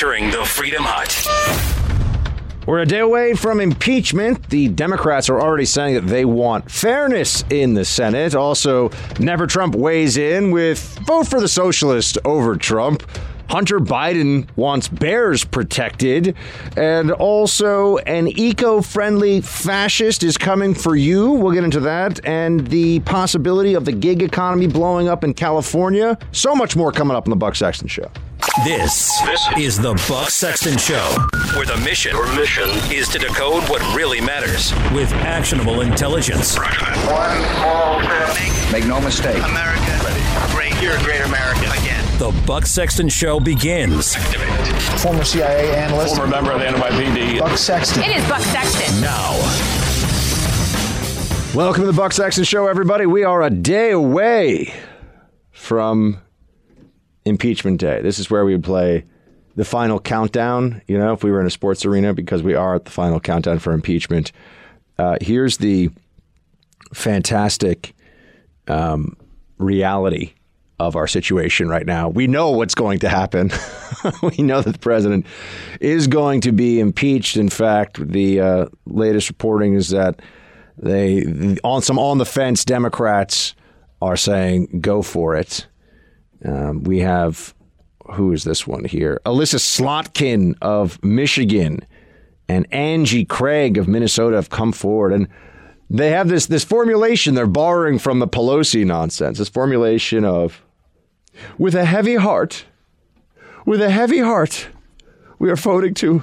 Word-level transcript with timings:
entering 0.00 0.30
the 0.30 0.42
Freedom 0.46 0.82
Hut. 0.82 1.14
We're 2.66 2.78
a 2.78 2.86
day 2.86 3.00
away 3.00 3.34
from 3.34 3.60
impeachment. 3.60 4.48
The 4.48 4.68
Democrats 4.68 5.28
are 5.28 5.38
already 5.38 5.66
saying 5.66 5.94
that 5.94 6.06
they 6.06 6.24
want 6.24 6.70
fairness 6.70 7.44
in 7.50 7.74
the 7.74 7.84
Senate. 7.84 8.34
Also, 8.34 8.90
Never 9.18 9.46
Trump 9.46 9.74
weighs 9.74 10.16
in 10.16 10.52
with 10.52 10.98
vote 11.06 11.24
for 11.28 11.38
the 11.38 11.48
socialist 11.48 12.16
over 12.24 12.56
Trump. 12.56 13.02
Hunter 13.50 13.78
Biden 13.78 14.48
wants 14.56 14.88
bears 14.88 15.44
protected. 15.44 16.34
And 16.78 17.12
also, 17.12 17.98
an 17.98 18.26
eco 18.28 18.80
friendly 18.80 19.42
fascist 19.42 20.22
is 20.22 20.38
coming 20.38 20.72
for 20.72 20.96
you. 20.96 21.32
We'll 21.32 21.52
get 21.52 21.64
into 21.64 21.80
that. 21.80 22.24
And 22.24 22.66
the 22.68 23.00
possibility 23.00 23.74
of 23.74 23.84
the 23.84 23.92
gig 23.92 24.22
economy 24.22 24.66
blowing 24.66 25.10
up 25.10 25.24
in 25.24 25.34
California. 25.34 26.16
So 26.32 26.54
much 26.54 26.74
more 26.74 26.90
coming 26.90 27.14
up 27.14 27.26
on 27.26 27.30
the 27.30 27.36
Buck 27.36 27.54
Sexton 27.54 27.88
Show. 27.88 28.10
This, 28.64 29.18
this 29.22 29.48
is 29.56 29.78
the 29.78 29.94
Buck 30.08 30.28
Sexton 30.28 30.76
Show, 30.76 31.16
where 31.56 31.64
the 31.64 31.80
mission, 31.82 32.12
Your 32.12 32.26
mission 32.34 32.68
is 32.92 33.08
to 33.08 33.18
decode 33.18 33.62
what 33.70 33.80
really 33.96 34.20
matters 34.20 34.72
with 34.92 35.10
actionable 35.12 35.80
intelligence. 35.80 36.58
One 36.58 37.40
small 37.56 38.02
step. 38.02 38.72
Make 38.72 38.84
no 38.86 39.00
mistake. 39.00 39.42
America, 39.42 39.80
Ready. 40.04 40.20
great. 40.52 40.82
You're 40.82 40.94
a 40.96 41.02
great 41.02 41.22
American 41.22 41.70
again. 41.80 42.04
The 42.18 42.32
Buck 42.46 42.66
Sexton 42.66 43.08
Show 43.08 43.40
begins. 43.40 44.14
Former 45.02 45.24
CIA 45.24 45.74
analyst. 45.76 46.16
Former 46.16 46.30
member 46.30 46.52
of 46.52 46.60
the 46.60 46.66
NYPD. 46.66 47.38
Buck 47.38 47.56
Sexton. 47.56 48.02
It 48.02 48.16
is 48.16 48.28
Buck 48.28 48.42
Sexton. 48.42 49.00
Now. 49.00 49.36
Welcome 51.54 51.84
to 51.84 51.86
the 51.86 51.96
Buck 51.96 52.12
Sexton 52.12 52.44
Show, 52.44 52.66
everybody. 52.66 53.06
We 53.06 53.24
are 53.24 53.42
a 53.42 53.50
day 53.50 53.92
away 53.92 54.74
from 55.50 56.20
impeachment 57.30 57.80
day. 57.80 58.02
This 58.02 58.18
is 58.18 58.30
where 58.30 58.44
we 58.44 58.52
would 58.52 58.64
play 58.64 59.04
the 59.56 59.64
final 59.64 59.98
countdown, 59.98 60.82
you 60.86 60.98
know, 60.98 61.12
if 61.12 61.24
we 61.24 61.30
were 61.30 61.40
in 61.40 61.46
a 61.46 61.50
sports 61.50 61.84
arena, 61.84 62.12
because 62.12 62.42
we 62.42 62.54
are 62.54 62.74
at 62.74 62.84
the 62.84 62.90
final 62.90 63.18
countdown 63.18 63.58
for 63.58 63.72
impeachment. 63.72 64.32
Uh, 64.98 65.16
here's 65.20 65.58
the 65.58 65.90
fantastic 66.92 67.94
um, 68.68 69.16
reality 69.58 70.32
of 70.78 70.96
our 70.96 71.06
situation 71.06 71.68
right 71.68 71.84
now. 71.84 72.08
We 72.08 72.26
know 72.26 72.50
what's 72.50 72.74
going 72.74 73.00
to 73.00 73.08
happen. 73.08 73.50
we 74.22 74.42
know 74.42 74.62
that 74.62 74.72
the 74.72 74.78
president 74.78 75.26
is 75.80 76.06
going 76.06 76.40
to 76.42 76.52
be 76.52 76.80
impeached. 76.80 77.36
In 77.36 77.50
fact, 77.50 78.00
the 78.00 78.40
uh, 78.40 78.66
latest 78.86 79.28
reporting 79.28 79.74
is 79.74 79.90
that 79.90 80.20
they 80.78 81.56
on 81.62 81.82
some 81.82 81.98
on 81.98 82.16
the 82.16 82.24
fence 82.24 82.64
Democrats 82.64 83.54
are 84.00 84.16
saying 84.16 84.80
go 84.80 85.02
for 85.02 85.36
it. 85.36 85.66
Um, 86.44 86.84
we 86.84 87.00
have 87.00 87.54
who 88.12 88.32
is 88.32 88.44
this 88.44 88.66
one 88.66 88.84
here? 88.84 89.20
Elissa 89.24 89.58
Slotkin 89.58 90.56
of 90.60 91.02
Michigan 91.04 91.80
and 92.48 92.66
Angie 92.72 93.24
Craig 93.24 93.78
of 93.78 93.86
Minnesota 93.86 94.36
have 94.36 94.50
come 94.50 94.72
forward 94.72 95.12
and 95.12 95.28
they 95.88 96.10
have 96.10 96.28
this 96.28 96.46
this 96.46 96.64
formulation 96.64 97.34
they're 97.34 97.46
borrowing 97.46 97.98
from 97.98 98.20
the 98.20 98.28
Pelosi 98.28 98.86
nonsense. 98.86 99.38
This 99.38 99.48
formulation 99.48 100.24
of 100.24 100.62
with 101.58 101.74
a 101.74 101.84
heavy 101.84 102.16
heart, 102.16 102.64
with 103.66 103.82
a 103.82 103.90
heavy 103.90 104.20
heart, 104.20 104.68
we 105.38 105.50
are 105.50 105.56
voting 105.56 105.94
to 105.94 106.22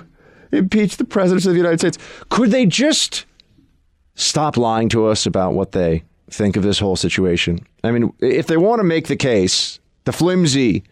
impeach 0.51 0.97
the 0.97 1.05
president 1.05 1.45
of 1.45 1.51
the 1.51 1.57
United 1.57 1.79
States. 1.79 1.97
Could 2.29 2.51
they 2.51 2.65
just 2.65 3.25
stop 4.15 4.55
lying 4.55 4.89
to 4.89 5.05
us 5.05 5.25
about 5.25 5.53
what 5.53 5.73
they 5.73 6.03
think 6.29 6.55
of 6.55 6.63
this 6.63 6.79
whole 6.79 6.95
situation? 6.95 7.65
I 7.83 7.91
mean, 7.91 8.13
if 8.19 8.47
they 8.47 8.57
want 8.57 8.79
to 8.79 8.83
make 8.83 9.07
the 9.07 9.15
case, 9.15 9.79
the 10.07 10.13
flimsy 10.13 10.83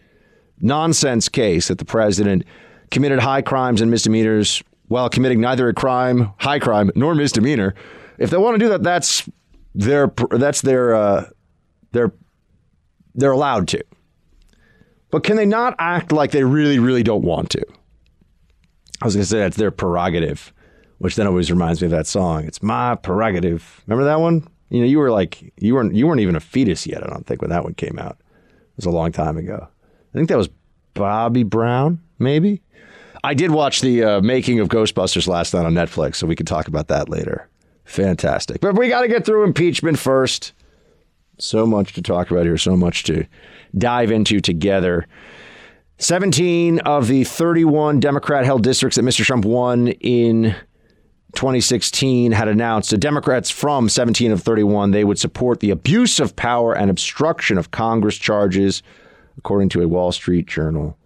nonsense 0.60 1.28
case 1.28 1.68
that 1.68 1.78
the 1.78 1.84
president 1.86 2.44
committed 2.90 3.18
high 3.18 3.40
crimes 3.40 3.80
and 3.80 3.90
misdemeanors 3.90 4.62
while 4.88 5.08
committing 5.08 5.40
neither 5.40 5.68
a 5.68 5.74
crime, 5.74 6.32
high 6.38 6.58
crime, 6.58 6.90
nor 6.94 7.14
misdemeanor, 7.14 7.74
if 8.18 8.30
they 8.30 8.36
want 8.36 8.54
to 8.54 8.58
do 8.58 8.68
that, 8.68 8.82
that's 8.82 9.28
their 9.74 10.12
that's 10.30 10.60
their 10.60 10.94
uh, 10.94 11.28
their 11.92 12.12
they're 13.14 13.32
allowed 13.32 13.68
to. 13.68 13.82
But 15.10 15.24
can 15.24 15.36
they 15.36 15.46
not 15.46 15.74
act 15.78 16.12
like 16.12 16.30
they 16.30 16.44
really, 16.44 16.78
really 16.78 17.02
don't 17.02 17.22
want 17.22 17.48
to? 17.50 17.64
I 19.00 19.06
was 19.06 19.14
going 19.14 19.22
to 19.22 19.28
say 19.28 19.38
that's 19.38 19.56
their 19.56 19.70
prerogative, 19.70 20.52
which 20.98 21.16
then 21.16 21.26
always 21.26 21.50
reminds 21.50 21.80
me 21.80 21.86
of 21.86 21.92
that 21.92 22.06
song. 22.06 22.44
It's 22.44 22.62
my 22.62 22.96
prerogative. 22.96 23.82
Remember 23.86 24.04
that 24.04 24.20
one? 24.20 24.46
You 24.68 24.80
know, 24.80 24.86
you 24.86 24.98
were 24.98 25.10
like 25.10 25.54
you 25.58 25.74
weren't 25.74 25.94
you 25.94 26.06
weren't 26.06 26.20
even 26.20 26.36
a 26.36 26.40
fetus 26.40 26.86
yet. 26.86 27.02
I 27.02 27.06
don't 27.06 27.26
think 27.26 27.40
when 27.40 27.50
that 27.50 27.64
one 27.64 27.74
came 27.74 27.98
out. 27.98 28.18
Was 28.76 28.86
a 28.86 28.90
long 28.90 29.12
time 29.12 29.36
ago. 29.36 29.66
I 29.68 30.12
think 30.12 30.28
that 30.28 30.36
was 30.36 30.48
Bobby 30.94 31.42
Brown, 31.42 32.00
maybe. 32.18 32.62
I 33.24 33.34
did 33.34 33.50
watch 33.50 33.80
the 33.80 34.04
uh, 34.04 34.20
making 34.20 34.60
of 34.60 34.68
Ghostbusters 34.68 35.26
last 35.26 35.54
night 35.54 35.66
on 35.66 35.74
Netflix, 35.74 36.16
so 36.16 36.26
we 36.26 36.36
can 36.36 36.46
talk 36.46 36.68
about 36.68 36.88
that 36.88 37.08
later. 37.08 37.48
Fantastic. 37.84 38.60
But 38.60 38.76
we 38.76 38.88
got 38.88 39.02
to 39.02 39.08
get 39.08 39.24
through 39.24 39.44
impeachment 39.44 39.98
first. 39.98 40.52
So 41.38 41.66
much 41.66 41.92
to 41.94 42.02
talk 42.02 42.30
about 42.30 42.44
here, 42.44 42.56
so 42.56 42.76
much 42.76 43.04
to 43.04 43.26
dive 43.76 44.10
into 44.10 44.40
together. 44.40 45.06
17 45.98 46.80
of 46.80 47.08
the 47.08 47.24
31 47.24 48.00
Democrat 48.00 48.44
held 48.44 48.62
districts 48.62 48.96
that 48.96 49.02
Mr. 49.02 49.24
Trump 49.24 49.44
won 49.44 49.88
in 49.88 50.54
2016 51.36 52.32
had 52.32 52.48
announced 52.48 52.90
the 52.90 52.98
Democrats 52.98 53.50
from 53.50 53.88
17 53.88 54.32
of 54.32 54.42
31 54.42 54.90
they 54.90 55.04
would 55.04 55.18
support 55.18 55.60
the 55.60 55.70
abuse 55.70 56.18
of 56.18 56.34
power 56.34 56.74
and 56.74 56.90
obstruction 56.90 57.58
of 57.58 57.70
Congress 57.70 58.16
charges, 58.16 58.82
according 59.38 59.68
to 59.68 59.82
a 59.82 59.88
Wall 59.88 60.12
Street 60.12 60.46
Journal 60.46 60.98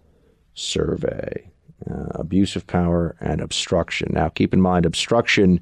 survey. 0.53 1.51
Uh, 1.89 2.05
abuse 2.11 2.55
of 2.55 2.67
power 2.67 3.15
and 3.19 3.41
obstruction. 3.41 4.09
Now, 4.13 4.29
keep 4.29 4.53
in 4.53 4.61
mind, 4.61 4.85
obstruction 4.85 5.59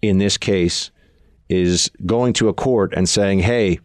in 0.00 0.16
this 0.16 0.38
case 0.38 0.90
is 1.50 1.90
going 2.06 2.32
to 2.34 2.48
a 2.48 2.54
court 2.54 2.94
and 2.96 3.06
saying, 3.06 3.40
hey, 3.40 3.78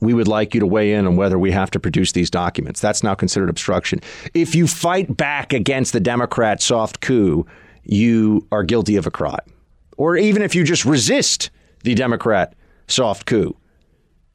we 0.00 0.14
would 0.14 0.28
like 0.28 0.54
you 0.54 0.60
to 0.60 0.66
weigh 0.66 0.94
in 0.94 1.06
on 1.06 1.16
whether 1.16 1.38
we 1.38 1.50
have 1.50 1.70
to 1.72 1.80
produce 1.80 2.12
these 2.12 2.30
documents. 2.30 2.80
That's 2.80 3.02
now 3.02 3.14
considered 3.14 3.50
obstruction. 3.50 4.00
If 4.32 4.54
you 4.54 4.66
fight 4.66 5.14
back 5.14 5.52
against 5.52 5.92
the 5.92 6.00
Democrat 6.00 6.62
soft 6.62 7.02
coup, 7.02 7.46
you 7.84 8.46
are 8.52 8.62
guilty 8.62 8.96
of 8.96 9.06
a 9.06 9.10
crime. 9.10 9.52
Or 9.96 10.16
even 10.16 10.42
if 10.42 10.54
you 10.54 10.64
just 10.64 10.84
resist 10.84 11.50
the 11.84 11.94
Democrat 11.94 12.54
soft 12.88 13.26
coup, 13.26 13.56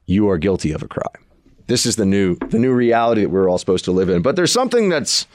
you 0.06 0.28
are 0.28 0.38
guilty 0.38 0.72
of 0.72 0.82
a 0.82 0.88
crime. 0.88 1.24
This 1.66 1.84
is 1.84 1.96
the 1.96 2.06
new 2.06 2.36
the 2.36 2.58
new 2.58 2.72
reality 2.72 3.22
that 3.22 3.30
we're 3.30 3.48
all 3.48 3.58
supposed 3.58 3.84
to 3.84 3.92
live 3.92 4.08
in. 4.08 4.22
But 4.22 4.36
there's 4.36 4.52
something 4.52 4.88
that's 4.88 5.26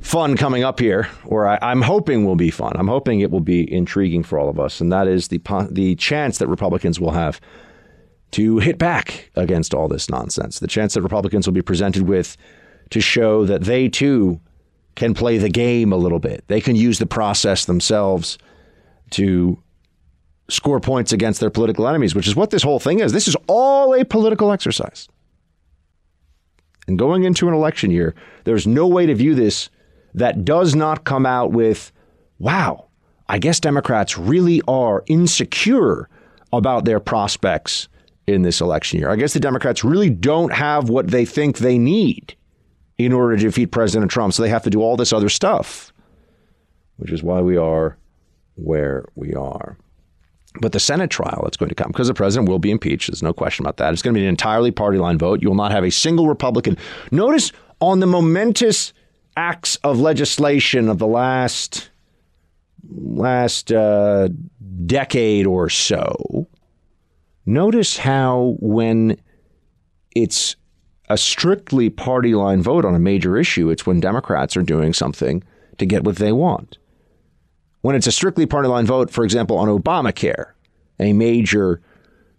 fun 0.00 0.36
coming 0.36 0.62
up 0.62 0.78
here, 0.78 1.08
or 1.24 1.48
I, 1.48 1.72
am 1.72 1.82
hoping 1.82 2.24
will 2.24 2.36
be 2.36 2.50
fun. 2.50 2.74
I'm 2.76 2.88
hoping 2.88 3.20
it 3.20 3.30
will 3.30 3.40
be 3.40 3.70
intriguing 3.72 4.22
for 4.22 4.38
all 4.38 4.48
of 4.48 4.60
us, 4.60 4.80
and 4.80 4.92
that 4.92 5.08
is 5.08 5.28
the 5.28 5.40
the 5.70 5.94
chance 5.96 6.38
that 6.38 6.48
Republicans 6.48 7.00
will 7.00 7.12
have 7.12 7.40
to 8.32 8.58
hit 8.58 8.76
back 8.76 9.30
against 9.36 9.72
all 9.72 9.88
this 9.88 10.10
nonsense. 10.10 10.58
The 10.58 10.66
chance 10.66 10.94
that 10.94 11.02
Republicans 11.02 11.46
will 11.46 11.54
be 11.54 11.62
presented 11.62 12.02
with 12.02 12.36
to 12.90 13.00
show 13.00 13.46
that 13.46 13.62
they 13.62 13.88
too 13.88 14.40
can 14.98 15.14
play 15.14 15.38
the 15.38 15.48
game 15.48 15.92
a 15.92 15.96
little 15.96 16.18
bit. 16.18 16.44
They 16.48 16.60
can 16.60 16.74
use 16.74 16.98
the 16.98 17.06
process 17.06 17.64
themselves 17.64 18.36
to 19.10 19.62
score 20.50 20.80
points 20.80 21.12
against 21.12 21.38
their 21.38 21.50
political 21.50 21.86
enemies, 21.86 22.14
which 22.16 22.26
is 22.26 22.34
what 22.34 22.50
this 22.50 22.64
whole 22.64 22.80
thing 22.80 22.98
is. 22.98 23.12
This 23.12 23.28
is 23.28 23.36
all 23.46 23.94
a 23.94 24.04
political 24.04 24.50
exercise. 24.50 25.08
And 26.88 26.98
going 26.98 27.22
into 27.22 27.46
an 27.46 27.54
election 27.54 27.92
year, 27.92 28.14
there's 28.42 28.66
no 28.66 28.88
way 28.88 29.06
to 29.06 29.14
view 29.14 29.34
this 29.34 29.70
that 30.14 30.44
does 30.44 30.74
not 30.74 31.04
come 31.04 31.26
out 31.26 31.52
with, 31.52 31.92
wow, 32.40 32.88
I 33.28 33.38
guess 33.38 33.60
Democrats 33.60 34.18
really 34.18 34.62
are 34.66 35.04
insecure 35.06 36.08
about 36.52 36.86
their 36.86 36.98
prospects 36.98 37.88
in 38.26 38.42
this 38.42 38.60
election 38.60 38.98
year. 38.98 39.10
I 39.10 39.16
guess 39.16 39.32
the 39.32 39.40
Democrats 39.40 39.84
really 39.84 40.10
don't 40.10 40.52
have 40.52 40.88
what 40.88 41.08
they 41.08 41.24
think 41.24 41.58
they 41.58 41.78
need 41.78 42.34
in 42.98 43.12
order 43.12 43.36
to 43.36 43.42
defeat 43.42 43.70
President 43.70 44.10
Trump. 44.10 44.34
So 44.34 44.42
they 44.42 44.48
have 44.48 44.64
to 44.64 44.70
do 44.70 44.82
all 44.82 44.96
this 44.96 45.12
other 45.12 45.28
stuff, 45.28 45.92
which 46.96 47.10
is 47.10 47.22
why 47.22 47.40
we 47.40 47.56
are 47.56 47.96
where 48.56 49.06
we 49.14 49.34
are. 49.34 49.78
But 50.60 50.72
the 50.72 50.80
Senate 50.80 51.10
trial 51.10 51.42
that's 51.44 51.56
going 51.56 51.68
to 51.68 51.74
come, 51.74 51.92
because 51.92 52.08
the 52.08 52.14
president 52.14 52.48
will 52.48 52.58
be 52.58 52.70
impeached, 52.70 53.08
there's 53.08 53.22
no 53.22 53.32
question 53.32 53.64
about 53.64 53.76
that. 53.76 53.92
It's 53.92 54.02
going 54.02 54.14
to 54.14 54.18
be 54.18 54.24
an 54.24 54.30
entirely 54.30 54.72
party 54.72 54.98
line 54.98 55.18
vote. 55.18 55.40
You 55.40 55.48
will 55.48 55.56
not 55.56 55.70
have 55.70 55.84
a 55.84 55.90
single 55.90 56.26
Republican. 56.26 56.76
Notice 57.12 57.52
on 57.80 58.00
the 58.00 58.06
momentous 58.06 58.92
acts 59.36 59.76
of 59.84 60.00
legislation 60.00 60.88
of 60.88 60.98
the 60.98 61.06
last 61.06 61.90
last 62.90 63.70
uh, 63.70 64.28
decade 64.86 65.46
or 65.46 65.68
so, 65.68 66.48
Notice 67.48 67.96
how 67.96 68.56
when 68.60 69.18
it's 70.14 70.54
a 71.08 71.16
strictly 71.16 71.90
party 71.90 72.34
line 72.34 72.62
vote 72.62 72.84
on 72.84 72.94
a 72.94 72.98
major 72.98 73.36
issue, 73.36 73.70
it's 73.70 73.86
when 73.86 74.00
Democrats 74.00 74.56
are 74.56 74.62
doing 74.62 74.92
something 74.92 75.42
to 75.78 75.86
get 75.86 76.04
what 76.04 76.16
they 76.16 76.32
want. 76.32 76.78
When 77.80 77.96
it's 77.96 78.06
a 78.06 78.12
strictly 78.12 78.46
party 78.46 78.68
line 78.68 78.86
vote, 78.86 79.10
for 79.10 79.24
example, 79.24 79.56
on 79.56 79.68
Obamacare, 79.68 80.52
a 80.98 81.12
major 81.12 81.80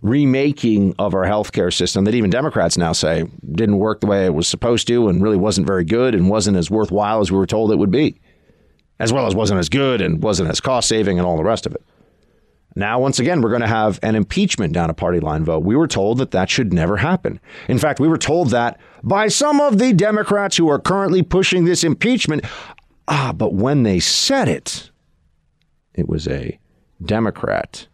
remaking 0.01 0.95
of 0.98 1.13
our 1.13 1.25
healthcare 1.25 1.74
system 1.74 2.06
that 2.06 2.16
even 2.16 2.30
Democrats 2.30 2.77
now 2.77 2.94
say 2.94 3.25
didn't 3.51 3.80
work 3.80 4.00
the 4.00 4.07
way 4.07 4.25
it 4.25 4.33
was 4.33 4.48
supposed 4.48 4.88
to 4.88 5.10
and 5.10 5.22
really 5.22 5.38
wasn't 5.38 5.68
very 5.68 5.83
good 5.83 6.15
and 6.15 6.30
wasn't 6.30 6.56
as 6.56 6.72
worthwhile 6.72 7.19
as 7.19 7.31
we 7.31 7.38
were 7.38 7.45
told 7.45 7.72
it 7.72 7.77
would 7.77 7.92
be, 7.92 8.19
as 9.00 9.12
well 9.12 9.27
as 9.27 9.36
wasn't 9.36 9.60
as 9.60 9.68
good 9.68 10.01
and 10.01 10.24
wasn't 10.24 10.50
as 10.50 10.62
cost 10.62 10.88
saving 10.88 11.18
and 11.18 11.27
all 11.27 11.38
the 11.38 11.44
rest 11.44 11.65
of 11.65 11.74
it. 11.74 11.83
Now, 12.75 13.00
once 13.00 13.19
again, 13.19 13.42
we're 13.42 13.50
going 13.50 13.62
to 13.62 13.68
have 13.68 14.00
an 14.04 14.16
impeachment 14.16 14.74
down 14.74 14.89
a 14.89 14.94
party 14.94 15.19
line 15.19 15.44
vote. 15.44 15.63
We 15.63 15.75
were 15.75 15.88
told 15.88 16.19
that 16.19 16.31
that 16.31 16.50
should 16.50 16.71
never 16.71 16.98
happen. 16.98 17.39
In 17.68 17.80
fact, 17.80 18.00
we 18.00 18.07
were 18.07 18.18
told 18.18 18.51
that 18.51 18.80
by 19.04 19.27
some 19.27 19.60
of 19.60 19.80
the 19.80 19.92
Democrats 19.94 20.56
who 20.56 20.69
are 20.69 20.80
currently 20.80 21.24
pushing 21.24 21.66
this 21.66 21.83
impeachment. 21.83 22.45
Ah, 23.07 23.33
but 23.36 23.54
when 23.54 23.83
they 23.83 24.00
said 24.00 24.48
it, 24.48 24.92
it 25.94 26.07
was 26.07 26.27
a 26.27 26.60
Democrat 27.04 27.88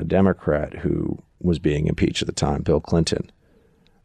a 0.00 0.04
Democrat 0.04 0.74
who 0.78 1.18
was 1.40 1.58
being 1.58 1.86
impeached 1.86 2.22
at 2.22 2.26
the 2.26 2.32
time, 2.32 2.62
Bill 2.62 2.80
Clinton. 2.80 3.30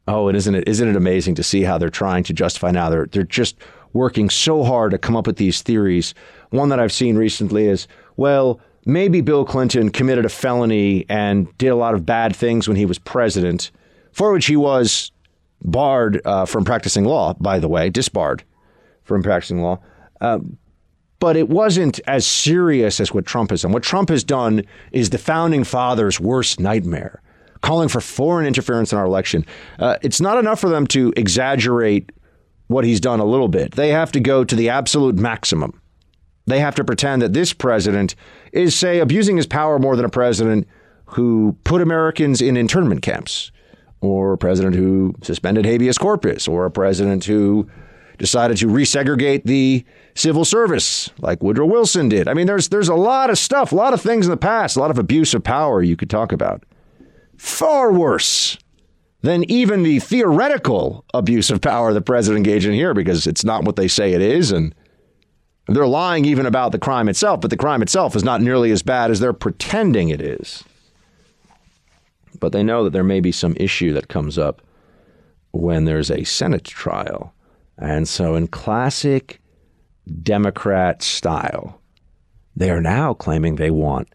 Oh, 0.08 0.28
and 0.28 0.38
isn't 0.38 0.54
it 0.54 0.68
isn't 0.68 0.88
it 0.88 0.96
amazing 0.96 1.36
to 1.36 1.44
see 1.44 1.64
how 1.64 1.78
they're 1.78 1.90
trying 1.90 2.24
to 2.26 2.34
justify 2.34 2.70
now? 2.70 2.90
They're 2.90 3.08
they're 3.08 3.24
just 3.24 3.56
working 3.94 4.30
so 4.30 4.64
hard 4.64 4.92
to 4.92 4.98
come 4.98 5.16
up 5.16 5.26
with 5.26 5.38
these 5.38 5.62
theories. 5.62 6.14
One 6.52 6.70
that 6.70 6.80
I've 6.80 6.92
seen 6.92 7.16
recently 7.16 7.66
is, 7.66 7.88
well, 8.18 8.60
maybe 8.86 9.22
Bill 9.22 9.46
Clinton 9.46 9.90
committed 9.90 10.26
a 10.26 10.30
felony 10.30 11.06
and 11.10 11.56
did 11.58 11.70
a 11.70 11.76
lot 11.76 11.94
of 11.94 12.06
bad 12.06 12.36
things 12.36 12.68
when 12.68 12.78
he 12.78 12.86
was 12.86 13.00
president, 13.00 13.72
for 14.12 14.32
which 14.32 14.46
he 14.46 14.56
was 14.56 15.12
barred 15.62 16.22
uh, 16.26 16.46
from 16.46 16.64
practicing 16.64 17.06
law. 17.06 17.34
By 17.34 17.60
the 17.60 17.68
way, 17.68 17.90
disbarred 17.90 18.44
from 19.04 19.24
practicing 19.24 19.62
law. 19.62 19.80
Uh, 20.22 20.40
but 21.20 21.38
it 21.38 21.50
wasn't 21.50 22.00
as 22.08 22.26
serious 22.28 23.00
as 23.00 23.14
what 23.14 23.26
Trump 23.26 23.50
has 23.50 23.62
done. 23.62 23.72
What 23.72 23.84
Trump 23.84 24.10
has 24.10 24.24
done 24.24 24.64
is 24.92 25.10
the 25.10 25.18
founding 25.18 25.64
fathers' 25.64 26.20
worst 26.20 26.60
nightmare, 26.60 27.22
calling 27.62 27.88
for 27.88 28.02
foreign 28.02 28.46
interference 28.46 28.92
in 28.92 29.00
our 29.00 29.06
election. 29.06 29.46
Uh, 29.80 29.98
it's 30.02 30.22
not 30.22 30.38
enough 30.38 30.60
for 30.60 30.70
them 30.70 30.86
to 30.88 31.14
exaggerate 31.16 32.12
what 32.68 32.84
he's 32.84 33.00
done 33.00 33.20
a 33.20 33.26
little 33.26 33.48
bit. 33.48 33.72
They 33.72 33.90
have 33.90 34.12
to 34.14 34.20
go 34.20 34.44
to 34.44 34.56
the 34.56 34.70
absolute 34.70 35.16
maximum. 35.16 35.82
They 36.48 36.60
have 36.60 36.76
to 36.76 36.84
pretend 36.84 37.22
that 37.22 37.34
this 37.34 37.54
president 37.54 38.16
is, 38.56 38.76
say, 38.76 39.00
abusing 39.00 39.38
his 39.38 39.46
power 39.46 39.78
more 39.80 39.96
than 39.96 40.06
a 40.06 40.10
president 40.10 40.68
who 41.06 41.56
put 41.64 41.82
Americans 41.82 42.42
in 42.42 42.58
internment 42.58 43.02
camps, 43.02 43.52
or 44.02 44.34
a 44.34 44.38
president 44.38 44.76
who 44.76 45.14
suspended 45.22 45.66
habeas 45.66 45.98
corpus, 45.98 46.48
or 46.48 46.66
a 46.66 46.72
president 46.72 47.26
who 47.26 47.70
decided 48.18 48.58
to 48.58 48.68
resegregate 48.68 49.44
the 49.44 49.84
civil 50.16 50.46
service 50.46 51.10
like 51.20 51.44
Woodrow 51.44 51.66
Wilson 51.66 52.08
did. 52.08 52.28
I 52.28 52.34
mean, 52.34 52.48
there's 52.48 52.70
there's 52.70 52.88
a 52.88 52.96
lot 52.96 53.30
of 53.30 53.38
stuff, 53.38 53.72
a 53.72 53.76
lot 53.76 53.94
of 53.94 54.02
things 54.02 54.26
in 54.26 54.32
the 54.32 54.38
past, 54.38 54.78
a 54.78 54.80
lot 54.80 54.92
of 54.92 54.98
abuse 54.98 55.34
of 55.34 55.44
power 55.44 55.84
you 55.84 55.98
could 55.98 56.10
talk 56.10 56.32
about. 56.32 56.64
Far 57.38 57.92
worse 57.92 58.58
than 59.22 59.44
even 59.50 59.84
the 59.84 60.00
theoretical 60.00 61.04
abuse 61.14 61.50
of 61.50 61.60
power 61.60 61.94
the 61.94 62.02
president 62.02 62.46
engaged 62.46 62.68
in 62.68 62.74
here, 62.74 62.94
because 62.94 63.28
it's 63.28 63.44
not 63.44 63.64
what 63.64 63.76
they 63.76 63.88
say 63.88 64.14
it 64.14 64.22
is, 64.22 64.52
and 64.52 64.74
they're 65.68 65.88
lying 65.88 66.26
even 66.26 66.46
about 66.46 66.72
the 66.72 66.80
crime 66.80 67.10
itself. 67.10 67.42
But 67.42 67.50
the 67.50 67.58
crime 67.58 67.82
itself 67.82 68.16
is 68.16 68.24
not 68.24 68.42
nearly 68.42 68.72
as 68.72 68.84
bad 68.84 69.12
as 69.12 69.20
they're 69.20 69.34
pretending 69.34 70.10
it 70.10 70.22
is. 70.22 70.64
But 72.40 72.52
they 72.52 72.64
know 72.64 72.84
that 72.84 72.92
there 72.92 73.04
may 73.04 73.20
be 73.20 73.32
some 73.32 73.56
issue 73.58 73.94
that 73.94 74.08
comes 74.08 74.38
up 74.38 74.62
when 75.52 75.86
there's 75.86 76.12
a 76.12 76.24
Senate 76.26 76.66
trial 76.66 77.34
and 77.78 78.08
so, 78.08 78.36
in 78.36 78.48
classic 78.48 79.42
Democrat 80.22 81.02
style, 81.02 81.82
they 82.56 82.70
are 82.70 82.82
now 82.82 83.14
claiming 83.14 83.56
they 83.56 83.72
want 83.72 84.08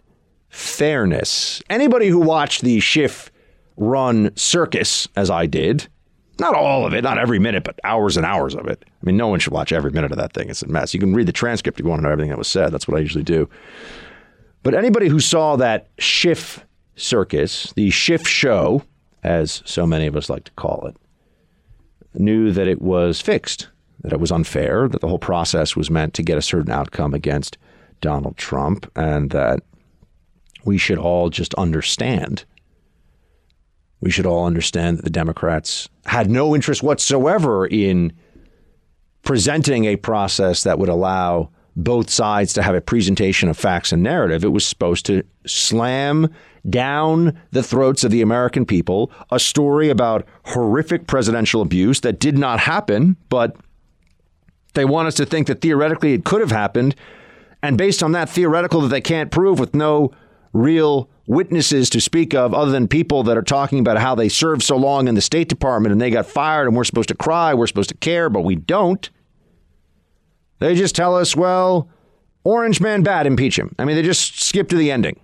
fairness. 0.48 1.62
Anybody 1.68 2.08
who 2.08 2.20
watched 2.20 2.62
the 2.62 2.80
Schiff 2.80 3.30
run 3.76 4.34
circus, 4.36 5.08
as 5.14 5.30
I 5.30 5.46
did, 5.46 5.88
not 6.40 6.54
all 6.54 6.86
of 6.86 6.94
it, 6.94 7.02
not 7.02 7.18
every 7.18 7.38
minute, 7.38 7.64
but 7.64 7.78
hours 7.84 8.16
and 8.16 8.26
hours 8.26 8.54
of 8.54 8.66
it. 8.66 8.84
I 8.86 9.06
mean, 9.06 9.16
no 9.16 9.28
one 9.28 9.38
should 9.38 9.52
watch 9.52 9.72
every 9.72 9.90
minute 9.90 10.10
of 10.10 10.18
that 10.18 10.32
thing. 10.32 10.48
It's 10.50 10.62
a 10.62 10.68
mess. 10.68 10.94
You 10.94 11.00
can 11.00 11.14
read 11.14 11.28
the 11.28 11.32
transcript 11.32 11.78
if 11.78 11.84
you 11.84 11.90
want 11.90 12.00
to 12.00 12.04
know 12.04 12.12
everything 12.12 12.30
that 12.30 12.38
was 12.38 12.48
said. 12.48 12.72
That's 12.72 12.88
what 12.88 12.96
I 12.96 13.00
usually 13.00 13.24
do. 13.24 13.48
But 14.62 14.74
anybody 14.74 15.08
who 15.08 15.20
saw 15.20 15.56
that 15.56 15.88
Schiff 15.98 16.66
circus, 16.96 17.72
the 17.76 17.90
Schiff 17.90 18.26
show, 18.26 18.82
as 19.22 19.62
so 19.64 19.86
many 19.86 20.06
of 20.06 20.16
us 20.16 20.28
like 20.28 20.44
to 20.44 20.52
call 20.52 20.86
it, 20.86 20.96
knew 22.14 22.50
that 22.52 22.66
it 22.66 22.82
was 22.82 23.20
fixed, 23.20 23.68
that 24.02 24.12
it 24.12 24.20
was 24.20 24.32
unfair, 24.32 24.88
that 24.88 25.00
the 25.00 25.08
whole 25.08 25.18
process 25.18 25.76
was 25.76 25.90
meant 25.90 26.14
to 26.14 26.22
get 26.22 26.38
a 26.38 26.42
certain 26.42 26.72
outcome 26.72 27.14
against 27.14 27.56
Donald 28.00 28.36
Trump, 28.36 28.90
and 28.96 29.30
that 29.30 29.60
we 30.64 30.78
should 30.78 30.98
all 30.98 31.30
just 31.30 31.54
understand. 31.54 32.44
We 34.00 34.10
should 34.10 34.26
all 34.26 34.46
understand 34.46 34.98
that 34.98 35.04
the 35.04 35.10
Democrats 35.10 35.88
had 36.06 36.30
no 36.30 36.54
interest 36.54 36.82
whatsoever 36.82 37.66
in 37.66 38.12
presenting 39.22 39.84
a 39.84 39.96
process 39.96 40.62
that 40.62 40.78
would 40.78 40.88
allow 40.88 41.50
both 41.76 42.10
sides 42.10 42.52
to 42.54 42.62
have 42.62 42.74
a 42.74 42.80
presentation 42.80 43.48
of 43.48 43.56
facts 43.56 43.92
and 43.92 44.02
narrative. 44.02 44.44
It 44.44 44.48
was 44.48 44.66
supposed 44.66 45.06
to 45.06 45.22
slam 45.46 46.28
down 46.68 47.38
the 47.52 47.62
throats 47.62 48.04
of 48.04 48.10
the 48.10 48.22
American 48.22 48.66
people 48.66 49.10
a 49.30 49.38
story 49.38 49.88
about 49.88 50.26
horrific 50.46 51.06
presidential 51.06 51.62
abuse 51.62 52.00
that 52.00 52.18
did 52.18 52.36
not 52.36 52.60
happen, 52.60 53.16
but 53.28 53.56
they 54.74 54.84
want 54.84 55.08
us 55.08 55.14
to 55.14 55.26
think 55.26 55.46
that 55.46 55.60
theoretically 55.60 56.12
it 56.12 56.24
could 56.24 56.40
have 56.40 56.50
happened. 56.50 56.94
And 57.62 57.78
based 57.78 58.02
on 58.02 58.12
that 58.12 58.28
theoretical 58.28 58.80
that 58.82 58.88
they 58.88 59.00
can't 59.00 59.30
prove 59.30 59.58
with 59.58 59.74
no 59.74 60.12
real 60.52 61.08
witnesses 61.30 61.88
to 61.88 62.00
speak 62.00 62.34
of 62.34 62.52
other 62.52 62.72
than 62.72 62.88
people 62.88 63.22
that 63.22 63.36
are 63.36 63.42
talking 63.42 63.78
about 63.78 63.96
how 63.96 64.16
they 64.16 64.28
served 64.28 64.64
so 64.64 64.76
long 64.76 65.06
in 65.06 65.14
the 65.14 65.20
State 65.20 65.48
Department 65.48 65.92
and 65.92 66.00
they 66.00 66.10
got 66.10 66.26
fired 66.26 66.66
and 66.66 66.76
we're 66.76 66.82
supposed 66.82 67.08
to 67.08 67.14
cry, 67.14 67.54
we're 67.54 67.68
supposed 67.68 67.88
to 67.88 67.96
care, 67.96 68.28
but 68.28 68.40
we 68.40 68.56
don't. 68.56 69.08
They 70.58 70.74
just 70.74 70.96
tell 70.96 71.16
us, 71.16 71.36
well, 71.36 71.88
Orange 72.42 72.80
Man 72.80 73.04
bad, 73.04 73.28
impeach 73.28 73.56
him. 73.56 73.76
I 73.78 73.84
mean, 73.84 73.94
they 73.94 74.02
just 74.02 74.40
skip 74.42 74.68
to 74.70 74.76
the 74.76 74.90
ending. 74.90 75.20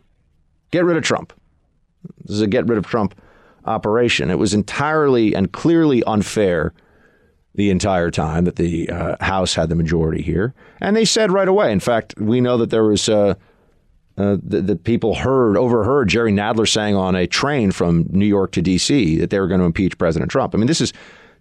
Get 0.70 0.84
rid 0.84 0.96
of 0.96 1.02
Trump. 1.02 1.32
This 2.22 2.36
is 2.36 2.40
a 2.40 2.46
get 2.46 2.68
rid 2.68 2.78
of 2.78 2.86
Trump 2.86 3.20
operation. 3.64 4.30
It 4.30 4.38
was 4.38 4.54
entirely 4.54 5.34
and 5.34 5.50
clearly 5.50 6.04
unfair 6.04 6.72
the 7.56 7.70
entire 7.70 8.12
time 8.12 8.44
that 8.44 8.56
the 8.56 8.88
uh, 8.90 9.16
House 9.24 9.54
had 9.54 9.70
the 9.70 9.74
majority 9.74 10.22
here. 10.22 10.54
And 10.80 10.94
they 10.94 11.04
said 11.04 11.32
right 11.32 11.48
away, 11.48 11.72
in 11.72 11.80
fact, 11.80 12.14
we 12.16 12.40
know 12.40 12.56
that 12.58 12.70
there 12.70 12.84
was. 12.84 13.08
Uh, 13.08 13.34
uh, 14.18 14.36
the, 14.42 14.62
the, 14.62 14.76
people 14.76 15.14
heard, 15.14 15.56
overheard 15.58 16.08
Jerry 16.08 16.32
Nadler 16.32 16.66
saying 16.66 16.96
on 16.96 17.14
a 17.14 17.26
train 17.26 17.70
from 17.70 18.06
New 18.10 18.26
York 18.26 18.52
to 18.52 18.62
D.C. 18.62 19.18
that 19.18 19.28
they 19.28 19.38
were 19.38 19.46
going 19.46 19.60
to 19.60 19.66
impeach 19.66 19.98
President 19.98 20.30
Trump. 20.30 20.54
I 20.54 20.58
mean, 20.58 20.66
this 20.66 20.80
is 20.80 20.92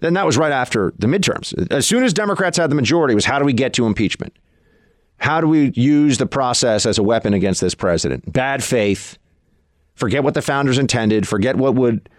then 0.02 0.14
that 0.14 0.26
was 0.26 0.38
right 0.38 0.52
after 0.52 0.94
the 1.00 1.08
midterms. 1.08 1.72
As 1.72 1.88
soon 1.88 2.04
as 2.04 2.14
Democrats 2.14 2.58
had 2.58 2.70
the 2.70 2.76
majority, 2.76 3.14
it 3.14 3.16
was 3.16 3.26
how 3.26 3.40
do 3.40 3.46
we 3.46 3.54
get 3.54 3.74
to 3.74 3.86
impeachment? 3.86 4.36
How 5.18 5.40
do 5.40 5.48
we 5.48 5.72
use 5.76 6.18
the 6.18 6.26
process 6.26 6.86
as 6.86 6.98
a 6.98 7.04
weapon 7.04 7.34
against 7.34 7.62
this 7.62 7.74
president? 7.74 8.32
Bad 8.32 8.64
faith. 8.64 9.18
Forget 9.96 10.24
what 10.24 10.34
the 10.34 10.42
founders 10.42 10.78
intended. 10.78 11.28
Forget 11.28 11.56
what 11.56 11.76
would 11.76 12.10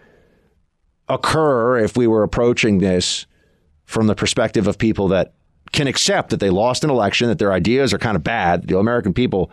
occur 1.07 1.77
if 1.77 1.95
we 1.95 2.07
were 2.07 2.23
approaching 2.23 2.79
this 2.79 3.27
from 3.85 4.07
the 4.07 4.15
perspective 4.15 4.67
of 4.67 4.77
people 4.77 5.07
that 5.09 5.33
can 5.71 5.87
accept 5.87 6.31
that 6.31 6.39
they 6.39 6.49
lost 6.49 6.83
an 6.83 6.89
election, 6.89 7.27
that 7.27 7.39
their 7.39 7.53
ideas 7.53 7.93
are 7.93 7.99
kind 7.99 8.15
of 8.15 8.23
bad. 8.23 8.67
The 8.67 8.77
American 8.79 9.13
people 9.13 9.51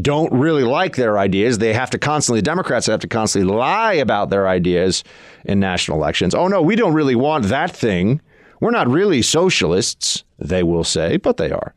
don't 0.00 0.32
really 0.32 0.62
like 0.62 0.96
their 0.96 1.18
ideas. 1.18 1.58
They 1.58 1.72
have 1.72 1.90
to 1.90 1.98
constantly, 1.98 2.42
Democrats 2.42 2.86
have 2.86 3.00
to 3.00 3.08
constantly 3.08 3.52
lie 3.52 3.94
about 3.94 4.30
their 4.30 4.48
ideas 4.48 5.04
in 5.44 5.60
national 5.60 5.98
elections. 5.98 6.34
Oh, 6.34 6.48
no, 6.48 6.62
we 6.62 6.76
don't 6.76 6.94
really 6.94 7.16
want 7.16 7.46
that 7.46 7.74
thing. 7.74 8.20
We're 8.60 8.70
not 8.70 8.88
really 8.88 9.22
socialists, 9.22 10.24
they 10.38 10.62
will 10.62 10.84
say, 10.84 11.16
but 11.16 11.38
they 11.38 11.50
are. 11.50 11.74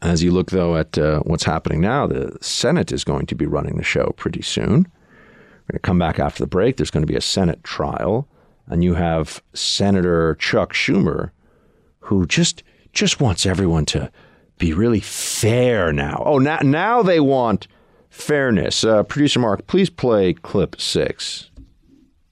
As 0.00 0.22
you 0.22 0.32
look, 0.32 0.50
though, 0.50 0.76
at 0.76 0.98
uh, 0.98 1.20
what's 1.20 1.44
happening 1.44 1.80
now, 1.80 2.08
the 2.08 2.36
Senate 2.40 2.90
is 2.90 3.04
going 3.04 3.26
to 3.26 3.36
be 3.36 3.46
running 3.46 3.76
the 3.76 3.84
show 3.84 4.12
pretty 4.16 4.42
soon. 4.42 4.88
We're 5.68 5.74
going 5.74 5.74
to 5.74 5.78
come 5.78 5.98
back 5.98 6.18
after 6.18 6.42
the 6.42 6.48
break. 6.48 6.76
There's 6.76 6.90
going 6.90 7.06
to 7.06 7.12
be 7.12 7.16
a 7.16 7.20
Senate 7.20 7.62
trial, 7.62 8.26
and 8.66 8.82
you 8.82 8.94
have 8.94 9.40
Senator 9.54 10.34
Chuck 10.40 10.72
Schumer, 10.72 11.30
who 12.00 12.26
just 12.26 12.64
just 12.92 13.20
wants 13.20 13.46
everyone 13.46 13.86
to 13.86 14.10
be 14.58 14.72
really 14.72 15.00
fair 15.00 15.92
now. 15.92 16.22
Oh, 16.24 16.38
now, 16.38 16.58
now 16.62 17.02
they 17.02 17.20
want 17.20 17.66
fairness. 18.10 18.84
Uh, 18.84 19.02
Producer 19.02 19.40
Mark, 19.40 19.66
please 19.66 19.90
play 19.90 20.34
clip 20.34 20.80
six. 20.80 21.50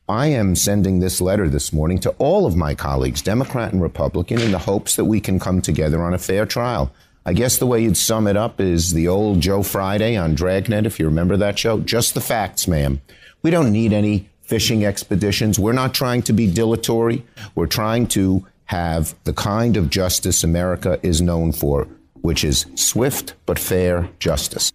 I 0.08 0.26
am 0.26 0.56
sending 0.56 0.98
this 0.98 1.20
letter 1.20 1.48
this 1.48 1.72
morning 1.72 2.00
to 2.00 2.10
all 2.18 2.44
of 2.44 2.56
my 2.56 2.74
colleagues, 2.74 3.22
Democrat 3.22 3.72
and 3.72 3.80
Republican, 3.80 4.40
in 4.40 4.50
the 4.50 4.58
hopes 4.58 4.96
that 4.96 5.04
we 5.04 5.20
can 5.20 5.38
come 5.38 5.60
together 5.62 6.02
on 6.02 6.14
a 6.14 6.18
fair 6.18 6.46
trial. 6.46 6.92
I 7.24 7.32
guess 7.32 7.58
the 7.58 7.66
way 7.66 7.82
you'd 7.82 7.96
sum 7.96 8.26
it 8.26 8.36
up 8.36 8.60
is 8.60 8.92
the 8.92 9.06
old 9.06 9.40
Joe 9.40 9.62
Friday 9.62 10.16
on 10.16 10.34
Dragnet, 10.34 10.86
if 10.86 10.98
you 10.98 11.06
remember 11.06 11.36
that 11.36 11.58
show. 11.58 11.78
Just 11.78 12.14
the 12.14 12.20
facts, 12.20 12.66
ma'am. 12.66 13.00
We 13.42 13.50
don't 13.50 13.70
need 13.70 13.92
any 13.92 14.28
fishing 14.42 14.84
expeditions. 14.84 15.58
We're 15.58 15.72
not 15.72 15.94
trying 15.94 16.22
to 16.22 16.32
be 16.32 16.52
dilatory. 16.52 17.24
We're 17.54 17.66
trying 17.66 18.08
to 18.08 18.44
have 18.64 19.14
the 19.24 19.32
kind 19.32 19.76
of 19.76 19.90
justice 19.90 20.42
America 20.42 20.98
is 21.04 21.20
known 21.20 21.52
for 21.52 21.86
which 22.22 22.44
is 22.44 22.66
swift 22.74 23.34
but 23.46 23.58
fair 23.58 24.10
justice. 24.18 24.72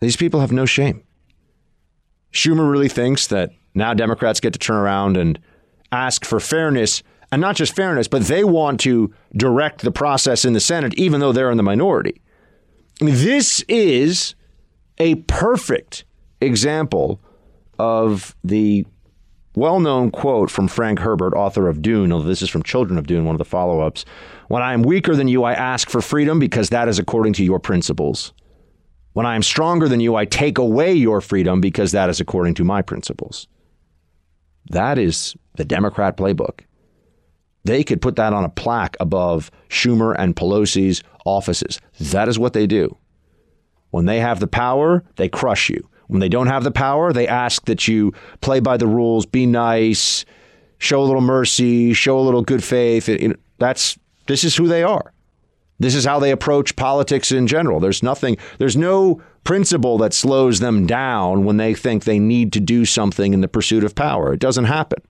These 0.00 0.16
people 0.16 0.40
have 0.40 0.52
no 0.52 0.66
shame. 0.66 1.02
Schumer 2.32 2.70
really 2.70 2.88
thinks 2.88 3.26
that 3.28 3.50
now 3.74 3.94
Democrats 3.94 4.40
get 4.40 4.52
to 4.52 4.58
turn 4.58 4.76
around 4.76 5.16
and 5.16 5.38
ask 5.90 6.24
for 6.24 6.40
fairness, 6.40 7.02
and 7.32 7.40
not 7.40 7.56
just 7.56 7.74
fairness, 7.74 8.08
but 8.08 8.22
they 8.22 8.44
want 8.44 8.80
to 8.80 9.12
direct 9.36 9.82
the 9.82 9.90
process 9.90 10.44
in 10.44 10.52
the 10.52 10.60
Senate, 10.60 10.94
even 10.94 11.20
though 11.20 11.32
they're 11.32 11.50
in 11.50 11.56
the 11.56 11.62
minority. 11.62 12.20
This 13.00 13.64
is 13.68 14.34
a 14.98 15.16
perfect 15.16 16.04
example 16.40 17.20
of 17.78 18.34
the 18.44 18.84
well 19.58 19.80
known 19.80 20.10
quote 20.10 20.50
from 20.50 20.68
Frank 20.68 21.00
Herbert, 21.00 21.34
author 21.34 21.68
of 21.68 21.82
Dune. 21.82 22.12
Although 22.12 22.28
this 22.28 22.42
is 22.42 22.50
from 22.50 22.62
Children 22.62 22.98
of 22.98 23.06
Dune, 23.06 23.24
one 23.24 23.34
of 23.34 23.38
the 23.38 23.44
follow 23.44 23.80
ups. 23.80 24.04
When 24.48 24.62
I 24.62 24.72
am 24.72 24.82
weaker 24.82 25.14
than 25.14 25.28
you, 25.28 25.44
I 25.44 25.52
ask 25.52 25.90
for 25.90 26.00
freedom 26.00 26.38
because 26.38 26.70
that 26.70 26.88
is 26.88 26.98
according 26.98 27.34
to 27.34 27.44
your 27.44 27.58
principles. 27.58 28.32
When 29.12 29.26
I 29.26 29.34
am 29.34 29.42
stronger 29.42 29.88
than 29.88 30.00
you, 30.00 30.14
I 30.14 30.24
take 30.24 30.58
away 30.58 30.92
your 30.94 31.20
freedom 31.20 31.60
because 31.60 31.92
that 31.92 32.08
is 32.08 32.20
according 32.20 32.54
to 32.54 32.64
my 32.64 32.82
principles. 32.82 33.48
That 34.70 34.98
is 34.98 35.34
the 35.56 35.64
Democrat 35.64 36.16
playbook. 36.16 36.60
They 37.64 37.82
could 37.82 38.00
put 38.00 38.16
that 38.16 38.32
on 38.32 38.44
a 38.44 38.48
plaque 38.48 38.96
above 39.00 39.50
Schumer 39.68 40.14
and 40.16 40.36
Pelosi's 40.36 41.02
offices. 41.26 41.80
That 42.00 42.28
is 42.28 42.38
what 42.38 42.52
they 42.52 42.66
do. 42.66 42.96
When 43.90 44.06
they 44.06 44.20
have 44.20 44.40
the 44.40 44.46
power, 44.46 45.04
they 45.16 45.28
crush 45.28 45.68
you. 45.68 45.88
When 46.08 46.20
they 46.20 46.28
don't 46.28 46.46
have 46.48 46.64
the 46.64 46.70
power, 46.70 47.12
they 47.12 47.28
ask 47.28 47.64
that 47.66 47.86
you 47.86 48.12
play 48.40 48.60
by 48.60 48.76
the 48.76 48.86
rules, 48.86 49.26
be 49.26 49.46
nice, 49.46 50.24
show 50.78 51.00
a 51.00 51.04
little 51.04 51.20
mercy, 51.20 51.92
show 51.92 52.18
a 52.18 52.20
little 52.20 52.42
good 52.42 52.64
faith. 52.64 53.08
That's 53.58 53.98
this 54.26 54.44
is 54.44 54.56
who 54.56 54.66
they 54.66 54.82
are. 54.82 55.12
This 55.78 55.94
is 55.94 56.04
how 56.04 56.18
they 56.18 56.32
approach 56.32 56.76
politics 56.76 57.30
in 57.30 57.46
general. 57.46 57.78
There's 57.78 58.02
nothing, 58.02 58.36
there's 58.58 58.76
no 58.76 59.22
principle 59.44 59.96
that 59.98 60.12
slows 60.12 60.60
them 60.60 60.86
down 60.86 61.44
when 61.44 61.56
they 61.56 61.72
think 61.72 62.04
they 62.04 62.18
need 62.18 62.52
to 62.54 62.60
do 62.60 62.84
something 62.84 63.32
in 63.32 63.40
the 63.40 63.48
pursuit 63.48 63.84
of 63.84 63.94
power. 63.94 64.32
It 64.32 64.40
doesn't 64.40 64.64
happen. 64.64 65.00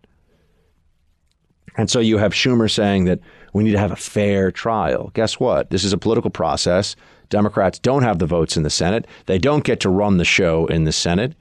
And 1.77 1.89
so 1.89 2.01
you 2.01 2.19
have 2.19 2.33
Schumer 2.33 2.71
saying 2.71 3.05
that 3.05 3.21
we 3.55 3.65
need 3.65 3.73
to 3.73 3.79
have 3.79 3.93
a 3.93 3.97
fair 3.97 4.51
trial. 4.51 5.11
Guess 5.15 5.41
what? 5.41 5.71
This 5.71 5.85
is 5.85 5.93
a 5.93 5.99
political 5.99 6.31
process. 6.31 6.97
Democrats 7.29 7.79
don't 7.79 8.03
have 8.03 8.19
the 8.19 8.27
votes 8.27 8.57
in 8.57 8.63
the 8.63 8.71
Senate. 8.71 9.07
They 9.27 9.39
don't 9.39 9.65
get 9.65 9.81
to 9.81 9.91
run 9.91 10.17
the 10.17 10.25
show 10.25 10.67
in 10.67 10.85
the 10.85 10.93
Senate. 10.93 11.35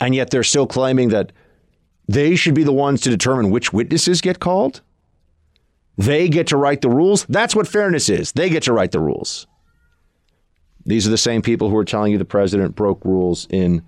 And 0.00 0.14
yet 0.14 0.30
they're 0.30 0.42
still 0.42 0.66
claiming 0.66 1.08
that 1.08 1.32
they 2.08 2.36
should 2.36 2.54
be 2.54 2.64
the 2.64 2.72
ones 2.72 3.00
to 3.02 3.10
determine 3.10 3.50
which 3.50 3.72
witnesses 3.72 4.20
get 4.20 4.40
called. 4.40 4.82
They 5.96 6.28
get 6.28 6.46
to 6.48 6.56
write 6.56 6.82
the 6.82 6.90
rules. 6.90 7.24
That's 7.28 7.56
what 7.56 7.66
fairness 7.66 8.08
is. 8.08 8.32
They 8.32 8.50
get 8.50 8.62
to 8.64 8.72
write 8.72 8.92
the 8.92 9.00
rules. 9.00 9.46
These 10.84 11.06
are 11.06 11.10
the 11.10 11.18
same 11.18 11.42
people 11.42 11.68
who 11.68 11.76
are 11.76 11.84
telling 11.84 12.12
you 12.12 12.18
the 12.18 12.24
president 12.24 12.76
broke 12.76 13.04
rules 13.04 13.46
in 13.50 13.82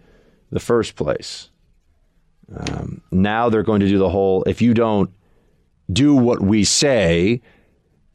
the 0.51 0.59
first 0.59 0.97
place. 0.97 1.51
Um, 2.55 3.03
now 3.13 3.51
they're 3.51 3.63
going 3.63 3.81
to 3.81 3.89
do 3.89 3.99
the 3.99 4.09
whole 4.09 4.43
if 4.45 4.63
you 4.63 4.75
don't 4.75 5.11
do 5.93 6.15
what 6.15 6.41
we 6.41 6.65
say, 6.65 7.41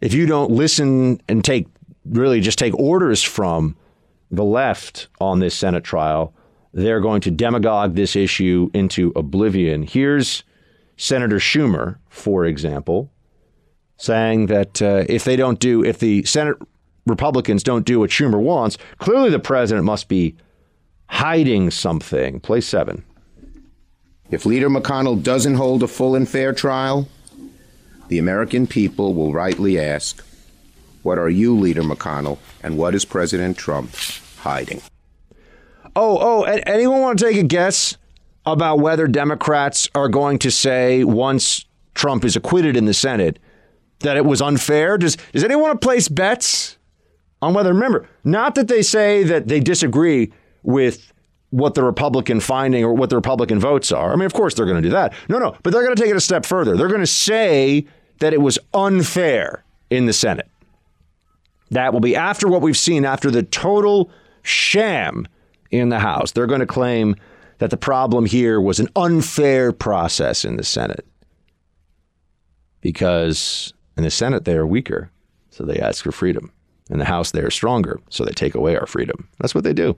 if 0.01 0.13
you 0.13 0.25
don't 0.25 0.51
listen 0.51 1.21
and 1.29 1.43
take 1.43 1.67
really 2.05 2.41
just 2.41 2.57
take 2.57 2.74
orders 2.77 3.24
from 3.24 3.75
the 4.31 4.43
left 4.43 5.07
on 5.22 5.39
this 5.39 5.55
Senate 5.55 5.83
trial, 5.83 6.33
they're 6.74 7.00
going 7.00 7.22
to 7.22 7.31
demagogue 7.31 7.95
this 7.95 8.15
issue 8.15 8.69
into 8.74 9.13
oblivion. 9.15 9.83
Here's 9.83 10.43
Senator 10.98 11.38
Schumer, 11.38 11.98
for 12.10 12.45
example, 12.45 13.12
saying 13.98 14.48
that 14.48 14.81
uh, 14.81 15.05
if 15.07 15.24
they 15.24 15.36
don't 15.36 15.60
do, 15.60 15.83
if 15.83 16.00
the 16.00 16.24
Senate 16.24 16.57
Republicans 17.05 17.63
don't 17.63 17.86
do 17.86 18.00
what 18.00 18.10
Schumer 18.10 18.41
wants, 18.41 18.77
clearly 18.98 19.29
the 19.29 19.39
president 19.39 19.86
must 19.86 20.07
be 20.07 20.36
hiding 21.07 21.69
something. 21.69 22.39
Play 22.39 22.62
seven. 22.62 23.03
If 24.31 24.45
Leader 24.45 24.69
McConnell 24.69 25.22
doesn't 25.22 25.55
hold 25.55 25.83
a 25.83 25.88
full 25.88 26.15
and 26.15 26.27
fair 26.27 26.53
trial, 26.53 27.07
the 28.07 28.17
American 28.17 28.65
people 28.65 29.13
will 29.13 29.31
rightly 29.31 29.79
ask, 29.79 30.25
What 31.03 31.17
are 31.17 31.29
you, 31.29 31.57
Leader 31.57 31.83
McConnell, 31.83 32.39
and 32.62 32.77
what 32.77 32.95
is 32.95 33.05
President 33.05 33.57
Trump 33.57 33.95
hiding? 34.39 34.81
Oh, 35.95 36.17
oh, 36.19 36.43
anyone 36.43 37.01
want 37.01 37.19
to 37.19 37.25
take 37.25 37.38
a 37.38 37.43
guess 37.43 37.98
about 38.45 38.79
whether 38.79 39.07
Democrats 39.07 39.89
are 39.93 40.10
going 40.10 40.39
to 40.39 40.50
say 40.50 41.03
once 41.03 41.65
Trump 41.93 42.25
is 42.25 42.36
acquitted 42.36 42.75
in 42.75 42.86
the 42.86 42.93
Senate 42.93 43.38
that 44.00 44.17
it 44.17 44.25
was 44.25 44.41
unfair? 44.41 44.98
Does, 44.98 45.17
does 45.31 45.43
anyone 45.43 45.63
want 45.63 45.81
to 45.81 45.86
place 45.86 46.07
bets 46.07 46.77
on 47.41 47.53
whether, 47.53 47.74
remember, 47.74 48.07
not 48.24 48.55
that 48.55 48.67
they 48.67 48.81
say 48.81 49.24
that 49.24 49.48
they 49.48 49.60
disagree 49.60 50.31
with 50.63 51.13
what 51.53 51.75
the 51.75 51.83
Republican 51.83 52.39
finding 52.39 52.83
or 52.83 52.93
what 52.93 53.12
the 53.12 53.15
Republican 53.15 53.60
votes 53.60 53.91
are. 53.91 54.12
I 54.12 54.15
mean, 54.15 54.25
of 54.25 54.33
course 54.33 54.55
they're 54.55 54.65
going 54.65 54.81
to 54.81 54.89
do 54.89 54.91
that. 54.93 55.13
No, 55.29 55.38
no, 55.38 55.55
but 55.62 55.72
they're 55.72 55.83
going 55.83 55.95
to 55.95 56.01
take 56.01 56.10
it 56.10 56.17
a 56.17 56.22
step 56.22 56.48
further. 56.48 56.75
They're 56.75 56.88
going 56.88 57.01
to 57.01 57.05
say 57.05 57.86
that 58.19 58.33
it 58.33 58.41
was 58.41 58.57
unfair 58.74 59.63
in 59.91 60.07
the 60.07 60.13
Senate. 60.13 60.50
That 61.74 61.94
will 61.94 62.00
be 62.00 62.15
after 62.15 62.48
what 62.48 62.62
we've 62.62 62.77
seen, 62.77 63.06
after 63.06 63.30
the 63.32 63.44
total 63.44 64.10
sham 64.42 65.27
in 65.72 65.89
the 65.89 66.00
House. 66.00 66.32
They're 66.32 66.48
going 66.48 66.60
to 66.60 66.65
claim 66.65 67.15
that 67.58 67.70
the 67.70 67.77
problem 67.77 68.25
here 68.25 68.60
was 68.62 68.80
an 68.80 68.89
unfair 68.96 69.72
process 69.72 70.46
in 70.46 70.58
the 70.58 70.63
Senate 70.63 71.06
because 72.82 73.74
in 73.98 74.03
the 74.03 74.12
Senate, 74.12 74.46
they 74.46 74.56
are 74.56 74.68
weaker, 74.68 75.10
so 75.50 75.63
they 75.63 75.77
ask 75.77 76.03
for 76.03 76.12
freedom. 76.12 76.51
In 76.89 77.00
the 77.00 77.06
House, 77.06 77.32
they 77.32 77.42
are 77.42 77.50
stronger, 77.50 78.00
so 78.10 78.25
they 78.25 78.34
take 78.34 78.53
away 78.53 78.75
our 78.75 78.86
freedom. 78.86 79.27
That's 79.39 79.56
what 79.56 79.63
they 79.63 79.74
do. 79.74 79.96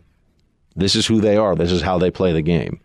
This 0.75 0.95
is 0.95 1.07
who 1.07 1.19
they 1.19 1.35
are. 1.35 1.55
This 1.55 1.71
is 1.71 1.81
how 1.81 1.97
they 1.97 2.11
play 2.11 2.31
the 2.31 2.41
game. 2.41 2.79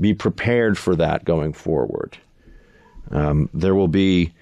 Be 0.00 0.12
prepared 0.12 0.76
for 0.76 0.96
that 0.96 1.24
going 1.24 1.52
forward. 1.52 2.18
Um, 3.10 3.48
there 3.54 3.74
will 3.74 3.88
be 3.88 4.32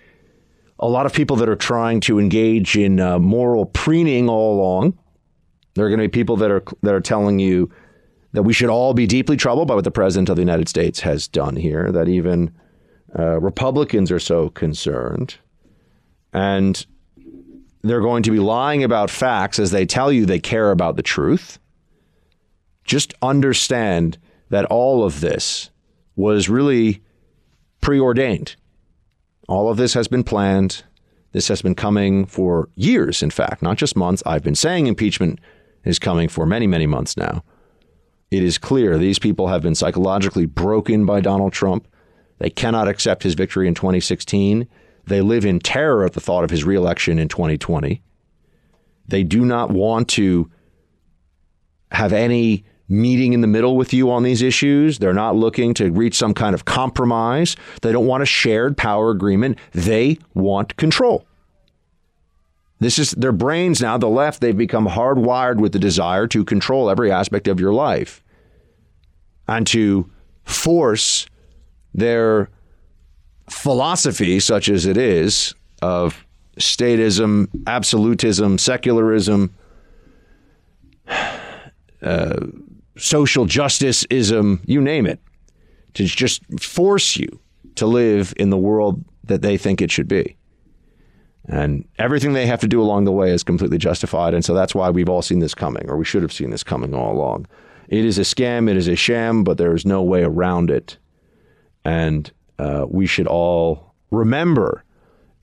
a 0.81 0.89
lot 0.89 1.07
of 1.07 1.13
people 1.13 1.37
that 1.37 1.49
are 1.49 1.57
trying 1.57 2.01
to 2.01 2.19
engage 2.19 2.77
in 2.77 2.99
uh, 2.99 3.19
moral 3.19 3.67
preening 3.67 4.29
all 4.29 4.59
along. 4.59 4.99
There 5.75 5.87
are 5.87 5.89
going 5.89 6.01
to 6.01 6.09
be 6.09 6.09
people 6.09 6.37
that 6.39 6.51
are 6.51 6.65
that 6.83 6.95
are 6.95 7.01
telling 7.01 7.39
you 7.39 7.71
that 8.33 8.43
we 8.43 8.53
should 8.53 8.71
all 8.71 8.95
be 8.95 9.07
deeply 9.07 9.37
troubled 9.37 9.69
by 9.69 9.75
what 9.75 9.85
the 9.85 9.91
president 9.91 10.29
of 10.29 10.37
the 10.37 10.43
United 10.43 10.69
States 10.69 11.01
has 11.01 11.29
done 11.29 11.57
here. 11.57 11.93
That 11.93 12.09
even 12.09 12.53
uh, 13.17 13.41
Republicans 13.41 14.11
are 14.11 14.21
so 14.21 14.51
concerned 14.51 15.37
and 16.33 16.87
they're 17.83 18.01
going 18.01 18.23
to 18.25 18.31
be 18.31 18.39
lying 18.39 18.85
about 18.85 19.11
facts 19.11 19.59
as 19.59 19.71
they 19.71 19.87
tell 19.87 20.13
you 20.13 20.27
they 20.27 20.39
care 20.39 20.71
about 20.71 20.97
the 20.97 21.03
truth. 21.03 21.59
Just 22.85 23.15
understand 23.23 24.19
that 24.51 24.65
all 24.67 25.05
of 25.05 25.21
this 25.21 25.71
was 26.17 26.49
really 26.49 27.03
preordained. 27.81 28.57
All 29.51 29.69
of 29.69 29.79
this 29.79 29.95
has 29.95 30.07
been 30.07 30.23
planned. 30.23 30.85
This 31.33 31.49
has 31.49 31.61
been 31.61 31.75
coming 31.75 32.25
for 32.25 32.69
years, 32.77 33.21
in 33.21 33.31
fact, 33.31 33.63
not 33.63 33.79
just 33.79 33.97
months. 33.97 34.23
I've 34.25 34.45
been 34.45 34.55
saying 34.55 34.87
impeachment 34.87 35.41
is 35.85 35.99
coming 35.99 36.29
for 36.29 36.47
many, 36.47 36.69
many 36.69 36.87
months 36.87 37.17
now. 37.17 37.43
It 38.31 38.45
is 38.45 38.59
clear 38.59 38.97
these 38.97 39.19
people 39.19 39.49
have 39.49 39.61
been 39.61 39.75
psychologically 39.75 40.47
broken 40.47 41.05
by 41.05 41.21
Donald 41.21 41.53
Trump. 41.53 41.89
They 42.39 42.49
cannot 42.49 42.87
accept 42.87 43.25
his 43.25 43.35
victory 43.35 43.67
in 43.67 43.75
2016. 43.75 44.69
They 45.07 45.21
live 45.21 45.45
in 45.45 45.59
terror 45.59 46.05
at 46.05 46.13
the 46.13 46.21
thought 46.21 46.45
of 46.45 46.51
his 46.51 46.63
reelection 46.63 47.19
in 47.19 47.27
2020. 47.27 48.01
They 49.09 49.25
do 49.25 49.45
not 49.45 49.73
want 49.73 50.09
to 50.11 50.49
have 51.91 52.13
any 52.13 52.65
meeting 52.91 53.33
in 53.33 53.41
the 53.41 53.47
middle 53.47 53.77
with 53.77 53.95
you 53.95 54.11
on 54.11 54.25
these 54.25 54.43
issues. 54.43 54.99
They're 54.99 55.15
not 55.15 55.37
looking 55.37 55.73
to 55.75 55.91
reach 55.91 56.17
some 56.17 56.35
kind 56.35 56.55
of 56.55 56.65
compromise. 56.65 57.57
They 57.83 57.93
don't 57.93 58.07
want 58.07 58.23
a 58.23 58.27
shared 58.27 58.77
power 58.77 59.11
agreement. 59.11 59.59
They 59.73 60.19
want 60.35 60.77
control. 60.77 61.25
This 62.81 62.99
is 62.99 63.13
their 63.13 63.33
brains 63.33 63.81
now, 63.81 63.99
the 63.99 64.09
left, 64.09 64.41
they've 64.41 64.57
become 64.57 64.89
hardwired 64.89 65.59
with 65.59 65.73
the 65.73 65.79
desire 65.79 66.27
to 66.29 66.45
control 66.45 66.89
every 66.91 67.13
aspect 67.13 67.47
of 67.47 67.61
your 67.61 67.75
life 67.75 68.25
and 69.47 69.67
to 69.69 70.11
force 70.45 71.27
their 71.93 72.49
philosophy, 73.51 74.41
such 74.41 74.71
as 74.71 74.87
it 74.87 74.97
is, 74.97 75.55
of 75.83 76.25
statism, 76.59 77.49
absolutism, 77.67 78.57
secularism, 78.57 79.55
uh, 82.03 82.47
social 83.01 83.47
justiceism, 83.47 84.61
you 84.65 84.81
name 84.81 85.07
it, 85.07 85.21
to 85.95 86.05
just 86.05 86.43
force 86.61 87.17
you 87.17 87.41
to 87.77 87.87
live 87.87 88.35
in 88.37 88.51
the 88.51 88.59
world 88.59 89.05
that 89.25 89.43
they 89.43 89.57
think 89.57 89.81
it 89.81 89.91
should 89.91 90.09
be. 90.09 90.37
And 91.47 91.87
everything 91.99 92.33
they 92.33 92.47
have 92.47 92.61
to 92.61 92.69
do 92.69 92.81
along 92.81 93.05
the 93.05 93.13
way 93.13 93.31
is 93.31 93.43
completely 93.43 93.79
justified. 93.79 94.35
And 94.35 94.45
so 94.45 94.55
that's 94.55 94.75
why 94.75 94.91
we've 94.91 95.09
all 95.09 95.23
seen 95.23 95.41
this 95.41 95.55
coming, 95.55 95.89
or 95.89 95.97
we 95.97 96.05
should 96.05 96.23
have 96.23 96.33
seen 96.33 96.51
this 96.51 96.63
coming 96.63 96.95
all 96.95 97.13
along. 97.13 97.47
It 97.89 98.05
is 98.05 98.19
a 98.19 98.23
scam, 98.23 98.71
it 98.71 98.77
is 98.77 98.87
a 98.87 98.95
sham, 98.95 99.43
but 99.43 99.59
there 99.59 99.75
is 99.75 99.85
no 99.85 100.03
way 100.03 100.23
around 100.23 100.71
it. 100.71 100.97
And 101.85 102.31
uh, 102.59 102.87
we 102.89 103.07
should 103.07 103.27
all 103.27 103.95
remember 104.11 104.85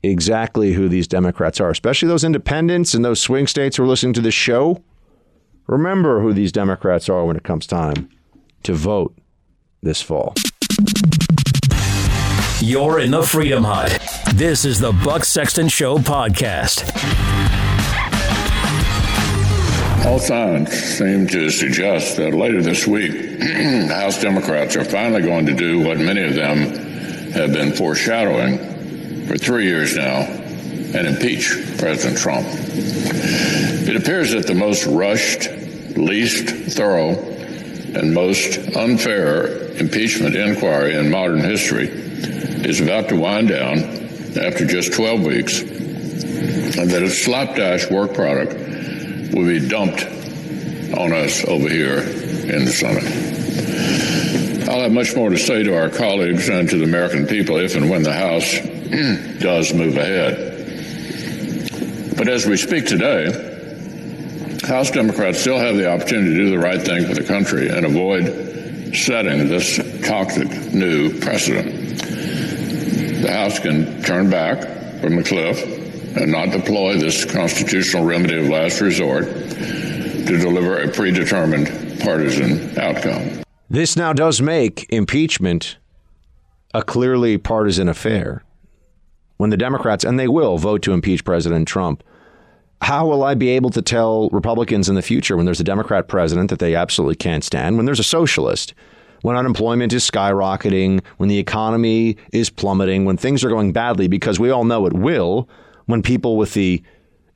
exactly 0.04 0.74
who 0.74 0.88
these 0.88 1.08
Democrats 1.08 1.60
are, 1.60 1.70
especially 1.70 2.08
those 2.08 2.24
independents 2.24 2.94
and 2.94 3.04
those 3.04 3.20
swing 3.20 3.48
states 3.48 3.76
who 3.76 3.84
are 3.84 3.88
listening 3.88 4.14
to 4.14 4.22
this 4.22 4.34
show. 4.34 4.82
Remember 5.68 6.22
who 6.22 6.32
these 6.32 6.54
Democrats 6.54 7.10
are 7.10 7.26
when 7.26 7.36
it 7.36 7.44
comes 7.44 7.68
time 7.68 8.10
to 8.64 8.74
vote 8.74 9.14
this 9.84 10.02
fall. 10.02 10.34
You're 12.62 13.00
in 13.00 13.12
the 13.12 13.22
Freedom 13.22 13.66
Hut. 13.66 14.00
This 14.34 14.64
is 14.64 14.80
the 14.80 14.94
Buck 14.94 15.26
Sexton 15.26 15.68
Show 15.68 15.98
podcast. 15.98 16.86
All 20.06 20.20
signs 20.20 20.72
seem 20.72 21.28
to 21.28 21.50
suggest 21.50 22.16
that 22.16 22.34
later 22.34 22.62
this 22.62 22.88
week, 22.88 23.12
House 23.90 24.22
Democrats 24.22 24.78
are 24.78 24.86
finally 24.86 25.22
going 25.22 25.46
to 25.48 25.54
do 25.54 25.82
what 25.82 25.98
many 25.98 26.24
of 26.24 26.34
them 26.34 26.60
have 27.34 27.52
been 27.52 27.74
foreshadowing 27.74 28.58
for 29.28 29.38
three 29.38 29.66
years 29.66 29.98
now 29.98 30.47
and 30.96 31.08
impeach 31.08 31.50
President 31.78 32.18
Trump. 32.18 32.48
It 32.48 33.96
appears 33.96 34.32
that 34.32 34.48
the 34.48 34.56
most 34.56 34.86
rushed, 34.86 35.50
least 35.98 36.50
thorough, 36.76 37.16
and 37.96 38.14
most 38.14 38.58
unfair 38.76 39.68
impeachment 39.78 40.36
inquiry 40.36 40.96
in 40.96 41.10
modern 41.10 41.40
history 41.40 41.88
is 41.88 42.82
about 42.82 43.10
to 43.10 43.16
wind 43.16 43.50
down 43.50 43.78
after 44.40 44.66
just 44.66 44.94
12 44.94 45.24
weeks, 45.24 45.62
and 45.62 46.90
that 46.90 47.02
its 47.04 47.24
slapdash 47.24 47.90
work 47.90 48.14
product 48.14 48.54
will 49.34 49.46
be 49.46 49.68
dumped 49.68 50.04
on 50.98 51.14
us 51.14 51.44
over 51.46 51.70
here 51.70 52.00
in 52.00 52.66
the 52.66 52.72
Senate. 52.72 53.38
I'll 54.70 54.82
have 54.82 54.92
much 54.92 55.16
more 55.16 55.30
to 55.30 55.38
say 55.38 55.64
to 55.64 55.76
our 55.76 55.90
colleagues 55.90 56.50
and 56.50 56.70
to 56.70 56.78
the 56.78 56.84
American 56.84 57.26
people 57.26 57.58
if 57.58 57.76
and 57.76 57.90
when 57.90 58.04
the 58.04 58.14
House 58.14 58.60
does 59.40 59.74
move 59.74 59.98
ahead. 59.98 60.57
But 62.18 62.28
as 62.30 62.48
we 62.48 62.58
speak 62.58 62.88
today, 62.88 63.32
House 64.68 64.90
Democrats 64.90 65.40
still 65.40 65.60
have 65.60 65.78
the 65.78 65.88
opportunity 65.90 66.32
to 66.32 66.36
do 66.36 66.50
the 66.50 66.58
right 66.58 66.82
thing 66.82 67.06
for 67.06 67.14
the 67.14 67.24
country 67.24 67.70
and 67.70 67.86
avoid 67.86 68.96
setting 68.96 69.48
this 69.48 69.78
toxic 70.06 70.50
new 70.74 71.18
precedent. 71.20 72.00
The 73.22 73.32
House 73.32 73.60
can 73.60 74.02
turn 74.02 74.32
back 74.32 74.62
from 75.00 75.16
the 75.16 75.24
cliff 75.24 75.64
and 76.18 76.32
not 76.32 76.50
deploy 76.50 76.98
this 76.98 77.24
constitutional 77.24 78.04
remedy 78.04 78.40
of 78.40 78.50
last 78.50 78.82
resort 78.82 79.26
to 79.26 80.38
deliver 80.40 80.82
a 80.82 80.90
predetermined 80.90 82.00
partisan 82.02 82.78
outcome. 82.80 83.44
This 83.70 83.96
now 83.96 84.12
does 84.14 84.42
make 84.42 84.88
impeachment 84.90 85.78
a 86.74 86.82
clearly 86.82 87.38
partisan 87.38 87.88
affair. 87.88 88.44
When 89.38 89.50
the 89.52 89.58
Democrats, 89.58 90.04
and 90.04 90.20
they 90.20 90.28
will, 90.28 90.58
vote 90.58 90.82
to 90.84 90.94
impeach 90.94 91.24
President 91.24 91.68
Trump, 91.68 92.04
how 92.82 93.08
will 93.08 93.24
I 93.24 93.34
be 93.34 93.50
able 93.50 93.70
to 93.72 93.82
tell 93.82 94.30
Republicans 94.30 94.90
in 94.90 94.96
the 94.96 95.02
future 95.02 95.36
when 95.36 95.46
there's 95.46 95.60
a 95.60 95.64
Democrat 95.64 96.08
president 96.08 96.50
that 96.50 96.60
they 96.60 96.76
absolutely 96.76 97.16
can't 97.16 97.44
stand, 97.44 97.78
when 97.78 97.86
there's 97.86 98.00
a 98.00 98.04
socialist, 98.04 98.74
when 99.22 99.36
unemployment 99.36 99.94
is 99.94 100.10
skyrocketing, 100.10 101.04
when 101.18 101.30
the 101.30 101.40
economy 101.40 102.18
is 102.34 102.50
plummeting, 102.50 103.06
when 103.06 103.18
things 103.18 103.44
are 103.44 103.50
going 103.50 103.74
badly, 103.74 104.08
because 104.08 104.40
we 104.40 104.52
all 104.52 104.64
know 104.64 104.86
it 104.86 104.94
will, 104.94 105.50
when 105.86 106.04
people 106.04 106.38
with 106.38 106.54
the 106.54 106.84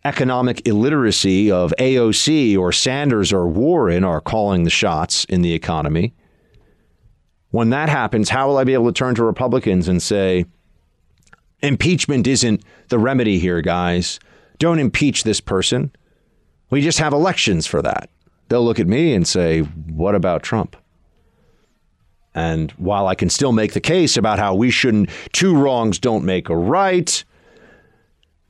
economic 0.04 0.68
illiteracy 0.68 1.52
of 1.52 1.74
AOC 1.78 2.58
or 2.58 2.72
Sanders 2.72 3.32
or 3.32 3.48
Warren 3.48 4.04
are 4.04 4.22
calling 4.22 4.64
the 4.64 4.70
shots 4.70 5.26
in 5.26 5.42
the 5.42 5.54
economy. 5.54 6.14
When 7.50 7.70
that 7.70 7.90
happens, 7.90 8.30
how 8.30 8.48
will 8.48 8.58
I 8.58 8.64
be 8.64 8.74
able 8.74 8.88
to 8.88 8.98
turn 8.98 9.16
to 9.16 9.24
Republicans 9.24 9.88
and 9.88 10.02
say, 10.02 10.46
impeachment 11.62 12.28
isn't 12.28 12.64
the 12.90 13.00
remedy 13.00 13.40
here, 13.40 13.62
guys? 13.62 14.20
Don't 14.58 14.80
impeach 14.80 15.24
this 15.24 15.42
person. 15.42 15.92
We 16.70 16.82
just 16.82 17.00
have 17.00 17.14
elections 17.14 17.68
for 17.68 17.82
that. 17.82 18.10
They'll 18.48 18.64
look 18.64 18.80
at 18.80 18.88
me 18.88 19.14
and 19.14 19.28
say, 19.28 19.62
what 19.62 20.16
about 20.16 20.44
Trump? 20.44 20.76
And 22.34 22.72
while 22.72 23.08
I 23.08 23.16
can 23.16 23.30
still 23.30 23.52
make 23.52 23.74
the 23.74 23.82
case 23.82 24.16
about 24.18 24.40
how 24.40 24.56
we 24.56 24.72
shouldn't, 24.72 25.10
two 25.34 25.56
wrongs 25.56 26.00
don't 26.00 26.24
make 26.24 26.50
a 26.50 26.56
right, 26.56 27.24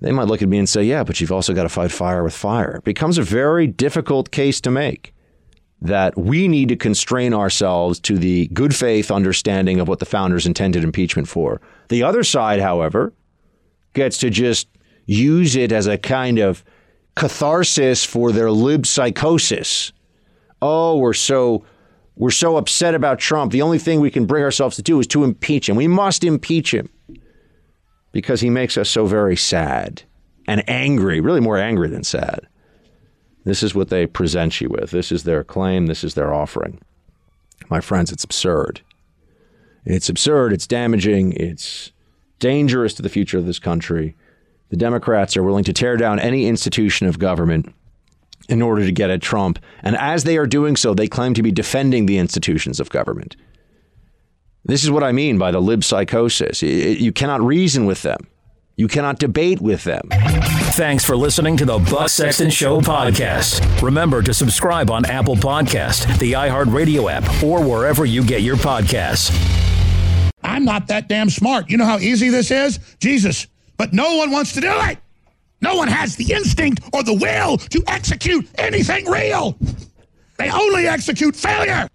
they 0.02 0.12
might 0.12 0.28
look 0.28 0.42
at 0.42 0.50
me 0.50 0.58
and 0.58 0.70
say, 0.70 0.84
yeah, 0.84 1.04
but 1.04 1.20
you've 1.20 1.32
also 1.32 1.54
got 1.54 1.64
to 1.64 1.70
fight 1.70 1.92
fire 1.92 2.24
with 2.24 2.34
fire. 2.34 2.78
It 2.78 2.84
becomes 2.84 3.18
a 3.18 3.24
very 3.24 3.68
difficult 3.68 4.32
case 4.32 4.62
to 4.62 4.72
make 4.72 5.14
that 5.82 6.16
we 6.18 6.48
need 6.48 6.70
to 6.70 6.76
constrain 6.76 7.34
ourselves 7.34 8.00
to 8.02 8.18
the 8.18 8.48
good 8.48 8.76
faith 8.76 9.10
understanding 9.10 9.80
of 9.80 9.88
what 9.88 10.00
the 10.00 10.06
founders 10.06 10.46
intended 10.46 10.84
impeachment 10.84 11.28
for. 11.28 11.60
The 11.90 12.04
other 12.04 12.24
side, 12.24 12.60
however, 12.60 13.14
gets 13.94 14.20
to 14.20 14.30
just 14.30 14.68
use 15.06 15.56
it 15.56 15.72
as 15.72 15.88
a 15.88 15.98
kind 15.98 16.38
of 16.38 16.64
catharsis 17.16 18.06
for 18.06 18.32
their 18.32 18.52
lib 18.52 18.86
psychosis. 18.86 19.92
Oh, 20.62 20.98
we're 20.98 21.14
so 21.14 21.66
we're 22.16 22.30
so 22.30 22.58
upset 22.58 22.94
about 22.94 23.18
Trump. 23.18 23.52
The 23.52 23.64
only 23.64 23.80
thing 23.80 24.00
we 24.00 24.12
can 24.12 24.26
bring 24.26 24.44
ourselves 24.44 24.76
to 24.76 24.84
do 24.84 25.00
is 25.00 25.08
to 25.08 25.24
impeach 25.24 25.68
him. 25.68 25.76
We 25.76 25.88
must 25.88 26.24
impeach 26.24 26.74
him 26.74 26.90
because 28.12 28.42
he 28.42 28.50
makes 28.50 28.78
us 28.78 28.90
so 28.90 29.06
very 29.08 29.36
sad 29.36 30.04
and 30.48 30.64
angry, 30.70 31.20
really 31.20 31.40
more 31.40 31.58
angry 31.58 31.90
than 31.90 32.04
sad. 32.04 32.48
This 33.44 33.64
is 33.64 33.74
what 33.74 33.90
they 33.90 34.06
present 34.06 34.62
you 34.62 34.70
with. 34.70 34.92
This 34.92 35.12
is 35.12 35.24
their 35.24 35.44
claim. 35.44 35.88
This 35.88 36.04
is 36.04 36.14
their 36.14 36.34
offering. 36.34 36.80
My 37.70 37.82
friends, 37.82 38.12
it's 38.12 38.24
absurd. 38.24 38.82
It's 39.86 40.10
absurd. 40.10 40.54
It's 40.54 40.68
damaging. 40.68 41.34
It's 41.34 41.92
dangerous 42.40 42.94
to 42.96 43.02
the 43.02 43.10
future 43.10 43.38
of 43.38 43.46
this 43.46 43.60
country. 43.60 44.16
The 44.70 44.78
Democrats 44.78 45.36
are 45.36 45.44
willing 45.44 45.64
to 45.66 45.74
tear 45.74 45.98
down 45.98 46.20
any 46.20 46.48
institution 46.48 47.08
of 47.08 47.20
government 47.20 47.74
in 48.48 48.62
order 48.62 48.86
to 48.86 48.92
get 48.92 49.10
at 49.10 49.22
Trump. 49.22 49.60
And 49.82 49.96
as 49.98 50.24
they 50.24 50.38
are 50.38 50.48
doing 50.48 50.76
so, 50.76 50.94
they 50.94 51.08
claim 51.08 51.34
to 51.34 51.44
be 51.44 51.52
defending 51.52 52.06
the 52.06 52.18
institutions 52.18 52.80
of 52.80 52.90
government. 52.90 53.36
This 54.64 54.84
is 54.84 54.92
what 54.92 55.04
I 55.04 55.12
mean 55.12 55.38
by 55.38 55.52
the 55.52 55.60
lib 55.60 55.84
psychosis. 55.84 56.62
You 56.62 57.12
cannot 57.12 57.42
reason 57.42 57.86
with 57.86 58.04
them. 58.04 58.28
You 58.82 58.88
cannot 58.88 59.20
debate 59.20 59.62
with 59.62 59.84
them. 59.84 60.02
Thanks 60.74 61.06
for 61.06 61.16
listening 61.16 61.56
to 61.58 61.66
the 61.66 61.78
Buck 61.78 62.10
Sexton 62.10 62.50
Show 62.50 62.82
podcast. 62.82 63.80
Remember 63.80 64.24
to 64.24 64.34
subscribe 64.34 64.90
on 64.90 65.06
Apple 65.06 65.36
Podcast, 65.36 66.18
the 66.18 66.32
iHeartRadio 66.32 67.12
app, 67.12 67.44
or 67.44 67.64
wherever 67.64 68.06
you 68.06 68.24
get 68.24 68.42
your 68.42 68.56
podcasts. 68.56 69.30
I'm 70.42 70.66
not 70.66 70.88
that 70.88 71.08
damn 71.08 71.30
smart. 71.30 71.70
You 71.70 71.78
know 71.78 71.86
how 71.86 72.00
easy 72.00 72.30
this 72.30 72.50
is? 72.50 72.80
Jesus. 72.98 73.46
But 73.78 73.94
no 73.94 74.16
one 74.16 74.32
wants 74.32 74.54
to 74.54 74.62
do 74.62 74.72
it. 74.72 74.98
No 75.62 75.76
one 75.76 75.88
has 75.88 76.16
the 76.16 76.34
instinct 76.34 76.82
or 76.92 77.04
the 77.04 77.14
will 77.14 77.58
to 77.60 77.84
execute 77.86 78.50
anything 78.56 79.06
real. 79.06 79.60
They 80.40 80.50
only 80.50 80.88
execute 80.88 81.36
failure. 81.36 81.88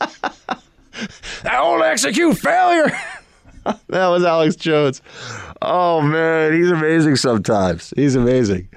I 0.00 1.58
only 1.58 1.88
execute 1.88 2.38
failure. 2.38 2.98
that 3.88 4.08
was 4.08 4.24
Alex 4.24 4.56
Jones. 4.56 5.02
Oh 5.62 6.00
man, 6.00 6.52
he's 6.52 6.70
amazing 6.70 7.16
sometimes. 7.16 7.92
He's 7.96 8.14
amazing. 8.14 8.68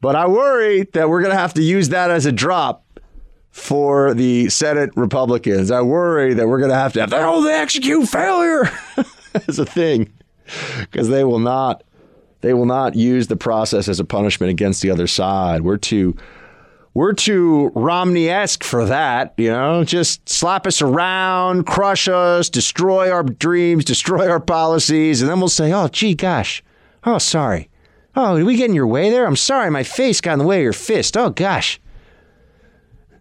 But 0.00 0.16
I 0.16 0.26
worry 0.26 0.82
that 0.92 1.08
we're 1.08 1.22
going 1.22 1.32
to 1.32 1.38
have 1.38 1.54
to 1.54 1.62
use 1.62 1.88
that 1.88 2.10
as 2.10 2.26
a 2.26 2.32
drop 2.32 2.84
for 3.50 4.14
the 4.14 4.48
Senate 4.50 4.90
Republicans. 4.96 5.70
I 5.70 5.80
worry 5.80 6.34
that 6.34 6.46
we're 6.46 6.58
going 6.58 6.70
to 6.70 6.76
have 6.76 6.92
to 6.94 7.00
have 7.00 7.10
that 7.10 7.22
only 7.22 7.52
execute 7.52 8.08
failure 8.08 8.70
as 9.48 9.58
a 9.58 9.64
thing 9.64 10.12
because 10.80 11.08
they 11.08 11.24
will 11.24 11.38
not 11.38 11.82
they 12.42 12.52
will 12.52 12.66
not 12.66 12.94
use 12.94 13.28
the 13.28 13.36
process 13.36 13.88
as 13.88 13.98
a 13.98 14.04
punishment 14.04 14.50
against 14.50 14.82
the 14.82 14.90
other 14.90 15.06
side. 15.06 15.62
We're 15.62 15.78
too 15.78 16.14
we're 16.94 17.12
too 17.12 17.72
Romney 17.74 18.28
esque 18.28 18.62
for 18.62 18.86
that, 18.86 19.34
you 19.36 19.50
know, 19.50 19.82
just 19.84 20.28
slap 20.28 20.66
us 20.66 20.80
around, 20.80 21.66
crush 21.66 22.08
us, 22.08 22.48
destroy 22.48 23.10
our 23.10 23.24
dreams, 23.24 23.84
destroy 23.84 24.30
our 24.30 24.40
policies, 24.40 25.20
and 25.20 25.28
then 25.28 25.40
we'll 25.40 25.48
say, 25.48 25.72
oh, 25.72 25.88
gee, 25.88 26.14
gosh, 26.14 26.62
oh, 27.04 27.18
sorry. 27.18 27.68
Oh, 28.16 28.36
did 28.36 28.46
we 28.46 28.56
get 28.56 28.68
in 28.68 28.76
your 28.76 28.86
way 28.86 29.10
there? 29.10 29.26
I'm 29.26 29.34
sorry, 29.34 29.70
my 29.70 29.82
face 29.82 30.20
got 30.20 30.34
in 30.34 30.38
the 30.38 30.44
way 30.44 30.58
of 30.58 30.62
your 30.62 30.72
fist. 30.72 31.16
Oh, 31.16 31.30
gosh. 31.30 31.80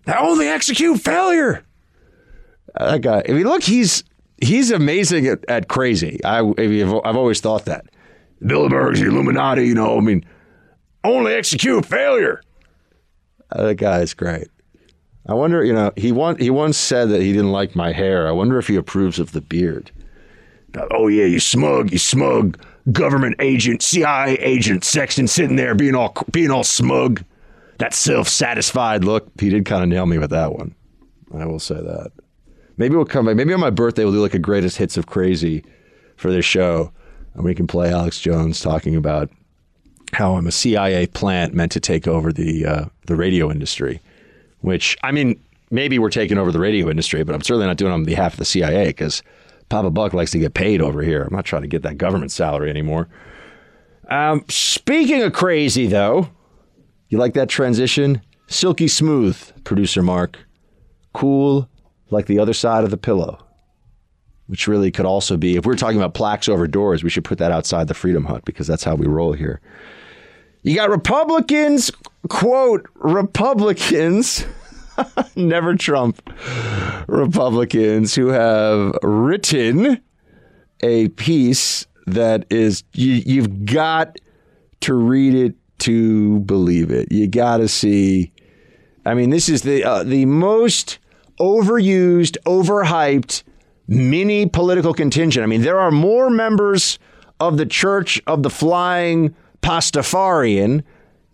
That 0.06 0.20
only 0.20 0.48
execute 0.48 1.02
failure. 1.02 1.64
Uh, 2.76 2.92
that 2.92 3.02
guy, 3.02 3.24
I 3.28 3.32
mean, 3.32 3.46
look, 3.46 3.64
he's 3.64 4.04
he's 4.40 4.70
amazing 4.70 5.26
at, 5.26 5.44
at 5.48 5.68
crazy. 5.68 6.24
I, 6.24 6.40
I 6.40 6.44
mean, 6.44 7.02
I've 7.04 7.16
always 7.16 7.42
thought 7.42 7.66
that. 7.66 7.86
Bilderberg's 8.46 9.00
the 9.00 9.08
Illuminati, 9.08 9.66
you 9.66 9.74
know, 9.74 9.98
I 9.98 10.02
mean, 10.02 10.26
only 11.04 11.34
execute 11.34 11.86
failure. 11.86 12.42
That 13.56 13.76
guy 13.76 14.02
is 14.02 14.14
great. 14.14 14.48
I 15.28 15.34
wonder, 15.34 15.64
you 15.64 15.74
know, 15.74 15.92
he 15.96 16.12
one, 16.12 16.38
he 16.38 16.50
once 16.50 16.78
said 16.78 17.10
that 17.10 17.22
he 17.22 17.32
didn't 17.32 17.52
like 17.52 17.76
my 17.76 17.92
hair. 17.94 18.28
I 18.28 18.32
wonder 18.32 18.58
if 18.58 18.68
he 18.68 18.76
approves 18.76 19.20
of 19.20 19.32
the 19.32 19.42
beard. 19.42 19.92
Oh 20.92 21.08
yeah, 21.08 21.26
you 21.26 21.40
smug, 21.40 21.92
you 21.92 22.00
smug 22.00 22.60
government 22.92 23.36
agent, 23.40 23.82
CIA 23.82 24.34
agent, 24.40 24.84
Sexton 24.84 25.28
sitting 25.28 25.56
there 25.56 25.76
being 25.76 25.96
all 25.96 26.16
being 26.32 26.52
all 26.52 26.64
smug. 26.64 27.24
That 27.78 27.94
self-satisfied 27.94 29.04
look. 29.04 29.30
He 29.40 29.50
did 29.50 29.66
kind 29.66 29.84
of 29.84 29.90
nail 29.90 30.06
me 30.06 30.18
with 30.18 30.30
that 30.32 30.54
one. 30.54 30.76
I 31.34 31.46
will 31.46 31.60
say 31.60 31.76
that. 31.76 32.12
Maybe 32.78 32.96
we'll 32.96 33.06
come. 33.06 33.26
Back. 33.26 33.36
Maybe 33.36 33.54
on 33.54 33.60
my 33.60 33.70
birthday 33.70 34.04
we'll 34.04 34.14
do 34.14 34.22
like 34.22 34.34
a 34.34 34.40
greatest 34.40 34.78
hits 34.78 34.98
of 34.98 35.08
crazy 35.08 35.64
for 36.18 36.32
this 36.32 36.46
show, 36.46 36.92
and 37.34 37.44
we 37.44 37.56
can 37.56 37.68
play 37.68 37.92
Alex 37.92 38.20
Jones 38.20 38.60
talking 38.60 38.96
about 38.96 39.30
how 40.14 40.36
I'm 40.36 40.48
a 40.48 40.52
CIA 40.52 41.08
plant 41.08 41.54
meant 41.54 41.72
to 41.74 41.80
take 41.80 42.08
over 42.08 42.32
the 42.32 42.66
uh, 42.66 42.86
the 43.08 43.16
radio 43.16 43.52
industry, 43.52 44.00
which 44.62 44.98
I 45.04 45.12
mean, 45.12 45.40
maybe 45.72 46.00
we're 46.00 46.10
taking 46.10 46.38
over 46.38 46.52
the 46.52 46.60
radio 46.60 46.90
industry, 46.90 47.24
but 47.24 47.36
I'm 47.36 47.42
certainly 47.42 47.68
not 47.68 47.78
doing 47.78 47.92
it 47.92 47.96
on 47.96 48.06
behalf 48.06 48.34
of 48.34 48.40
the 48.40 48.46
CIA 48.46 48.88
because 48.88 49.24
Papa 49.70 49.90
Buck 49.90 50.14
likes 50.14 50.32
to 50.32 50.40
get 50.40 50.54
paid 50.54 50.82
over 50.82 51.02
here. 51.02 51.24
I'm 51.24 51.36
not 51.36 51.46
trying 51.46 51.64
to 51.64 51.68
get 51.68 51.82
that 51.84 51.98
government 51.98 52.32
salary 52.32 52.70
anymore. 52.70 53.10
Um, 54.10 54.46
speaking 54.50 55.22
of 55.24 55.34
crazy, 55.34 55.88
though, 55.88 56.30
you 57.10 57.18
like 57.18 57.34
that 57.34 57.50
transition? 57.50 58.22
Silky 58.48 58.88
smooth, 58.88 59.38
producer 59.64 60.04
Mark. 60.04 60.38
Cool, 61.14 61.68
like 62.10 62.28
the 62.28 62.40
other 62.40 62.54
side 62.54 62.84
of 62.84 62.92
the 62.92 62.98
pillow. 62.98 63.40
Which 64.48 64.68
really 64.68 64.92
could 64.92 65.06
also 65.06 65.38
be, 65.38 65.56
if 65.56 65.66
we're 65.66 65.76
talking 65.76 65.98
about 65.98 66.14
plaques 66.14 66.50
over 66.50 66.68
doors, 66.68 67.04
we 67.04 67.10
should 67.10 67.24
put 67.24 67.38
that 67.38 67.52
outside 67.52 67.88
the 67.88 67.94
Freedom 67.94 68.26
Hut 68.26 68.44
because 68.46 68.68
that's 68.68 68.84
how 68.84 68.96
we 68.96 69.08
roll 69.08 69.34
here. 69.34 69.62
You 70.64 70.78
got 70.78 70.90
Republicans, 70.90 71.92
quote, 72.30 72.88
Republicans, 72.96 74.46
never 75.36 75.76
Trump 75.76 76.22
Republicans 77.08 78.16
who 78.16 78.28
have 78.28 78.96
written 79.04 80.02
a 80.82 81.10
piece 81.10 81.86
that 82.08 82.46
is, 82.50 82.86
you, 82.94 83.22
you've 83.26 83.66
got 83.66 84.18
to 84.82 84.94
read 84.94 85.36
it 85.36 85.56
to 85.80 86.40
believe 86.42 86.92
it. 86.92 87.12
You 87.12 87.28
got 87.28 87.58
to 87.58 87.68
see. 87.68 88.32
I 89.06 89.16
mean, 89.16 89.32
this 89.32 89.50
is 89.50 89.64
the 89.64 89.84
uh, 89.84 90.04
the 90.04 90.26
most 90.26 91.00
overused, 91.42 92.38
overhyped 92.46 93.44
mini 93.88 94.46
political 94.46 94.94
contingent. 94.94 95.44
I 95.44 95.48
mean, 95.48 95.62
there 95.62 95.80
are 95.80 95.92
more 95.92 96.30
members 96.30 97.00
of 97.42 97.58
the 97.58 97.66
Church 97.66 98.22
of 98.28 98.44
the 98.44 98.50
Flying 98.50 99.36
Pastafarian 99.64 100.84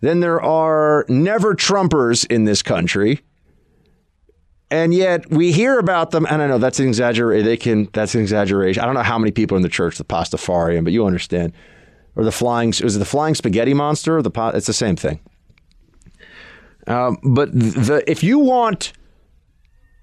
than 0.00 0.20
there 0.20 0.40
are 0.40 1.04
never 1.08 1.54
Trumpers 1.54 2.26
in 2.30 2.44
this 2.44 2.62
country. 2.62 3.20
And 4.70 4.94
yet 4.94 5.28
we 5.30 5.50
hear 5.50 5.78
about 5.78 6.12
them, 6.12 6.26
and 6.30 6.40
I 6.40 6.46
know 6.46 6.58
that's 6.58 6.78
an 6.78 6.86
exaggeration. 6.86 7.44
They 7.44 7.56
can 7.56 7.88
that's 7.92 8.14
an 8.14 8.20
exaggeration. 8.20 8.82
I 8.82 8.86
don't 8.86 8.94
know 8.94 9.02
how 9.02 9.18
many 9.18 9.32
people 9.32 9.56
in 9.56 9.64
the 9.64 9.68
church 9.68 9.98
the 9.98 10.04
Pastafarian, 10.04 10.84
but 10.84 10.92
you 10.92 11.04
understand. 11.04 11.52
Or 12.14 12.22
the 12.22 12.32
flying 12.32 12.70
is 12.70 12.96
it 12.96 12.98
the 13.00 13.04
flying 13.04 13.34
spaghetti 13.34 13.74
monster? 13.74 14.18
Or 14.18 14.22
the 14.22 14.30
it's 14.54 14.68
the 14.68 14.72
same 14.72 14.94
thing. 14.94 15.18
Um, 16.86 17.18
but 17.24 17.52
the 17.52 18.04
if 18.06 18.22
you 18.22 18.38
want 18.38 18.92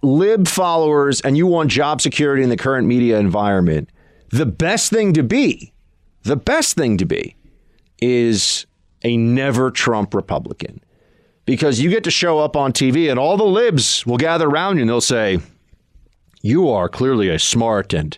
lib 0.04 0.50
followers 0.50 1.22
and 1.22 1.38
you 1.38 1.48
want 1.48 1.72
job 1.72 2.02
security 2.02 2.44
in 2.44 2.50
the 2.50 2.58
current 2.58 2.88
media 2.88 3.20
environment, 3.20 3.90
the 4.32 4.46
best 4.46 4.92
thing 4.92 5.14
to 5.14 5.24
be, 5.24 5.74
the 6.24 6.36
best 6.36 6.76
thing 6.76 6.98
to 6.98 7.06
be, 7.06 7.37
is 8.02 8.66
a 9.04 9.18
never 9.18 9.72
Trump 9.72 10.14
Republican 10.14 10.82
because 11.46 11.80
you 11.80 11.90
get 11.90 12.04
to 12.04 12.12
show 12.12 12.40
up 12.40 12.56
on 12.56 12.74
TV 12.74 13.10
and 13.10 13.18
all 13.20 13.38
the 13.38 13.44
libs 13.44 14.06
will 14.06 14.18
gather 14.18 14.48
around 14.48 14.78
you 14.78 14.82
and 14.82 14.90
they'll 14.90 15.02
say, 15.02 15.40
You 16.42 16.70
are 16.70 16.90
clearly 16.90 17.30
a 17.30 17.40
smart 17.40 17.94
and 17.94 18.18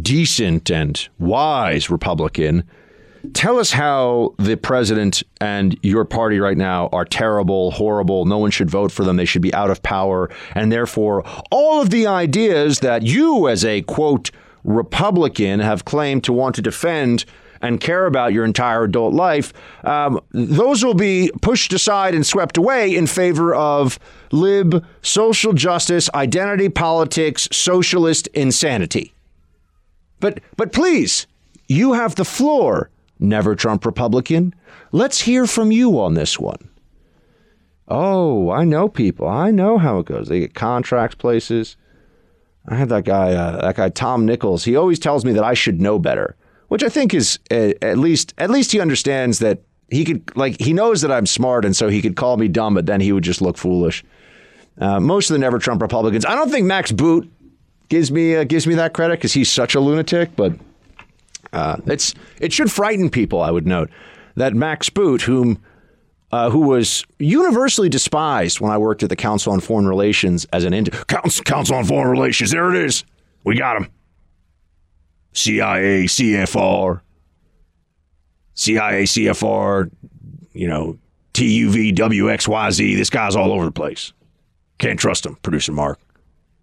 decent 0.00 0.70
and 0.70 1.08
wise 1.18 1.90
Republican. 1.90 2.64
Tell 3.32 3.58
us 3.58 3.72
how 3.72 4.34
the 4.38 4.56
president 4.56 5.22
and 5.40 5.78
your 5.82 6.04
party 6.04 6.38
right 6.38 6.58
now 6.58 6.88
are 6.92 7.06
terrible, 7.06 7.70
horrible. 7.70 8.26
No 8.26 8.36
one 8.36 8.50
should 8.50 8.68
vote 8.68 8.92
for 8.92 9.02
them. 9.02 9.16
They 9.16 9.24
should 9.24 9.40
be 9.40 9.54
out 9.54 9.70
of 9.70 9.82
power. 9.82 10.28
And 10.54 10.70
therefore, 10.70 11.24
all 11.50 11.80
of 11.80 11.88
the 11.88 12.06
ideas 12.06 12.80
that 12.80 13.02
you, 13.02 13.48
as 13.48 13.64
a 13.64 13.80
quote, 13.82 14.30
Republican, 14.62 15.60
have 15.60 15.86
claimed 15.86 16.24
to 16.24 16.34
want 16.34 16.54
to 16.56 16.62
defend 16.62 17.24
and 17.64 17.80
care 17.80 18.04
about 18.04 18.34
your 18.34 18.44
entire 18.44 18.84
adult 18.84 19.14
life, 19.14 19.52
um, 19.84 20.20
those 20.32 20.84
will 20.84 20.94
be 20.94 21.30
pushed 21.40 21.72
aside 21.72 22.14
and 22.14 22.26
swept 22.26 22.58
away 22.58 22.94
in 22.94 23.06
favor 23.06 23.54
of 23.54 23.98
lib, 24.30 24.84
social 25.00 25.54
justice, 25.54 26.10
identity 26.14 26.68
politics, 26.68 27.48
socialist 27.50 28.26
insanity. 28.28 29.14
But, 30.20 30.40
but 30.58 30.72
please, 30.72 31.26
you 31.66 31.94
have 31.94 32.16
the 32.16 32.24
floor, 32.24 32.90
never 33.18 33.54
Trump 33.54 33.86
Republican. 33.86 34.54
Let's 34.92 35.22
hear 35.22 35.46
from 35.46 35.72
you 35.72 35.98
on 35.98 36.12
this 36.12 36.38
one. 36.38 36.68
Oh, 37.88 38.50
I 38.50 38.64
know 38.64 38.88
people. 38.88 39.26
I 39.26 39.50
know 39.50 39.78
how 39.78 40.00
it 40.00 40.06
goes. 40.06 40.28
They 40.28 40.40
get 40.40 40.54
contracts 40.54 41.14
places. 41.16 41.76
I 42.68 42.74
had 42.74 42.90
that 42.90 43.04
guy, 43.04 43.32
uh, 43.32 43.62
that 43.62 43.76
guy 43.76 43.88
Tom 43.88 44.26
Nichols. 44.26 44.64
He 44.64 44.76
always 44.76 44.98
tells 44.98 45.24
me 45.24 45.32
that 45.32 45.44
I 45.44 45.54
should 45.54 45.80
know 45.80 45.98
better 45.98 46.36
which 46.68 46.82
I 46.82 46.88
think 46.88 47.14
is 47.14 47.38
at 47.50 47.98
least 47.98 48.34
at 48.38 48.50
least 48.50 48.72
he 48.72 48.80
understands 48.80 49.38
that 49.40 49.60
he 49.90 50.04
could 50.04 50.36
like 50.36 50.60
he 50.60 50.72
knows 50.72 51.02
that 51.02 51.12
I'm 51.12 51.26
smart 51.26 51.64
and 51.64 51.76
so 51.76 51.88
he 51.88 52.02
could 52.02 52.16
call 52.16 52.36
me 52.36 52.48
dumb, 52.48 52.74
but 52.74 52.86
then 52.86 53.00
he 53.00 53.12
would 53.12 53.24
just 53.24 53.40
look 53.40 53.56
foolish. 53.56 54.04
Uh, 54.78 54.98
most 54.98 55.30
of 55.30 55.34
the 55.34 55.38
never 55.38 55.58
Trump 55.58 55.80
Republicans, 55.82 56.24
I 56.24 56.34
don't 56.34 56.50
think 56.50 56.66
Max 56.66 56.90
Boot 56.90 57.30
gives 57.88 58.10
me 58.10 58.36
uh, 58.36 58.44
gives 58.44 58.66
me 58.66 58.74
that 58.74 58.92
credit 58.92 59.18
because 59.18 59.32
he's 59.32 59.50
such 59.50 59.74
a 59.74 59.80
lunatic, 59.80 60.34
but 60.36 60.52
uh, 61.52 61.76
it's 61.86 62.14
it 62.40 62.52
should 62.52 62.72
frighten 62.72 63.10
people. 63.10 63.40
I 63.40 63.50
would 63.50 63.66
note 63.66 63.90
that 64.34 64.54
Max 64.54 64.90
Boot, 64.90 65.22
whom 65.22 65.62
uh, 66.32 66.50
who 66.50 66.60
was 66.60 67.04
universally 67.18 67.88
despised 67.88 68.60
when 68.60 68.72
I 68.72 68.78
worked 68.78 69.04
at 69.04 69.08
the 69.08 69.16
Council 69.16 69.52
on 69.52 69.60
Foreign 69.60 69.86
Relations 69.86 70.44
as 70.52 70.64
an 70.64 70.74
intern. 70.74 71.04
Council, 71.04 71.44
Council 71.44 71.76
on 71.76 71.84
Foreign 71.84 72.10
Relations, 72.10 72.50
there 72.50 72.74
it 72.74 72.84
is. 72.84 73.04
We 73.44 73.56
got 73.56 73.76
him. 73.76 73.88
CIA, 75.34 76.04
CFR, 76.04 77.00
CIA, 78.54 79.02
CFR, 79.02 79.90
you 80.52 80.68
know, 80.68 80.98
TUV, 81.34 81.94
WXYZ. 81.94 82.96
This 82.96 83.10
guy's 83.10 83.36
all 83.36 83.52
over 83.52 83.64
the 83.64 83.72
place. 83.72 84.12
Can't 84.78 84.98
trust 84.98 85.26
him, 85.26 85.36
producer 85.36 85.72
Mark. 85.72 85.98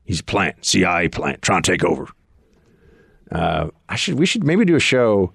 He's 0.05 0.21
a 0.21 0.23
plant, 0.23 0.65
CIA 0.65 1.09
plant, 1.09 1.41
trying 1.41 1.61
to 1.61 1.71
take 1.71 1.83
over. 1.83 2.07
Uh, 3.31 3.69
I 3.87 3.95
should, 3.95 4.15
we 4.17 4.25
should 4.25 4.43
maybe 4.43 4.65
do 4.65 4.75
a 4.75 4.79
show. 4.79 5.33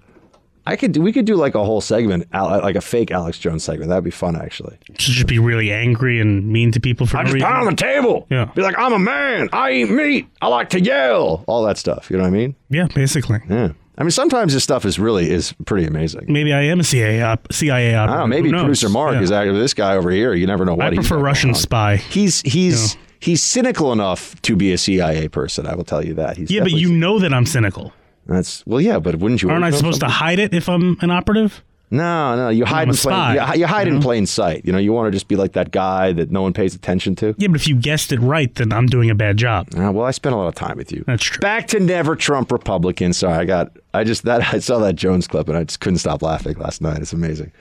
I 0.67 0.75
could, 0.75 0.97
we 0.97 1.11
could 1.11 1.25
do 1.25 1.35
like 1.35 1.55
a 1.55 1.63
whole 1.63 1.81
segment, 1.81 2.27
uh, 2.33 2.59
like 2.61 2.75
a 2.75 2.81
fake 2.81 3.09
Alex 3.11 3.39
Jones 3.39 3.63
segment. 3.63 3.89
That'd 3.89 4.03
be 4.03 4.11
fun, 4.11 4.35
actually. 4.35 4.77
Just 4.93 5.27
be 5.27 5.39
really 5.39 5.71
angry 5.71 6.19
and 6.19 6.47
mean 6.47 6.71
to 6.73 6.79
people 6.79 7.07
for 7.07 7.17
I 7.17 7.21
no 7.21 7.25
just 7.25 7.33
reason. 7.35 7.47
pound 7.49 7.67
on 7.67 7.75
the 7.75 7.81
table. 7.81 8.27
Yeah. 8.29 8.45
Be 8.55 8.61
like, 8.61 8.77
I'm 8.77 8.93
a 8.93 8.99
man. 8.99 9.49
I 9.53 9.71
eat 9.71 9.89
meat. 9.89 10.27
I 10.41 10.47
like 10.47 10.69
to 10.71 10.79
yell. 10.81 11.43
All 11.47 11.63
that 11.65 11.77
stuff. 11.77 12.11
You 12.11 12.17
know 12.17 12.23
what 12.23 12.29
I 12.29 12.31
mean? 12.31 12.55
Yeah, 12.69 12.87
basically. 12.93 13.39
Yeah. 13.49 13.71
I 13.99 14.03
mean, 14.03 14.11
sometimes 14.11 14.53
this 14.53 14.63
stuff 14.63 14.85
is 14.85 14.99
really 14.99 15.29
is 15.31 15.53
pretty 15.65 15.87
amazing. 15.87 16.25
Maybe 16.27 16.53
I 16.53 16.61
am 16.63 16.79
a 16.79 16.83
CIA 16.83 17.23
op- 17.23 17.47
uh, 17.49 17.53
CIA 17.53 17.95
I 17.95 18.03
operative. 18.03 18.19
don't 18.19 18.29
know. 18.29 18.35
Maybe 18.35 18.49
producer 18.51 18.89
Mark 18.89 19.13
Yeah. 19.15 19.21
is 19.21 19.31
actually 19.31 19.59
this 19.59 19.73
guy 19.73 19.95
over 19.95 20.11
here. 20.11 20.35
You 20.35 20.45
never 20.45 20.65
know 20.65 20.75
what 20.75 20.85
I 20.85 20.93
prefer 20.95 21.17
Russian 21.17 21.49
on. 21.49 21.55
spy. 21.55 21.95
He's 21.95 22.41
he's 22.41 22.95
he's 23.19 23.41
cynical 23.41 23.91
enough 23.93 24.39
to 24.43 24.55
be 24.55 24.71
a 24.71 24.77
CIA 24.77 25.29
person. 25.29 25.65
I 25.65 25.73
will 25.73 25.83
tell 25.83 26.05
you 26.05 26.13
that. 26.13 26.37
He's 26.37 26.51
Yeah, 26.51 26.61
but 26.61 26.73
you 26.73 26.91
know 26.93 27.17
that 27.17 27.33
I'm 27.33 27.47
cynical. 27.47 27.91
That's 28.27 28.65
well, 28.65 28.81
yeah, 28.81 28.99
but 28.99 29.15
wouldn't 29.15 29.41
you? 29.41 29.49
Aren't 29.49 29.63
I 29.63 29.69
know 29.69 29.77
supposed 29.77 30.01
to 30.01 30.07
hide 30.07 30.39
it 30.39 30.53
if 30.53 30.69
I'm 30.69 30.97
an 31.01 31.11
operative? 31.11 31.63
No, 31.89 32.35
no. 32.35 32.49
You 32.49 32.65
hide 32.65 32.89
in 32.89 32.95
plain. 32.95 33.35
You, 33.35 33.61
you 33.61 33.67
hide 33.67 33.87
you 33.87 33.95
in 33.95 34.01
plain 34.01 34.25
sight. 34.25 34.65
You 34.65 34.73
know, 34.73 34.77
you 34.77 34.91
want 34.91 35.07
to 35.07 35.11
just 35.11 35.29
be 35.29 35.37
like 35.37 35.53
that 35.53 35.71
guy 35.71 36.11
that 36.11 36.31
no 36.31 36.41
one 36.41 36.51
pays 36.51 36.75
attention 36.75 37.15
to. 37.17 37.33
Yeah, 37.37 37.47
but 37.47 37.55
if 37.55 37.67
you 37.67 37.75
guessed 37.75 38.11
it 38.11 38.19
right, 38.19 38.53
then 38.55 38.73
I'm 38.73 38.87
doing 38.87 39.09
a 39.09 39.15
bad 39.15 39.37
job. 39.37 39.69
Uh, 39.73 39.91
well, 39.93 40.05
I 40.05 40.11
spent 40.11 40.35
a 40.35 40.37
lot 40.37 40.47
of 40.47 40.55
time 40.55 40.75
with 40.75 40.91
you. 40.91 41.05
That's 41.07 41.23
true. 41.23 41.39
Back 41.39 41.67
to 41.67 41.79
never 41.79 42.17
Trump 42.17 42.51
Republican. 42.51 43.13
Sorry, 43.13 43.37
I 43.37 43.45
got. 43.45 43.71
I 43.93 44.03
just 44.03 44.23
that 44.23 44.41
I 44.53 44.59
saw 44.59 44.79
that 44.79 44.95
Jones 44.95 45.27
clip 45.27 45.47
and 45.47 45.57
I 45.57 45.63
just 45.63 45.79
couldn't 45.79 45.99
stop 45.99 46.21
laughing 46.21 46.57
last 46.57 46.81
night. 46.81 46.99
It's 46.99 47.13
amazing. 47.13 47.51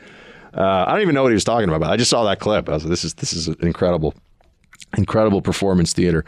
Uh, 0.53 0.85
I 0.89 0.93
don't 0.93 1.03
even 1.03 1.15
know 1.15 1.23
what 1.23 1.31
he 1.31 1.35
was 1.35 1.45
talking 1.45 1.69
about. 1.69 1.91
I 1.91 1.97
just 1.97 2.11
saw 2.11 2.25
that 2.25 2.41
clip. 2.41 2.69
I 2.69 2.73
was 2.73 2.85
like, 2.85 2.91
this 2.91 3.05
is 3.05 3.15
this 3.15 3.33
is 3.33 3.49
incredible, 3.61 4.15
incredible 4.97 5.41
performance 5.41 5.93
theater. 5.93 6.25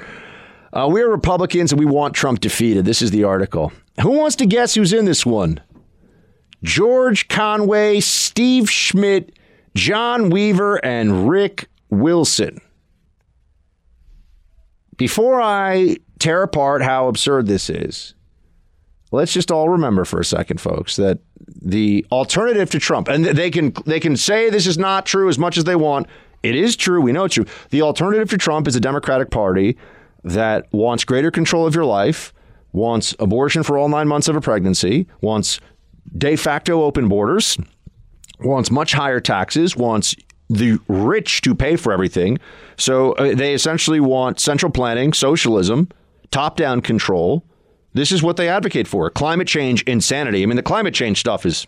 Uh, 0.73 0.89
we 0.91 1.01
are 1.01 1.09
Republicans 1.09 1.73
and 1.73 1.79
we 1.79 1.87
want 1.87 2.15
Trump 2.15 2.41
defeated. 2.41 2.85
This 2.85 3.03
is 3.03 3.11
the 3.11 3.25
article. 3.25 3.73
Who 4.03 4.11
wants 4.11 4.37
to 4.37 4.47
guess 4.47 4.75
who's 4.75 4.93
in 4.93 5.05
this 5.05 5.25
one? 5.25 5.61
George 6.63 7.29
Conway, 7.29 8.01
Steve 8.01 8.71
Schmidt, 8.71 9.39
John 9.75 10.31
Weaver, 10.31 10.85
and 10.85 11.29
Rick 11.29 11.69
Wilson. 11.89 12.61
Before 14.97 15.41
I 15.41 15.97
tear 16.19 16.43
apart 16.43 16.83
how 16.83 17.07
absurd 17.07 17.47
this 17.47 17.71
is, 17.71 18.15
let's 19.13 19.33
just 19.33 19.51
all 19.51 19.69
remember 19.69 20.05
for 20.05 20.19
a 20.19 20.25
second, 20.25 20.61
folks, 20.61 20.97
that 20.97 21.21
the 21.63 22.05
alternative 22.11 22.71
to 22.71 22.81
Trump, 22.81 23.07
and 23.07 23.25
they 23.25 23.51
can 23.51 23.73
they 23.87 24.01
can 24.01 24.17
say 24.17 24.51
this 24.51 24.67
is 24.67 24.77
not 24.77 25.07
true 25.07 25.29
as 25.29 25.39
much 25.39 25.57
as 25.57 25.65
they 25.65 25.77
want. 25.77 26.09
It 26.43 26.57
is 26.57 26.77
true. 26.77 27.01
We 27.01 27.13
know 27.13 27.25
it's 27.25 27.35
true. 27.35 27.47
The 27.71 27.83
alternative 27.83 28.31
to 28.31 28.39
Trump 28.39 28.67
is 28.67 28.75
a 28.75 28.81
Democratic 28.81 29.31
Party 29.31 29.77
that 30.29 30.73
wants 30.73 31.05
greater 31.05 31.31
control 31.31 31.67
of 31.67 31.75
your 31.75 31.85
life, 31.85 32.33
wants 32.73 33.15
abortion 33.19 33.63
for 33.63 33.79
all 33.79 33.89
nine 33.89 34.09
months 34.09 34.29
of 34.29 34.37
a 34.37 34.41
pregnancy, 34.41 35.07
wants 35.21 35.61
de 36.17 36.37
facto 36.37 36.83
open 36.83 37.09
borders, 37.09 37.59
wants 38.41 38.71
much 38.71 38.93
higher 38.93 39.21
taxes, 39.21 39.77
wants 39.77 40.15
the 40.51 40.79
rich 40.89 41.43
to 41.43 41.55
pay 41.55 41.77
for 41.77 41.93
everything. 41.93 42.39
So 42.77 43.13
uh, 43.13 43.35
they 43.35 43.55
essentially 43.55 44.01
want 44.01 44.41
central 44.41 44.73
planning, 44.73 45.13
socialism, 45.13 45.89
top 46.31 46.57
down 46.57 46.81
control. 46.81 47.45
This 47.95 48.13
is 48.13 48.23
what 48.23 48.37
they 48.37 48.49
advocate 48.49 48.87
for 48.87 49.11
climate 49.11 49.49
change 49.49 49.83
insanity. 49.83 50.43
I 50.43 50.47
mean, 50.47 50.57
the 50.57 50.63
climate 50.63 50.95
change 50.95 51.21
stuff 51.21 51.45
is 51.45 51.67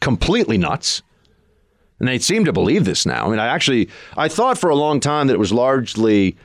completely 0.00 0.58
nuts. 0.58 1.02
And 1.98 2.08
they 2.08 2.18
seem 2.18 2.44
to 2.46 2.52
believe 2.52 2.84
this 2.84 3.06
now. 3.06 3.26
I 3.26 3.30
mean, 3.30 3.38
I 3.38 3.46
actually, 3.46 3.88
I 4.16 4.26
thought 4.28 4.58
for 4.58 4.70
a 4.70 4.74
long 4.74 4.98
time 4.98 5.28
that 5.28 5.34
it 5.34 5.38
was 5.38 5.52
largely 5.52 6.36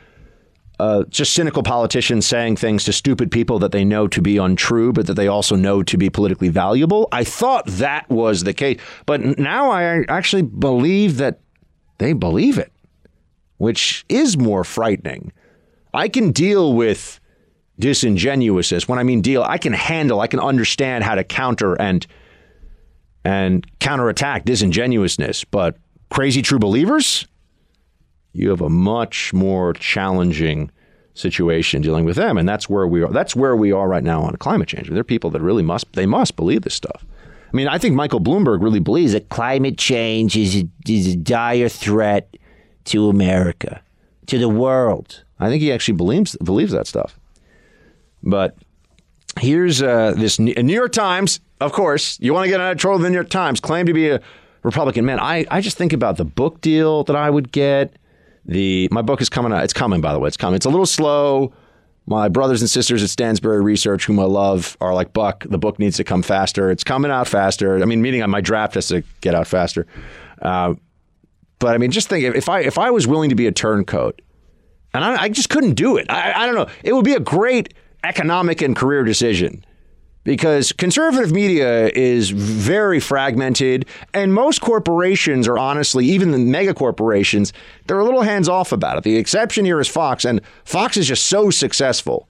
uh, 0.79 1.03
just 1.09 1.33
cynical 1.33 1.63
politicians 1.63 2.27
saying 2.27 2.55
things 2.55 2.83
to 2.83 2.93
stupid 2.93 3.31
people 3.31 3.59
that 3.59 3.71
they 3.71 3.83
know 3.83 4.07
to 4.07 4.21
be 4.21 4.37
untrue, 4.37 4.93
but 4.93 5.07
that 5.07 5.15
they 5.15 5.27
also 5.27 5.55
know 5.55 5.81
to 5.83 5.97
be 5.97 6.09
politically 6.09 6.49
valuable. 6.49 7.07
I 7.11 7.23
thought 7.23 7.65
that 7.65 8.07
was 8.09 8.43
the 8.43 8.53
case. 8.53 8.79
But 9.05 9.39
now 9.39 9.71
I 9.71 10.03
actually 10.07 10.43
believe 10.43 11.17
that 11.17 11.39
they 11.97 12.13
believe 12.13 12.59
it, 12.59 12.71
which 13.57 14.05
is 14.07 14.37
more 14.37 14.63
frightening. 14.63 15.31
I 15.93 16.09
can 16.09 16.31
deal 16.31 16.73
with 16.73 17.19
disingenuousness. 17.79 18.87
When 18.87 18.99
I 18.99 19.03
mean 19.03 19.21
deal, 19.21 19.43
I 19.43 19.57
can 19.57 19.73
handle, 19.73 20.19
I 20.19 20.27
can 20.27 20.39
understand 20.39 21.03
how 21.03 21.15
to 21.15 21.23
counter 21.23 21.79
and 21.81 22.05
and 23.23 23.65
counterattack 23.79 24.45
disingenuousness. 24.45 25.43
But 25.43 25.77
crazy 26.09 26.41
true 26.41 26.59
believers, 26.59 27.27
you 28.33 28.49
have 28.49 28.61
a 28.61 28.69
much 28.69 29.33
more 29.33 29.73
challenging 29.73 30.71
situation 31.13 31.81
dealing 31.81 32.05
with 32.05 32.15
them, 32.15 32.37
and 32.37 32.47
that's 32.47 32.69
where 32.69 32.87
we 32.87 33.01
are. 33.03 33.11
That's 33.11 33.35
where 33.35 33.55
we 33.55 33.71
are 33.71 33.87
right 33.87 34.03
now 34.03 34.21
on 34.21 34.35
climate 34.37 34.67
change. 34.67 34.89
There 34.89 34.99
are 34.99 35.03
people 35.03 35.29
that 35.31 35.41
really 35.41 35.63
must 35.63 35.91
they 35.93 36.05
must 36.05 36.35
believe 36.35 36.61
this 36.61 36.75
stuff. 36.75 37.05
I 37.51 37.55
mean, 37.55 37.67
I 37.67 37.77
think 37.77 37.95
Michael 37.95 38.19
Bloomberg 38.19 38.61
really 38.61 38.79
believes 38.79 39.13
that 39.13 39.29
climate 39.29 39.77
change 39.77 40.35
is 40.35 40.55
a, 40.55 40.67
is 40.87 41.13
a 41.13 41.15
dire 41.15 41.69
threat 41.69 42.35
to 42.85 43.09
America, 43.09 43.81
to 44.27 44.37
the 44.37 44.49
world. 44.49 45.23
I 45.39 45.49
think 45.49 45.61
he 45.61 45.71
actually 45.71 45.95
believes 45.95 46.35
believes 46.37 46.71
that 46.71 46.87
stuff. 46.87 47.19
But 48.23 48.57
here's 49.39 49.81
uh, 49.81 50.13
this 50.17 50.39
New 50.39 50.73
York 50.73 50.91
Times. 50.91 51.39
Of 51.59 51.71
course, 51.71 52.19
you 52.19 52.33
want 52.33 52.45
to 52.45 52.49
get 52.49 52.61
out 52.61 52.73
of 52.73 52.77
trouble. 52.77 52.99
The 52.99 53.09
New 53.09 53.15
York 53.15 53.29
Times 53.29 53.59
claim 53.59 53.85
to 53.87 53.93
be 53.93 54.09
a 54.09 54.21
Republican. 54.63 55.05
Man, 55.05 55.19
I, 55.19 55.45
I 55.49 55.61
just 55.61 55.77
think 55.77 55.93
about 55.93 56.17
the 56.17 56.25
book 56.25 56.61
deal 56.61 57.03
that 57.05 57.15
I 57.15 57.29
would 57.29 57.51
get. 57.51 57.95
The 58.47 58.87
my 58.91 59.01
book 59.01 59.21
is 59.21 59.29
coming 59.29 59.51
out. 59.51 59.63
It's 59.63 59.73
coming, 59.73 60.01
by 60.01 60.13
the 60.13 60.19
way. 60.19 60.27
It's 60.27 60.37
coming. 60.37 60.55
It's 60.55 60.65
a 60.65 60.69
little 60.69 60.85
slow. 60.85 61.53
My 62.05 62.29
brothers 62.29 62.61
and 62.61 62.69
sisters 62.69 63.03
at 63.03 63.09
Stansberry 63.09 63.61
Research, 63.61 64.05
whom 64.05 64.17
I 64.19 64.23
love, 64.23 64.77
are 64.79 64.93
like, 64.93 65.11
Buck, 65.11 65.43
the 65.49 65.57
book 65.57 65.77
needs 65.77 65.97
to 65.97 66.05
come 66.05 66.23
faster. 66.23 66.71
It's 66.71 66.85
coming 66.85 67.11
out 67.11 67.27
faster. 67.27 67.81
I 67.81 67.85
mean, 67.85 68.01
meaning 68.01 68.27
my 68.29 68.39
draft 68.39 68.75
has 68.75 68.87
to 68.87 69.03
get 69.19 69.35
out 69.35 69.45
faster. 69.45 69.85
Uh, 70.41 70.75
but 71.59 71.75
I 71.75 71.77
mean, 71.77 71.91
just 71.91 72.07
think 72.07 72.23
if 72.35 72.47
I 72.47 72.61
if 72.61 72.77
I 72.77 72.91
was 72.91 73.07
willing 73.07 73.29
to 73.29 73.35
be 73.35 73.47
a 73.47 73.51
turncoat, 73.51 74.21
and 74.93 75.03
I, 75.03 75.23
I 75.23 75.29
just 75.29 75.49
couldn't 75.49 75.73
do 75.73 75.97
it. 75.97 76.09
I, 76.09 76.43
I 76.43 76.45
don't 76.45 76.55
know. 76.55 76.67
It 76.83 76.93
would 76.93 77.05
be 77.05 77.13
a 77.13 77.19
great 77.19 77.73
economic 78.03 78.61
and 78.61 78.75
career 78.75 79.03
decision 79.03 79.65
because 80.27 80.73
conservative 80.73 81.31
media 81.31 81.87
is 81.87 82.31
very 82.31 82.99
fragmented 82.99 83.85
and 84.13 84.33
most 84.33 84.59
corporations 84.59 85.47
are 85.47 85.57
honestly 85.57 86.05
even 86.05 86.31
the 86.31 86.37
mega 86.37 86.73
corporations 86.73 87.53
they're 87.85 87.99
a 87.99 88.03
little 88.03 88.23
hands 88.23 88.49
off 88.49 88.73
about 88.73 88.97
it. 88.97 89.05
The 89.05 89.15
exception 89.15 89.63
here 89.63 89.79
is 89.79 89.87
fox 89.87 90.25
and 90.25 90.41
fox 90.65 90.97
is 90.97 91.07
just 91.07 91.27
so 91.27 91.49
successful 91.49 92.27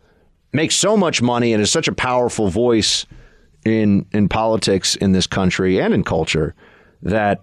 makes 0.54 0.76
so 0.76 0.96
much 0.96 1.24
money 1.24 1.54
and 1.54 1.62
is 1.62 1.72
such 1.72 1.88
a 1.88 1.92
powerful 1.92 2.50
voice 2.50 3.08
in 3.66 4.06
in 4.12 4.30
politics 4.30 4.96
in 4.96 5.14
this 5.14 5.26
country 5.26 5.82
and 5.82 5.92
in 5.92 6.04
culture 6.04 6.54
that 7.02 7.42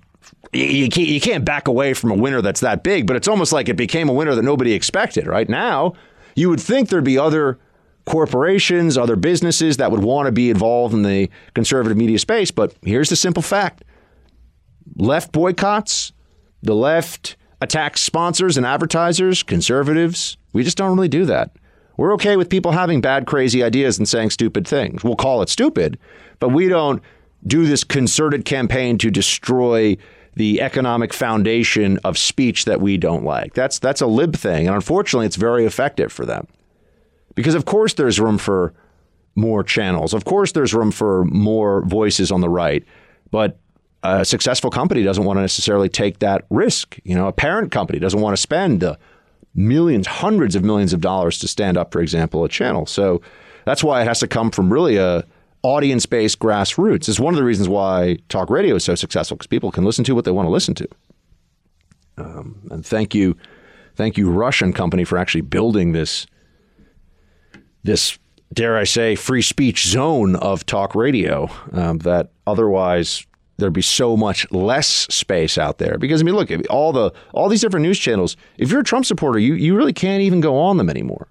you 0.53 0.89
can't, 0.89 1.09
you 1.09 1.21
can't 1.21 1.45
back 1.45 1.67
away 1.67 1.95
from 1.95 2.13
a 2.13 2.15
winner 2.15 2.41
that's 2.41 2.61
that 2.61 2.85
big 2.85 3.09
but 3.09 3.17
it's 3.17 3.27
almost 3.27 3.53
like 3.53 3.69
it 3.69 3.75
became 3.75 4.09
a 4.09 4.13
winner 4.13 4.37
that 4.37 4.45
nobody 4.45 4.73
expected 4.73 5.27
right? 5.27 5.49
Now 5.49 5.95
you 6.37 6.49
would 6.49 6.61
think 6.61 6.91
there'd 6.91 7.03
be 7.03 7.19
other 7.19 7.59
corporations, 8.05 8.99
other 8.99 9.17
businesses 9.17 9.79
that 9.79 9.91
would 9.91 10.03
want 10.03 10.27
to 10.27 10.33
be 10.33 10.51
involved 10.51 10.95
in 10.95 11.03
the 11.03 11.31
conservative 11.55 11.97
media 11.97 12.19
space. 12.19 12.51
But 12.51 12.75
here's 12.83 13.09
the 13.09 13.17
simple 13.17 13.43
fact 13.43 13.85
left 14.97 15.33
boycotts, 15.33 16.13
the 16.63 16.75
left 16.75 17.37
attacks 17.61 18.03
sponsors 18.03 18.57
and 18.57 18.67
advertisers, 18.67 19.43
conservatives. 19.43 20.37
We 20.53 20.63
just 20.63 20.77
don't 20.77 20.95
really 20.95 21.09
do 21.09 21.25
that. 21.27 21.57
We're 21.97 22.15
okay 22.15 22.37
with 22.37 22.51
people 22.51 22.73
having 22.73 23.01
bad, 23.01 23.27
crazy 23.27 23.63
ideas 23.63 23.99
and 23.99 24.09
saying 24.09 24.31
stupid 24.31 24.67
things. 24.67 25.05
We'll 25.05 25.17
call 25.17 25.43
it 25.43 25.49
stupid, 25.49 25.99
but 26.41 26.49
we 26.49 26.69
don't 26.69 27.03
do 27.47 27.67
this 27.67 27.85
concerted 27.85 28.45
campaign 28.45 28.99
to 28.99 29.11
destroy 29.11 29.97
the 30.35 30.61
economic 30.61 31.13
foundation 31.13 31.99
of 32.03 32.19
speech 32.19 32.65
that 32.65 32.81
we 32.81 32.97
don't 32.97 33.25
like. 33.25 33.55
That's 33.55 33.79
that's 33.79 34.01
a 34.01 34.07
lib 34.07 34.35
thing, 34.37 34.67
and 34.67 34.75
unfortunately, 34.75 35.27
it's 35.27 35.37
very 35.37 35.65
effective 35.65 36.13
for 36.13 36.27
them. 36.27 36.49
Because, 37.35 37.55
of 37.55 37.65
course, 37.65 37.95
there's 37.95 38.21
room 38.21 38.39
for 38.39 38.75
more 39.35 39.65
channels. 39.65 40.15
Of 40.15 40.25
course, 40.25 40.53
there's 40.53 40.73
room 40.73 40.91
for 40.91 41.25
more 41.25 41.85
voices 41.87 42.31
on 42.31 42.41
the 42.41 42.49
right. 42.49 42.85
But 43.31 43.59
a 44.03 44.25
successful 44.25 44.71
company 44.71 45.03
doesn't 45.03 45.25
want 45.25 45.39
to 45.39 45.41
necessarily 45.41 45.89
take 45.89 46.21
that 46.21 46.45
risk. 46.51 46.99
You 47.05 47.15
know, 47.15 47.27
a 47.27 47.33
parent 47.33 47.73
company 47.73 47.99
doesn't 47.99 48.21
want 48.21 48.37
to 48.37 48.41
spend 48.41 48.81
the 48.81 48.99
millions, 49.55 50.07
hundreds 50.07 50.55
of 50.55 50.63
millions 50.63 50.93
of 50.93 51.01
dollars 51.01 51.39
to 51.41 51.49
stand 51.49 51.77
up, 51.77 51.93
for 51.93 52.01
example, 52.01 52.45
a 52.45 52.49
channel. 52.49 52.87
So 52.87 53.23
that's 53.65 53.83
why 53.83 54.03
it 54.03 54.05
has 54.05 54.21
to 54.21 54.29
come 54.29 54.51
from 54.51 54.73
really 54.73 54.97
a 54.97 55.25
audience-based 55.63 56.39
grassroots. 56.39 57.09
It's 57.09 57.19
one 57.19 57.33
of 57.33 57.39
the 57.39 57.45
reasons 57.45 57.69
why 57.69 58.19
talk 58.29 58.51
radio 58.51 58.75
is 58.75 58.85
so 58.85 58.95
successful 58.95 59.37
because 59.39 59.47
people 59.47 59.73
can 59.73 59.85
listen 59.85 60.05
to 60.05 60.15
what 60.15 60.27
they 60.27 60.31
want 60.31 60.47
to 60.47 60.51
listen 60.51 60.75
to. 60.75 60.89
Um, 62.19 62.69
and 62.71 62.85
thank 62.85 63.15
you, 63.15 63.37
thank 63.97 64.19
you, 64.19 64.31
Rush 64.31 64.61
and 64.61 64.75
company, 64.75 65.05
for 65.05 65.17
actually 65.17 65.41
building 65.41 65.93
this 65.93 66.27
this 67.85 68.19
dare 68.53 68.77
I 68.77 68.85
say 68.85 69.15
free 69.15 69.43
speech 69.43 69.87
zone 69.87 70.37
of 70.37 70.67
talk 70.67 70.95
radio 70.95 71.49
um, 71.73 71.99
that 71.99 72.31
otherwise 72.47 73.27
there'd 73.57 73.73
be 73.73 73.83
so 73.83 74.17
much 74.17 74.51
less 74.51 74.89
space 74.89 75.57
out 75.57 75.79
there 75.79 75.99
because 75.99 76.21
I 76.21 76.25
mean 76.25 76.35
look 76.35 76.51
all 76.69 76.93
the 76.93 77.13
all 77.33 77.49
these 77.49 77.61
different 77.61 77.85
news 77.85 77.99
channels 77.99 78.37
if 78.59 78.71
you're 78.71 78.81
a 78.81 78.85
Trump 78.85 79.07
supporter 79.07 79.39
you 79.39 79.55
you 79.55 79.77
really 79.77 79.93
can't 79.93 80.23
even 80.23 80.41
go 80.41 80.59
on 80.59 80.77
them 80.77 80.91
anymore. 80.91 81.29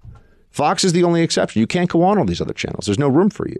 Fox 0.50 0.84
is 0.84 0.92
the 0.92 1.02
only 1.02 1.22
exception. 1.22 1.58
You 1.58 1.66
can't 1.66 1.90
go 1.90 2.04
on 2.04 2.16
all 2.16 2.24
these 2.24 2.40
other 2.40 2.52
channels. 2.52 2.86
There's 2.86 2.98
no 2.98 3.08
room 3.08 3.28
for 3.28 3.48
you. 3.48 3.58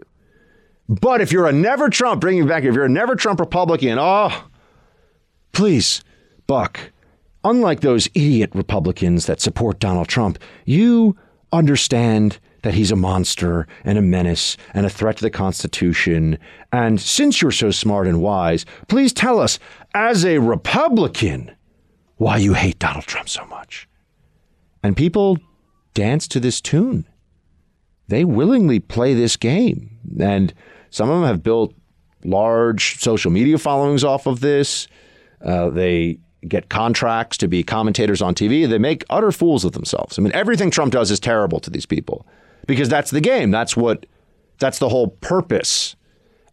But 0.87 1.19
if 1.19 1.29
you're 1.29 1.45
a 1.45 1.51
never 1.51 1.89
Trump, 1.89 2.21
bringing 2.21 2.47
back, 2.47 2.63
if 2.63 2.73
you're 2.73 2.85
a 2.85 2.89
never 2.89 3.17
Trump 3.17 3.41
Republican, 3.41 3.97
oh, 3.99 4.45
please, 5.51 6.05
Buck, 6.47 6.79
unlike 7.43 7.81
those 7.81 8.07
idiot 8.13 8.51
Republicans 8.53 9.25
that 9.25 9.41
support 9.41 9.79
Donald 9.79 10.07
Trump, 10.07 10.39
you 10.63 11.17
understand 11.51 12.39
that 12.65 12.73
he's 12.73 12.89
a 12.89 12.95
monster 12.95 13.67
and 13.83 13.95
a 13.95 14.01
menace 14.01 14.57
and 14.73 14.87
a 14.87 14.89
threat 14.89 15.17
to 15.17 15.21
the 15.21 15.29
Constitution. 15.29 16.35
And 16.73 16.99
since 16.99 17.39
you're 17.39 17.51
so 17.51 17.69
smart 17.69 18.07
and 18.07 18.23
wise, 18.23 18.65
please 18.87 19.13
tell 19.13 19.39
us, 19.39 19.59
as 19.93 20.25
a 20.25 20.39
Republican, 20.39 21.55
why 22.17 22.37
you 22.37 22.55
hate 22.55 22.79
Donald 22.79 23.05
Trump 23.05 23.29
so 23.29 23.45
much. 23.45 23.87
And 24.81 24.97
people 24.97 25.37
dance 25.93 26.27
to 26.29 26.39
this 26.39 26.59
tune. 26.59 27.07
They 28.07 28.25
willingly 28.25 28.79
play 28.79 29.13
this 29.13 29.37
game. 29.37 29.99
And 30.19 30.51
some 30.89 31.11
of 31.11 31.21
them 31.21 31.27
have 31.27 31.43
built 31.43 31.71
large 32.23 32.99
social 32.99 33.29
media 33.29 33.59
followings 33.59 34.03
off 34.03 34.25
of 34.25 34.39
this. 34.39 34.87
Uh, 35.39 35.69
they 35.69 36.17
get 36.47 36.69
contracts 36.69 37.37
to 37.37 37.47
be 37.47 37.61
commentators 37.61 38.23
on 38.23 38.33
TV. 38.33 38.67
They 38.67 38.79
make 38.79 39.05
utter 39.11 39.31
fools 39.31 39.65
of 39.65 39.73
themselves. 39.73 40.17
I 40.17 40.23
mean, 40.23 40.33
everything 40.33 40.71
Trump 40.71 40.93
does 40.93 41.11
is 41.11 41.19
terrible 41.19 41.59
to 41.59 41.69
these 41.69 41.85
people 41.85 42.25
because 42.65 42.89
that's 42.89 43.11
the 43.11 43.21
game. 43.21 43.51
That's 43.51 43.75
what 43.75 44.05
that's 44.59 44.79
the 44.79 44.89
whole 44.89 45.07
purpose. 45.07 45.95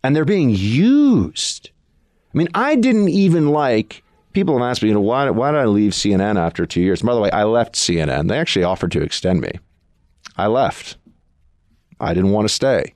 And 0.05 0.17
they're 0.17 0.25
being 0.25 0.51
used. 0.51 1.71
I 2.35 2.39
mean, 2.39 2.49
I 2.55 2.75
didn't 2.75 3.11
even 3.11 3.51
like 3.51 4.03
people 4.33 4.59
have 4.59 4.69
asked 4.69 4.83
me, 4.83 4.89
you 4.89 4.95
know, 4.95 5.01
why, 5.01 5.29
why 5.31 5.51
did 5.53 5.61
I 5.61 5.67
leave 5.67 5.93
CNN 5.93 6.39
after 6.39 6.67
two 6.67 6.81
years? 6.81 7.03
by 7.03 7.15
the 7.15 7.21
way, 7.21 7.31
I 7.31 7.45
left 7.45 7.75
CNN. 7.75 8.29
They 8.29 8.39
actually 8.39 8.65
offered 8.65 8.93
to 8.93 9.03
extend 9.03 9.41
me. 9.41 9.53
I 10.37 10.47
left. 10.47 10.97
I 12.01 12.15
didn't 12.15 12.33
want 12.33 12.49
to 12.49 12.55
stay. 12.55 12.95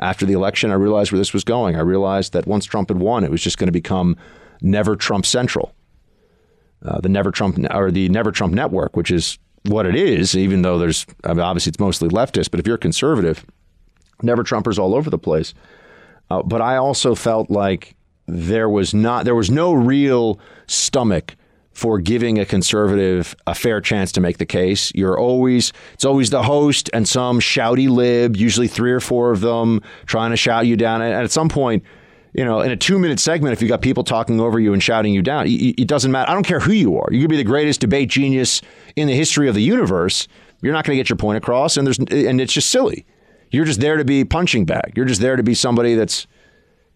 After 0.00 0.24
the 0.24 0.32
election, 0.32 0.70
I 0.70 0.74
realized 0.74 1.12
where 1.12 1.18
this 1.18 1.34
was 1.34 1.44
going. 1.44 1.76
I 1.76 1.80
realized 1.80 2.32
that 2.32 2.46
once 2.46 2.64
Trump 2.64 2.88
had 2.88 2.98
won, 2.98 3.24
it 3.24 3.30
was 3.30 3.42
just 3.42 3.58
going 3.58 3.66
to 3.66 3.72
become 3.72 4.16
Never 4.60 4.96
Trump 4.96 5.26
Central, 5.26 5.74
uh, 6.84 7.00
the 7.00 7.08
Never 7.08 7.30
Trump 7.30 7.58
or 7.72 7.90
the 7.90 8.08
Never 8.08 8.30
Trump 8.30 8.54
Network, 8.54 8.96
which 8.96 9.10
is 9.10 9.38
what 9.64 9.86
it 9.86 9.94
is, 9.94 10.36
even 10.36 10.62
though 10.62 10.78
there's 10.78 11.06
I 11.24 11.28
mean, 11.28 11.40
obviously 11.40 11.70
it's 11.70 11.80
mostly 11.80 12.08
leftist, 12.08 12.50
but 12.50 12.60
if 12.60 12.66
you're 12.66 12.78
conservative, 12.78 13.44
never 14.22 14.44
Trumpers 14.44 14.78
all 14.78 14.94
over 14.94 15.10
the 15.10 15.18
place. 15.18 15.54
Uh, 16.30 16.42
but 16.42 16.60
I 16.60 16.76
also 16.76 17.14
felt 17.14 17.50
like 17.50 17.96
there 18.26 18.68
was 18.68 18.92
not 18.92 19.24
there 19.24 19.34
was 19.34 19.50
no 19.50 19.72
real 19.72 20.38
stomach 20.66 21.36
for 21.72 22.00
giving 22.00 22.40
a 22.40 22.44
conservative 22.44 23.36
a 23.46 23.54
fair 23.54 23.80
chance 23.80 24.10
to 24.12 24.20
make 24.20 24.38
the 24.38 24.46
case. 24.46 24.92
You're 24.94 25.18
always 25.18 25.72
it's 25.94 26.04
always 26.04 26.30
the 26.30 26.42
host 26.42 26.90
and 26.92 27.08
some 27.08 27.40
shouty 27.40 27.88
lib, 27.88 28.36
usually 28.36 28.68
three 28.68 28.92
or 28.92 29.00
four 29.00 29.30
of 29.30 29.40
them, 29.40 29.80
trying 30.06 30.30
to 30.32 30.36
shout 30.36 30.66
you 30.66 30.76
down. 30.76 31.02
And 31.02 31.14
at 31.14 31.30
some 31.30 31.48
point, 31.48 31.84
you 32.38 32.44
know, 32.44 32.60
in 32.60 32.70
a 32.70 32.76
two 32.76 33.00
minute 33.00 33.18
segment, 33.18 33.52
if 33.52 33.60
you 33.60 33.66
got 33.66 33.82
people 33.82 34.04
talking 34.04 34.38
over 34.38 34.60
you 34.60 34.72
and 34.72 34.80
shouting 34.80 35.12
you 35.12 35.22
down, 35.22 35.46
it 35.48 35.88
doesn't 35.88 36.12
matter. 36.12 36.30
I 36.30 36.34
don't 36.34 36.46
care 36.46 36.60
who 36.60 36.70
you 36.70 36.96
are. 36.96 37.08
You 37.10 37.20
could 37.20 37.30
be 37.30 37.36
the 37.36 37.42
greatest 37.42 37.80
debate 37.80 38.10
genius 38.10 38.62
in 38.94 39.08
the 39.08 39.14
history 39.14 39.48
of 39.48 39.56
the 39.56 39.60
universe. 39.60 40.28
You're 40.62 40.72
not 40.72 40.84
going 40.84 40.96
to 40.96 41.02
get 41.02 41.10
your 41.10 41.16
point 41.16 41.36
across, 41.36 41.76
and 41.76 41.84
there's 41.84 41.98
and 41.98 42.40
it's 42.40 42.52
just 42.52 42.70
silly. 42.70 43.04
You're 43.50 43.64
just 43.64 43.80
there 43.80 43.96
to 43.96 44.04
be 44.04 44.24
punching 44.24 44.66
bag. 44.66 44.92
You're 44.94 45.04
just 45.04 45.20
there 45.20 45.34
to 45.34 45.42
be 45.42 45.52
somebody 45.52 45.96
that's 45.96 46.28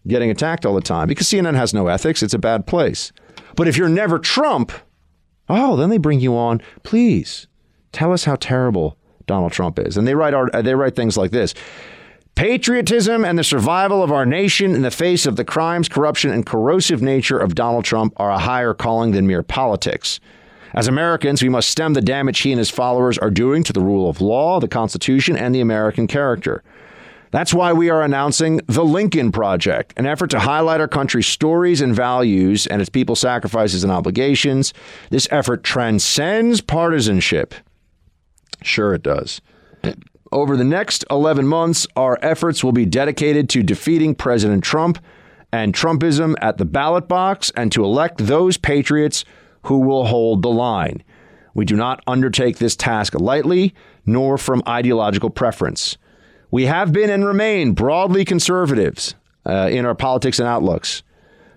getting 0.07 0.29
attacked 0.29 0.65
all 0.65 0.75
the 0.75 0.81
time 0.81 1.09
because 1.09 1.27
CNN 1.27 1.55
has 1.55 1.73
no 1.73 1.87
ethics. 1.87 2.23
It's 2.23 2.33
a 2.33 2.39
bad 2.39 2.65
place. 2.65 3.11
But 3.57 3.67
if 3.67 3.75
you're 3.75 3.89
never 3.89 4.19
Trump, 4.19 4.71
oh, 5.49 5.75
then 5.75 5.89
they 5.89 5.97
bring 5.97 6.21
you 6.21 6.37
on. 6.37 6.61
Please 6.83 7.47
tell 7.91 8.13
us 8.13 8.23
how 8.23 8.37
terrible 8.37 8.97
Donald 9.25 9.51
Trump 9.51 9.77
is. 9.77 9.97
And 9.97 10.07
they 10.07 10.15
write 10.15 10.33
art, 10.33 10.53
they 10.53 10.73
write 10.73 10.95
things 10.95 11.17
like 11.17 11.31
this. 11.31 11.53
Patriotism 12.35 13.23
and 13.23 13.37
the 13.37 13.43
survival 13.43 14.01
of 14.01 14.11
our 14.11 14.25
nation 14.25 14.73
in 14.73 14.81
the 14.81 14.89
face 14.89 15.27
of 15.27 15.35
the 15.35 15.45
crimes, 15.45 15.87
corruption, 15.87 16.31
and 16.31 16.45
corrosive 16.45 17.01
nature 17.01 17.37
of 17.37 17.53
Donald 17.53 17.85
Trump 17.85 18.13
are 18.17 18.31
a 18.31 18.39
higher 18.39 18.73
calling 18.73 19.11
than 19.11 19.27
mere 19.27 19.43
politics. 19.43 20.19
As 20.73 20.87
Americans, 20.87 21.43
we 21.43 21.49
must 21.49 21.69
stem 21.69 21.93
the 21.93 22.01
damage 22.01 22.39
he 22.39 22.51
and 22.51 22.57
his 22.57 22.71
followers 22.71 23.19
are 23.19 23.29
doing 23.29 23.63
to 23.63 23.73
the 23.73 23.81
rule 23.81 24.09
of 24.09 24.19
law, 24.19 24.59
the 24.59 24.67
Constitution, 24.67 25.37
and 25.37 25.53
the 25.53 25.61
American 25.61 26.07
character. 26.07 26.63
That's 27.29 27.53
why 27.53 27.71
we 27.73 27.91
are 27.91 28.01
announcing 28.01 28.61
the 28.65 28.83
Lincoln 28.83 29.31
Project, 29.31 29.93
an 29.97 30.07
effort 30.07 30.31
to 30.31 30.39
highlight 30.39 30.81
our 30.81 30.87
country's 30.87 31.27
stories 31.27 31.81
and 31.81 31.95
values 31.95 32.65
and 32.65 32.81
its 32.81 32.89
people's 32.89 33.19
sacrifices 33.19 33.83
and 33.83 33.91
obligations. 33.91 34.73
This 35.11 35.27
effort 35.29 35.63
transcends 35.63 36.61
partisanship. 36.61 37.53
Sure, 38.63 38.95
it 38.95 39.03
does. 39.03 39.41
Over 40.33 40.57
the 40.57 40.63
next 40.63 41.05
11 41.11 41.47
months, 41.47 41.85
our 41.95 42.17
efforts 42.23 42.63
will 42.63 42.71
be 42.71 42.87
dedicated 42.87 43.49
to 43.49 43.61
defeating 43.61 44.15
President 44.15 44.63
Trump 44.63 44.97
and 45.51 45.75
Trumpism 45.75 46.33
at 46.41 46.57
the 46.57 46.65
ballot 46.65 47.07
box 47.07 47.51
and 47.55 47.71
to 47.71 47.83
elect 47.83 48.17
those 48.17 48.57
patriots 48.57 49.25
who 49.65 49.77
will 49.77 50.07
hold 50.07 50.41
the 50.41 50.49
line. 50.49 51.03
We 51.53 51.65
do 51.65 51.75
not 51.75 52.01
undertake 52.07 52.57
this 52.57 52.75
task 52.75 53.13
lightly, 53.13 53.75
nor 54.07 54.39
from 54.39 54.63
ideological 54.67 55.29
preference. 55.29 55.99
We 56.49 56.65
have 56.65 56.91
been 56.91 57.11
and 57.11 57.23
remain 57.23 57.73
broadly 57.73 58.25
conservatives 58.25 59.13
uh, 59.45 59.69
in 59.71 59.85
our 59.85 59.93
politics 59.93 60.39
and 60.39 60.47
outlooks. 60.47 61.03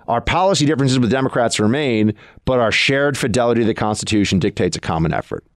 Our 0.06 0.20
policy 0.20 0.66
differences 0.66 0.98
with 0.98 1.10
Democrats 1.10 1.58
remain, 1.58 2.12
but 2.44 2.60
our 2.60 2.72
shared 2.72 3.16
fidelity 3.16 3.62
to 3.62 3.66
the 3.66 3.72
Constitution 3.72 4.38
dictates 4.38 4.76
a 4.76 4.80
common 4.80 5.14
effort. 5.14 5.46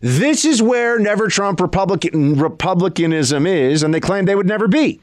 This 0.00 0.44
is 0.44 0.62
where 0.62 0.98
never 0.98 1.28
Trump 1.28 1.60
Republican 1.60 2.38
republicanism 2.38 3.46
is, 3.46 3.82
and 3.82 3.92
they 3.92 4.00
claim 4.00 4.24
they 4.24 4.34
would 4.34 4.46
never 4.46 4.66
be. 4.66 5.00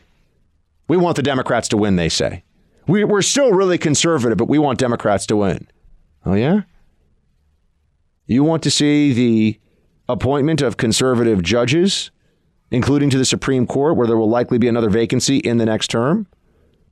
We 0.88 0.98
want 0.98 1.16
the 1.16 1.24
Democrats 1.24 1.68
to 1.70 1.78
win, 1.78 1.96
they 1.98 2.10
say. 2.10 2.44
We, 2.88 3.04
we're 3.04 3.22
still 3.22 3.52
really 3.52 3.78
conservative, 3.78 4.38
but 4.38 4.48
we 4.48 4.58
want 4.58 4.80
Democrats 4.80 5.26
to 5.28 5.36
win. 5.36 5.68
Oh, 6.26 6.34
yeah? 6.34 6.62
You 8.26 8.44
want 8.44 8.64
to 8.64 8.72
see 8.72 9.14
the 9.14 9.60
appointment 10.10 10.62
of 10.62 10.78
conservative 10.78 11.44
judges, 11.44 12.12
including 12.72 13.10
to 13.12 13.18
the 13.18 13.26
Supreme 13.26 13.68
Court, 13.68 13.98
where 13.98 14.08
there 14.08 14.18
will 14.18 14.30
likely 14.30 14.58
be 14.58 14.68
another 14.68 14.90
vacancy 14.90 15.38
in 15.38 15.58
the 15.58 15.66
next 15.66 15.90
term? 15.90 16.28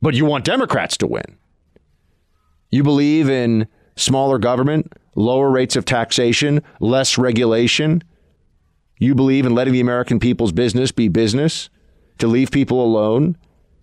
But 0.01 0.13
you 0.13 0.25
want 0.25 0.45
Democrats 0.45 0.97
to 0.97 1.07
win. 1.07 1.37
You 2.69 2.83
believe 2.83 3.29
in 3.29 3.67
smaller 3.95 4.37
government, 4.37 4.93
lower 5.15 5.49
rates 5.49 5.75
of 5.75 5.85
taxation, 5.85 6.61
less 6.79 7.17
regulation. 7.17 8.03
You 8.99 9.15
believe 9.15 9.45
in 9.45 9.55
letting 9.55 9.73
the 9.73 9.81
American 9.81 10.19
people's 10.19 10.51
business 10.51 10.91
be 10.91 11.07
business, 11.07 11.69
to 12.19 12.27
leave 12.27 12.51
people 12.51 12.83
alone. 12.83 13.37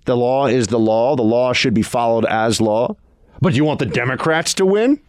The 0.05 0.17
law 0.17 0.47
is 0.47 0.69
the 0.69 0.79
law. 0.79 1.17
The 1.17 1.23
law 1.23 1.53
should 1.53 1.75
be 1.75 1.83
followed 1.83 2.25
as 2.25 2.61
law. 2.61 2.97
But 3.41 3.55
you 3.55 3.65
want 3.65 3.79
the 3.79 3.87
Democrats 3.87 4.55
to 4.55 4.67
win? 4.67 5.01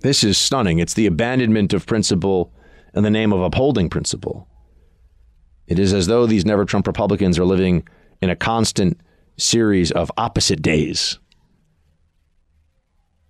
This 0.00 0.24
is 0.24 0.36
stunning. 0.36 0.78
It's 0.78 0.94
the 0.94 1.06
abandonment 1.06 1.72
of 1.72 1.86
principle 1.86 2.52
in 2.94 3.02
the 3.02 3.10
name 3.10 3.32
of 3.32 3.40
upholding 3.40 3.88
principle. 3.88 4.48
It 5.66 5.78
is 5.78 5.94
as 5.94 6.06
though 6.06 6.26
these 6.26 6.44
never 6.44 6.64
Trump 6.64 6.86
Republicans 6.86 7.38
are 7.38 7.44
living 7.44 7.86
in 8.20 8.30
a 8.30 8.36
constant 8.36 9.00
series 9.38 9.90
of 9.90 10.10
opposite 10.16 10.60
days. 10.60 11.18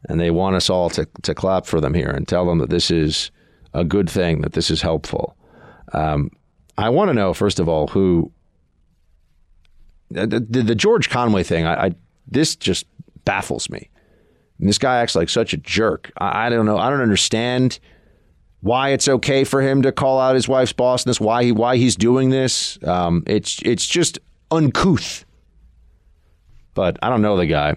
And 0.08 0.20
they 0.20 0.30
want 0.30 0.56
us 0.56 0.68
all 0.68 0.90
to, 0.90 1.06
to 1.22 1.34
clap 1.34 1.66
for 1.66 1.80
them 1.80 1.94
here 1.94 2.10
and 2.10 2.26
tell 2.26 2.46
them 2.46 2.58
that 2.58 2.70
this 2.70 2.90
is 2.90 3.30
a 3.72 3.84
good 3.84 4.10
thing, 4.10 4.40
that 4.42 4.52
this 4.52 4.70
is 4.70 4.82
helpful. 4.82 5.36
Um, 5.92 6.30
I 6.76 6.88
want 6.88 7.08
to 7.10 7.14
know, 7.14 7.34
first 7.34 7.60
of 7.60 7.68
all, 7.68 7.86
who 7.88 8.32
the, 10.10 10.26
the, 10.26 10.62
the 10.62 10.74
George 10.74 11.08
Conway 11.08 11.42
thing, 11.42 11.66
I, 11.66 11.86
I, 11.86 11.90
this 12.26 12.56
just 12.56 12.86
baffles 13.24 13.70
me. 13.70 13.88
And 14.58 14.68
this 14.68 14.78
guy 14.78 14.98
acts 14.98 15.14
like 15.14 15.28
such 15.28 15.52
a 15.52 15.56
jerk. 15.56 16.12
I, 16.18 16.46
I, 16.46 16.50
don't 16.50 16.66
know. 16.66 16.78
I 16.78 16.90
don't 16.90 17.00
understand 17.00 17.78
why 18.60 18.90
it's 18.90 19.08
okay 19.08 19.44
for 19.44 19.60
him 19.60 19.82
to 19.82 19.92
call 19.92 20.20
out 20.20 20.34
his 20.34 20.48
wife's 20.48 20.72
boss 20.72 21.04
and 21.04 21.10
this. 21.10 21.20
Why 21.20 21.44
he 21.44 21.52
why 21.52 21.76
he's 21.76 21.96
doing 21.96 22.30
this. 22.30 22.78
Um, 22.84 23.24
it's 23.26 23.60
it's 23.64 23.86
just 23.86 24.20
uncouth. 24.50 25.24
But 26.74 26.98
I 27.02 27.08
don't 27.08 27.22
know 27.22 27.36
the 27.36 27.46
guy. 27.46 27.76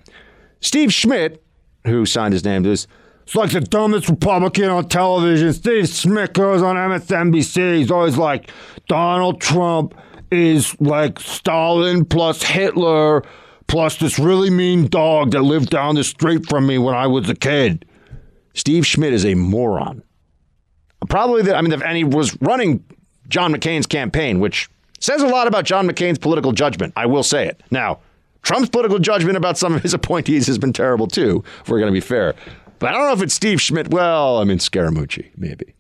Steve 0.62 0.94
Schmidt, 0.94 1.44
who 1.86 2.06
signed 2.06 2.34
his 2.34 2.44
name 2.44 2.64
to 2.64 2.70
this. 2.70 2.88
It's 3.24 3.36
like 3.36 3.52
the 3.52 3.62
dumbest 3.62 4.08
Republican 4.08 4.70
on 4.70 4.88
television. 4.88 5.52
Steve 5.54 6.34
goes 6.34 6.62
on 6.62 6.76
MSNBC. 6.76 7.78
He's 7.78 7.92
always 7.92 8.18
like, 8.18 8.52
Donald 8.88 9.42
Trump 9.42 9.96
is 10.30 10.80
like 10.80 11.20
Stalin 11.20 12.06
plus 12.06 12.44
Hitler 12.44 13.24
plus 13.68 13.96
this 13.98 14.20
really 14.20 14.52
mean 14.52 14.88
dog 14.88 15.32
that 15.32 15.42
lived 15.42 15.70
down 15.70 15.96
the 15.96 16.04
street 16.04 16.48
from 16.48 16.68
me 16.68 16.78
when 16.78 16.94
I 16.94 17.08
was 17.08 17.28
a 17.30 17.36
kid. 17.36 17.86
Steve 18.54 18.86
Schmidt 18.86 19.14
is 19.14 19.26
a 19.26 19.34
moron. 19.36 20.04
Probably 21.10 21.42
that, 21.44 21.56
I 21.56 21.62
mean, 21.62 21.74
and 21.74 21.98
he 21.98 22.04
was 22.04 22.40
running 22.42 22.84
John 23.28 23.54
McCain's 23.54 23.88
campaign, 23.88 24.40
which 24.40 24.70
says 25.00 25.22
a 25.22 25.28
lot 25.28 25.48
about 25.48 25.66
John 25.66 25.88
McCain's 25.88 26.20
political 26.20 26.52
judgment. 26.52 26.94
I 26.96 27.06
will 27.06 27.24
say 27.24 27.48
it. 27.48 27.62
Now, 27.72 28.00
Trump's 28.46 28.70
political 28.70 29.00
judgment 29.00 29.38
about 29.38 29.58
some 29.58 29.74
of 29.74 29.82
his 29.82 29.96
appointees 29.96 30.46
has 30.46 30.60
been 30.60 30.72
terrible 30.72 31.08
too, 31.08 31.44
if 31.62 31.68
we're 31.68 31.80
going 31.80 31.92
to 31.92 31.94
be 31.94 32.00
fair. 32.00 32.36
But 32.78 32.90
I 32.90 32.92
don't 32.94 33.08
know 33.08 33.14
if 33.14 33.24
it's 33.24 33.34
Steve 33.34 33.60
Schmidt. 33.60 33.90
Well, 33.90 34.38
I 34.38 34.44
mean, 34.44 34.60
Scaramucci, 34.60 35.32
maybe. 35.36 35.74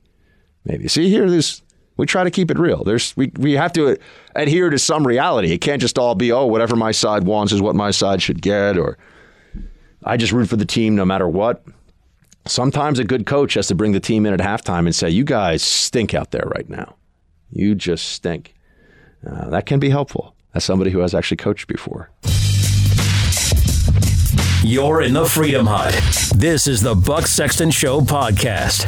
Maybe. 0.65 0.87
See, 0.87 1.07
here, 1.07 1.29
this 1.29 1.61
we 1.95 2.07
try 2.07 2.23
to 2.23 2.31
keep 2.31 2.49
it 2.49 2.57
real. 2.57 2.83
There's 2.83 3.15
we, 3.15 3.31
we 3.37 3.53
have 3.53 3.71
to 3.73 3.97
adhere 4.35 4.71
to 4.71 4.79
some 4.79 5.05
reality. 5.05 5.51
It 5.51 5.59
can't 5.59 5.79
just 5.79 5.99
all 5.99 6.15
be, 6.15 6.31
oh, 6.31 6.47
whatever 6.47 6.75
my 6.75 6.91
side 6.91 7.25
wants 7.25 7.53
is 7.53 7.61
what 7.61 7.75
my 7.75 7.91
side 7.91 8.23
should 8.23 8.41
get, 8.41 8.79
or 8.79 8.97
I 10.03 10.17
just 10.17 10.33
root 10.33 10.49
for 10.49 10.57
the 10.57 10.65
team 10.65 10.95
no 10.95 11.05
matter 11.05 11.29
what. 11.29 11.63
Sometimes 12.47 12.97
a 12.97 13.03
good 13.03 13.27
coach 13.27 13.53
has 13.53 13.67
to 13.67 13.75
bring 13.75 13.91
the 13.91 13.99
team 13.99 14.25
in 14.25 14.33
at 14.33 14.39
halftime 14.39 14.85
and 14.85 14.95
say, 14.95 15.09
you 15.09 15.23
guys 15.23 15.61
stink 15.61 16.15
out 16.15 16.31
there 16.31 16.49
right 16.55 16.67
now. 16.67 16.95
You 17.51 17.75
just 17.75 18.09
stink. 18.09 18.55
Uh, 19.25 19.49
that 19.49 19.67
can 19.67 19.79
be 19.79 19.91
helpful 19.91 20.35
as 20.55 20.63
somebody 20.63 20.89
who 20.89 20.99
has 20.99 21.13
actually 21.13 21.37
coached 21.37 21.67
before. 21.67 22.09
You're 24.67 25.03
in 25.03 25.13
the 25.13 25.25
Freedom 25.25 25.67
Hut. 25.67 25.93
This 26.35 26.65
is 26.65 26.81
the 26.81 26.95
Buck 26.95 27.27
Sexton 27.27 27.69
Show 27.69 28.01
podcast. 28.01 28.81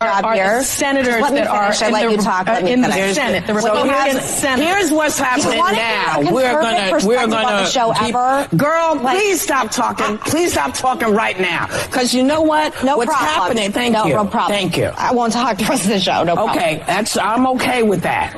Are 0.00 0.32
here. 0.32 0.62
senators 0.62 1.16
that 1.16 1.46
are 1.46 1.74
finish. 1.74 1.82
I 1.82 1.90
let 1.90 2.10
in 2.10 2.18
the, 2.20 2.30
uh, 2.30 2.66
in 2.66 2.80
the. 2.80 3.12
Senate. 3.12 3.46
The 3.46 3.52
Republican 3.52 3.90
here's- 3.94 4.24
Senate. 4.40 4.64
Here's 4.64 4.90
what's 4.90 5.18
happening 5.18 5.58
wanna 5.58 5.76
now. 5.76 6.22
hear 6.22 6.30
a 6.30 6.34
We're 6.34 6.52
gonna 6.62 7.06
we're 7.06 7.26
gonna 7.26 7.66
show 7.66 7.92
keep, 7.92 8.14
ever? 8.14 8.48
girl. 8.56 8.94
Like- 8.94 9.18
please 9.18 9.42
stop 9.42 9.70
talking. 9.70 10.16
Please 10.16 10.52
stop 10.52 10.72
talking 10.72 11.12
right 11.14 11.38
now. 11.38 11.66
Because 11.66 12.14
you 12.14 12.22
know 12.22 12.40
what? 12.40 12.72
No 12.82 12.96
what's 12.96 13.10
problem. 13.10 13.28
happening? 13.28 13.72
Thank 13.72 13.92
no, 13.92 14.06
you. 14.06 14.14
No 14.14 14.24
problem. 14.24 14.58
Thank 14.58 14.78
you. 14.78 14.86
I 14.86 15.12
won't 15.12 15.34
talk 15.34 15.58
the 15.58 15.64
rest 15.66 15.84
of 15.84 15.90
the 15.90 16.00
show. 16.00 16.24
No 16.24 16.36
problem. 16.36 16.56
Okay, 16.56 16.82
that's 16.86 17.18
I'm 17.18 17.46
okay 17.48 17.82
with 17.82 18.00
that. 18.04 18.34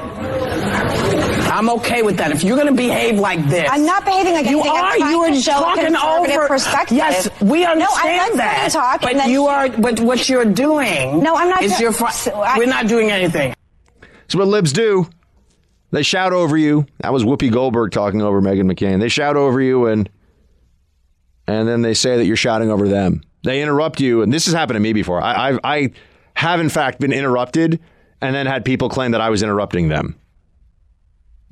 I'm 1.53 1.69
okay 1.71 2.03
with 2.03 2.17
that. 2.17 2.31
If 2.33 2.43
you're 2.43 2.57
going 2.57 2.69
to 2.69 2.75
behave 2.75 3.19
like 3.19 3.47
this, 3.49 3.69
I'm 3.71 3.85
not 3.87 4.05
behaving 4.05 4.33
like 4.33 4.47
you 4.47 4.61
anything. 4.61 5.03
Are. 5.03 5.11
You 5.11 5.21
are 5.21 5.29
to 5.31 5.41
show 5.41 5.53
a 5.53 5.77
talking 5.77 5.97
over. 5.97 6.49
perspective. 6.49 6.97
Yes, 6.97 7.29
we 7.41 7.61
No, 7.63 7.67
I'm 7.73 7.83
understand 7.83 8.17
letting 8.19 8.37
that. 8.39 8.65
you 8.65 8.71
talk, 8.81 9.01
but 9.03 9.15
you 9.29 9.43
she- 9.43 9.49
are. 9.49 9.69
But 9.69 10.01
what 10.01 10.29
you're 10.29 10.45
doing? 10.45 11.23
No, 11.23 11.37
I'm 11.37 11.49
not 11.49 11.63
Is 11.63 11.77
do- 11.77 11.83
your 11.85 11.93
fr- 11.93 12.09
so 12.11 12.33
I- 12.41 12.59
we're 12.59 12.67
not 12.67 12.87
doing 12.89 13.11
anything. 13.11 13.55
It's 14.25 14.35
what 14.35 14.49
libs 14.49 14.73
do. 14.73 15.09
They 15.91 16.03
shout 16.03 16.33
over 16.33 16.57
you. 16.57 16.87
That 17.01 17.13
was 17.13 17.23
Whoopi 17.23 17.53
Goldberg 17.53 17.93
talking 17.93 18.23
over 18.23 18.41
Meghan 18.41 18.63
McCain. 18.73 18.99
They 18.99 19.09
shout 19.11 19.37
over 19.37 19.61
you 19.61 19.87
and 19.87 20.09
and 21.47 21.69
then 21.69 21.83
they 21.83 21.93
say 21.95 22.17
that 22.17 22.25
you're 22.25 22.37
shouting 22.37 22.71
over 22.71 22.89
them. 22.89 23.21
They 23.45 23.61
interrupt 23.61 24.01
you, 24.01 24.23
and 24.23 24.33
this 24.33 24.45
has 24.47 24.55
happened 24.55 24.77
to 24.77 24.81
me 24.81 24.93
before. 24.93 25.21
I 25.21 25.51
I, 25.51 25.59
I 25.65 25.91
have 26.35 26.61
in 26.61 26.69
fact 26.69 26.99
been 27.01 27.13
interrupted, 27.13 27.81
and 28.23 28.35
then 28.35 28.47
had 28.47 28.65
people 28.65 28.89
claim 28.89 29.11
that 29.13 29.21
I 29.21 29.29
was 29.31 29.43
interrupting 29.43 29.89
them 29.89 30.17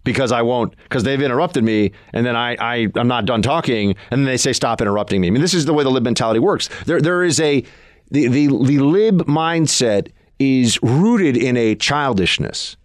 because 0.05 0.33
I 0.33 0.43
won't 0.43 0.75
because 0.85 1.05
they've 1.05 1.21
interrupted 1.21 1.65
me, 1.65 1.93
and 2.13 2.25
then 2.25 2.37
I, 2.37 2.57
I 2.61 2.89
I'm 2.97 3.09
not 3.09 3.27
done 3.27 3.43
talking, 3.43 3.97
and 4.11 4.21
then 4.21 4.25
they 4.25 4.37
say 4.37 4.53
stop 4.53 4.81
interrupting 4.81 5.21
me. 5.21 5.29
I 5.29 5.31
mean, 5.31 5.43
this 5.43 5.55
is 5.55 5.67
the 5.67 5.75
way 5.75 5.85
the 5.85 5.91
lib 5.91 6.05
mentality 6.05 6.41
works. 6.41 6.69
There 6.87 7.01
there 7.01 7.23
is 7.23 7.41
a 7.41 7.65
the 8.11 8.29
the, 8.29 8.47
the 8.47 8.79
lib 8.79 9.27
mindset 9.27 10.11
is 10.39 10.83
rooted 10.83 11.37
in 11.37 11.57
a 11.57 11.75
childishness, 11.75 12.77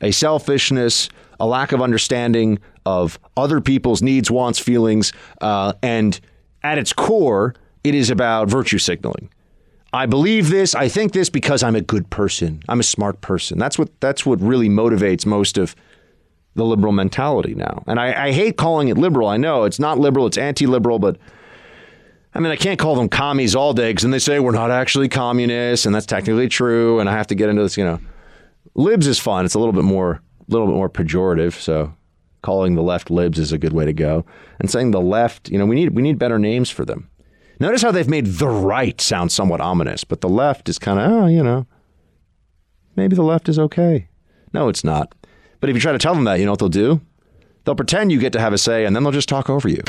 a 0.00 0.10
selfishness, 0.12 1.08
a 1.40 1.46
lack 1.46 1.72
of 1.72 1.82
understanding 1.82 2.58
of 2.86 3.18
other 3.36 3.60
people's 3.60 4.02
needs, 4.02 4.30
wants, 4.30 4.58
feelings, 4.58 5.12
uh, 5.40 5.72
and 5.82 6.20
at 6.62 6.78
its 6.78 6.92
core, 6.92 7.54
it 7.84 7.94
is 7.94 8.10
about 8.10 8.48
virtue 8.48 8.78
signaling. 8.78 9.30
I 9.92 10.06
believe 10.06 10.50
this, 10.50 10.74
I 10.74 10.88
think 10.88 11.12
this 11.12 11.30
because 11.30 11.62
I'm 11.62 11.74
a 11.74 11.80
good 11.80 12.08
person. 12.10 12.62
I'm 12.68 12.78
a 12.78 12.84
smart 12.84 13.20
person. 13.22 13.58
That's 13.58 13.78
what 13.78 13.88
that's 14.00 14.24
what 14.24 14.40
really 14.40 14.68
motivates 14.68 15.26
most 15.26 15.58
of 15.58 15.74
the 16.54 16.64
liberal 16.64 16.92
mentality 16.92 17.54
now. 17.54 17.84
And 17.86 18.00
I, 18.00 18.26
I 18.26 18.32
hate 18.32 18.56
calling 18.56 18.88
it 18.88 18.98
liberal. 18.98 19.28
I 19.28 19.36
know 19.36 19.64
it's 19.64 19.78
not 19.78 19.98
liberal, 19.98 20.26
it's 20.26 20.38
anti 20.38 20.66
liberal, 20.66 20.98
but 20.98 21.16
I 22.34 22.40
mean, 22.40 22.52
I 22.52 22.56
can't 22.56 22.78
call 22.78 22.94
them 22.94 23.08
commies 23.08 23.56
all 23.56 23.72
day 23.72 23.90
because 23.90 24.02
then 24.02 24.12
they 24.12 24.18
say 24.18 24.38
we're 24.38 24.52
not 24.52 24.70
actually 24.70 25.08
communists, 25.08 25.84
and 25.84 25.94
that's 25.94 26.06
technically 26.06 26.48
true. 26.48 27.00
And 27.00 27.08
I 27.08 27.12
have 27.12 27.26
to 27.28 27.34
get 27.34 27.48
into 27.48 27.62
this, 27.62 27.76
you 27.76 27.84
know. 27.84 28.00
Libs 28.74 29.06
is 29.08 29.18
fun. 29.18 29.44
It's 29.44 29.54
a 29.54 29.58
little 29.58 29.72
bit 29.72 29.84
more, 29.84 30.12
a 30.12 30.52
little 30.52 30.66
bit 30.66 30.76
more 30.76 30.88
pejorative. 30.88 31.54
So 31.54 31.92
calling 32.42 32.74
the 32.76 32.82
left 32.82 33.10
libs 33.10 33.38
is 33.38 33.52
a 33.52 33.58
good 33.58 33.72
way 33.72 33.84
to 33.84 33.92
go. 33.92 34.24
And 34.60 34.70
saying 34.70 34.92
the 34.92 35.00
left, 35.00 35.50
you 35.50 35.58
know, 35.58 35.66
we 35.66 35.74
need 35.74 35.94
we 35.94 36.02
need 36.02 36.18
better 36.18 36.38
names 36.38 36.70
for 36.70 36.84
them. 36.84 37.08
Notice 37.58 37.82
how 37.82 37.90
they've 37.90 38.08
made 38.08 38.26
the 38.26 38.48
right 38.48 39.00
sound 39.00 39.32
somewhat 39.32 39.60
ominous, 39.60 40.04
but 40.04 40.22
the 40.22 40.28
left 40.28 40.68
is 40.68 40.78
kind 40.78 40.98
of, 40.98 41.10
oh, 41.10 41.26
you 41.26 41.42
know, 41.42 41.66
maybe 42.96 43.14
the 43.14 43.22
left 43.22 43.48
is 43.48 43.58
okay. 43.58 44.08
No, 44.54 44.68
it's 44.68 44.82
not. 44.82 45.14
But 45.60 45.70
if 45.70 45.76
you 45.76 45.80
try 45.80 45.92
to 45.92 45.98
tell 45.98 46.14
them 46.14 46.24
that, 46.24 46.38
you 46.38 46.46
know 46.46 46.52
what 46.52 46.58
they'll 46.58 46.68
do? 46.68 47.00
They'll 47.64 47.74
pretend 47.74 48.10
you 48.10 48.18
get 48.18 48.32
to 48.32 48.40
have 48.40 48.52
a 48.52 48.58
say, 48.58 48.84
and 48.86 48.96
then 48.96 49.02
they'll 49.02 49.12
just 49.12 49.28
talk 49.28 49.50
over 49.50 49.68
you. 49.68 49.82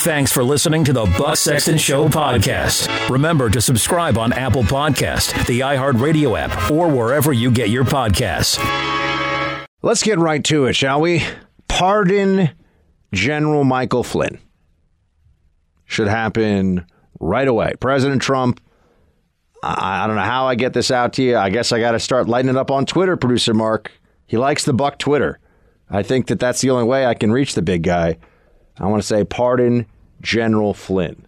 Thanks 0.00 0.32
for 0.32 0.42
listening 0.42 0.84
to 0.84 0.92
the 0.92 1.04
Buck 1.16 1.36
Sexton 1.36 1.78
Show 1.78 2.08
podcast. 2.08 3.08
Remember 3.08 3.48
to 3.48 3.60
subscribe 3.60 4.18
on 4.18 4.32
Apple 4.32 4.64
Podcast, 4.64 5.46
the 5.46 5.60
iHeartRadio 5.60 6.38
app, 6.38 6.70
or 6.70 6.88
wherever 6.88 7.32
you 7.32 7.50
get 7.50 7.70
your 7.70 7.84
podcasts. 7.84 8.58
Let's 9.82 10.02
get 10.02 10.18
right 10.18 10.42
to 10.44 10.66
it, 10.66 10.74
shall 10.74 11.00
we? 11.00 11.22
Pardon 11.68 12.50
General 13.12 13.64
Michael 13.64 14.02
Flynn. 14.02 14.38
Should 15.86 16.08
happen 16.08 16.84
right 17.20 17.46
away. 17.46 17.74
President 17.80 18.20
Trump, 18.20 18.60
I, 19.62 20.04
I 20.04 20.06
don't 20.06 20.16
know 20.16 20.22
how 20.22 20.46
I 20.46 20.56
get 20.56 20.72
this 20.72 20.90
out 20.90 21.12
to 21.14 21.22
you. 21.22 21.36
I 21.36 21.50
guess 21.50 21.70
I 21.70 21.78
got 21.78 21.92
to 21.92 22.00
start 22.00 22.28
lighting 22.28 22.50
it 22.50 22.56
up 22.56 22.70
on 22.70 22.84
Twitter, 22.84 23.16
producer 23.16 23.54
Mark. 23.54 23.92
He 24.26 24.36
likes 24.36 24.64
the 24.64 24.72
buck 24.72 24.98
Twitter. 24.98 25.38
I 25.90 26.02
think 26.02 26.26
that 26.28 26.40
that's 26.40 26.60
the 26.60 26.70
only 26.70 26.84
way 26.84 27.06
I 27.06 27.14
can 27.14 27.30
reach 27.32 27.54
the 27.54 27.62
big 27.62 27.82
guy. 27.82 28.16
I 28.78 28.86
want 28.86 29.02
to 29.02 29.06
say, 29.06 29.24
pardon 29.24 29.86
General 30.22 30.74
Flynn. 30.74 31.26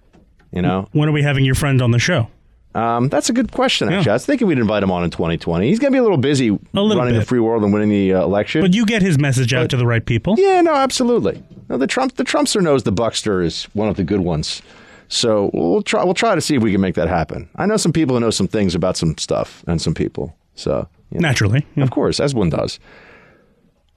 You 0.52 0.62
know, 0.62 0.88
When 0.92 1.08
are 1.08 1.12
we 1.12 1.22
having 1.22 1.44
your 1.44 1.54
friend 1.54 1.82
on 1.82 1.90
the 1.90 1.98
show? 1.98 2.28
um, 2.74 3.08
that's 3.08 3.30
a 3.30 3.32
good 3.32 3.52
question. 3.52 3.90
Actually, 3.90 4.10
I 4.10 4.14
was 4.14 4.26
thinking 4.26 4.46
we'd 4.46 4.58
invite 4.58 4.82
him 4.82 4.90
on 4.90 5.02
in 5.04 5.10
2020. 5.10 5.66
He's 5.68 5.78
going 5.78 5.92
to 5.92 5.94
be 5.94 5.98
a 5.98 6.02
little 6.02 6.18
busy 6.18 6.50
little 6.50 6.94
running 6.96 7.14
the 7.14 7.24
free 7.24 7.40
world 7.40 7.62
and 7.64 7.72
winning 7.72 7.88
the 7.88 8.14
uh, 8.14 8.22
election. 8.22 8.60
But 8.60 8.74
you 8.74 8.84
get 8.84 9.00
his 9.02 9.18
message 9.18 9.54
out 9.54 9.70
to 9.70 9.76
the 9.76 9.86
right 9.86 10.04
people. 10.04 10.34
Yeah, 10.38 10.60
no, 10.62 10.74
absolutely. 10.74 11.42
No, 11.68 11.78
the 11.78 11.86
Trump, 11.86 12.16
the 12.16 12.24
Trumpster 12.24 12.60
knows 12.62 12.82
the 12.82 12.92
Buckster 12.92 13.40
is 13.42 13.64
one 13.74 13.88
of 13.88 13.96
the 13.96 14.04
good 14.04 14.20
ones. 14.20 14.60
So 15.08 15.50
we'll 15.54 15.82
try. 15.82 16.04
We'll 16.04 16.14
try 16.14 16.34
to 16.34 16.40
see 16.40 16.56
if 16.56 16.62
we 16.62 16.72
can 16.72 16.80
make 16.80 16.96
that 16.96 17.08
happen. 17.08 17.48
I 17.56 17.64
know 17.66 17.76
some 17.76 17.92
people 17.92 18.16
who 18.16 18.20
know 18.20 18.30
some 18.30 18.48
things 18.48 18.74
about 18.74 18.96
some 18.96 19.16
stuff 19.18 19.62
and 19.66 19.80
some 19.80 19.94
people. 19.94 20.36
So 20.54 20.88
you 21.10 21.20
know. 21.20 21.28
Naturally. 21.28 21.66
of 21.76 21.90
course, 21.90 22.20
as 22.20 22.34
one 22.34 22.50
does. 22.50 22.78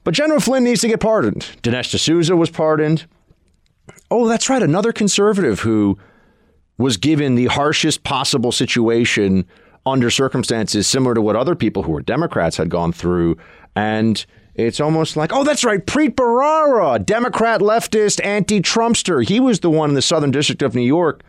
But 0.03 0.13
General 0.13 0.39
Flynn 0.39 0.63
needs 0.63 0.81
to 0.81 0.87
get 0.87 0.99
pardoned. 0.99 1.41
Dinesh 1.61 1.91
D'Souza 1.95 2.35
was 2.35 2.49
pardoned. 2.49 3.05
Oh, 4.09 4.27
that's 4.27 4.49
right. 4.49 4.63
Another 4.63 4.91
conservative 4.91 5.59
who 5.59 5.97
was 6.77 6.97
given 6.97 7.35
the 7.35 7.47
harshest 7.47 8.03
possible 8.03 8.51
situation 8.51 9.45
under 9.85 10.09
circumstances 10.09 10.87
similar 10.87 11.13
to 11.13 11.21
what 11.21 11.35
other 11.35 11.55
people 11.55 11.83
who 11.83 11.91
were 11.91 12.01
Democrats 12.01 12.57
had 12.57 12.69
gone 12.69 12.91
through. 12.91 13.37
And 13.75 14.25
it's 14.55 14.79
almost 14.79 15.15
like, 15.15 15.33
oh, 15.33 15.43
that's 15.43 15.63
right. 15.63 15.85
Preet 15.85 16.15
Bharara, 16.15 17.05
Democrat 17.05 17.61
leftist 17.61 18.23
anti 18.25 18.61
Trumpster. 18.61 19.27
He 19.27 19.39
was 19.39 19.59
the 19.59 19.69
one 19.69 19.89
in 19.89 19.95
the 19.95 20.01
Southern 20.01 20.31
District 20.31 20.61
of 20.61 20.75
New 20.75 20.81
York 20.81 21.21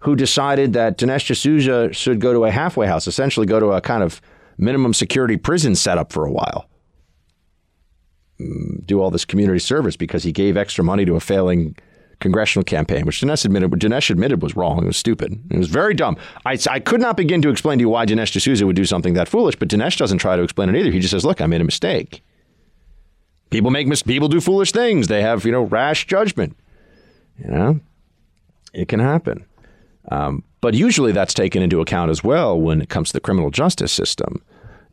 who 0.00 0.14
decided 0.14 0.74
that 0.74 0.98
Dinesh 0.98 1.32
D'Souza 1.32 1.92
should 1.92 2.20
go 2.20 2.32
to 2.34 2.44
a 2.44 2.50
halfway 2.50 2.86
house, 2.86 3.06
essentially 3.06 3.46
go 3.46 3.58
to 3.58 3.72
a 3.72 3.80
kind 3.80 4.02
of 4.02 4.20
minimum 4.58 4.94
security 4.94 5.36
prison 5.36 5.74
setup 5.74 6.12
for 6.12 6.24
a 6.26 6.30
while. 6.32 6.68
Mm, 8.40 8.84
Do 8.86 9.00
all 9.00 9.10
this 9.10 9.24
community 9.24 9.58
service 9.58 9.96
because 9.96 10.22
he 10.24 10.32
gave 10.32 10.56
extra 10.56 10.84
money 10.84 11.04
to 11.04 11.14
a 11.16 11.20
failing 11.20 11.76
congressional 12.20 12.64
campaign, 12.64 13.04
which 13.04 13.20
Dinesh 13.20 13.44
admitted, 13.44 13.70
Dinesh 13.72 14.10
admitted 14.10 14.40
was 14.42 14.56
wrong. 14.56 14.82
It 14.82 14.86
was 14.86 14.96
stupid. 14.96 15.38
It 15.50 15.58
was 15.58 15.68
very 15.68 15.94
dumb. 15.94 16.16
I, 16.46 16.58
I 16.70 16.80
could 16.80 17.00
not 17.00 17.16
begin 17.16 17.42
to 17.42 17.50
explain 17.50 17.78
to 17.78 17.82
you 17.82 17.88
why 17.88 18.06
Dinesh 18.06 18.32
D'Souza 18.36 18.66
would 18.66 18.76
do 18.76 18.84
something 18.84 19.14
that 19.14 19.28
foolish, 19.28 19.56
but 19.56 19.68
Dinesh 19.68 19.96
doesn't 19.98 20.18
try 20.18 20.36
to 20.36 20.42
explain 20.42 20.68
it 20.68 20.76
either. 20.76 20.90
He 20.90 21.00
just 21.00 21.10
says, 21.10 21.24
look, 21.24 21.40
I 21.40 21.46
made 21.46 21.60
a 21.60 21.64
mistake. 21.64 22.22
People 23.50 23.70
make 23.70 23.86
mis- 23.86 24.02
people 24.02 24.28
do 24.28 24.40
foolish 24.40 24.72
things. 24.72 25.06
They 25.08 25.22
have, 25.22 25.44
you 25.44 25.52
know, 25.52 25.62
rash 25.62 26.06
judgment. 26.06 26.56
You 27.38 27.50
know, 27.50 27.80
it 28.72 28.88
can 28.88 29.00
happen. 29.00 29.44
Um, 30.10 30.42
but 30.60 30.74
usually 30.74 31.12
that's 31.12 31.34
taken 31.34 31.62
into 31.62 31.80
account 31.80 32.10
as 32.10 32.22
well 32.22 32.60
when 32.60 32.80
it 32.80 32.88
comes 32.88 33.08
to 33.08 33.12
the 33.14 33.20
criminal 33.20 33.50
justice 33.50 33.92
system. 33.92 34.42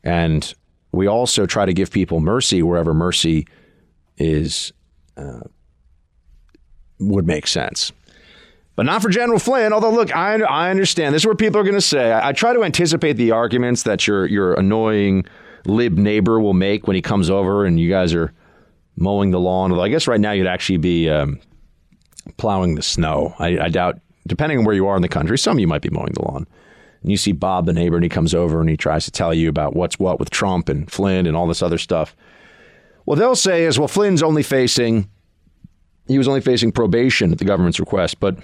And 0.03 0.53
we 0.91 1.07
also 1.07 1.45
try 1.45 1.65
to 1.65 1.73
give 1.73 1.91
people 1.91 2.19
mercy 2.19 2.63
wherever 2.63 2.93
mercy 2.93 3.47
is 4.17 4.73
uh, 5.17 5.41
would 6.99 7.27
make 7.27 7.47
sense. 7.47 7.91
But 8.75 8.85
not 8.85 9.01
for 9.01 9.09
General 9.09 9.39
Flynn. 9.39 9.73
Although, 9.73 9.91
look, 9.91 10.15
I, 10.15 10.35
I 10.41 10.69
understand. 10.69 11.13
This 11.13 11.23
is 11.23 11.25
where 11.25 11.35
people 11.35 11.59
are 11.59 11.63
going 11.63 11.75
to 11.75 11.81
say. 11.81 12.11
I, 12.11 12.29
I 12.29 12.31
try 12.31 12.53
to 12.53 12.63
anticipate 12.63 13.13
the 13.13 13.31
arguments 13.31 13.83
that 13.83 14.07
your 14.07 14.25
your 14.25 14.53
annoying 14.53 15.25
lib 15.65 15.97
neighbor 15.97 16.39
will 16.39 16.53
make 16.53 16.87
when 16.87 16.95
he 16.95 17.01
comes 17.01 17.29
over 17.29 17.65
and 17.65 17.79
you 17.79 17.89
guys 17.89 18.13
are 18.13 18.33
mowing 18.95 19.31
the 19.31 19.39
lawn. 19.39 19.71
Although 19.71 19.83
I 19.83 19.89
guess 19.89 20.07
right 20.07 20.19
now 20.19 20.31
you'd 20.31 20.47
actually 20.47 20.77
be 20.77 21.09
um, 21.09 21.39
plowing 22.37 22.75
the 22.75 22.81
snow. 22.81 23.35
I, 23.39 23.59
I 23.59 23.69
doubt, 23.69 23.99
depending 24.27 24.57
on 24.57 24.65
where 24.65 24.75
you 24.75 24.87
are 24.87 24.95
in 24.95 25.01
the 25.01 25.09
country, 25.09 25.37
some 25.37 25.57
of 25.57 25.59
you 25.59 25.67
might 25.67 25.81
be 25.81 25.89
mowing 25.89 26.13
the 26.13 26.23
lawn. 26.23 26.47
And 27.01 27.11
you 27.11 27.17
see 27.17 27.31
Bob, 27.31 27.65
the 27.65 27.73
neighbor, 27.73 27.97
and 27.97 28.03
he 28.03 28.09
comes 28.09 28.35
over 28.35 28.59
and 28.59 28.69
he 28.69 28.77
tries 28.77 29.05
to 29.05 29.11
tell 29.11 29.33
you 29.33 29.49
about 29.49 29.75
what's 29.75 29.97
what 29.97 30.19
with 30.19 30.29
Trump 30.29 30.69
and 30.69 30.89
Flynn 30.91 31.25
and 31.25 31.35
all 31.35 31.47
this 31.47 31.63
other 31.63 31.77
stuff. 31.77 32.15
What 33.05 33.17
they'll 33.17 33.35
say 33.35 33.63
is, 33.65 33.79
well, 33.79 33.87
Flynn's 33.87 34.21
only 34.21 34.43
facing, 34.43 35.09
he 36.07 36.17
was 36.17 36.27
only 36.27 36.41
facing 36.41 36.71
probation 36.71 37.31
at 37.31 37.39
the 37.39 37.45
government's 37.45 37.79
request, 37.79 38.19
but 38.19 38.37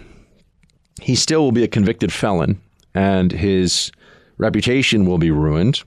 he 1.00 1.16
still 1.16 1.44
will 1.44 1.52
be 1.52 1.64
a 1.64 1.68
convicted 1.68 2.12
felon 2.12 2.60
and 2.96 3.32
his 3.32 3.92
reputation 4.38 5.06
will 5.06 5.20
be 5.20 5.30
ruined. 5.30 5.84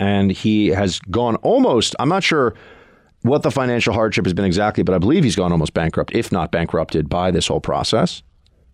And 0.00 0.32
he 0.32 0.68
has 0.68 0.98
gone 0.98 1.36
almost, 1.36 1.94
I'm 2.00 2.08
not 2.08 2.24
sure 2.24 2.54
what 3.22 3.42
the 3.42 3.50
financial 3.50 3.94
hardship 3.94 4.26
has 4.26 4.34
been 4.34 4.44
exactly, 4.44 4.82
but 4.82 4.94
I 4.94 4.98
believe 4.98 5.22
he's 5.22 5.36
gone 5.36 5.52
almost 5.52 5.72
bankrupt, 5.72 6.14
if 6.14 6.32
not 6.32 6.50
bankrupted, 6.50 7.08
by 7.08 7.30
this 7.30 7.46
whole 7.46 7.60
process. 7.60 8.22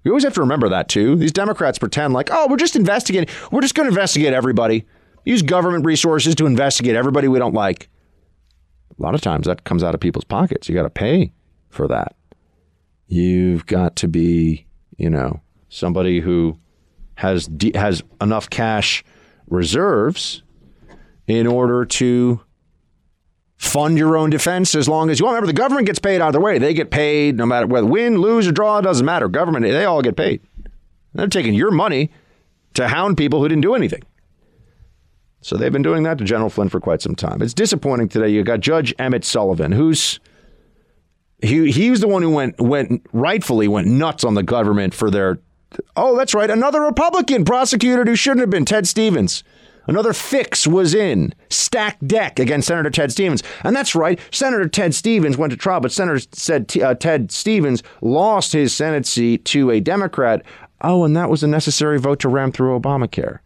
You 0.02 0.12
always 0.12 0.24
have 0.24 0.34
to 0.34 0.40
remember 0.40 0.68
that 0.70 0.88
too. 0.88 1.16
These 1.16 1.32
Democrats 1.32 1.78
pretend 1.78 2.14
like, 2.14 2.30
oh, 2.32 2.46
we're 2.48 2.56
just 2.56 2.76
investigating. 2.76 3.28
We're 3.50 3.60
just 3.60 3.74
going 3.74 3.86
to 3.86 3.90
investigate 3.90 4.32
everybody. 4.32 4.86
Use 5.24 5.42
government 5.42 5.84
resources 5.84 6.34
to 6.36 6.46
investigate 6.46 6.96
everybody 6.96 7.28
we 7.28 7.38
don't 7.38 7.54
like. 7.54 7.88
A 8.98 9.02
lot 9.02 9.14
of 9.14 9.20
times 9.20 9.46
that 9.46 9.64
comes 9.64 9.82
out 9.82 9.94
of 9.94 10.00
people's 10.00 10.24
pockets. 10.24 10.68
You 10.68 10.74
got 10.74 10.82
to 10.84 10.90
pay 10.90 11.32
for 11.68 11.86
that. 11.88 12.14
You've 13.06 13.66
got 13.66 13.96
to 13.96 14.08
be, 14.08 14.66
you 14.96 15.10
know, 15.10 15.40
somebody 15.68 16.20
who 16.20 16.58
has 17.16 17.46
de- 17.46 17.76
has 17.76 18.02
enough 18.20 18.48
cash 18.48 19.04
reserves 19.48 20.42
in 21.26 21.46
order 21.46 21.84
to 21.84 22.40
fund 23.60 23.98
your 23.98 24.16
own 24.16 24.30
defense 24.30 24.74
as 24.74 24.88
long 24.88 25.10
as 25.10 25.20
you 25.20 25.26
want. 25.26 25.34
Remember, 25.34 25.52
the 25.52 25.52
government 25.52 25.86
gets 25.86 25.98
paid 25.98 26.22
either 26.22 26.40
way. 26.40 26.58
They 26.58 26.72
get 26.72 26.90
paid 26.90 27.36
no 27.36 27.44
matter 27.44 27.66
whether 27.66 27.86
win, 27.86 28.16
lose, 28.16 28.48
or 28.48 28.52
draw. 28.52 28.78
It 28.78 28.82
doesn't 28.82 29.04
matter. 29.04 29.28
Government, 29.28 29.64
they 29.64 29.84
all 29.84 30.00
get 30.00 30.16
paid. 30.16 30.40
They're 31.12 31.26
taking 31.26 31.52
your 31.52 31.70
money 31.70 32.10
to 32.74 32.88
hound 32.88 33.18
people 33.18 33.42
who 33.42 33.48
didn't 33.48 33.60
do 33.60 33.74
anything. 33.74 34.02
So 35.42 35.58
they've 35.58 35.70
been 35.72 35.82
doing 35.82 36.04
that 36.04 36.16
to 36.18 36.24
General 36.24 36.48
Flynn 36.48 36.70
for 36.70 36.80
quite 36.80 37.02
some 37.02 37.14
time. 37.14 37.42
It's 37.42 37.52
disappointing 37.52 38.08
today. 38.08 38.30
You 38.30 38.42
got 38.42 38.60
Judge 38.60 38.94
Emmett 38.98 39.26
Sullivan, 39.26 39.72
who's 39.72 40.20
he 41.42 41.70
he 41.70 41.90
was 41.90 42.00
the 42.00 42.08
one 42.08 42.22
who 42.22 42.30
went 42.30 42.58
went 42.58 43.04
rightfully 43.12 43.68
went 43.68 43.88
nuts 43.88 44.24
on 44.24 44.34
the 44.34 44.42
government 44.42 44.94
for 44.94 45.10
their 45.10 45.38
oh 45.96 46.16
that's 46.16 46.34
right 46.34 46.50
another 46.50 46.80
Republican 46.80 47.44
prosecutor 47.44 48.04
who 48.04 48.16
shouldn't 48.16 48.40
have 48.40 48.50
been 48.50 48.64
Ted 48.64 48.88
Stevens. 48.88 49.44
Another 49.86 50.12
fix 50.12 50.66
was 50.66 50.94
in 50.94 51.34
stacked 51.48 52.06
deck 52.06 52.38
against 52.38 52.68
Senator 52.68 52.90
Ted 52.90 53.12
Stevens, 53.12 53.42
and 53.64 53.74
that's 53.74 53.94
right. 53.94 54.20
Senator 54.30 54.68
Ted 54.68 54.94
Stevens 54.94 55.36
went 55.36 55.50
to 55.50 55.56
trial, 55.56 55.80
but 55.80 55.92
Senator 55.92 56.20
said 56.32 56.70
uh, 56.78 56.94
Ted 56.94 57.32
Stevens 57.32 57.82
lost 58.00 58.52
his 58.52 58.72
Senate 58.72 59.06
seat 59.06 59.44
to 59.46 59.70
a 59.70 59.80
Democrat. 59.80 60.42
Oh, 60.82 61.04
and 61.04 61.16
that 61.16 61.30
was 61.30 61.42
a 61.42 61.48
necessary 61.48 61.98
vote 61.98 62.20
to 62.20 62.28
ram 62.28 62.52
through 62.52 62.78
Obamacare. 62.78 63.40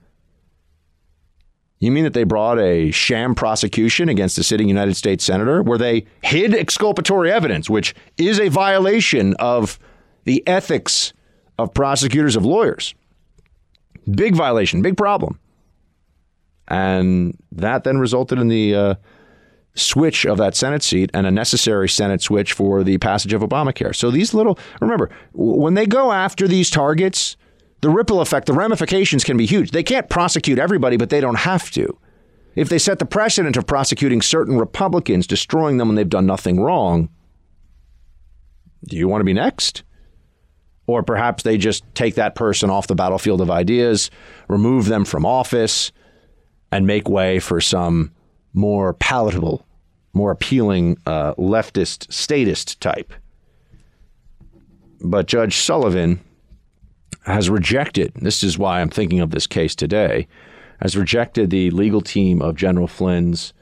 You 1.78 1.90
mean 1.90 2.04
that 2.04 2.14
they 2.14 2.24
brought 2.24 2.58
a 2.58 2.90
sham 2.92 3.34
prosecution 3.34 4.08
against 4.08 4.38
a 4.38 4.42
sitting 4.42 4.68
United 4.68 4.96
States 4.96 5.24
senator 5.24 5.62
where 5.62 5.76
they 5.76 6.06
hid 6.22 6.54
exculpatory 6.54 7.30
evidence, 7.30 7.68
which 7.68 7.94
is 8.16 8.40
a 8.40 8.48
violation 8.48 9.34
of 9.34 9.78
the 10.24 10.46
ethics 10.46 11.12
of 11.58 11.74
prosecutors 11.74 12.36
of 12.36 12.44
lawyers? 12.44 12.94
Big 14.10 14.34
violation, 14.34 14.82
big 14.82 14.96
problem. 14.96 15.38
And 16.68 17.36
that 17.52 17.84
then 17.84 17.98
resulted 17.98 18.38
in 18.38 18.48
the 18.48 18.74
uh, 18.74 18.94
switch 19.74 20.24
of 20.24 20.38
that 20.38 20.54
Senate 20.54 20.82
seat 20.82 21.10
and 21.12 21.26
a 21.26 21.30
necessary 21.30 21.88
Senate 21.88 22.22
switch 22.22 22.52
for 22.52 22.82
the 22.82 22.98
passage 22.98 23.32
of 23.32 23.42
Obamacare. 23.42 23.94
So 23.94 24.10
these 24.10 24.32
little, 24.32 24.58
remember, 24.80 25.10
when 25.32 25.74
they 25.74 25.86
go 25.86 26.12
after 26.12 26.48
these 26.48 26.70
targets, 26.70 27.36
the 27.80 27.90
ripple 27.90 28.20
effect, 28.22 28.46
the 28.46 28.54
ramifications 28.54 29.24
can 29.24 29.36
be 29.36 29.44
huge. 29.46 29.72
They 29.72 29.82
can't 29.82 30.08
prosecute 30.08 30.58
everybody, 30.58 30.96
but 30.96 31.10
they 31.10 31.20
don't 31.20 31.40
have 31.40 31.70
to. 31.72 31.98
if 32.56 32.68
they 32.68 32.78
set 32.78 32.98
the 32.98 33.06
precedent 33.06 33.56
of 33.56 33.66
prosecuting 33.66 34.22
certain 34.22 34.56
Republicans, 34.58 35.26
destroying 35.26 35.78
them 35.78 35.88
when 35.88 35.96
they've 35.96 36.08
done 36.08 36.26
nothing 36.26 36.60
wrong, 36.60 37.08
do 38.84 38.96
you 38.96 39.08
want 39.08 39.20
to 39.20 39.24
be 39.24 39.32
next? 39.32 39.82
Or 40.86 41.02
perhaps 41.02 41.42
they 41.42 41.56
just 41.56 41.82
take 41.94 42.14
that 42.16 42.34
person 42.34 42.70
off 42.70 42.86
the 42.86 42.94
battlefield 42.94 43.40
of 43.40 43.50
ideas, 43.50 44.10
remove 44.48 44.86
them 44.86 45.04
from 45.04 45.24
office, 45.24 45.90
and 46.74 46.88
make 46.88 47.08
way 47.08 47.38
for 47.38 47.60
some 47.60 48.10
more 48.52 48.94
palatable, 48.94 49.64
more 50.12 50.32
appealing 50.32 50.98
uh, 51.06 51.32
leftist, 51.34 52.12
statist 52.12 52.80
type. 52.80 53.12
But 55.00 55.28
Judge 55.28 55.58
Sullivan 55.58 56.18
has 57.26 57.48
rejected, 57.48 58.12
this 58.16 58.42
is 58.42 58.58
why 58.58 58.80
I'm 58.80 58.88
thinking 58.88 59.20
of 59.20 59.30
this 59.30 59.46
case 59.46 59.76
today, 59.76 60.26
has 60.80 60.96
rejected 60.96 61.50
the 61.50 61.70
legal 61.70 62.00
team 62.00 62.42
of 62.42 62.56
General 62.56 62.88
Flynn's 62.88 63.52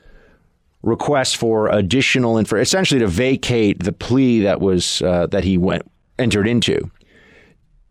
request 0.83 1.37
for 1.37 1.69
additional 1.69 2.39
info, 2.39 2.57
essentially 2.57 3.01
to 3.01 3.09
vacate 3.09 3.83
the 3.83 3.93
plea 3.93 4.41
that 4.41 4.63
was 4.63 5.03
uh, 5.03 5.27
that 5.27 5.45
he 5.45 5.59
went 5.59 5.83
entered 6.19 6.49
into. 6.49 6.91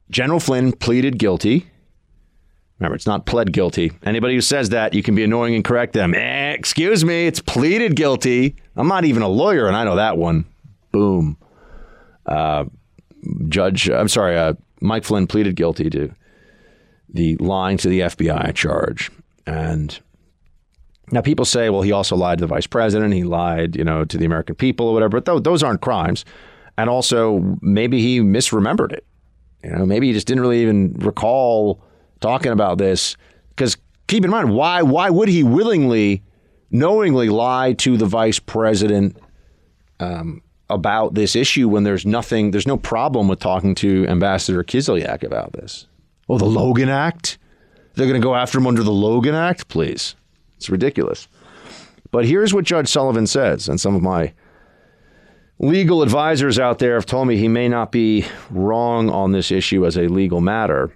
General 0.09 0.39
Flynn 0.39 0.71
pleaded 0.71 1.19
guilty. 1.19 1.67
Remember, 2.81 2.95
it's 2.95 3.05
not 3.05 3.27
pled 3.27 3.53
guilty. 3.53 3.91
Anybody 4.01 4.33
who 4.33 4.41
says 4.41 4.69
that, 4.69 4.95
you 4.95 5.03
can 5.03 5.13
be 5.13 5.23
annoying 5.23 5.53
and 5.53 5.63
correct 5.63 5.93
them. 5.93 6.15
Eh, 6.15 6.53
excuse 6.53 7.05
me, 7.05 7.27
it's 7.27 7.39
pleaded 7.39 7.95
guilty. 7.95 8.55
I'm 8.75 8.87
not 8.87 9.05
even 9.05 9.21
a 9.21 9.27
lawyer, 9.27 9.67
and 9.67 9.75
I 9.75 9.83
know 9.83 9.97
that 9.97 10.17
one. 10.17 10.45
Boom. 10.91 11.37
Uh, 12.25 12.65
Judge, 13.49 13.87
I'm 13.87 14.07
sorry, 14.07 14.35
uh, 14.35 14.53
Mike 14.81 15.03
Flynn 15.03 15.27
pleaded 15.27 15.55
guilty 15.55 15.91
to 15.91 16.11
the 17.07 17.37
lying 17.37 17.77
to 17.77 17.87
the 17.87 17.99
FBI 17.99 18.55
charge. 18.55 19.11
And 19.45 19.99
now 21.11 21.21
people 21.21 21.45
say, 21.45 21.69
well, 21.69 21.83
he 21.83 21.91
also 21.91 22.15
lied 22.15 22.39
to 22.39 22.45
the 22.45 22.47
vice 22.47 22.65
president. 22.65 23.13
He 23.13 23.23
lied, 23.23 23.75
you 23.75 23.83
know, 23.83 24.05
to 24.05 24.17
the 24.17 24.25
American 24.25 24.55
people 24.55 24.87
or 24.87 24.93
whatever. 24.95 25.21
But 25.21 25.31
th- 25.31 25.43
those 25.43 25.61
aren't 25.61 25.81
crimes. 25.81 26.25
And 26.79 26.89
also, 26.89 27.57
maybe 27.61 28.01
he 28.01 28.21
misremembered 28.21 28.91
it. 28.91 29.05
You 29.63 29.69
know, 29.69 29.85
maybe 29.85 30.07
he 30.07 30.13
just 30.13 30.25
didn't 30.25 30.41
really 30.41 30.63
even 30.63 30.93
recall 30.93 31.83
talking 32.21 32.51
about 32.51 32.77
this. 32.77 33.17
Because 33.49 33.77
keep 34.07 34.23
in 34.23 34.31
mind, 34.31 34.55
why 34.55 34.81
why 34.81 35.09
would 35.09 35.27
he 35.27 35.43
willingly, 35.43 36.23
knowingly 36.69 37.29
lie 37.29 37.73
to 37.73 37.97
the 37.97 38.05
vice 38.05 38.39
president 38.39 39.17
um, 39.99 40.41
about 40.69 41.13
this 41.13 41.35
issue 41.35 41.67
when 41.67 41.83
there's 41.83 42.05
nothing, 42.05 42.51
there's 42.51 42.67
no 42.67 42.77
problem 42.77 43.27
with 43.27 43.39
talking 43.39 43.75
to 43.75 44.07
Ambassador 44.07 44.63
Kislyak 44.63 45.23
about 45.23 45.53
this? 45.53 45.87
Oh, 46.29 46.37
the 46.37 46.45
Logan 46.45 46.89
Act? 46.89 47.37
They're 47.95 48.07
going 48.07 48.21
to 48.21 48.25
go 48.25 48.35
after 48.35 48.57
him 48.57 48.67
under 48.67 48.83
the 48.83 48.91
Logan 48.91 49.35
Act? 49.35 49.67
Please. 49.67 50.15
It's 50.55 50.69
ridiculous. 50.69 51.27
But 52.11 52.25
here's 52.25 52.53
what 52.53 52.65
Judge 52.65 52.87
Sullivan 52.87 53.27
says, 53.27 53.67
and 53.67 53.79
some 53.79 53.95
of 53.95 54.01
my 54.01 54.33
legal 55.59 56.01
advisors 56.01 56.57
out 56.57 56.79
there 56.79 56.95
have 56.95 57.05
told 57.05 57.27
me 57.27 57.37
he 57.37 57.47
may 57.47 57.67
not 57.67 57.91
be 57.91 58.25
wrong 58.49 59.09
on 59.09 59.31
this 59.31 59.51
issue 59.51 59.85
as 59.85 59.97
a 59.97 60.07
legal 60.07 60.41
matter. 60.41 60.91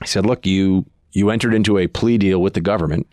He 0.00 0.06
said, 0.06 0.26
"Look, 0.26 0.46
you 0.46 0.86
you 1.12 1.30
entered 1.30 1.54
into 1.54 1.78
a 1.78 1.86
plea 1.86 2.18
deal 2.18 2.40
with 2.40 2.54
the 2.54 2.60
government, 2.60 3.06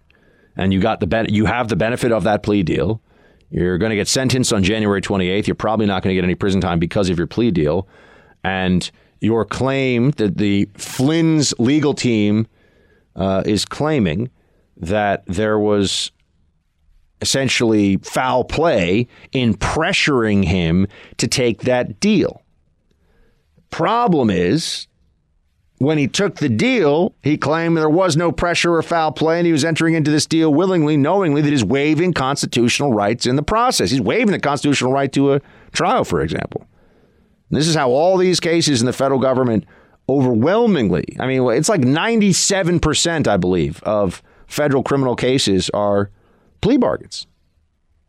and 0.55 0.73
you 0.73 0.79
got 0.79 0.99
the 0.99 1.07
ben- 1.07 1.33
you 1.33 1.45
have 1.45 1.67
the 1.67 1.75
benefit 1.75 2.11
of 2.11 2.23
that 2.23 2.43
plea 2.43 2.63
deal. 2.63 3.01
You're 3.49 3.77
going 3.77 3.91
to 3.91 3.95
get 3.95 4.07
sentenced 4.07 4.51
on 4.51 4.63
January 4.63 5.01
28th. 5.01 5.47
You're 5.47 5.55
probably 5.55 5.85
not 5.85 6.03
going 6.03 6.13
to 6.13 6.15
get 6.15 6.25
any 6.25 6.35
prison 6.35 6.59
time 6.59 6.79
because 6.79 7.09
of 7.09 7.17
your 7.17 7.27
plea 7.27 7.51
deal, 7.51 7.87
and 8.43 8.89
your 9.19 9.45
claim 9.45 10.11
that 10.11 10.37
the 10.37 10.69
Flynn's 10.75 11.53
legal 11.59 11.93
team 11.93 12.47
uh, 13.15 13.43
is 13.45 13.65
claiming 13.65 14.29
that 14.77 15.23
there 15.25 15.57
was 15.57 16.11
essentially 17.21 17.97
foul 17.97 18.43
play 18.43 19.07
in 19.31 19.55
pressuring 19.55 20.45
him 20.45 20.87
to 21.17 21.27
take 21.27 21.61
that 21.61 21.99
deal. 21.99 22.43
Problem 23.71 24.29
is, 24.29 24.87
when 25.79 25.97
he 25.97 26.07
took 26.07 26.37
the 26.37 26.49
deal, 26.49 27.13
he 27.21 27.37
claimed 27.37 27.77
there 27.77 27.89
was 27.89 28.17
no 28.17 28.31
pressure 28.31 28.75
or 28.75 28.81
foul 28.81 29.11
play, 29.11 29.37
and 29.37 29.45
he 29.45 29.51
was 29.51 29.63
entering 29.63 29.93
into 29.93 30.09
this 30.09 30.25
deal 30.25 30.51
willingly, 30.53 30.97
knowingly 30.97 31.41
that 31.41 31.49
he's 31.49 31.63
waiving 31.63 32.13
constitutional 32.13 32.93
rights 32.93 33.25
in 33.25 33.35
the 33.35 33.43
process. 33.43 33.91
He's 33.91 34.01
waiving 34.01 34.31
the 34.31 34.39
constitutional 34.39 34.91
right 34.91 35.11
to 35.13 35.33
a 35.33 35.41
trial, 35.71 36.03
for 36.03 36.21
example. 36.21 36.65
And 37.49 37.59
this 37.59 37.67
is 37.67 37.75
how 37.75 37.91
all 37.91 38.17
these 38.17 38.39
cases 38.39 38.81
in 38.81 38.87
the 38.87 38.93
federal 38.93 39.19
government 39.19 39.65
overwhelmingly, 40.09 41.05
I 41.19 41.27
mean, 41.27 41.47
it's 41.51 41.69
like 41.69 41.81
97%, 41.81 43.27
I 43.27 43.37
believe, 43.37 43.83
of 43.83 44.23
federal 44.47 44.81
criminal 44.81 45.15
cases 45.15 45.69
are 45.71 46.09
plea 46.61 46.77
bargains. 46.77 47.27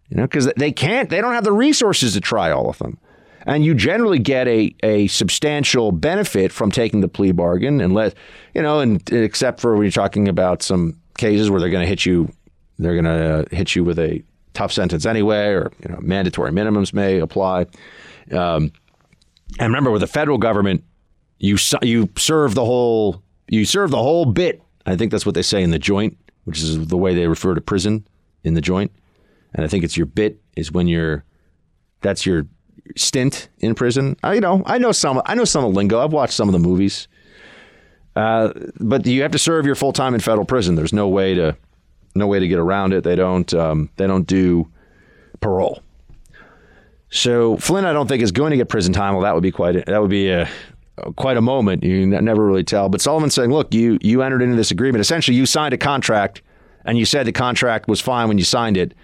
You 0.08 0.16
know, 0.16 0.22
because 0.22 0.46
they 0.56 0.72
can't, 0.72 1.10
they 1.10 1.20
don't 1.20 1.34
have 1.34 1.44
the 1.44 1.52
resources 1.52 2.14
to 2.14 2.20
try 2.20 2.50
all 2.50 2.70
of 2.70 2.78
them. 2.78 2.98
And 3.46 3.64
you 3.64 3.74
generally 3.74 4.18
get 4.18 4.46
a, 4.48 4.74
a 4.82 5.06
substantial 5.06 5.92
benefit 5.92 6.52
from 6.52 6.70
taking 6.70 7.00
the 7.00 7.08
plea 7.08 7.32
bargain, 7.32 7.78
let 7.92 8.14
you 8.54 8.62
know, 8.62 8.80
and 8.80 9.10
except 9.12 9.60
for 9.60 9.74
when 9.74 9.82
you're 9.82 9.92
talking 9.92 10.28
about 10.28 10.62
some 10.62 10.98
cases 11.16 11.50
where 11.50 11.60
they're 11.60 11.70
going 11.70 11.84
to 11.84 11.88
hit 11.88 12.04
you, 12.04 12.32
they're 12.78 13.00
going 13.00 13.04
to 13.04 13.54
hit 13.54 13.74
you 13.74 13.84
with 13.84 13.98
a 13.98 14.22
tough 14.54 14.72
sentence 14.72 15.06
anyway, 15.06 15.46
or 15.48 15.70
you 15.82 15.88
know, 15.88 15.98
mandatory 16.00 16.50
minimums 16.50 16.92
may 16.92 17.18
apply. 17.18 17.66
Um, 18.32 18.72
and 19.58 19.68
remember, 19.68 19.90
with 19.90 20.00
the 20.00 20.06
federal 20.06 20.38
government, 20.38 20.84
you 21.38 21.56
you 21.82 22.08
serve 22.16 22.54
the 22.54 22.64
whole 22.64 23.22
you 23.48 23.64
serve 23.64 23.90
the 23.90 23.98
whole 23.98 24.24
bit. 24.24 24.62
I 24.84 24.96
think 24.96 25.10
that's 25.10 25.24
what 25.24 25.34
they 25.34 25.42
say 25.42 25.62
in 25.62 25.70
the 25.70 25.78
joint, 25.78 26.18
which 26.44 26.60
is 26.60 26.86
the 26.88 26.96
way 26.96 27.14
they 27.14 27.26
refer 27.26 27.54
to 27.54 27.60
prison 27.60 28.06
in 28.44 28.54
the 28.54 28.60
joint. 28.60 28.92
And 29.54 29.64
I 29.64 29.68
think 29.68 29.84
it's 29.84 29.96
your 29.96 30.06
bit 30.06 30.40
is 30.56 30.72
when 30.72 30.88
you're 30.88 31.24
that's 32.00 32.26
your 32.26 32.46
stint 32.96 33.48
in 33.58 33.74
prison. 33.74 34.16
I, 34.22 34.34
you 34.34 34.40
know, 34.40 34.62
I 34.66 34.78
know 34.78 34.92
some 34.92 35.22
I 35.26 35.34
know 35.34 35.44
some 35.44 35.64
of 35.64 35.72
the 35.72 35.76
lingo. 35.76 36.00
I've 36.00 36.12
watched 36.12 36.34
some 36.34 36.48
of 36.48 36.52
the 36.52 36.58
movies. 36.58 37.08
Uh, 38.16 38.52
but 38.80 39.06
you 39.06 39.22
have 39.22 39.30
to 39.30 39.38
serve 39.38 39.64
your 39.64 39.76
full 39.76 39.92
time 39.92 40.14
in 40.14 40.20
federal 40.20 40.44
prison. 40.44 40.74
There's 40.74 40.92
no 40.92 41.08
way 41.08 41.34
to 41.34 41.56
no 42.14 42.26
way 42.26 42.40
to 42.40 42.48
get 42.48 42.58
around 42.58 42.92
it. 42.92 43.04
They 43.04 43.16
don't 43.16 43.52
um, 43.54 43.90
they 43.96 44.06
don't 44.06 44.26
do 44.26 44.68
parole. 45.40 45.82
So 47.10 47.56
Flynn, 47.58 47.84
I 47.84 47.92
don't 47.92 48.06
think 48.08 48.22
is 48.22 48.32
going 48.32 48.50
to 48.50 48.56
get 48.56 48.68
prison 48.68 48.92
time. 48.92 49.14
Well, 49.14 49.22
that 49.22 49.34
would 49.34 49.42
be 49.42 49.52
quite 49.52 49.76
a, 49.76 49.84
that 49.86 50.00
would 50.00 50.10
be 50.10 50.30
a 50.30 50.48
quite 51.16 51.36
a 51.36 51.40
moment. 51.40 51.84
You 51.84 52.06
never 52.06 52.44
really 52.44 52.64
tell. 52.64 52.88
But 52.88 53.00
Sullivan's 53.00 53.34
saying, 53.34 53.50
look, 53.50 53.72
you 53.72 53.98
you 54.02 54.22
entered 54.22 54.42
into 54.42 54.56
this 54.56 54.70
agreement. 54.70 55.00
Essentially, 55.00 55.36
you 55.36 55.46
signed 55.46 55.74
a 55.74 55.78
contract, 55.78 56.42
and 56.84 56.98
you 56.98 57.04
said 57.04 57.26
the 57.26 57.32
contract 57.32 57.88
was 57.88 58.00
fine 58.00 58.28
when 58.28 58.38
you 58.38 58.44
signed 58.44 58.76
it. 58.76 58.94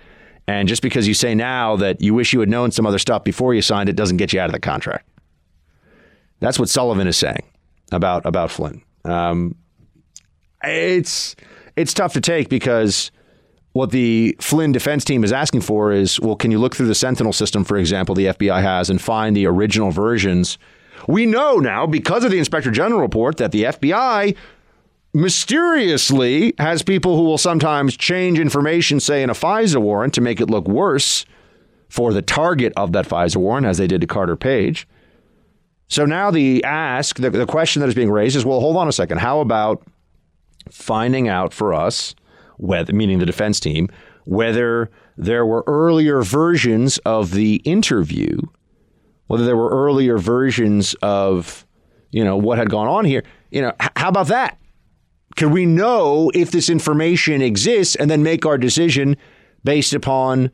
And 0.47 0.69
just 0.69 0.83
because 0.83 1.09
you 1.09 1.15
say 1.15 1.35
now 1.35 1.77
that 1.77 2.01
you 2.01 2.13
wish 2.15 2.33
you 2.33 2.41
had 2.41 2.49
known 2.49 2.71
some 2.71 2.87
other 2.87 2.99
stuff 2.99 3.25
before 3.25 3.55
you 3.55 3.63
signed 3.63 3.89
it 3.89 3.97
doesn't 3.97 4.19
get 4.19 4.33
you 4.33 4.41
out 4.41 4.47
of 4.47 4.53
the 4.53 4.61
contract. 4.61 5.09
That's 6.41 6.59
what 6.59 6.69
Sullivan 6.69 7.07
is 7.07 7.17
saying 7.17 7.43
about 7.93 8.27
about 8.27 8.51
Flynn. 8.51 8.83
Um, 9.05 9.55
it's 10.63 11.35
it's 11.77 11.95
tough 11.95 12.13
to 12.15 12.21
take 12.21 12.49
because 12.49 13.11
what 13.73 13.91
the 13.91 14.37
Flynn 14.41 14.73
defense 14.73 15.05
team 15.05 15.25
is 15.25 15.33
asking 15.33 15.63
for 15.63 15.93
is, 15.93 16.21
well, 16.21 16.37
can 16.37 16.51
you 16.51 16.59
look 16.59 16.77
through 16.77 16.87
the 16.87 16.95
Sentinel 16.95 17.33
system, 17.33 17.65
for 17.65 17.77
example, 17.77 18.15
the 18.15 18.27
FBI 18.27 18.63
has, 18.63 18.89
and 18.89 19.03
find 19.03 19.37
the 19.37 19.47
original 19.47 19.91
versions? 19.91 20.59
We 21.09 21.27
know 21.27 21.57
now 21.57 21.87
because 21.87 22.25
of 22.25 22.31
the 22.31 22.39
Inspector 22.39 22.71
General 22.71 23.01
report 23.01 23.39
that 23.39 23.51
the 23.53 23.65
FBI 23.65 24.37
mysteriously 25.15 26.53
has 26.59 26.83
people 26.83 27.17
who 27.17 27.23
will 27.23 27.39
sometimes 27.39 27.97
change 27.97 28.39
information, 28.39 28.99
say 29.01 29.23
in 29.23 29.31
a 29.31 29.35
FISA 29.35 29.81
warrant, 29.81 30.13
to 30.15 30.21
make 30.21 30.41
it 30.41 30.51
look 30.51 30.67
worse 30.67 31.25
for 31.89 32.13
the 32.13 32.23
target 32.23 32.73
of 32.77 32.93
that 32.93 33.07
FISA 33.07 33.37
warrant, 33.37 33.67
as 33.67 33.79
they 33.79 33.87
did 33.87 34.01
to 34.01 34.07
Carter 34.07 34.37
Page. 34.37 34.89
So 35.87 36.05
now 36.05 36.31
the 36.31 36.65
ask, 36.65 37.17
the, 37.17 37.31
the 37.31 37.47
question 37.47 37.81
that 37.81 37.89
is 37.89 37.95
being 37.95 38.11
raised 38.11 38.35
is 38.35 38.45
well, 38.45 38.61
hold 38.61 38.77
on 38.77 38.89
a 38.89 38.93
second. 38.93 39.19
How 39.19 39.41
about 39.41 39.87
finding 40.71 41.29
out 41.29 41.55
for 41.55 41.73
us, 41.73 42.15
whether, 42.57 42.93
meaning 42.93 43.21
the 43.21 43.27
defense 43.27 43.61
team, 43.61 43.89
whether 44.25 44.91
there 45.17 45.47
were 45.47 45.63
earlier 45.67 46.23
versions 46.23 46.99
of 46.99 47.33
the 47.33 47.57
interview, 47.57 48.41
whether 49.29 49.45
there 49.45 49.57
were 49.57 49.71
earlier 49.71 50.19
versions 50.19 50.95
of, 51.03 51.65
you 52.11 52.25
know, 52.25 52.37
what 52.37 52.59
had 52.59 52.71
gone 52.71 52.89
on 52.89 53.05
here. 53.05 53.23
You 53.51 53.63
know, 53.63 53.73
how 53.97 54.09
about 54.09 54.29
that? 54.29 54.59
Can 55.37 55.51
we 55.51 55.67
know 55.67 56.31
if 56.35 56.51
this 56.51 56.71
information 56.71 57.43
exists 57.43 57.97
and 57.97 58.11
then 58.11 58.23
make 58.23 58.47
our 58.47 58.59
decision 58.59 59.17
based 59.65 59.93
upon 59.93 60.51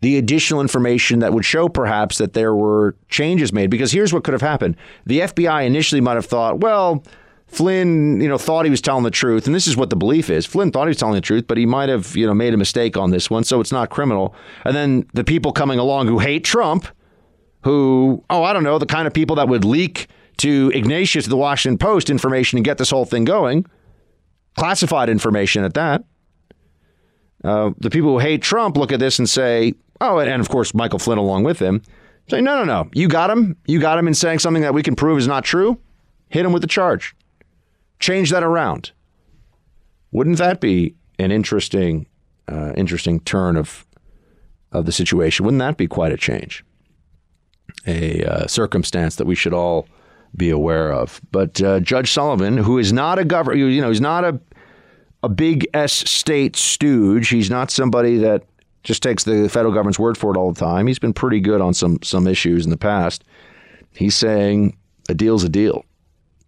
the 0.00 0.18
additional 0.18 0.60
information 0.60 1.20
that 1.20 1.32
would 1.32 1.44
show 1.44 1.68
perhaps 1.68 2.18
that 2.18 2.32
there 2.32 2.54
were 2.54 2.96
changes 3.08 3.52
made? 3.52 3.70
Because 3.70 3.92
here's 3.92 4.12
what 4.12 4.24
could 4.24 4.32
have 4.32 4.42
happened. 4.42 4.76
The 5.04 5.20
FBI 5.20 5.66
initially 5.66 6.00
might 6.00 6.14
have 6.14 6.26
thought, 6.26 6.60
well, 6.60 7.02
Flynn, 7.46 8.20
you 8.20 8.28
know, 8.28 8.38
thought 8.38 8.64
he 8.64 8.70
was 8.70 8.80
telling 8.80 9.04
the 9.04 9.10
truth, 9.10 9.46
and 9.46 9.54
this 9.54 9.66
is 9.66 9.76
what 9.76 9.90
the 9.90 9.96
belief 9.96 10.30
is. 10.30 10.44
Flynn 10.46 10.72
thought 10.72 10.84
he 10.84 10.88
was 10.88 10.96
telling 10.96 11.14
the 11.14 11.20
truth, 11.20 11.46
but 11.46 11.56
he 11.56 11.64
might 11.64 11.88
have, 11.88 12.16
you 12.16 12.26
know, 12.26 12.34
made 12.34 12.52
a 12.52 12.56
mistake 12.56 12.96
on 12.96 13.10
this 13.10 13.30
one, 13.30 13.44
so 13.44 13.60
it's 13.60 13.70
not 13.70 13.88
criminal. 13.88 14.34
And 14.64 14.74
then 14.74 15.08
the 15.14 15.22
people 15.22 15.52
coming 15.52 15.78
along 15.78 16.08
who 16.08 16.18
hate 16.18 16.44
Trump, 16.44 16.88
who, 17.62 18.24
oh, 18.30 18.42
I 18.42 18.52
don't 18.52 18.64
know, 18.64 18.78
the 18.78 18.86
kind 18.86 19.06
of 19.06 19.14
people 19.14 19.36
that 19.36 19.48
would 19.48 19.64
leak 19.64 20.08
to 20.38 20.70
Ignatius, 20.74 21.26
the 21.26 21.36
Washington 21.36 21.78
Post, 21.78 22.10
information 22.10 22.58
and 22.58 22.64
get 22.64 22.78
this 22.78 22.90
whole 22.90 23.04
thing 23.04 23.24
going, 23.24 23.64
classified 24.56 25.08
information 25.08 25.64
at 25.64 25.74
that. 25.74 26.04
Uh, 27.44 27.70
the 27.78 27.90
people 27.90 28.10
who 28.10 28.18
hate 28.18 28.42
Trump 28.42 28.76
look 28.76 28.92
at 28.92 29.00
this 29.00 29.18
and 29.18 29.28
say, 29.28 29.74
oh, 30.00 30.18
and, 30.18 30.40
of 30.40 30.48
course 30.48 30.74
Michael 30.74 30.98
Flynn 30.98 31.18
along 31.18 31.44
with 31.44 31.58
him, 31.58 31.82
say, 32.28 32.40
no, 32.40 32.56
no, 32.56 32.64
no, 32.64 32.90
you 32.92 33.08
got 33.08 33.30
him. 33.30 33.56
You 33.66 33.78
got 33.78 33.98
him 33.98 34.08
in 34.08 34.14
saying 34.14 34.40
something 34.40 34.62
that 34.62 34.74
we 34.74 34.82
can 34.82 34.96
prove 34.96 35.18
is 35.18 35.28
not 35.28 35.44
true. 35.44 35.78
Hit 36.28 36.44
him 36.44 36.52
with 36.52 36.62
the 36.62 36.68
charge. 36.68 37.14
Change 38.00 38.30
that 38.30 38.42
around. 38.42 38.92
Wouldn't 40.10 40.38
that 40.38 40.60
be 40.60 40.94
an 41.18 41.30
interesting, 41.30 42.06
uh, 42.48 42.72
interesting 42.76 43.20
turn 43.20 43.56
of 43.56 43.86
of 44.72 44.86
the 44.86 44.92
situation? 44.92 45.44
Wouldn't 45.44 45.60
that 45.60 45.76
be 45.76 45.86
quite 45.86 46.12
a 46.12 46.16
change? 46.16 46.64
A 47.86 48.24
uh, 48.24 48.46
circumstance 48.46 49.16
that 49.16 49.26
we 49.26 49.34
should 49.34 49.52
all 49.52 49.86
be 50.34 50.50
aware 50.50 50.92
of. 50.92 51.20
But 51.30 51.60
uh, 51.62 51.80
Judge 51.80 52.10
Sullivan, 52.10 52.56
who 52.56 52.78
is 52.78 52.92
not 52.92 53.18
a 53.18 53.24
governor, 53.24 53.56
you 53.56 53.80
know, 53.80 53.88
he's 53.88 54.00
not 54.00 54.24
a 54.24 54.40
a 55.22 55.28
big 55.28 55.66
S 55.74 55.92
state 55.92 56.56
stooge. 56.56 57.28
He's 57.28 57.50
not 57.50 57.70
somebody 57.70 58.18
that 58.18 58.44
just 58.84 59.02
takes 59.02 59.24
the 59.24 59.48
federal 59.48 59.74
government's 59.74 59.98
word 59.98 60.16
for 60.16 60.32
it 60.32 60.36
all 60.38 60.52
the 60.52 60.60
time. 60.60 60.86
He's 60.86 61.00
been 61.00 61.12
pretty 61.12 61.40
good 61.40 61.60
on 61.60 61.74
some 61.74 61.98
some 62.02 62.26
issues 62.26 62.64
in 62.64 62.70
the 62.70 62.76
past. 62.76 63.24
He's 63.92 64.14
saying 64.14 64.76
a 65.08 65.14
deal's 65.14 65.42
a 65.42 65.48
deal. 65.48 65.84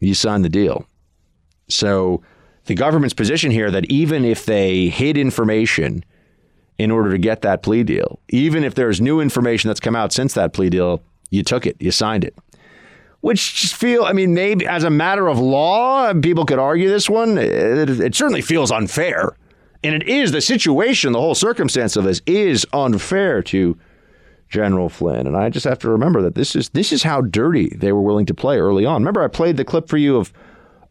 You 0.00 0.14
sign 0.14 0.42
the 0.42 0.48
deal. 0.48 0.86
So 1.68 2.22
the 2.66 2.74
government's 2.74 3.14
position 3.14 3.50
here 3.50 3.70
that 3.70 3.90
even 3.90 4.24
if 4.24 4.46
they 4.46 4.88
hid 4.88 5.16
information 5.16 6.04
in 6.78 6.90
order 6.92 7.10
to 7.10 7.18
get 7.18 7.42
that 7.42 7.62
plea 7.62 7.82
deal, 7.82 8.20
even 8.28 8.62
if 8.62 8.74
there's 8.76 9.00
new 9.00 9.20
information 9.20 9.68
that's 9.68 9.80
come 9.80 9.96
out 9.96 10.12
since 10.12 10.34
that 10.34 10.52
plea 10.52 10.70
deal, 10.70 11.02
you 11.30 11.42
took 11.42 11.66
it, 11.66 11.76
you 11.80 11.90
signed 11.90 12.24
it. 12.24 12.36
Which 13.20 13.56
just 13.56 13.74
feel, 13.74 14.04
I 14.04 14.12
mean, 14.12 14.32
maybe 14.32 14.66
as 14.66 14.84
a 14.84 14.90
matter 14.90 15.26
of 15.26 15.40
law, 15.40 16.14
people 16.14 16.44
could 16.46 16.60
argue 16.60 16.88
this 16.88 17.10
one. 17.10 17.36
It, 17.36 17.90
it 17.90 18.14
certainly 18.14 18.42
feels 18.42 18.70
unfair. 18.70 19.36
And 19.82 19.94
it 19.94 20.08
is 20.08 20.32
the 20.32 20.40
situation, 20.40 21.12
the 21.12 21.20
whole 21.20 21.34
circumstance 21.34 21.96
of 21.96 22.04
this 22.04 22.20
is 22.26 22.66
unfair 22.72 23.42
to 23.44 23.76
General 24.48 24.88
Flynn. 24.88 25.26
And 25.26 25.36
I 25.36 25.50
just 25.50 25.64
have 25.64 25.78
to 25.80 25.90
remember 25.90 26.22
that 26.22 26.34
this 26.34 26.56
is 26.56 26.70
this 26.70 26.92
is 26.92 27.02
how 27.02 27.20
dirty 27.20 27.68
they 27.76 27.92
were 27.92 28.00
willing 28.00 28.26
to 28.26 28.34
play 28.34 28.58
early 28.58 28.84
on. 28.84 29.02
Remember, 29.02 29.22
I 29.22 29.28
played 29.28 29.56
the 29.56 29.64
clip 29.64 29.88
for 29.88 29.98
you 29.98 30.16
of 30.16 30.32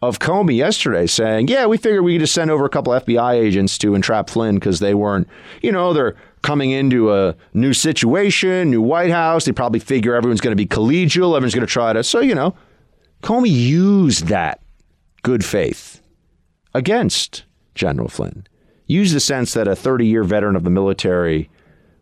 of 0.02 0.20
Comey 0.20 0.56
yesterday 0.56 1.08
saying, 1.08 1.48
"Yeah, 1.48 1.66
we 1.66 1.78
figured 1.78 2.04
we 2.04 2.14
could 2.14 2.22
just 2.22 2.34
send 2.34 2.52
over 2.52 2.66
a 2.66 2.70
couple 2.70 2.94
FBI 2.94 3.34
agents 3.34 3.78
to 3.80 3.96
entrap 3.96 4.30
Flynn 4.30 4.56
because 4.56 4.80
they 4.80 4.94
weren't, 4.94 5.28
you 5.62 5.72
know, 5.72 5.92
they're 5.92 6.16
coming 6.48 6.72
into 6.72 7.14
a 7.14 7.36
new 7.54 7.74
situation, 7.74 8.72
new 8.72 8.82
White 8.82 9.12
House. 9.12 9.44
They 9.44 9.52
probably 9.52 9.82
figure 9.82 10.16
everyone's 10.16 10.40
going 10.40 10.56
to 10.56 10.56
be 10.56 10.66
collegial, 10.66 11.36
everyone's 11.36 11.54
going 11.54 11.68
to 11.68 11.72
try 11.72 11.92
to." 11.92 12.06
So, 12.06 12.22
you 12.22 12.34
know, 12.34 12.56
Comey 13.22 13.52
used 13.52 14.28
that 14.28 14.62
good 15.24 15.44
faith 15.44 16.02
against 16.74 17.44
General 17.76 18.08
Flynn. 18.08 18.48
Used 18.86 19.14
the 19.14 19.20
sense 19.20 19.54
that 19.56 19.68
a 19.68 19.72
30-year 19.72 20.24
veteran 20.24 20.56
of 20.56 20.64
the 20.64 20.70
military 20.70 21.50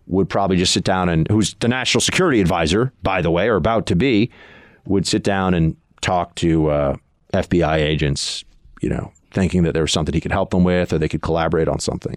would 0.05 0.29
probably 0.29 0.57
just 0.57 0.73
sit 0.73 0.83
down 0.83 1.09
and 1.09 1.27
who's 1.31 1.55
the 1.55 1.67
national 1.67 2.01
security 2.01 2.39
advisor, 2.39 2.93
by 3.01 3.23
the 3.23 3.31
way, 3.31 3.49
or 3.49 3.55
about 3.55 3.87
to 3.87 3.95
be, 3.95 4.29
would 4.85 5.07
sit 5.07 5.23
down 5.23 5.55
and 5.55 5.75
talk 6.01 6.35
to 6.35 6.67
uh, 6.67 6.95
FBI 7.33 7.77
agents, 7.77 8.43
you 8.79 8.89
know, 8.89 9.11
thinking 9.31 9.63
that 9.63 9.73
there 9.73 9.81
was 9.81 9.91
something 9.91 10.13
he 10.13 10.21
could 10.21 10.31
help 10.31 10.51
them 10.51 10.63
with 10.63 10.93
or 10.93 10.99
they 10.99 11.09
could 11.09 11.23
collaborate 11.23 11.67
on 11.67 11.79
something. 11.79 12.15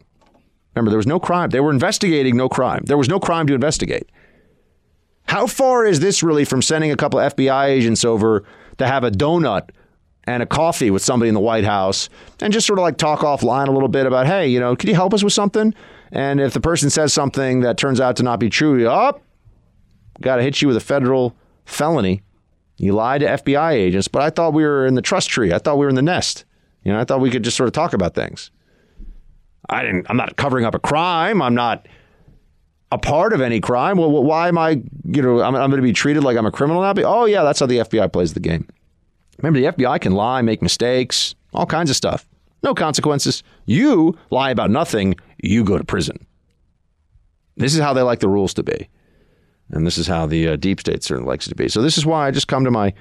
Remember, 0.79 0.91
there 0.91 0.99
was 0.99 1.09
no 1.09 1.19
crime. 1.19 1.51
They 1.51 1.59
were 1.59 1.73
investigating 1.73 2.37
no 2.37 2.49
crime. 2.49 2.85
There 2.87 2.97
was 2.97 3.09
no 3.09 3.19
crime 3.19 3.49
to 3.49 3.55
investigate. 3.55 4.09
How 5.27 5.49
far 5.49 5.85
is 5.85 5.99
this 5.99 6.23
really 6.23 6.45
from 6.45 6.63
sending 6.63 6.93
a 6.93 6.97
couple 6.97 7.19
of 7.19 7.35
FBI 7.35 7.67
agents 7.67 8.05
over 8.05 8.45
to 8.79 8.87
have 8.87 9.03
a 9.03 9.11
donut 9.11 9.71
and 10.25 10.41
a 10.41 10.47
coffee 10.47 10.91
with 10.91 11.03
somebody 11.03 11.29
in 11.29 11.35
the 11.35 11.41
White 11.41 11.65
House 11.65 12.09
and 12.41 12.53
just 12.53 12.67
sort 12.67 12.79
of 12.79 12.85
like 12.85 12.97
talk 12.97 13.21
offline 13.21 13.67
a 13.67 13.73
little 13.73 13.89
bit 13.89 14.07
about, 14.07 14.27
hey, 14.27 14.47
you 14.47 14.61
know, 14.61 14.77
could 14.77 14.89
you 14.89 14.95
help 14.95 15.13
us 15.13 15.25
with 15.25 15.33
something? 15.33 15.75
And 16.13 16.41
if 16.41 16.53
the 16.53 16.61
person 16.61 16.91
says 16.91 17.13
something 17.13 17.61
that 17.61 17.77
turns 17.77 18.01
out 18.01 18.15
to 18.17 18.23
not 18.23 18.39
be 18.39 18.49
true, 18.49 18.79
you 18.79 18.89
up, 18.89 19.21
oh, 19.21 20.21
got 20.21 20.37
to 20.37 20.43
hit 20.43 20.63
you 20.63 20.69
with 20.69 20.77
a 20.77 20.81
federal 20.81 21.37
felony. 21.65 22.23
You 22.77 22.93
lied 22.93 23.23
to 23.23 23.27
FBI 23.27 23.73
agents, 23.73 24.07
but 24.07 24.23
I 24.23 24.31
thought 24.31 24.55
we 24.55 24.63
were 24.63 24.87
in 24.87 24.95
the 24.95 25.03
trust 25.03 25.29
tree. 25.29 25.53
I 25.53 25.59
thought 25.59 25.77
we 25.77 25.85
were 25.85 25.91
in 25.91 25.97
the 25.97 26.03
nest. 26.03 26.45
You 26.85 26.93
know, 26.93 27.01
I 27.01 27.05
thought 27.05 27.21
we 27.21 27.31
could 27.31 27.43
just 27.43 27.57
sort 27.57 27.67
of 27.67 27.73
talk 27.73 27.93
about 27.93 28.15
things. 28.15 28.53
I 29.69 29.83
didn't. 29.83 30.07
I'm 30.09 30.17
not 30.17 30.37
covering 30.37 30.65
up 30.65 30.75
a 30.75 30.79
crime. 30.79 31.43
I'm 31.43 31.55
not 31.55 31.87
a 32.91 32.99
part 32.99 33.33
of 33.33 33.41
any 33.41 33.61
crime. 33.61 33.99
Well, 33.99 34.11
why 34.11 34.49
am 34.49 34.59
I? 34.59 34.83
You 35.05 35.23
know, 35.23 35.41
I'm, 35.41 35.55
I'm 35.55 35.71
going 35.71 35.81
to 35.81 35.87
be 35.87 35.93
treated 35.93 36.25
like 36.25 36.37
I'm 36.37 36.47
a 36.47 36.53
criminal 36.53 36.83
now. 36.83 36.95
Oh 37.05 37.25
yeah, 37.25 37.43
that's 37.43 37.61
how 37.61 37.67
the 37.67 37.79
FBI 37.79 38.13
plays 38.13 38.35
the 38.35 38.41
game. 38.41 38.67
Remember, 39.39 39.61
the 39.61 39.77
FBI 39.77 40.01
can 40.01 40.13
lie, 40.13 40.43
make 40.43 40.63
mistakes, 40.63 41.35
all 41.53 41.67
kinds 41.67 41.91
of 41.91 41.97
stuff. 41.97 42.27
No 42.63 42.75
consequences. 42.75 43.43
You 43.67 44.17
lie 44.31 44.51
about 44.51 44.71
nothing, 44.71 45.15
you 45.43 45.63
go 45.63 45.79
to 45.79 45.85
prison. 45.85 46.27
This 47.57 47.75
is 47.75 47.81
how 47.81 47.93
they 47.93 48.03
like 48.03 48.21
the 48.21 48.29
rules 48.29 48.55
to 48.55 48.63
be. 48.63 48.89
And 49.71 49.87
this 49.87 49.99
is 49.99 50.07
how 50.07 50.27
the 50.27 50.49
uh, 50.49 50.57
deep 50.57 50.81
state 50.81 51.05
certainly 51.05 51.29
likes 51.29 51.47
it 51.47 51.51
to 51.51 51.55
be. 51.55 51.69
So 51.69 51.83
this 51.83 51.99
is 51.99 52.07
why 52.07 52.27
I 52.27 52.31
just 52.31 52.49
come 52.49 52.65
to 52.65 52.71
my 52.71 52.95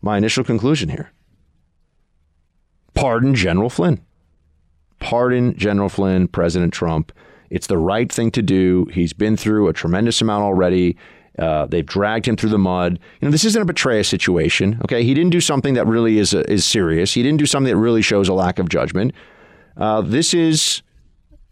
my 0.00 0.16
initial 0.16 0.44
conclusion 0.44 0.88
here. 0.88 1.10
Pardon 2.94 3.34
General 3.34 3.68
Flynn. 3.68 4.00
Pardon 5.00 5.56
General 5.56 5.88
Flynn, 5.88 6.28
President 6.28 6.72
Trump. 6.72 7.12
It's 7.50 7.66
the 7.66 7.78
right 7.78 8.10
thing 8.12 8.30
to 8.32 8.42
do. 8.42 8.86
He's 8.92 9.12
been 9.12 9.36
through 9.36 9.68
a 9.68 9.72
tremendous 9.72 10.20
amount 10.20 10.44
already. 10.44 10.96
Uh, 11.38 11.66
they've 11.66 11.86
dragged 11.86 12.26
him 12.26 12.36
through 12.36 12.50
the 12.50 12.58
mud. 12.58 12.98
You 13.20 13.26
know, 13.26 13.30
this 13.30 13.44
isn't 13.44 13.62
a 13.62 13.72
Petraeus 13.72 14.06
situation. 14.06 14.78
Okay, 14.84 15.04
he 15.04 15.14
didn't 15.14 15.30
do 15.30 15.40
something 15.40 15.74
that 15.74 15.86
really 15.86 16.18
is 16.18 16.34
is 16.34 16.64
serious. 16.64 17.14
He 17.14 17.22
didn't 17.22 17.38
do 17.38 17.46
something 17.46 17.72
that 17.72 17.78
really 17.78 18.02
shows 18.02 18.28
a 18.28 18.34
lack 18.34 18.58
of 18.58 18.68
judgment. 18.68 19.12
Uh, 19.76 20.00
this 20.00 20.34
is, 20.34 20.82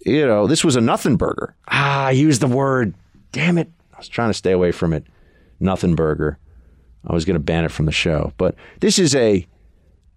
you 0.04 0.26
know, 0.26 0.48
this 0.48 0.64
was 0.64 0.74
a 0.74 0.80
nothing 0.80 1.16
burger. 1.16 1.54
Ah, 1.68 2.06
I 2.06 2.10
used 2.10 2.42
the 2.42 2.48
word. 2.48 2.94
Damn 3.30 3.58
it! 3.58 3.70
I 3.94 3.98
was 3.98 4.08
trying 4.08 4.30
to 4.30 4.34
stay 4.34 4.52
away 4.52 4.72
from 4.72 4.92
it. 4.92 5.06
Nothing 5.60 5.94
burger. 5.94 6.38
I 7.06 7.14
was 7.14 7.24
going 7.24 7.34
to 7.34 7.40
ban 7.40 7.64
it 7.64 7.70
from 7.70 7.86
the 7.86 7.92
show, 7.92 8.32
but 8.36 8.56
this 8.80 8.98
is 8.98 9.14
a 9.14 9.46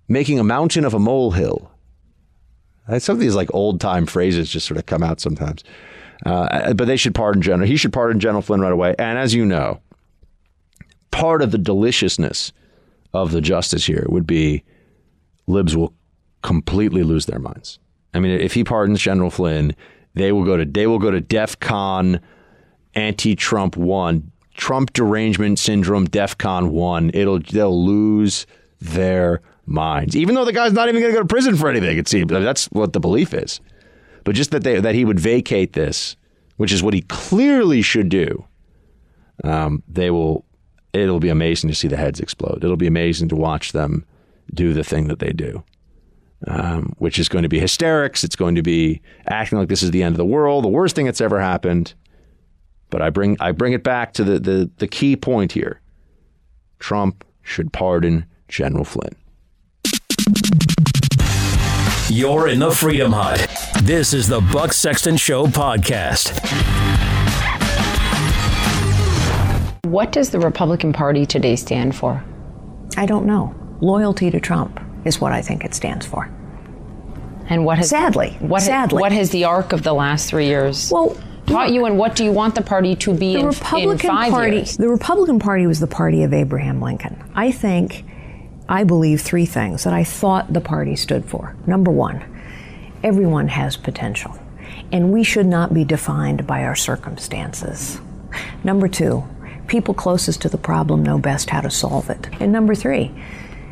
making 0.07 0.39
a 0.39 0.43
mountain 0.43 0.83
of 0.83 0.95
a 0.95 0.99
molehill. 0.99 1.71
Some 2.97 3.15
of 3.15 3.19
these 3.19 3.35
like 3.35 3.53
old 3.53 3.79
time 3.79 4.05
phrases 4.05 4.49
just 4.49 4.65
sort 4.65 4.77
of 4.77 4.85
come 4.85 5.03
out 5.03 5.19
sometimes. 5.19 5.63
Uh, 6.25 6.73
but 6.73 6.85
they 6.85 6.97
should 6.97 7.15
pardon 7.15 7.41
General. 7.41 7.67
He 7.67 7.77
should 7.77 7.93
pardon 7.93 8.19
General 8.19 8.41
Flynn 8.41 8.61
right 8.61 8.73
away. 8.73 8.95
And 8.99 9.17
as 9.17 9.33
you 9.33 9.45
know, 9.45 9.79
part 11.11 11.41
of 11.41 11.51
the 11.51 11.57
deliciousness 11.57 12.51
of 13.13 13.31
the 13.31 13.41
justice 13.41 13.85
here 13.85 14.05
would 14.09 14.27
be 14.27 14.63
libs 15.47 15.75
will 15.75 15.93
completely 16.41 17.03
lose 17.03 17.25
their 17.25 17.39
minds. 17.39 17.79
I 18.13 18.19
mean, 18.19 18.31
if 18.31 18.53
he 18.53 18.63
pardons 18.63 19.01
General 19.01 19.29
Flynn, 19.29 19.75
they 20.13 20.31
will 20.31 20.43
go 20.43 20.57
to 20.57 20.65
they 20.65 20.87
will 20.87 20.99
go 20.99 21.11
to 21.11 21.21
DEF 21.21 21.59
CON 21.59 22.19
anti-Trump 22.95 23.77
one, 23.77 24.31
Trump 24.55 24.93
derangement 24.93 25.59
syndrome, 25.59 26.05
DEF 26.05 26.37
CON 26.37 26.71
one. 26.71 27.11
It'll 27.13 27.39
they'll 27.39 27.85
lose 27.85 28.45
their 28.81 29.41
minds. 29.69 30.15
Even 30.15 30.35
though 30.35 30.45
the 30.45 30.53
guy's 30.53 30.73
not 30.73 30.89
even 30.89 31.01
going 31.01 31.13
to 31.13 31.17
go 31.17 31.23
to 31.23 31.27
prison 31.27 31.55
for 31.55 31.69
anything, 31.69 31.97
it 31.97 32.07
seems. 32.07 32.29
That's 32.29 32.65
what 32.67 32.93
the 32.93 32.99
belief 32.99 33.33
is. 33.33 33.61
But 34.23 34.35
just 34.35 34.51
that 34.51 34.63
they 34.63 34.79
that 34.79 34.95
he 34.95 35.05
would 35.05 35.19
vacate 35.19 35.73
this, 35.73 36.15
which 36.57 36.71
is 36.71 36.83
what 36.83 36.93
he 36.93 37.01
clearly 37.01 37.81
should 37.81 38.09
do, 38.09 38.45
um, 39.43 39.83
they 39.87 40.11
will. 40.11 40.45
It'll 40.91 41.19
be 41.19 41.29
amazing 41.29 41.69
to 41.69 41.75
see 41.75 41.87
the 41.87 41.97
heads 41.97 42.19
explode. 42.19 42.63
It'll 42.63 42.75
be 42.75 42.87
amazing 42.87 43.29
to 43.29 43.35
watch 43.35 43.73
them 43.73 44.05
do 44.53 44.73
the 44.73 44.83
thing 44.83 45.07
that 45.07 45.19
they 45.19 45.31
do, 45.31 45.63
um, 46.47 46.95
which 46.97 47.19
is 47.19 47.29
going 47.29 47.43
to 47.43 47.49
be 47.49 47.59
hysterics. 47.59 48.23
It's 48.23 48.35
going 48.35 48.55
to 48.55 48.63
be 48.63 49.01
acting 49.27 49.59
like 49.59 49.69
this 49.69 49.83
is 49.83 49.91
the 49.91 50.01
end 50.01 50.13
of 50.13 50.17
the 50.17 50.25
world, 50.25 50.63
the 50.63 50.69
worst 50.69 50.95
thing 50.95 51.05
that's 51.05 51.21
ever 51.21 51.39
happened. 51.39 51.93
But 52.89 53.03
I 53.03 53.11
bring 53.11 53.37
I 53.39 53.51
bring 53.51 53.73
it 53.73 53.83
back 53.83 54.13
to 54.13 54.23
the 54.23 54.39
the, 54.39 54.69
the 54.77 54.87
key 54.87 55.15
point 55.15 55.51
here. 55.51 55.79
Trump 56.79 57.23
should 57.43 57.71
pardon 57.71 58.25
General 58.47 58.85
Flynn. 58.85 59.15
You're 62.09 62.47
in 62.49 62.59
the 62.59 62.71
Freedom 62.71 63.11
Hut. 63.11 63.47
This 63.83 64.13
is 64.13 64.27
the 64.27 64.41
Buck 64.51 64.73
Sexton 64.73 65.17
Show 65.17 65.45
podcast. 65.45 66.37
What 69.85 70.11
does 70.11 70.29
the 70.29 70.39
Republican 70.39 70.93
Party 70.93 71.25
today 71.25 71.55
stand 71.55 71.95
for? 71.95 72.23
I 72.97 73.05
don't 73.05 73.25
know. 73.25 73.55
Loyalty 73.81 74.29
to 74.31 74.39
Trump 74.39 74.79
is 75.05 75.21
what 75.21 75.31
I 75.31 75.41
think 75.41 75.63
it 75.63 75.73
stands 75.73 76.05
for. 76.05 76.29
And 77.47 77.65
what 77.65 77.77
has 77.79 77.89
sadly, 77.89 78.37
what 78.39 78.61
sadly, 78.61 79.01
what 79.01 79.11
has 79.11 79.31
the 79.31 79.45
arc 79.45 79.73
of 79.73 79.81
the 79.83 79.93
last 79.93 80.29
three 80.29 80.45
years 80.45 80.91
well 80.91 81.17
taught 81.47 81.71
you, 81.71 81.85
and 81.85 81.97
what 81.97 82.15
do 82.15 82.23
you 82.23 82.31
want 82.31 82.53
the 82.53 82.61
party 82.61 82.95
to 82.97 83.13
be 83.13 83.33
the 83.33 83.39
in, 83.39 83.47
Republican 83.47 83.91
in 84.09 84.15
five 84.15 84.31
Party, 84.31 84.57
years? 84.57 84.77
The 84.77 84.89
Republican 84.89 85.39
Party 85.39 85.65
was 85.65 85.79
the 85.79 85.87
party 85.87 86.21
of 86.23 86.33
Abraham 86.33 86.79
Lincoln. 86.79 87.23
I 87.33 87.51
think, 87.51 88.05
I 88.71 88.83
believe 88.83 89.21
three 89.21 89.47
things 89.47 89.83
that 89.83 89.93
I 89.93 90.03
thought 90.03 90.53
the 90.53 90.61
party 90.61 90.95
stood 90.95 91.25
for. 91.25 91.55
Number 91.65 91.89
one, 91.89 92.23
everyone 93.03 93.47
has 93.47 93.75
potential, 93.75 94.37
and 94.91 95.11
we 95.11 95.23
should 95.23 95.47
not 95.47 95.73
be 95.73 95.83
defined 95.83 96.45
by 96.45 96.63
our 96.63 96.75
circumstances. 96.75 97.99
Number 98.63 98.87
two, 98.87 99.23
people 99.65 99.95
closest 99.95 100.43
to 100.43 100.49
the 100.49 100.57
problem 100.59 101.01
know 101.01 101.17
best 101.17 101.49
how 101.49 101.61
to 101.61 101.71
solve 101.71 102.11
it. 102.11 102.29
And 102.39 102.51
number 102.51 102.75
three, 102.75 103.11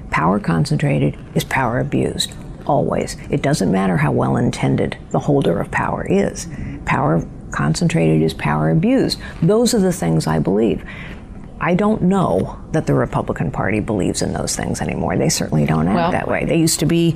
power 0.10 0.40
concentrated 0.40 1.16
is 1.36 1.44
power 1.44 1.80
abused. 1.80 2.34
always. 2.68 3.18
It 3.30 3.42
doesn't 3.42 3.72
matter 3.72 3.98
how 3.98 4.12
well 4.12 4.38
intended 4.38 4.98
the 5.12 5.20
holder 5.20 5.60
of 5.60 5.72
power 5.72 6.06
is. 6.06 6.48
Power 6.86 7.26
concentrated 7.52 8.22
is 8.22 8.34
power 8.34 8.70
abused. 8.70 9.20
Those 9.42 9.74
are 9.74 9.80
the 9.80 9.94
things 9.94 10.28
I 10.28 10.40
believe. 10.40 10.84
I 11.60 11.74
don't 11.74 12.04
know 12.04 12.60
that 12.72 12.86
the 12.86 12.94
Republican 12.94 13.52
Party 13.52 13.80
believes 13.80 14.22
in 14.22 14.34
those 14.34 14.56
things 14.56 14.82
anymore. 14.82 15.18
They 15.18 15.30
certainly 15.30 15.66
don't 15.66 15.88
act 15.88 15.96
Well- 15.96 16.12
that 16.12 16.28
way. 16.28 16.46
They 16.46 16.58
used 16.58 16.80
to 16.80 16.86
be 16.86 17.16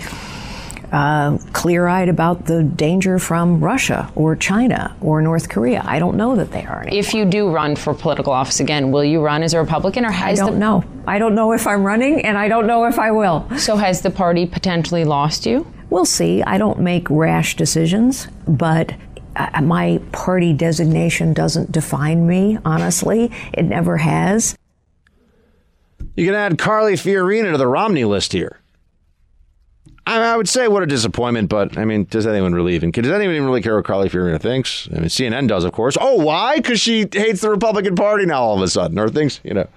uh, 0.92 1.38
clear 1.54 1.88
eyed 1.88 2.10
about 2.10 2.46
the 2.48 2.64
danger 2.64 3.18
from 3.18 3.64
Russia 3.64 4.12
or 4.16 4.36
China 4.36 4.94
or 5.00 5.22
North 5.22 5.48
Korea. 5.48 5.82
I 5.86 6.00
don't 6.00 6.18
know 6.18 6.36
that 6.36 6.52
they 6.52 6.66
are 6.66 6.82
anymore. 6.82 7.00
If 7.00 7.14
you 7.14 7.24
do 7.24 7.50
run 7.50 7.76
for 7.78 7.94
political 7.94 8.34
office 8.34 8.60
again, 8.60 8.92
will 8.92 9.04
you 9.06 9.22
run 9.22 9.42
as 9.42 9.54
a 9.54 9.60
Republican 9.60 10.06
or 10.06 10.12
I 10.12 10.34
don't 10.36 10.54
the, 10.54 10.60
know. 10.60 10.84
I 11.08 11.18
don't 11.18 11.34
know 11.34 11.54
if 11.54 11.66
I'm 11.66 11.84
running, 11.86 12.26
and 12.26 12.38
I 12.38 12.48
don't 12.50 12.68
know 12.68 12.86
if 12.86 13.00
I 13.00 13.12
will. 13.12 13.48
So 13.58 13.78
has 13.78 14.02
the 14.02 14.12
party 14.12 14.46
potentially 14.46 15.06
lost 15.06 15.46
you? 15.46 15.66
We'll 15.90 16.06
see. 16.06 16.44
I 16.44 16.58
don't 16.58 16.80
make 16.80 17.10
rash 17.10 17.56
decisions, 17.56 18.28
but 18.48 18.94
uh, 19.36 19.62
my 19.62 20.02
party 20.12 20.54
designation 20.54 21.34
doesn't 21.34 21.72
define 21.72 22.28
me, 22.28 22.58
honestly. 22.66 23.32
It 23.54 23.64
never 23.64 23.98
has. 23.98 24.58
You 26.16 26.26
can 26.26 26.36
add 26.36 26.58
Carly 26.58 26.94
Fiorina 26.94 27.52
to 27.52 27.58
the 27.58 27.68
Romney 27.68 28.06
list 28.06 28.34
here. 28.34 28.60
I, 30.06 30.34
I 30.34 30.38
would 30.38 30.50
say 30.50 30.68
what 30.68 30.84
a 30.84 30.86
disappointment, 30.86 31.50
but 31.50 31.78
I 31.78 31.86
mean, 31.86 32.06
does 32.06 32.28
anyone 32.28 32.54
really 32.54 32.76
even 32.76 32.92
does 32.92 33.10
anyone 33.10 33.36
even 33.36 33.48
really 33.48 33.62
care 33.62 33.76
what 33.76 33.86
Carly 33.86 34.10
Fiorina 34.10 34.42
thinks? 34.42 34.90
I 34.92 34.96
mean, 34.96 35.06
CNN 35.06 35.48
does, 35.48 35.64
of 35.64 35.72
course. 35.72 35.98
Oh, 36.00 36.16
why? 36.16 36.58
Because 36.58 36.80
she 36.80 37.08
hates 37.12 37.42
the 37.42 37.50
Republican 37.50 37.96
Party 37.96 38.26
now 38.26 38.42
all 38.42 38.56
of 38.56 38.62
a 38.62 38.68
sudden, 38.68 38.98
or 39.00 39.10
thinks 39.10 39.40
you 39.44 39.54
know. 39.54 39.68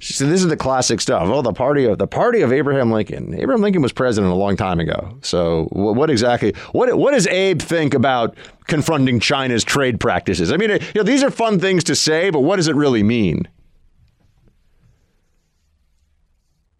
She 0.00 0.14
said, 0.14 0.28
"This 0.30 0.40
is 0.40 0.48
the 0.48 0.56
classic 0.56 1.00
stuff. 1.00 1.24
Oh, 1.26 1.42
the 1.42 1.52
party 1.52 1.84
of 1.84 1.98
the 1.98 2.06
party 2.06 2.40
of 2.40 2.52
Abraham 2.52 2.90
Lincoln. 2.90 3.34
Abraham 3.34 3.60
Lincoln 3.60 3.82
was 3.82 3.92
president 3.92 4.32
a 4.32 4.36
long 4.36 4.56
time 4.56 4.80
ago. 4.80 5.18
So, 5.20 5.66
wh- 5.66 5.94
what 5.94 6.08
exactly? 6.08 6.54
What 6.72 6.96
what 6.96 7.12
does 7.12 7.26
Abe 7.26 7.60
think 7.60 7.92
about 7.92 8.34
confronting 8.66 9.20
China's 9.20 9.62
trade 9.62 10.00
practices? 10.00 10.50
I 10.50 10.56
mean, 10.56 10.70
you 10.70 10.78
know, 10.94 11.02
these 11.02 11.22
are 11.22 11.30
fun 11.30 11.60
things 11.60 11.84
to 11.84 11.94
say, 11.94 12.30
but 12.30 12.40
what 12.40 12.56
does 12.56 12.66
it 12.66 12.74
really 12.76 13.02
mean? 13.02 13.46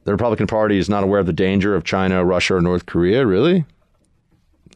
The 0.04 0.12
Republican 0.12 0.46
Party 0.46 0.78
is 0.78 0.88
not 0.88 1.04
aware 1.04 1.20
of 1.20 1.26
the 1.26 1.32
danger 1.34 1.74
of 1.76 1.84
China, 1.84 2.24
Russia, 2.24 2.54
or 2.54 2.62
North 2.62 2.86
Korea. 2.86 3.26
Really? 3.26 3.66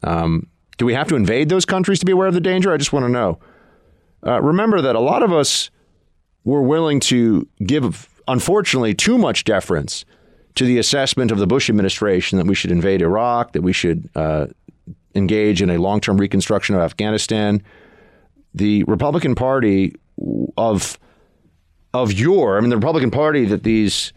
Um, 0.03 0.47
do 0.77 0.85
we 0.85 0.93
have 0.93 1.07
to 1.07 1.15
invade 1.15 1.49
those 1.49 1.65
countries 1.65 1.99
to 1.99 2.05
be 2.05 2.11
aware 2.11 2.27
of 2.27 2.35
the 2.35 2.41
danger? 2.41 2.71
I 2.71 2.77
just 2.77 2.93
want 2.93 3.05
to 3.05 3.11
know. 3.11 3.39
Uh, 4.25 4.39
remember 4.41 4.81
that 4.81 4.95
a 4.95 4.99
lot 4.99 5.23
of 5.23 5.33
us 5.33 5.71
were 6.43 6.61
willing 6.61 6.99
to 6.99 7.47
give, 7.65 8.07
unfortunately, 8.27 8.93
too 8.93 9.17
much 9.17 9.43
deference 9.43 10.05
to 10.55 10.65
the 10.65 10.77
assessment 10.77 11.31
of 11.31 11.37
the 11.37 11.47
Bush 11.47 11.69
administration 11.69 12.37
that 12.37 12.47
we 12.47 12.55
should 12.55 12.71
invade 12.71 13.01
Iraq, 13.01 13.53
that 13.53 13.61
we 13.61 13.73
should 13.73 14.09
uh, 14.15 14.47
engage 15.13 15.61
in 15.61 15.69
a 15.69 15.77
long 15.77 15.99
term 15.99 16.17
reconstruction 16.17 16.75
of 16.75 16.81
Afghanistan. 16.81 17.61
The 18.53 18.83
Republican 18.85 19.35
Party 19.35 19.95
of 20.57 20.97
of 21.93 22.11
your, 22.11 22.57
I 22.57 22.61
mean, 22.61 22.69
the 22.69 22.77
Republican 22.77 23.11
Party 23.11 23.45
that 23.45 23.63
these 23.63 24.13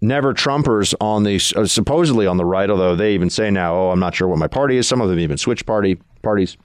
never 0.00 0.32
Trumpers 0.32 0.94
on 1.00 1.24
the 1.24 1.40
uh, 1.56 1.66
supposedly 1.66 2.26
on 2.26 2.36
the 2.36 2.44
right, 2.44 2.70
although 2.70 2.94
they 2.94 3.14
even 3.14 3.30
say 3.30 3.50
now, 3.50 3.74
oh, 3.74 3.90
I'm 3.90 4.00
not 4.00 4.14
sure 4.14 4.28
what 4.28 4.38
my 4.38 4.46
party 4.46 4.76
is. 4.76 4.86
Some 4.86 5.00
of 5.00 5.08
them 5.08 5.18
even 5.18 5.38
switch 5.38 5.66
party 5.66 6.00
parties. 6.22 6.56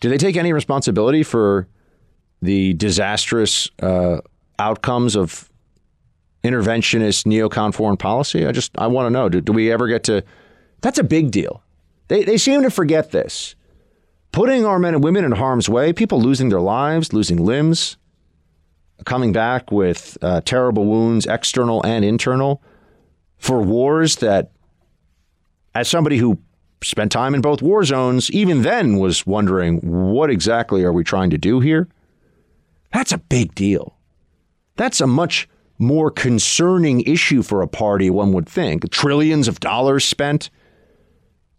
Do 0.00 0.08
they 0.08 0.18
take 0.18 0.36
any 0.36 0.52
responsibility 0.52 1.22
for 1.22 1.68
the 2.40 2.74
disastrous 2.74 3.68
uh, 3.82 4.20
outcomes 4.58 5.16
of 5.16 5.50
interventionist 6.44 7.24
neocon 7.24 7.74
foreign 7.74 7.96
policy? 7.96 8.46
I 8.46 8.52
just 8.52 8.76
I 8.78 8.86
want 8.86 9.06
to 9.06 9.10
know. 9.10 9.28
Do, 9.28 9.40
do 9.40 9.52
we 9.52 9.72
ever 9.72 9.88
get 9.88 10.04
to? 10.04 10.24
That's 10.80 10.98
a 10.98 11.04
big 11.04 11.30
deal. 11.30 11.62
They 12.08 12.24
they 12.24 12.38
seem 12.38 12.62
to 12.62 12.70
forget 12.70 13.10
this. 13.10 13.54
Putting 14.32 14.66
our 14.66 14.78
men 14.78 14.94
and 14.94 15.02
women 15.02 15.24
in 15.24 15.32
harm's 15.32 15.68
way, 15.68 15.92
people 15.92 16.20
losing 16.20 16.50
their 16.50 16.60
lives, 16.60 17.12
losing 17.12 17.44
limbs, 17.44 17.96
coming 19.04 19.32
back 19.32 19.70
with 19.72 20.18
uh, 20.22 20.40
terrible 20.42 20.84
wounds, 20.84 21.26
external 21.26 21.84
and 21.84 22.04
internal, 22.04 22.62
for 23.38 23.62
wars 23.62 24.16
that, 24.16 24.50
as 25.74 25.88
somebody 25.88 26.18
who 26.18 26.38
spent 26.82 27.10
time 27.10 27.34
in 27.34 27.40
both 27.40 27.62
war 27.62 27.84
zones, 27.84 28.30
even 28.30 28.62
then 28.62 28.98
was 28.98 29.26
wondering 29.26 29.78
what 29.78 30.30
exactly 30.30 30.84
are 30.84 30.92
we 30.92 31.04
trying 31.04 31.30
to 31.30 31.38
do 31.38 31.60
here? 31.60 31.88
That's 32.92 33.12
a 33.12 33.18
big 33.18 33.54
deal. 33.54 33.97
That's 34.78 35.00
a 35.00 35.06
much 35.06 35.48
more 35.78 36.10
concerning 36.10 37.02
issue 37.02 37.42
for 37.42 37.62
a 37.62 37.68
party, 37.68 38.10
one 38.10 38.32
would 38.32 38.48
think. 38.48 38.90
Trillions 38.90 39.48
of 39.48 39.60
dollars 39.60 40.04
spent 40.04 40.50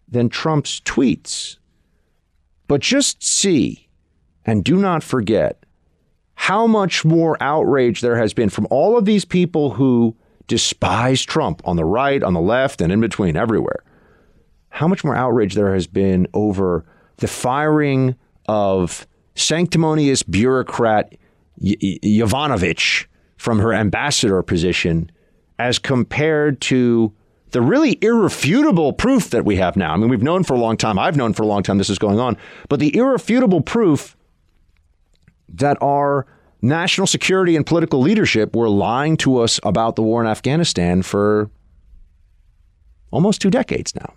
than 0.07 0.29
Trump's 0.29 0.79
tweets. 0.81 1.57
But 2.67 2.81
just 2.81 3.21
see 3.21 3.89
and 4.45 4.63
do 4.63 4.77
not 4.77 5.03
forget 5.03 5.63
how 6.35 6.65
much 6.65 7.03
more 7.03 7.37
outrage 7.41 7.99
there 7.99 8.17
has 8.17 8.33
been 8.33 8.49
from 8.49 8.67
all 8.71 8.97
of 8.97 9.03
these 9.03 9.25
people 9.25 9.71
who 9.71 10.15
despise 10.47 11.21
Trump 11.21 11.61
on 11.65 11.75
the 11.75 11.85
right, 11.85 12.23
on 12.23 12.33
the 12.33 12.39
left, 12.41 12.79
and 12.79 12.91
in 12.91 13.01
between, 13.01 13.35
everywhere. 13.35 13.83
How 14.69 14.87
much 14.87 15.03
more 15.03 15.15
outrage 15.15 15.55
there 15.55 15.73
has 15.73 15.87
been 15.87 16.25
over 16.33 16.85
the 17.17 17.27
firing 17.27 18.15
of 18.47 19.05
sanctimonious 19.35 20.23
bureaucrat 20.23 21.13
y- 21.57 21.75
y- 21.81 21.99
Yovanovitch 22.01 23.05
from 23.39 23.59
her 23.59 23.73
ambassador 23.73 24.43
position 24.43 25.09
as 25.57 25.79
compared 25.79 26.59
to 26.59 27.11
the 27.51 27.61
really 27.61 27.97
irrefutable 28.01 28.91
proof 28.91 29.29
that 29.29 29.45
we 29.45 29.55
have 29.55 29.77
now. 29.77 29.93
I 29.93 29.97
mean, 29.97 30.09
we've 30.09 30.21
known 30.21 30.43
for 30.43 30.53
a 30.53 30.59
long 30.59 30.75
time, 30.75 30.99
I've 30.99 31.15
known 31.15 31.31
for 31.31 31.43
a 31.43 31.45
long 31.47 31.63
time 31.63 31.77
this 31.77 31.89
is 31.89 31.97
going 31.97 32.19
on, 32.19 32.37
but 32.67 32.81
the 32.81 32.95
irrefutable 32.95 33.61
proof 33.61 34.17
that 35.47 35.77
our 35.81 36.27
national 36.61 37.07
security 37.07 37.55
and 37.55 37.65
political 37.65 38.01
leadership 38.01 38.55
were 38.55 38.69
lying 38.69 39.15
to 39.17 39.39
us 39.39 39.57
about 39.63 39.95
the 39.95 40.03
war 40.03 40.21
in 40.21 40.27
Afghanistan 40.27 41.01
for 41.01 41.49
almost 43.09 43.41
two 43.41 43.49
decades 43.49 43.95
now. 43.95 44.13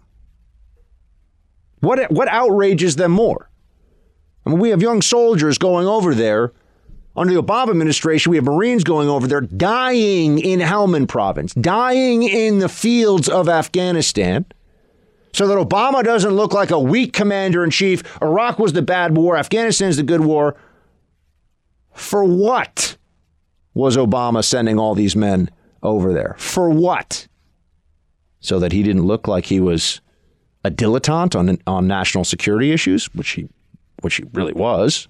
What, 1.78 2.10
what 2.10 2.26
outrages 2.26 2.96
them 2.96 3.12
more? 3.12 3.48
I 4.44 4.50
mean, 4.50 4.58
we 4.58 4.70
have 4.70 4.82
young 4.82 5.00
soldiers 5.00 5.58
going 5.58 5.86
over 5.86 6.12
there. 6.12 6.52
Under 7.14 7.34
the 7.34 7.42
Obama 7.42 7.70
administration, 7.70 8.30
we 8.30 8.36
have 8.36 8.44
Marines 8.44 8.84
going 8.84 9.08
over 9.08 9.26
there 9.26 9.42
dying 9.42 10.38
in 10.38 10.60
Helmand 10.60 11.08
province, 11.08 11.52
dying 11.54 12.22
in 12.22 12.58
the 12.58 12.68
fields 12.68 13.28
of 13.28 13.48
Afghanistan, 13.48 14.46
so 15.34 15.46
that 15.46 15.56
Obama 15.56 16.02
doesn't 16.02 16.32
look 16.32 16.52
like 16.52 16.70
a 16.70 16.78
weak 16.78 17.12
commander 17.12 17.64
in 17.64 17.70
chief. 17.70 18.02
Iraq 18.22 18.58
was 18.58 18.72
the 18.72 18.82
bad 18.82 19.16
war, 19.16 19.36
Afghanistan 19.36 19.88
is 19.88 19.96
the 19.98 20.02
good 20.02 20.22
war. 20.22 20.56
For 21.94 22.24
what 22.24 22.96
was 23.74 23.96
Obama 23.96 24.42
sending 24.42 24.78
all 24.78 24.94
these 24.94 25.14
men 25.14 25.50
over 25.82 26.12
there? 26.14 26.36
For 26.38 26.70
what? 26.70 27.28
So 28.40 28.58
that 28.58 28.72
he 28.72 28.82
didn't 28.82 29.04
look 29.04 29.28
like 29.28 29.46
he 29.46 29.60
was 29.60 30.00
a 30.64 30.70
dilettante 30.70 31.36
on 31.36 31.58
on 31.66 31.86
national 31.86 32.24
security 32.24 32.72
issues, 32.72 33.06
which 33.14 33.30
he 33.30 33.48
which 34.00 34.16
he 34.16 34.24
really 34.32 34.52
was. 34.52 35.08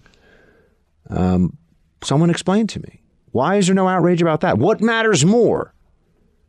Um, 1.08 1.56
someone 2.04 2.30
explain 2.30 2.66
to 2.68 2.80
me 2.80 3.02
why 3.32 3.56
is 3.56 3.66
there 3.66 3.74
no 3.74 3.88
outrage 3.88 4.20
about 4.20 4.42
that? 4.42 4.58
What 4.58 4.80
matters 4.80 5.24
more, 5.24 5.74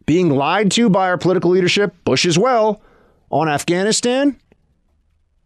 being 0.05 0.29
lied 0.29 0.71
to 0.71 0.89
by 0.89 1.07
our 1.07 1.17
political 1.17 1.51
leadership, 1.51 1.95
Bush 2.03 2.25
as 2.25 2.37
well, 2.37 2.81
on 3.31 3.47
Afghanistan, 3.47 4.37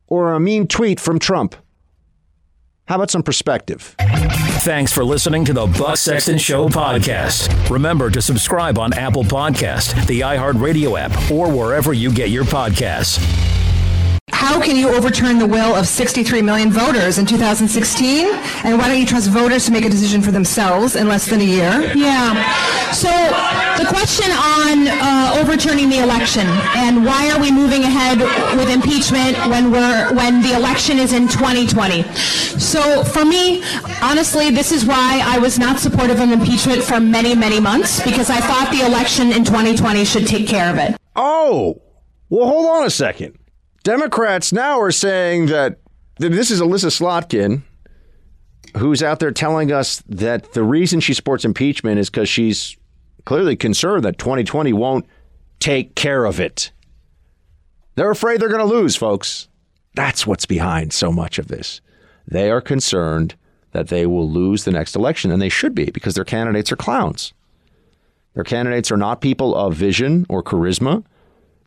or 0.08 0.34
a 0.34 0.39
mean 0.39 0.68
tweet 0.68 0.99
from 0.99 1.20
Trump? 1.20 1.55
How 2.86 2.95
about 2.95 3.12
some 3.12 3.22
perspective? 3.22 3.95
Thanks 4.62 4.91
for 4.91 5.03
listening 5.03 5.45
to 5.45 5.53
the 5.53 5.68
Buck 5.68 5.97
Sexton 5.97 6.38
Show 6.38 6.70
podcast. 6.70 7.70
Remember 7.70 8.10
to 8.10 8.22
subscribe 8.22 8.80
on 8.80 8.93
Apple 8.93 9.24
Podcast, 9.24 10.08
the 10.08 10.22
iHeartRadio 10.22 10.99
app, 10.99 11.32
or 11.32 11.51
wherever 11.51 11.93
you 11.93 12.12
get 12.12 12.30
your 12.30 12.45
podcasts. 12.45 13.18
How 14.32 14.62
can 14.62 14.76
you 14.76 14.90
overturn 14.90 15.40
the 15.40 15.48
will 15.48 15.74
of 15.76 15.88
63 15.88 16.42
million 16.42 16.70
voters 16.70 17.18
in 17.18 17.26
2016? 17.26 18.28
And 18.64 18.78
why 18.78 18.88
don't 18.88 19.00
you 19.00 19.06
trust 19.06 19.30
voters 19.30 19.66
to 19.66 19.72
make 19.72 19.86
a 19.86 19.90
decision 19.90 20.22
for 20.22 20.32
themselves 20.32 20.96
in 20.96 21.08
less 21.08 21.28
than 21.30 21.42
a 21.42 21.44
year? 21.44 21.92
Yeah. 21.96 22.92
So 22.92 23.10
the 23.82 23.88
question 23.90 24.30
on 24.32 24.88
uh, 24.88 25.36
overturning 25.42 25.90
the 25.90 26.04
election 26.04 26.46
and 26.76 27.06
why 27.06 27.30
are 27.32 27.40
we 27.40 27.52
moving 27.52 27.84
ahead 27.84 28.20
with 28.58 28.70
impeachment 28.70 29.38
when 29.50 29.72
we're 29.72 30.14
when 30.14 30.42
the 30.42 30.56
election 30.56 30.98
is 30.98 31.14
in 31.14 31.28
2020? 31.28 32.04
So 32.60 33.04
for 33.04 33.26
me, 33.26 33.64
honestly, 34.02 34.50
this 34.50 34.72
is 34.72 34.86
why 34.86 35.22
I 35.26 35.40
was 35.40 35.58
not 35.58 35.80
supportive 35.80 36.20
of 36.20 36.32
impeachment 36.32 36.84
for 36.84 37.00
many 37.00 37.34
many 37.34 37.60
months 37.60 38.04
because 38.04 38.30
I 38.30 38.38
thought 38.42 38.72
the 38.72 38.86
election 38.86 39.32
in 39.32 39.44
2020 39.46 40.06
should 40.06 40.28
take 40.28 40.48
care 40.48 40.72
of 40.72 40.78
it. 40.78 41.00
Oh, 41.16 41.82
well, 42.30 42.48
hold 42.48 42.68
on 42.68 42.86
a 42.86 42.90
second. 42.90 43.38
Democrats 43.88 44.52
now 44.52 44.82
are 44.82 44.92
saying 44.92 45.46
that 45.46 45.80
this 46.18 46.52
is 46.52 46.60
Elissa 46.60 46.88
Slotkin, 46.88 47.62
who's 48.76 49.02
out 49.02 49.20
there 49.20 49.32
telling 49.32 49.72
us 49.72 50.04
that 50.10 50.52
the 50.52 50.62
reason 50.62 51.00
she 51.00 51.14
supports 51.14 51.46
impeachment 51.46 51.98
is 51.98 52.10
because 52.10 52.28
she's 52.28 52.76
clearly 53.24 53.56
concerned 53.56 54.04
that 54.04 54.18
2020 54.18 54.74
won't 54.74 55.06
take 55.60 55.96
care 55.96 56.26
of 56.26 56.38
it. 56.38 56.74
They're 57.96 58.12
afraid 58.12 58.42
they're 58.42 58.50
going 58.50 58.60
to 58.60 58.66
lose, 58.66 58.98
folks. 58.98 59.48
That's 59.96 60.28
what's 60.28 60.46
behind 60.46 60.92
so 60.92 61.14
much 61.14 61.40
of 61.40 61.48
this. 61.48 61.80
They 62.28 62.52
are 62.52 62.60
concerned 62.60 63.36
that 63.72 63.88
they 63.88 64.06
will 64.06 64.30
lose 64.30 64.66
the 64.66 64.72
next 64.72 64.98
election, 64.98 65.32
and 65.32 65.42
they 65.42 65.48
should 65.48 65.74
be 65.74 65.92
because 65.92 66.16
their 66.16 66.26
candidates 66.26 66.74
are 66.74 66.76
clowns. 66.76 67.32
Their 68.34 68.44
candidates 68.44 68.92
are 68.92 68.98
not 68.98 69.22
people 69.22 69.56
of 69.56 69.76
vision 69.76 70.26
or 70.28 70.44
charisma. 70.44 71.06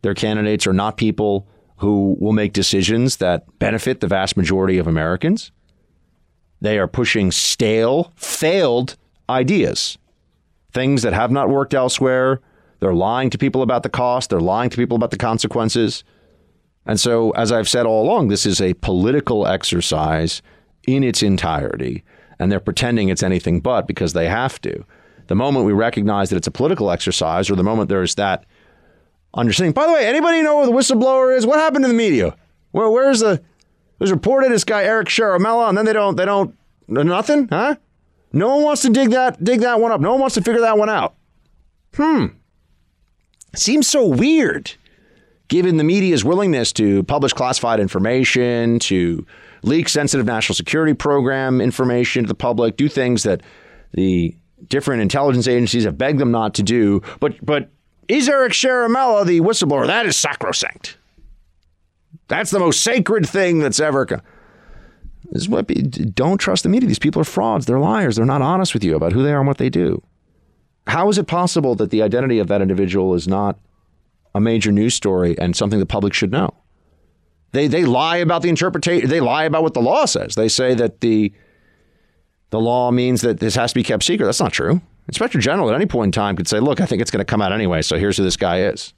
Their 0.03 0.13
candidates 0.13 0.67
are 0.67 0.75
not 0.75 0.99
people 0.99 1.47
who 1.81 2.15
will 2.21 2.33
make 2.33 2.53
decisions 2.53 3.17
that 3.17 3.59
benefit 3.59 4.01
the 4.01 4.07
vast 4.07 4.37
majority 4.37 4.77
of 4.77 4.87
Americans. 4.87 5.51
They 6.61 6.79
are 6.79 6.87
pushing 6.87 7.31
stale, 7.31 8.13
failed 8.17 8.99
ideas, 9.31 9.97
things 10.73 11.01
that 11.03 11.15
have 11.15 11.31
not 11.31 11.49
worked 11.49 11.73
elsewhere. 11.73 12.41
They're 12.81 12.93
lying 12.93 13.31
to 13.31 13.39
people 13.39 13.63
about 13.63 13.83
the 13.83 13.89
cost, 13.89 14.29
they're 14.29 14.41
lying 14.41 14.69
to 14.71 14.77
people 14.77 14.97
about 14.97 15.11
the 15.11 15.17
consequences. 15.17 16.05
And 16.85 17.01
so, 17.01 17.31
as 17.31 17.51
I've 17.51 17.69
said 17.69 17.87
all 17.87 18.05
along, 18.05 18.29
this 18.29 18.45
is 18.45 18.61
a 18.61 18.75
political 18.75 19.47
exercise 19.47 20.43
in 20.87 21.03
its 21.03 21.23
entirety, 21.23 22.05
and 22.39 22.53
they're 22.53 22.61
pretending 22.61 23.09
it's 23.09 23.23
anything 23.23 23.61
but 23.61 23.87
because 23.87 24.13
they 24.13 24.29
have 24.29 24.61
to. 24.63 24.85
The 25.29 25.35
moment 25.35 25.65
we 25.65 25.73
recognize 25.73 26.29
that 26.29 26.37
it's 26.37 26.47
a 26.47 26.51
political 26.51 26.91
exercise, 26.91 27.49
or 27.49 27.57
the 27.57 27.63
moment 27.63 27.89
there's 27.89 28.17
that 28.17 28.45
understanding. 29.35 29.73
By 29.73 29.87
the 29.87 29.93
way, 29.93 30.07
anybody 30.07 30.43
know 30.43 30.57
where 30.57 30.67
the 30.67 30.73
whistleblower 30.73 31.37
is? 31.37 31.47
What 31.47 31.59
happened 31.59 31.85
to 31.85 31.89
the 31.89 31.95
media? 31.95 32.37
Where 32.73 32.89
where's 32.89 33.21
the? 33.21 33.33
It 33.33 34.05
was 34.05 34.11
reported 34.11 34.51
this 34.51 34.65
guy 34.65 34.85
Eric 34.85 35.09
Ciaramella, 35.09 35.69
and 35.69 35.77
then 35.77 35.85
they 35.85 35.93
don't 35.93 36.17
they 36.17 36.25
don't 36.25 36.55
nothing, 36.89 37.49
huh? 37.49 37.77
No 38.33 38.57
one 38.57 38.65
wants 38.65 38.83
to 38.83 38.91
dig 38.91 39.11
that 39.11 39.43
dig 39.43 39.61
that 39.61 39.81
one 39.81 39.93
up. 39.93 40.01
No 40.01 40.13
one 40.13 40.21
wants 40.21 40.35
to 40.37 40.43
figure 40.43 40.61
that 40.63 40.79
one 40.79 40.89
out. 40.89 41.15
Hmm. 41.95 42.27
Seems 43.55 43.89
so 43.89 44.07
weird, 44.07 44.73
given 45.49 45.77
the 45.77 45.85
media's 45.85 46.25
willingness 46.25 46.73
to 46.75 47.03
publish 47.05 47.33
classified 47.33 47.81
information, 47.81 48.79
to 48.81 49.27
leak 49.63 49.89
sensitive 49.89 50.25
national 50.25 50.55
security 50.55 50.95
program 50.95 51.61
information 51.61 52.25
to 52.25 52.29
the 52.29 52.35
public, 52.35 52.77
do 52.77 52.89
things 52.89 53.25
that 53.25 53.43
the 53.93 54.37
different 54.69 55.03
intelligence 55.03 55.49
agencies 55.49 55.85
have 55.85 55.99
begged 55.99 56.21
them 56.21 56.31
not 56.31 56.55
to 56.55 56.63
do. 56.63 57.03
But 57.19 57.45
but 57.45 57.71
is 58.11 58.29
Eric 58.29 58.53
Ciaramella 58.53 59.25
the 59.25 59.41
whistleblower? 59.41 59.87
That 59.87 60.07
is 60.07 60.17
sacrosanct. 60.17 60.97
That's 62.29 62.51
the 62.51 62.59
most 62.59 62.83
sacred 62.83 63.29
thing 63.29 63.61
that's 63.61 63.81
ever. 63.81 64.07
Co- 64.07 64.21
this 65.31 65.43
is 65.43 65.49
what 65.49 65.67
be, 65.67 65.75
don't 65.75 66.39
trust 66.39 66.65
the 66.65 66.69
media. 66.69 66.89
These 66.89 66.99
people 66.99 67.23
are 67.23 67.25
frauds. 67.25 67.67
They're 67.67 67.79
liars. 67.79 68.17
They're 68.17 68.27
not 68.27 68.43
honest 68.43 68.75
with 68.75 68.83
you 68.83 68.97
about 68.97 69.13
who 69.13 69.23
they 69.23 69.33
are 69.33 69.39
and 69.39 69.47
what 69.47 69.59
they 69.59 69.71
do. 69.71 70.03
How 70.87 71.09
is 71.09 71.19
it 71.19 71.27
possible 71.27 71.75
that 71.77 71.91
the 71.91 72.03
identity 72.03 72.39
of 72.39 72.49
that 72.49 72.63
individual 72.63 73.15
is 73.15 73.29
not 73.29 73.59
a 74.35 74.41
major 74.41 74.73
news 74.73 74.95
story 74.95 75.39
and 75.39 75.55
something 75.55 75.79
the 75.79 75.87
public 75.87 76.13
should 76.15 76.33
know? 76.33 76.51
They 77.53 77.69
they 77.69 77.85
lie 77.85 78.19
about 78.19 78.43
the 78.43 78.49
interpretation. 78.49 79.09
They 79.09 79.21
lie 79.21 79.45
about 79.45 79.63
what 79.63 79.75
the 79.75 79.81
law 79.81 80.05
says. 80.05 80.35
They 80.35 80.49
say 80.49 80.75
that 80.75 81.01
the 81.01 81.33
the 82.51 82.61
law 82.61 82.91
means 82.91 83.21
that 83.23 83.41
this 83.41 83.55
has 83.55 83.73
to 83.73 83.75
be 83.75 83.83
kept 83.83 84.03
secret. 84.03 84.27
That's 84.27 84.41
not 84.41 84.53
true. 84.53 84.81
Inspector 85.11 85.39
General 85.41 85.71
at 85.71 85.75
any 85.75 85.87
point 85.87 86.09
in 86.09 86.13
time 86.13 86.37
could 86.37 86.47
say, 86.47 86.61
"Look, 86.61 86.81
I 86.81 86.87
think 86.87 87.03
it's 87.03 87.11
going 87.11 87.19
to 87.19 87.25
come 87.25 87.43
out 87.43 87.53
anyway. 87.53 87.83
So 87.83 87.99
here's 87.99 88.17
who 88.17 88.23
this 88.23 88.37
guy 88.37 88.61
is." 88.61 88.95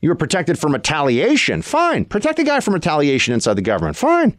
You 0.00 0.08
were 0.08 0.16
protected 0.16 0.58
from 0.58 0.72
retaliation. 0.72 1.62
Fine. 1.62 2.06
Protect 2.06 2.36
the 2.36 2.42
guy 2.42 2.58
from 2.58 2.74
retaliation 2.74 3.32
inside 3.32 3.54
the 3.54 3.62
government. 3.62 3.96
Fine. 3.96 4.36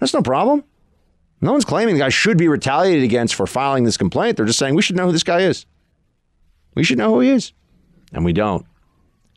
That's 0.00 0.12
no 0.12 0.20
problem. 0.20 0.64
No 1.40 1.52
one's 1.52 1.64
claiming 1.64 1.94
the 1.94 2.00
guy 2.00 2.08
should 2.08 2.36
be 2.36 2.48
retaliated 2.48 3.04
against 3.04 3.36
for 3.36 3.46
filing 3.46 3.84
this 3.84 3.96
complaint. 3.96 4.36
They're 4.36 4.46
just 4.46 4.58
saying 4.58 4.74
we 4.74 4.82
should 4.82 4.96
know 4.96 5.06
who 5.06 5.12
this 5.12 5.22
guy 5.22 5.42
is. 5.42 5.64
We 6.74 6.82
should 6.82 6.98
know 6.98 7.14
who 7.14 7.20
he 7.20 7.30
is. 7.30 7.52
And 8.12 8.24
we 8.24 8.32
don't. 8.32 8.66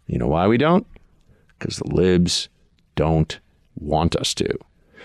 You 0.07 0.17
know 0.17 0.27
why 0.27 0.47
we 0.47 0.57
don't? 0.57 0.87
Because 1.59 1.77
the 1.77 1.93
libs 1.93 2.49
don't 2.95 3.39
want 3.75 4.15
us 4.15 4.33
to. 4.33 4.57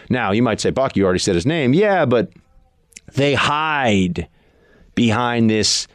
Now, 0.08 0.32
you 0.32 0.42
might 0.42 0.60
say, 0.60 0.70
Buck, 0.70 0.96
you 0.96 1.04
already 1.04 1.18
said 1.18 1.34
his 1.34 1.44
name. 1.44 1.74
Yeah, 1.74 2.06
but 2.06 2.32
they 3.12 3.34
hide 3.34 4.28
behind 4.94 5.50
this 5.50 5.86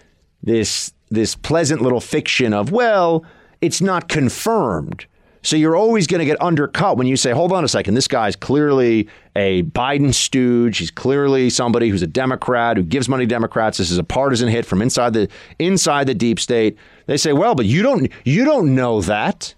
this 0.43 0.93
this 1.09 1.35
pleasant 1.35 1.81
little 1.81 2.01
fiction 2.01 2.53
of, 2.53 2.71
well, 2.71 3.25
it's 3.61 3.81
not 3.81 4.09
confirmed. 4.09 5.05
So 5.41 5.55
you're 5.55 5.77
always 5.77 6.07
going 6.07 6.19
to 6.19 6.25
get 6.25 6.41
undercut 6.41 6.97
when 6.97 7.07
you 7.07 7.15
say, 7.15 7.31
hold 7.31 7.53
on 7.53 7.63
a 7.63 7.69
second, 7.69 7.93
this 7.93 8.07
guy's 8.07 8.35
clearly 8.35 9.07
a 9.33 9.63
Biden 9.63 10.13
stooge. 10.13 10.79
He's 10.79 10.91
clearly 10.91 11.49
somebody 11.49 11.87
who's 11.87 12.01
a 12.01 12.07
Democrat 12.07 12.75
who 12.75 12.83
gives 12.83 13.07
money 13.07 13.23
to 13.25 13.29
Democrats. 13.29 13.77
This 13.77 13.89
is 13.89 13.97
a 13.97 14.03
partisan 14.03 14.49
hit 14.49 14.65
from 14.65 14.81
inside 14.81 15.13
the 15.13 15.29
inside 15.57 16.07
the 16.07 16.13
deep 16.13 16.39
state. 16.39 16.77
They 17.05 17.15
say, 17.15 17.31
well, 17.31 17.55
but 17.55 17.65
you 17.65 17.81
don't 17.81 18.11
you 18.25 18.43
don't 18.43 18.75
know 18.75 19.01
that. 19.01 19.55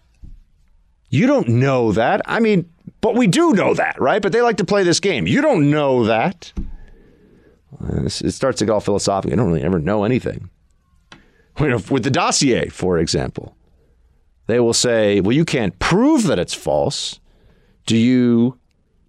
You 1.10 1.26
don't 1.26 1.48
know 1.48 1.92
that. 1.94 2.22
I 2.26 2.40
mean, 2.40 2.70
but 3.02 3.16
we 3.16 3.26
do 3.26 3.54
know 3.54 3.74
that, 3.74 4.00
right? 4.00 4.22
But 4.22 4.32
they 4.32 4.42
like 4.42 4.58
to 4.58 4.66
play 4.66 4.84
this 4.84 5.00
game. 5.00 5.26
You 5.26 5.42
don't 5.42 5.72
know 5.72 6.04
that. 6.06 6.54
It 7.82 8.32
starts 8.32 8.60
to 8.60 8.66
get 8.66 8.72
all 8.72 8.80
philosophical. 8.80 9.32
You 9.32 9.38
don't 9.38 9.52
really 9.52 9.64
ever 9.64 9.80
know 9.80 10.04
anything. 10.04 10.50
With 11.60 12.04
the 12.04 12.12
dossier, 12.12 12.70
for 12.70 12.98
example, 12.98 13.56
they 14.48 14.60
will 14.60 14.74
say, 14.74 15.22
well, 15.22 15.36
you 15.36 15.46
can't 15.46 15.78
prove 15.80 16.24
that 16.24 16.40
it's 16.40 16.54
false. 16.54 17.20
Do 17.86 17.98
you 17.98 18.58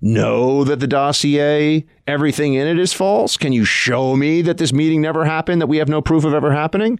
know 0.00 0.64
that 0.64 0.80
the 0.80 0.86
dossier, 0.86 1.86
everything 2.06 2.54
in 2.54 2.66
it 2.66 2.78
is 2.78 2.92
false? 2.92 3.36
Can 3.36 3.52
you 3.52 3.64
show 3.64 4.16
me 4.16 4.42
that 4.42 4.58
this 4.58 4.72
meeting 4.72 5.00
never 5.00 5.24
happened, 5.24 5.60
that 5.60 5.68
we 5.68 5.78
have 5.78 5.88
no 5.88 6.02
proof 6.02 6.24
of 6.24 6.34
ever 6.34 6.52
happening? 6.52 6.98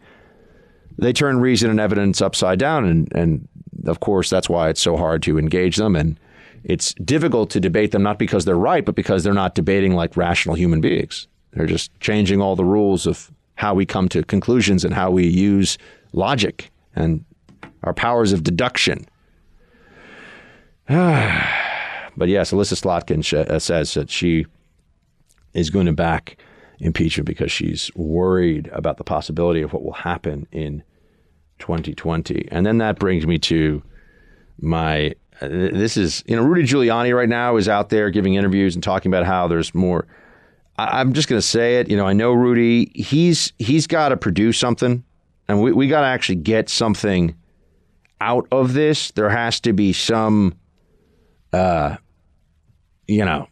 They 0.98 1.12
turn 1.12 1.40
reason 1.40 1.70
and 1.70 1.80
evidence 1.80 2.20
upside 2.20 2.58
down. 2.58 2.84
And, 2.84 3.12
and 3.14 3.48
of 3.86 4.00
course, 4.00 4.30
that's 4.30 4.48
why 4.48 4.68
it's 4.68 4.82
so 4.82 4.96
hard 4.96 5.22
to 5.24 5.38
engage 5.38 5.76
them. 5.76 5.96
And 5.96 6.18
it's 6.62 6.94
difficult 6.94 7.50
to 7.50 7.60
debate 7.60 7.92
them, 7.92 8.02
not 8.02 8.18
because 8.18 8.44
they're 8.44 8.54
right, 8.54 8.84
but 8.84 8.94
because 8.94 9.24
they're 9.24 9.32
not 9.32 9.54
debating 9.54 9.94
like 9.94 10.16
rational 10.16 10.54
human 10.54 10.80
beings. 10.80 11.26
They're 11.52 11.66
just 11.66 11.98
changing 12.00 12.40
all 12.40 12.56
the 12.56 12.64
rules 12.64 13.06
of 13.06 13.30
how 13.54 13.74
we 13.74 13.84
come 13.84 14.08
to 14.08 14.22
conclusions 14.24 14.84
and 14.84 14.94
how 14.94 15.10
we 15.10 15.26
use 15.26 15.78
logic 16.12 16.70
and 16.94 17.24
our 17.82 17.94
powers 17.94 18.32
of 18.32 18.42
deduction. 18.42 19.06
but 20.86 22.28
yes, 22.28 22.52
Elissa 22.52 22.74
Slotkin 22.74 23.50
uh, 23.50 23.58
says 23.58 23.94
that 23.94 24.10
she 24.10 24.46
is 25.54 25.70
going 25.70 25.86
to 25.86 25.92
back 25.92 26.36
impeachment 26.78 27.26
because 27.26 27.52
she's 27.52 27.90
worried 27.94 28.68
about 28.72 28.96
the 28.96 29.04
possibility 29.04 29.62
of 29.62 29.72
what 29.72 29.84
will 29.84 29.92
happen 29.92 30.46
in 30.52 30.82
2020. 31.58 32.48
And 32.50 32.64
then 32.64 32.78
that 32.78 32.98
brings 32.98 33.26
me 33.26 33.38
to 33.38 33.82
my 34.60 35.14
uh, 35.40 35.48
this 35.48 35.96
is 35.96 36.22
you 36.26 36.36
know 36.36 36.42
Rudy 36.42 36.64
Giuliani 36.64 37.14
right 37.14 37.28
now 37.28 37.56
is 37.56 37.68
out 37.68 37.88
there 37.88 38.10
giving 38.10 38.34
interviews 38.34 38.74
and 38.74 38.82
talking 38.82 39.10
about 39.10 39.24
how 39.24 39.48
there's 39.48 39.74
more 39.74 40.06
I, 40.80 41.00
I'm 41.00 41.12
just 41.12 41.28
going 41.28 41.40
to 41.40 41.46
say 41.46 41.76
it. 41.76 41.90
You 41.90 41.96
know, 41.96 42.06
I 42.06 42.12
know 42.12 42.32
Rudy. 42.32 42.90
He's 42.94 43.52
he's 43.58 43.86
got 43.86 44.10
to 44.10 44.16
produce 44.16 44.58
something, 44.58 45.04
and 45.48 45.62
we 45.62 45.72
we 45.72 45.88
got 45.88 46.00
to 46.00 46.06
actually 46.06 46.36
get 46.36 46.68
something 46.68 47.34
out 48.20 48.46
of 48.50 48.72
this. 48.72 49.10
There 49.12 49.30
has 49.30 49.60
to 49.60 49.72
be 49.72 49.92
some, 49.92 50.54
uh, 51.52 51.96
you 53.06 53.24
know, 53.24 53.48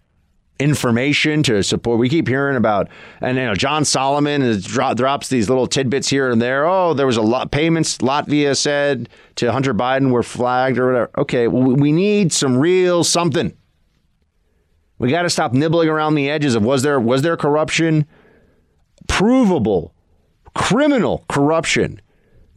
information 0.59 1.43
to 1.45 1.63
support. 1.63 1.99
We 1.99 2.09
keep 2.09 2.29
hearing 2.29 2.57
about, 2.57 2.89
and 3.21 3.37
you 3.37 3.45
know, 3.45 3.55
John 3.55 3.85
Solomon 3.85 4.41
is, 4.41 4.65
dro- 4.65 4.95
drops 4.95 5.29
these 5.29 5.49
little 5.49 5.67
tidbits 5.67 6.09
here 6.09 6.31
and 6.31 6.41
there. 6.41 6.67
Oh, 6.67 6.95
there 6.95 7.07
was 7.07 7.19
a 7.19 7.23
lot 7.23 7.51
payments 7.51 7.99
Latvia 7.99 8.57
said 8.57 9.09
to 9.37 9.53
Hunter 9.53 9.75
Biden 9.75 10.11
were 10.11 10.23
flagged 10.23 10.79
or 10.79 10.87
whatever. 10.87 11.11
Okay, 11.19 11.49
well, 11.49 11.77
we 11.77 11.93
need 11.93 12.33
some 12.33 12.57
real 12.57 13.05
something. 13.05 13.55
We 14.99 15.11
got 15.11 15.23
to 15.23 15.31
stop 15.31 15.53
nibbling 15.53 15.89
around 15.89 16.15
the 16.15 16.29
edges 16.29 16.55
of 16.55 16.65
was 16.65 16.83
there 16.83 17.01
was 17.01 17.23
there 17.23 17.37
corruption, 17.37 18.07
provable, 19.07 19.95
criminal 20.55 21.25
corruption 21.29 22.01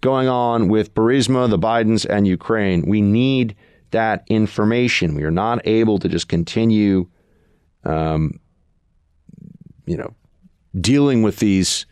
going 0.02 0.28
on 0.28 0.68
with 0.68 0.94
Burisma, 0.96 1.50
the 1.50 1.60
Bidens, 1.60 2.06
and 2.10 2.28
Ukraine. 2.28 2.88
We 2.88 3.02
need 3.02 3.56
that 3.92 4.24
information. 4.28 5.16
We 5.16 5.24
are 5.24 5.32
not 5.32 5.66
able 5.68 6.00
to 6.00 6.10
just 6.10 6.28
continue, 6.28 7.08
um, 7.84 8.40
you 9.86 9.98
know, 9.98 10.16
dealing 10.80 11.22
with 11.22 11.38
these 11.38 11.86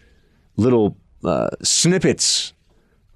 little 0.58 0.98
uh, 1.24 1.50
snippets 1.62 2.54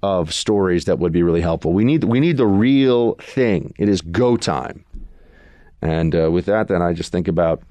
of 0.02 0.32
stories 0.32 0.84
that 0.84 0.98
would 0.98 1.12
be 1.12 1.22
really 1.22 1.40
helpful. 1.40 1.72
We 1.72 1.84
need 1.84 2.04
we 2.04 2.20
need 2.20 2.36
the 2.36 2.46
real 2.46 3.14
thing. 3.14 3.74
It 3.78 3.88
is 3.88 4.02
go 4.02 4.36
time. 4.36 4.83
And 5.84 6.14
uh, 6.16 6.30
with 6.30 6.46
that, 6.46 6.68
then 6.68 6.82
I 6.82 6.94
just 6.94 7.12
think 7.12 7.28
about 7.28 7.62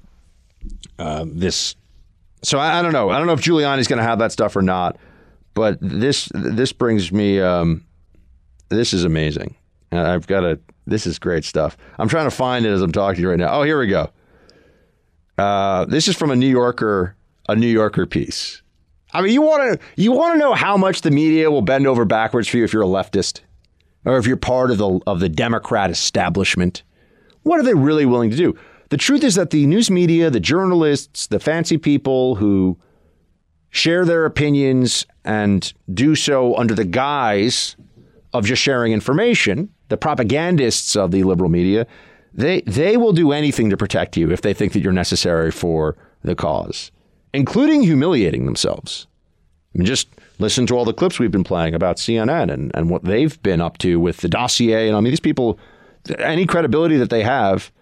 uh, 0.98 1.26
this. 1.26 1.74
So 2.42 2.58
I, 2.58 2.78
I, 2.78 2.82
don't 2.82 2.92
know. 2.92 3.10
I 3.10 3.18
don't 3.18 3.26
know 3.26 3.32
if 3.32 3.40
Giuliani's 3.40 3.88
going 3.88 3.98
to 3.98 4.04
have 4.04 4.20
that 4.20 4.30
stuff 4.30 4.54
or 4.54 4.62
not. 4.62 4.96
But 5.52 5.78
this 5.80 6.28
this 6.34 6.72
brings 6.72 7.12
me. 7.12 7.40
Um, 7.40 7.84
this 8.68 8.92
is 8.92 9.04
amazing. 9.04 9.56
I've 9.92 10.26
got 10.26 10.44
a. 10.44 10.58
This 10.86 11.06
is 11.06 11.18
great 11.18 11.44
stuff. 11.44 11.76
I'm 11.98 12.08
trying 12.08 12.26
to 12.28 12.34
find 12.34 12.66
it 12.66 12.70
as 12.70 12.82
I'm 12.82 12.92
talking 12.92 13.16
to 13.16 13.22
you 13.22 13.30
right 13.30 13.38
now. 13.38 13.60
Oh, 13.60 13.62
here 13.62 13.78
we 13.78 13.86
go. 13.86 14.10
Uh, 15.38 15.84
this 15.86 16.08
is 16.08 16.16
from 16.16 16.30
a 16.30 16.36
New 16.36 16.48
Yorker, 16.48 17.16
a 17.48 17.56
New 17.56 17.68
Yorker 17.68 18.06
piece. 18.06 18.62
I 19.12 19.22
mean, 19.22 19.32
you 19.32 19.42
want 19.42 19.80
to 19.80 19.86
you 19.96 20.12
want 20.12 20.34
to 20.34 20.38
know 20.38 20.54
how 20.54 20.76
much 20.76 21.02
the 21.02 21.10
media 21.10 21.50
will 21.50 21.62
bend 21.62 21.86
over 21.86 22.04
backwards 22.04 22.48
for 22.48 22.56
you 22.58 22.64
if 22.64 22.72
you're 22.72 22.82
a 22.82 22.86
leftist. 22.86 23.40
or 24.04 24.18
if 24.18 24.26
you're 24.26 24.36
part 24.36 24.70
of 24.70 24.78
the 24.78 25.00
of 25.06 25.20
the 25.20 25.28
Democrat 25.28 25.90
establishment, 25.90 26.82
what 27.44 27.60
are 27.60 27.62
they 27.62 27.74
really 27.74 28.04
willing 28.04 28.30
to 28.30 28.36
do? 28.36 28.56
The 28.90 28.96
truth 28.96 29.24
is 29.24 29.34
that 29.36 29.50
the 29.50 29.66
news 29.66 29.90
media, 29.90 30.30
the 30.30 30.40
journalists, 30.40 31.26
the 31.26 31.40
fancy 31.40 31.78
people 31.78 32.34
who 32.34 32.78
share 33.70 34.04
their 34.04 34.24
opinions 34.24 35.06
and 35.24 35.72
do 35.92 36.14
so 36.14 36.54
under 36.56 36.74
the 36.74 36.84
guise 36.84 37.76
of 38.32 38.44
just 38.44 38.62
sharing 38.62 38.92
information, 38.92 39.68
the 39.88 39.96
propagandists 39.96 40.96
of 40.96 41.10
the 41.10 41.22
liberal 41.22 41.50
media, 41.50 41.86
they 42.32 42.62
they 42.62 42.96
will 42.96 43.12
do 43.12 43.32
anything 43.32 43.70
to 43.70 43.76
protect 43.76 44.16
you 44.16 44.30
if 44.30 44.42
they 44.42 44.52
think 44.52 44.72
that 44.72 44.80
you're 44.80 44.92
necessary 44.92 45.50
for 45.50 45.96
the 46.22 46.34
cause, 46.34 46.90
including 47.32 47.82
humiliating 47.82 48.44
themselves. 48.46 49.06
I 49.74 49.78
mean, 49.78 49.86
just 49.86 50.08
listen 50.38 50.66
to 50.66 50.76
all 50.76 50.84
the 50.84 50.92
clips 50.92 51.18
we've 51.18 51.30
been 51.30 51.44
playing 51.44 51.74
about 51.74 51.96
CNN 51.96 52.52
and, 52.52 52.70
and 52.74 52.90
what 52.90 53.04
they've 53.04 53.40
been 53.42 53.60
up 53.60 53.78
to 53.78 53.98
with 53.98 54.18
the 54.18 54.28
dossier. 54.28 54.88
And 54.88 54.96
I 54.96 55.00
mean, 55.00 55.10
these 55.10 55.20
people, 55.20 55.58
any 56.18 56.46
credibility 56.46 56.96
that 56.96 57.10
they 57.10 57.22
have, 57.22 57.72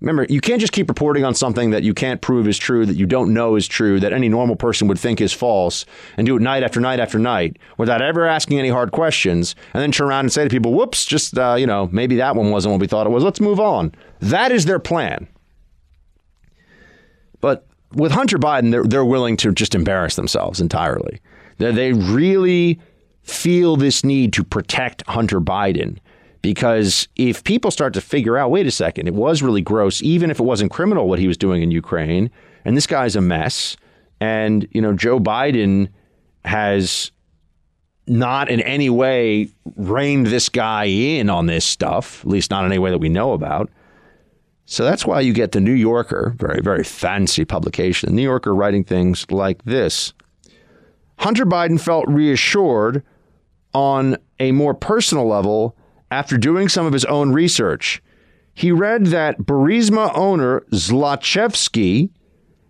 remember, 0.00 0.26
you 0.28 0.40
can't 0.40 0.60
just 0.60 0.72
keep 0.72 0.88
reporting 0.88 1.24
on 1.24 1.34
something 1.34 1.70
that 1.70 1.82
you 1.82 1.94
can't 1.94 2.20
prove 2.20 2.48
is 2.48 2.58
true, 2.58 2.84
that 2.84 2.96
you 2.96 3.06
don't 3.06 3.32
know 3.32 3.54
is 3.56 3.68
true, 3.68 4.00
that 4.00 4.12
any 4.12 4.28
normal 4.28 4.56
person 4.56 4.88
would 4.88 4.98
think 4.98 5.20
is 5.20 5.32
false, 5.32 5.84
and 6.16 6.26
do 6.26 6.36
it 6.36 6.42
night 6.42 6.62
after 6.62 6.80
night 6.80 6.98
after 6.98 7.18
night 7.18 7.56
without 7.78 8.02
ever 8.02 8.26
asking 8.26 8.58
any 8.58 8.68
hard 8.68 8.90
questions, 8.90 9.54
and 9.72 9.82
then 9.82 9.92
turn 9.92 10.08
around 10.08 10.24
and 10.24 10.32
say 10.32 10.42
to 10.42 10.50
people, 10.50 10.74
whoops, 10.74 11.04
just, 11.04 11.38
uh, 11.38 11.54
you 11.58 11.66
know, 11.66 11.88
maybe 11.92 12.16
that 12.16 12.34
one 12.34 12.50
wasn't 12.50 12.72
what 12.72 12.80
we 12.80 12.86
thought 12.86 13.06
it 13.06 13.10
was. 13.10 13.22
Let's 13.22 13.40
move 13.40 13.60
on. 13.60 13.92
That 14.20 14.50
is 14.50 14.64
their 14.64 14.80
plan. 14.80 15.28
But 17.40 17.66
with 17.92 18.12
Hunter 18.12 18.38
Biden, 18.38 18.70
they're, 18.70 18.84
they're 18.84 19.04
willing 19.04 19.36
to 19.38 19.52
just 19.52 19.74
embarrass 19.74 20.16
themselves 20.16 20.60
entirely. 20.60 21.20
They, 21.58 21.70
they 21.72 21.92
really 21.92 22.80
feel 23.22 23.76
this 23.76 24.02
need 24.02 24.32
to 24.32 24.42
protect 24.42 25.06
Hunter 25.06 25.40
Biden 25.40 25.98
because 26.42 27.08
if 27.16 27.44
people 27.44 27.70
start 27.70 27.94
to 27.94 28.00
figure 28.00 28.36
out, 28.36 28.50
wait 28.50 28.66
a 28.66 28.70
second, 28.70 29.06
it 29.06 29.14
was 29.14 29.42
really 29.42 29.62
gross, 29.62 30.02
even 30.02 30.30
if 30.30 30.40
it 30.40 30.42
wasn't 30.42 30.70
criminal 30.70 31.08
what 31.08 31.18
he 31.18 31.28
was 31.28 31.36
doing 31.36 31.62
in 31.62 31.70
Ukraine, 31.70 32.30
and 32.64 32.76
this 32.76 32.86
guy's 32.86 33.16
a 33.16 33.20
mess, 33.20 33.76
and 34.20 34.68
you 34.72 34.82
know 34.82 34.92
Joe 34.92 35.18
Biden 35.18 35.88
has 36.44 37.12
not 38.06 38.50
in 38.50 38.60
any 38.60 38.90
way 38.90 39.48
reined 39.76 40.26
this 40.26 40.48
guy 40.48 40.84
in 40.84 41.30
on 41.30 41.46
this 41.46 41.64
stuff, 41.64 42.20
at 42.24 42.26
least 42.26 42.50
not 42.50 42.64
in 42.64 42.72
any 42.72 42.78
way 42.78 42.90
that 42.90 42.98
we 42.98 43.08
know 43.08 43.32
about. 43.32 43.70
So 44.64 44.84
that's 44.84 45.06
why 45.06 45.20
you 45.20 45.32
get 45.32 45.52
the 45.52 45.60
New 45.60 45.72
Yorker, 45.72 46.34
very, 46.36 46.60
very 46.60 46.84
fancy 46.84 47.44
publication, 47.44 48.08
the 48.08 48.14
New 48.14 48.22
Yorker 48.22 48.54
writing 48.54 48.84
things 48.84 49.30
like 49.30 49.62
this. 49.64 50.12
Hunter 51.18 51.46
Biden 51.46 51.80
felt 51.80 52.08
reassured 52.08 53.04
on 53.74 54.16
a 54.40 54.50
more 54.52 54.74
personal 54.74 55.26
level 55.26 55.76
after 56.12 56.36
doing 56.36 56.68
some 56.68 56.84
of 56.84 56.92
his 56.92 57.06
own 57.06 57.32
research. 57.32 58.02
He 58.54 58.70
read 58.70 59.06
that 59.06 59.38
Burisma 59.38 60.12
owner 60.14 60.60
Zlochevsky 60.70 62.10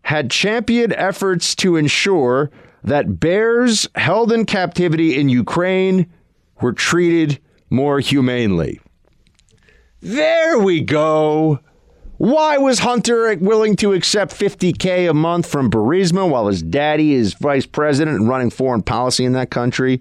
had 0.03 0.31
championed 0.31 0.93
efforts 0.93 1.57
to 1.57 1.75
ensure 1.77 2.51
that 2.85 3.19
bears 3.19 3.89
held 3.97 4.33
in 4.33 4.47
captivity 4.47 5.19
in 5.19 5.29
Ukraine 5.29 6.07
were 6.61 6.73
treated 6.73 7.41
more 7.69 7.99
humanely. 7.99 8.81
There 10.01 10.59
we 10.61 10.81
go. 10.81 11.59
Why 12.19 12.59
was 12.59 12.79
Hunter 12.79 13.37
willing 13.41 13.75
to 13.77 13.93
accept 13.93 14.33
50K 14.33 15.11
a 15.11 15.15
month 15.15 15.47
from 15.47 15.69
Burisma 15.69 16.29
while 16.29 16.47
his 16.47 16.63
daddy 16.63 17.15
is 17.15 17.35
vice 17.35 17.67
president 17.67 18.19
and 18.19 18.29
running 18.29 18.51
foreign 18.51 18.83
policy 18.83 19.25
in 19.25 19.33
that 19.33 19.51
country? 19.51 20.01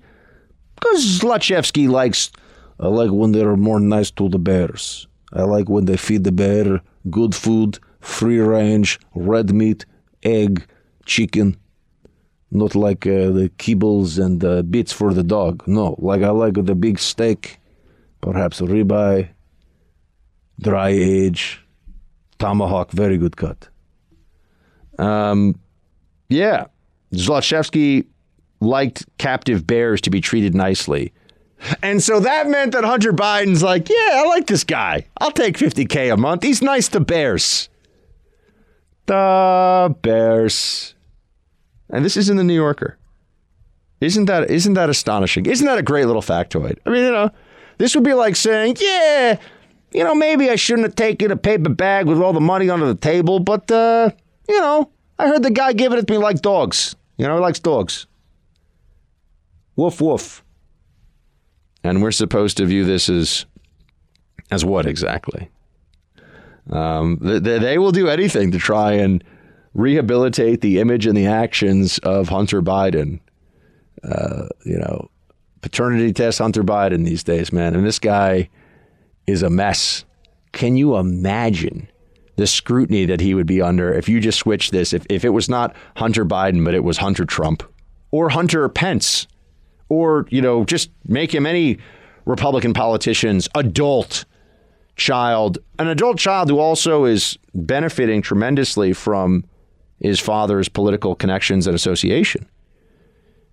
Because 0.76 1.20
Zlochevsky 1.20 1.89
likes, 1.89 2.32
I 2.82 2.88
like 2.88 3.12
when 3.12 3.32
they're 3.32 3.56
more 3.56 3.80
nice 3.80 4.12
to 4.12 4.28
the 4.28 4.40
bears. 4.40 5.08
I 5.34 5.44
like 5.44 5.70
when 5.70 5.86
they 5.86 5.98
feed 5.98 6.24
the 6.24 6.32
bear 6.32 6.82
good 7.10 7.34
food, 7.34 7.80
free 8.00 8.40
range, 8.40 9.00
red 9.16 9.54
meat, 9.54 9.86
egg, 10.24 10.68
chicken. 11.06 11.58
Not 12.52 12.76
like 12.76 13.08
uh, 13.08 13.32
the 13.32 13.52
kibbles 13.58 14.24
and 14.24 14.44
uh, 14.44 14.62
bits 14.64 14.92
for 14.92 15.14
the 15.14 15.24
dog. 15.24 15.64
No, 15.68 15.96
like 16.00 16.22
I 16.22 16.30
like 16.30 16.56
the 16.56 16.76
big 16.76 17.00
steak, 17.00 17.60
perhaps 18.20 18.60
ribeye, 18.60 19.30
dry 20.60 20.90
age, 20.90 21.62
tomahawk, 22.40 22.92
very 22.92 23.18
good 23.18 23.38
cut. 23.38 23.70
Um, 25.00 25.56
yeah, 26.28 26.66
Zlochevsky 27.14 28.06
liked 28.60 29.06
captive 29.18 29.66
bears 29.66 30.02
to 30.02 30.10
be 30.10 30.20
treated 30.20 30.54
nicely. 30.54 31.14
And 31.82 32.01
so 32.01 32.20
that 32.20 32.47
meant 32.47 32.72
that 32.72 32.84
Hunter 32.84 33.14
Biden's 33.14 33.62
like, 33.64 33.89
yeah, 33.89 34.09
I 34.14 34.26
like 34.26 34.47
this 34.47 34.64
guy. 34.64 35.05
I'll 35.20 35.32
take 35.32 35.57
50K 35.57 36.12
a 36.14 36.18
month. 36.18 36.43
He's 36.43 36.62
nice 36.62 36.88
to 36.89 36.99
bears. 36.99 37.70
The 39.05 39.95
bears. 40.01 40.95
And 41.89 42.05
this 42.05 42.18
is 42.18 42.30
in 42.30 42.38
the 42.38 42.43
New 42.43 42.55
Yorker. 42.55 42.97
Isn't 43.99 44.26
that 44.26 44.49
isn't 44.49 44.74
that 44.74 44.89
astonishing? 44.89 45.45
Isn't 45.45 45.68
that 45.68 45.78
a 45.78 45.84
great 45.84 46.05
little 46.05 46.24
factoid? 46.24 46.80
I 46.86 46.89
mean, 46.89 47.03
you 47.05 47.12
know, 47.12 47.30
this 47.78 47.93
would 47.93 48.03
be 48.03 48.14
like 48.14 48.36
saying, 48.36 48.78
yeah, 48.80 49.38
you 49.93 50.03
know, 50.03 50.16
maybe 50.16 50.49
I 50.49 50.55
shouldn't 50.55 50.88
have 50.88 50.95
taken 50.95 51.30
a 51.30 51.38
paper 51.38 51.70
bag 51.70 52.07
with 52.07 52.20
all 52.20 52.34
the 52.34 52.41
money 52.41 52.70
under 52.70 52.88
the 52.88 52.95
table, 52.95 53.39
but 53.39 53.70
uh, 53.70 54.09
you 54.49 54.59
know, 54.59 54.89
I 55.20 55.28
heard 55.28 55.43
the 55.43 55.51
guy 55.51 55.74
giving 55.74 55.99
it 55.99 56.07
to 56.07 56.14
me 56.14 56.18
like 56.18 56.41
dogs. 56.41 56.95
You 57.18 57.28
know, 57.28 57.36
he 57.36 57.41
likes 57.41 57.59
dogs. 57.59 58.07
Woof 59.76 60.01
woof. 60.01 60.43
And 61.84 62.02
we're 62.02 62.12
supposed 62.12 62.58
to 62.58 62.66
view 62.66 62.86
this 62.86 63.10
as 63.10 63.46
as 64.52 64.66
what 64.66 64.86
exactly? 64.86 65.50
Um, 66.70 67.18
they, 67.22 67.40
they 67.40 67.78
will 67.78 67.92
do 67.92 68.08
anything 68.08 68.52
to 68.52 68.60
try 68.60 68.94
and 68.94 69.24
rehabilitate 69.74 70.62
the 70.62 70.80
image 70.80 71.06
and 71.06 71.18
the 71.18 71.28
actions 71.28 71.98
of 72.00 72.30
Hunter 72.30 72.62
Biden. 72.62 73.20
Uh, 74.04 74.48
you 74.66 74.78
know, 74.78 75.10
paternity 75.62 76.12
test 76.12 76.40
Hunter 76.40 76.64
Biden 76.64 77.06
these 77.06 77.24
days, 77.24 77.54
man. 77.54 77.76
And 77.76 77.86
this 77.86 78.00
guy 78.00 78.50
is 79.28 79.44
a 79.44 79.50
mess. 79.50 80.06
Can 80.52 80.76
you 80.76 80.98
imagine 80.98 81.88
the 82.36 82.48
scrutiny 82.48 83.06
that 83.06 83.22
he 83.22 83.34
would 83.34 83.48
be 83.48 83.62
under 83.62 83.94
if 83.94 84.10
you 84.10 84.20
just 84.20 84.40
switched 84.40 84.72
this? 84.72 84.94
If, 84.94 85.06
if 85.10 85.24
it 85.24 85.30
was 85.30 85.50
not 85.50 85.76
Hunter 85.96 86.26
Biden, 86.26 86.66
but 86.66 86.74
it 86.74 86.84
was 86.84 86.98
Hunter 86.98 87.26
Trump 87.26 87.64
or 88.12 88.30
Hunter 88.30 88.68
Pence 88.70 89.28
or, 89.92 90.26
you 90.30 90.42
know, 90.42 90.64
just 90.64 90.89
make 91.06 91.36
him 91.36 91.46
any 91.46 91.78
Republican 92.24 92.74
politician's 92.74 93.50
adult 93.56 94.24
child, 94.96 95.58
an 95.80 95.88
adult 95.89 96.18
child 96.18 96.50
who 96.50 96.60
also 96.60 97.04
is 97.04 97.38
benefiting 97.54 98.22
tremendously 98.22 98.94
from 98.94 99.44
his 100.00 100.18
father's 100.18 100.70
political 100.70 101.14
connections 101.14 101.68
and 101.68 101.76
association. 101.76 102.48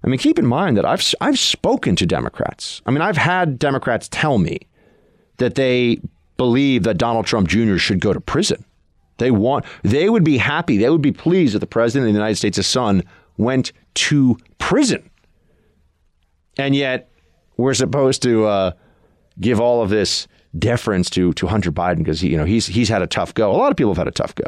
I 0.05 0.07
mean, 0.07 0.21
keep 0.21 0.39
in 0.39 0.47
mind 0.47 0.77
that 0.77 0.85
I've 0.85 1.03
I've 1.21 1.41
spoken 1.41 1.97
to 1.97 2.07
Democrats. 2.07 2.83
I 2.87 2.93
mean, 2.93 3.03
I've 3.03 3.17
had 3.17 3.59
Democrats 3.59 4.09
tell 4.09 4.39
me 4.39 4.61
that 5.39 5.57
they 5.57 6.01
believe 6.37 6.85
that 6.85 6.99
Donald 6.99 7.27
Trump 7.27 7.49
Jr. 7.49 7.79
should 7.79 7.99
go 8.01 8.13
to 8.13 8.21
prison. 8.21 8.65
They 9.17 9.33
want 9.33 9.65
they 9.83 10.09
would 10.09 10.23
be 10.23 10.39
happy, 10.39 10.77
they 10.77 10.89
would 10.89 11.03
be 11.03 11.11
pleased 11.11 11.57
if 11.57 11.61
the 11.61 11.67
president 11.67 12.09
of 12.09 12.15
the 12.15 12.19
United 12.21 12.37
States' 12.37 12.65
son 12.65 13.03
went 13.39 13.73
to 13.95 14.39
prison. 14.59 15.11
And 16.59 16.75
yet, 16.75 17.11
we're 17.57 17.75
supposed 17.75 18.23
to 18.23 18.47
uh, 18.47 18.73
give 19.41 19.61
all 19.61 19.83
of 19.83 19.91
this 19.91 20.27
deference 20.59 21.11
to 21.11 21.33
to 21.35 21.47
Hunter 21.47 21.71
Biden 21.71 21.99
because 21.99 22.21
he, 22.21 22.31
you 22.31 22.37
know 22.37 22.45
he's 22.45 22.67
he's 22.67 22.89
had 22.89 23.03
a 23.03 23.07
tough 23.07 23.35
go. 23.35 23.51
A 23.51 23.57
lot 23.57 23.71
of 23.71 23.77
people 23.77 23.91
have 23.91 23.99
had 23.99 24.09
a 24.09 24.13
tough 24.13 24.35
go. 24.35 24.45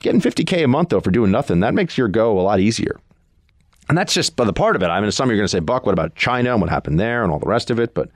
Getting 0.00 0.20
50k 0.20 0.64
a 0.64 0.68
month 0.68 0.90
though 0.90 1.00
for 1.00 1.10
doing 1.10 1.30
nothing 1.30 1.60
that 1.60 1.74
makes 1.74 1.98
your 1.98 2.08
go 2.08 2.38
a 2.38 2.42
lot 2.42 2.60
easier. 2.60 3.00
And 3.88 3.96
that's 3.96 4.12
just 4.12 4.36
but 4.36 4.44
the 4.44 4.52
part 4.52 4.76
of 4.76 4.82
it. 4.82 4.86
I 4.86 5.00
mean, 5.00 5.10
some 5.10 5.28
of 5.28 5.30
you 5.30 5.36
are 5.36 5.40
going 5.40 5.46
to 5.46 5.50
say, 5.50 5.60
Buck, 5.60 5.86
what 5.86 5.92
about 5.92 6.14
China 6.14 6.52
and 6.52 6.60
what 6.60 6.70
happened 6.70 7.00
there 7.00 7.22
and 7.22 7.32
all 7.32 7.38
the 7.38 7.46
rest 7.46 7.70
of 7.70 7.80
it? 7.80 7.94
But 7.94 8.10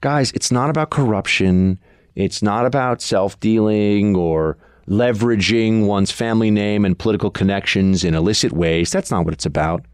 guys, 0.00 0.32
it's 0.32 0.50
not 0.50 0.70
about 0.70 0.90
corruption. 0.90 1.78
It's 2.14 2.42
not 2.42 2.66
about 2.66 3.02
self 3.02 3.38
dealing 3.40 4.16
or 4.16 4.56
leveraging 4.88 5.86
one's 5.86 6.10
family 6.10 6.50
name 6.50 6.84
and 6.84 6.98
political 6.98 7.30
connections 7.30 8.02
in 8.02 8.14
illicit 8.14 8.52
ways. 8.52 8.90
That's 8.90 9.10
not 9.10 9.24
what 9.24 9.34
it's 9.34 9.46
about. 9.46 9.84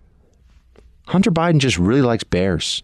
Hunter 1.07 1.31
Biden 1.31 1.59
just 1.59 1.79
really 1.79 2.03
likes 2.03 2.25
bears, 2.25 2.83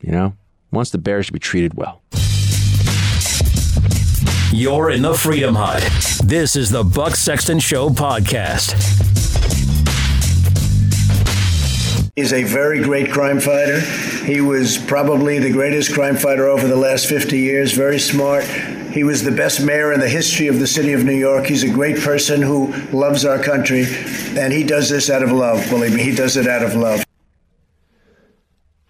you 0.00 0.10
know, 0.10 0.34
wants 0.72 0.90
the 0.90 0.98
bears 0.98 1.26
to 1.26 1.32
be 1.32 1.38
treated 1.38 1.74
well. 1.74 2.02
You're 4.52 4.90
in 4.90 5.02
the 5.02 5.14
Freedom 5.14 5.54
Hut. 5.54 5.82
This 6.24 6.56
is 6.56 6.70
the 6.70 6.82
Buck 6.82 7.14
Sexton 7.14 7.60
Show 7.60 7.88
podcast. 7.88 8.74
He's 12.16 12.32
a 12.32 12.42
very 12.42 12.82
great 12.82 13.10
crime 13.10 13.40
fighter. 13.40 13.80
He 13.80 14.40
was 14.40 14.76
probably 14.76 15.38
the 15.38 15.50
greatest 15.50 15.94
crime 15.94 16.16
fighter 16.16 16.48
over 16.48 16.66
the 16.68 16.76
last 16.76 17.06
50 17.06 17.38
years, 17.38 17.72
very 17.72 17.98
smart. 17.98 18.44
He 18.44 19.04
was 19.04 19.22
the 19.22 19.30
best 19.30 19.64
mayor 19.64 19.92
in 19.92 20.00
the 20.00 20.08
history 20.08 20.48
of 20.48 20.58
the 20.58 20.66
city 20.66 20.92
of 20.92 21.04
New 21.04 21.16
York. 21.16 21.46
He's 21.46 21.62
a 21.62 21.70
great 21.70 21.98
person 22.00 22.42
who 22.42 22.72
loves 22.92 23.24
our 23.24 23.42
country, 23.42 23.86
and 24.36 24.52
he 24.52 24.64
does 24.64 24.90
this 24.90 25.08
out 25.08 25.22
of 25.22 25.32
love. 25.32 25.66
Believe 25.70 25.94
me, 25.94 26.02
he 26.02 26.14
does 26.14 26.36
it 26.36 26.46
out 26.46 26.62
of 26.62 26.74
love. 26.74 27.02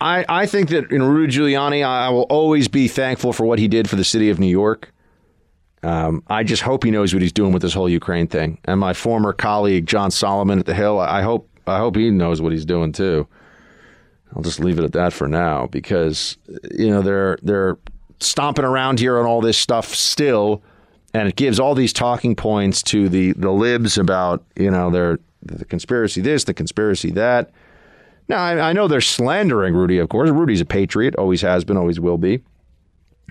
I, 0.03 0.25
I 0.29 0.47
think 0.47 0.71
that 0.71 0.91
in 0.91 1.01
Rudy 1.01 1.33
Giuliani, 1.33 1.87
I 1.87 2.11
will 2.11 2.23
always 2.23 2.67
be 2.67 2.89
thankful 2.89 3.33
for 3.33 3.47
what 3.47 3.61
he 3.61 3.69
did 3.69 3.89
for 3.89 3.95
the 3.95 4.05
city 4.05 4.31
of 4.31 4.41
New 4.41 4.49
York. 4.49 4.93
Um, 5.85 6.25
I 6.27 6.43
just 6.43 6.63
hope 6.63 6.83
he 6.83 6.91
knows 6.91 7.15
what 7.15 7.23
he's 7.23 7.33
doing 7.33 7.53
with 7.53 7.63
this 7.63 7.73
whole 7.73 7.89
Ukraine 7.89 8.27
thing. 8.27 8.59
And 8.65 8.81
my 8.81 8.95
former 8.95 9.33
colleague 9.33 9.87
John 9.87 10.11
Solomon 10.11 10.59
at 10.59 10.67
the 10.67 10.75
Hill, 10.75 10.99
I 10.99 11.23
hope 11.23 11.49
I 11.69 11.79
hope 11.79 11.95
he 11.95 12.11
knows 12.11 12.43
what 12.43 12.51
he's 12.51 12.65
doing 12.65 12.91
too. 12.91 13.29
I'll 14.35 14.43
just 14.43 14.59
leave 14.59 14.79
it 14.79 14.85
at 14.85 14.93
that 14.93 15.13
for 15.13 15.29
now 15.29 15.67
because 15.69 16.37
you 16.73 16.91
know 16.91 17.03
they're 17.03 17.39
they're 17.43 17.79
stomping 18.19 18.65
around 18.65 18.99
here 18.99 19.19
on 19.19 19.27
all 19.27 19.41
this 19.41 19.59
stuff 19.59 19.95
still, 19.95 20.63
and 21.15 21.29
it 21.29 21.37
gives 21.37 21.61
all 21.61 21.77
these 21.77 21.93
talking 21.93 22.35
points 22.35 22.83
to 22.85 23.09
the 23.09 23.33
the 23.35 23.53
libs 23.53 23.99
about 23.99 24.45
you 24.57 24.71
know 24.71 24.91
their 24.91 25.21
the 25.43 25.65
conspiracy 25.65 26.21
this, 26.21 26.45
the 26.45 26.55
conspiracy 26.55 27.11
that. 27.13 27.51
Now 28.29 28.43
I, 28.43 28.71
I 28.71 28.73
know 28.73 28.89
they're 28.89 29.01
slandering 29.01 29.75
Rudy, 29.75 29.99
of 29.99 30.09
course. 30.09 30.31
Rudy's 30.31 30.61
a 30.61 30.65
patriot, 30.65 31.15
always 31.17 31.43
has 31.43 31.65
been, 31.65 31.77
always 31.77 32.01
will 32.01 32.19
be. 32.19 32.43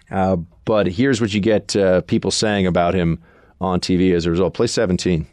Uh, 0.09 0.37
but 0.65 0.87
here's 0.87 1.21
what 1.21 1.33
you 1.33 1.39
get 1.39 1.75
uh, 1.75 2.01
people 2.01 2.31
saying 2.31 2.67
about 2.67 2.93
him 2.93 3.21
on 3.59 3.79
TV 3.79 4.13
as 4.13 4.25
a 4.25 4.31
result. 4.31 4.53
Play 4.53 4.67
17. 4.67 5.27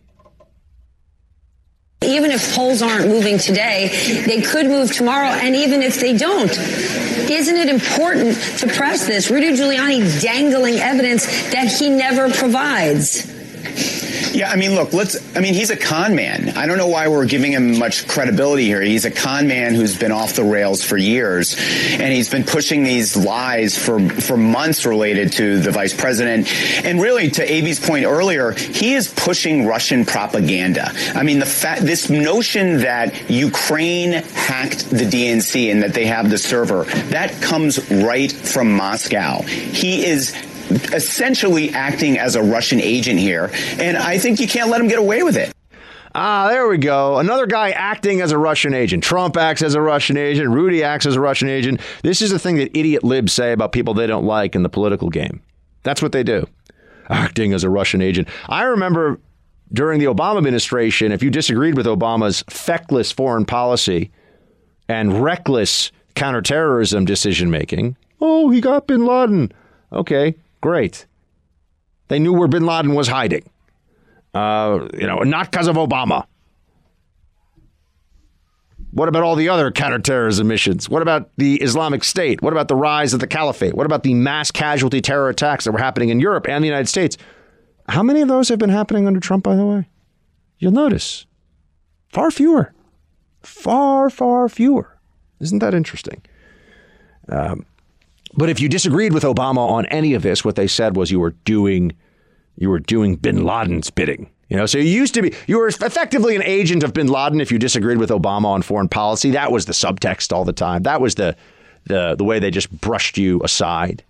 Even 2.02 2.30
if 2.30 2.54
polls 2.54 2.80
aren't 2.80 3.08
moving 3.08 3.38
today, 3.38 3.88
they 4.24 4.40
could 4.40 4.66
move 4.66 4.92
tomorrow. 4.92 5.28
And 5.28 5.56
even 5.56 5.82
if 5.82 6.00
they 6.00 6.16
don't, 6.16 6.50
isn't 6.50 7.56
it 7.56 7.68
important 7.68 8.36
to 8.58 8.68
press 8.68 9.06
this? 9.06 9.30
Rudy 9.30 9.50
Giuliani 9.50 10.22
dangling 10.22 10.76
evidence 10.76 11.26
that 11.50 11.66
he 11.66 11.90
never 11.90 12.30
provides. 12.30 13.37
Yeah, 14.32 14.50
I 14.50 14.56
mean, 14.56 14.74
look, 14.74 14.92
let's. 14.92 15.16
I 15.36 15.40
mean, 15.40 15.54
he's 15.54 15.70
a 15.70 15.76
con 15.76 16.14
man. 16.14 16.50
I 16.50 16.66
don't 16.66 16.78
know 16.78 16.88
why 16.88 17.08
we're 17.08 17.26
giving 17.26 17.52
him 17.52 17.78
much 17.78 18.06
credibility 18.06 18.64
here. 18.64 18.80
He's 18.82 19.04
a 19.04 19.10
con 19.10 19.48
man 19.48 19.74
who's 19.74 19.98
been 19.98 20.12
off 20.12 20.34
the 20.34 20.44
rails 20.44 20.84
for 20.84 20.96
years, 20.96 21.56
and 21.58 22.12
he's 22.12 22.28
been 22.28 22.44
pushing 22.44 22.84
these 22.84 23.16
lies 23.16 23.76
for 23.76 23.98
for 24.08 24.36
months 24.36 24.84
related 24.84 25.32
to 25.34 25.58
the 25.58 25.70
vice 25.70 25.94
president. 25.94 26.48
And 26.84 27.00
really, 27.00 27.30
to 27.30 27.42
Avy's 27.42 27.80
point 27.80 28.04
earlier, 28.04 28.52
he 28.52 28.94
is 28.94 29.08
pushing 29.08 29.66
Russian 29.66 30.04
propaganda. 30.04 30.92
I 31.14 31.22
mean, 31.22 31.38
the 31.38 31.46
fact 31.46 31.82
this 31.82 32.10
notion 32.10 32.78
that 32.78 33.30
Ukraine 33.30 34.12
hacked 34.12 34.90
the 34.90 35.04
DNC 35.04 35.70
and 35.70 35.82
that 35.82 35.94
they 35.94 36.06
have 36.06 36.30
the 36.30 36.38
server 36.38 36.84
that 37.10 37.40
comes 37.40 37.90
right 37.90 38.30
from 38.30 38.72
Moscow. 38.72 39.42
He 39.42 40.04
is 40.04 40.32
essentially 40.70 41.70
acting 41.70 42.18
as 42.18 42.36
a 42.36 42.42
Russian 42.42 42.80
agent 42.80 43.18
here. 43.18 43.50
And 43.78 43.96
I 43.96 44.18
think 44.18 44.40
you 44.40 44.48
can't 44.48 44.70
let 44.70 44.80
him 44.80 44.88
get 44.88 44.98
away 44.98 45.22
with 45.22 45.36
it. 45.36 45.52
Ah, 46.14 46.48
there 46.48 46.66
we 46.68 46.78
go. 46.78 47.18
Another 47.18 47.46
guy 47.46 47.70
acting 47.70 48.20
as 48.20 48.32
a 48.32 48.38
Russian 48.38 48.74
agent. 48.74 49.04
Trump 49.04 49.36
acts 49.36 49.62
as 49.62 49.74
a 49.74 49.80
Russian 49.80 50.16
agent. 50.16 50.50
Rudy 50.50 50.82
acts 50.82 51.06
as 51.06 51.16
a 51.16 51.20
Russian 51.20 51.48
agent. 51.48 51.80
This 52.02 52.22
is 52.22 52.30
the 52.30 52.38
thing 52.38 52.56
that 52.56 52.76
idiot 52.76 53.04
libs 53.04 53.32
say 53.32 53.52
about 53.52 53.72
people 53.72 53.94
they 53.94 54.06
don't 54.06 54.24
like 54.24 54.54
in 54.54 54.62
the 54.62 54.68
political 54.68 55.10
game. 55.10 55.42
That's 55.82 56.02
what 56.02 56.12
they 56.12 56.22
do. 56.22 56.46
Acting 57.08 57.52
as 57.52 57.62
a 57.62 57.70
Russian 57.70 58.02
agent. 58.02 58.28
I 58.48 58.64
remember 58.64 59.20
during 59.72 60.00
the 60.00 60.06
Obama 60.06 60.38
administration, 60.38 61.12
if 61.12 61.22
you 61.22 61.30
disagreed 61.30 61.76
with 61.76 61.86
Obama's 61.86 62.42
feckless 62.48 63.12
foreign 63.12 63.44
policy 63.44 64.10
and 64.88 65.22
reckless 65.22 65.92
counterterrorism 66.14 67.04
decision 67.04 67.50
making, 67.50 67.96
oh, 68.20 68.50
he 68.50 68.60
got 68.60 68.86
bin 68.86 69.06
Laden. 69.06 69.52
Okay, 69.92 70.34
Great. 70.60 71.06
They 72.08 72.18
knew 72.18 72.32
where 72.32 72.48
bin 72.48 72.66
Laden 72.66 72.94
was 72.94 73.08
hiding. 73.08 73.48
Uh, 74.34 74.88
you 74.94 75.06
know, 75.06 75.18
not 75.18 75.50
because 75.50 75.68
of 75.68 75.76
Obama. 75.76 76.26
What 78.90 79.08
about 79.08 79.22
all 79.22 79.36
the 79.36 79.48
other 79.50 79.70
counterterrorism 79.70 80.48
missions? 80.48 80.88
What 80.88 81.02
about 81.02 81.30
the 81.36 81.56
Islamic 81.56 82.02
State? 82.02 82.42
What 82.42 82.52
about 82.52 82.68
the 82.68 82.74
rise 82.74 83.12
of 83.12 83.20
the 83.20 83.26
caliphate? 83.26 83.74
What 83.74 83.86
about 83.86 84.02
the 84.02 84.14
mass 84.14 84.50
casualty 84.50 85.00
terror 85.00 85.28
attacks 85.28 85.64
that 85.64 85.72
were 85.72 85.78
happening 85.78 86.08
in 86.08 86.20
Europe 86.20 86.48
and 86.48 86.64
the 86.64 86.68
United 86.68 86.88
States? 86.88 87.18
How 87.88 88.02
many 88.02 88.22
of 88.22 88.28
those 88.28 88.48
have 88.48 88.58
been 88.58 88.70
happening 88.70 89.06
under 89.06 89.20
Trump, 89.20 89.44
by 89.44 89.56
the 89.56 89.64
way? 89.64 89.88
You'll 90.58 90.72
notice 90.72 91.26
far 92.08 92.30
fewer. 92.30 92.72
Far, 93.42 94.10
far 94.10 94.48
fewer. 94.48 94.98
Isn't 95.40 95.60
that 95.60 95.74
interesting? 95.74 96.22
Um, 97.28 97.66
but 98.38 98.48
if 98.48 98.60
you 98.60 98.68
disagreed 98.68 99.12
with 99.12 99.24
Obama 99.24 99.68
on 99.68 99.86
any 99.86 100.14
of 100.14 100.22
this, 100.22 100.44
what 100.44 100.56
they 100.56 100.68
said 100.68 100.96
was 100.96 101.10
you 101.10 101.20
were 101.20 101.32
doing 101.44 101.92
you 102.56 102.70
were 102.70 102.80
doing 102.80 103.16
bin 103.16 103.44
Laden's 103.44 103.90
bidding. 103.90 104.30
You 104.48 104.56
know, 104.56 104.66
so 104.66 104.78
you 104.78 104.84
used 104.84 105.14
to 105.14 105.22
be 105.22 105.34
you 105.46 105.58
were 105.58 105.68
effectively 105.68 106.36
an 106.36 106.42
agent 106.42 106.82
of 106.82 106.94
bin 106.94 107.08
Laden 107.08 107.40
if 107.40 107.52
you 107.52 107.58
disagreed 107.58 107.98
with 107.98 108.10
Obama 108.10 108.46
on 108.46 108.62
foreign 108.62 108.88
policy. 108.88 109.32
That 109.32 109.52
was 109.52 109.66
the 109.66 109.72
subtext 109.72 110.32
all 110.32 110.44
the 110.44 110.52
time. 110.52 110.84
That 110.84 111.00
was 111.00 111.16
the 111.16 111.36
the 111.84 112.14
the 112.14 112.24
way 112.24 112.38
they 112.38 112.50
just 112.50 112.70
brushed 112.80 113.18
you 113.18 113.40
aside. 113.42 114.04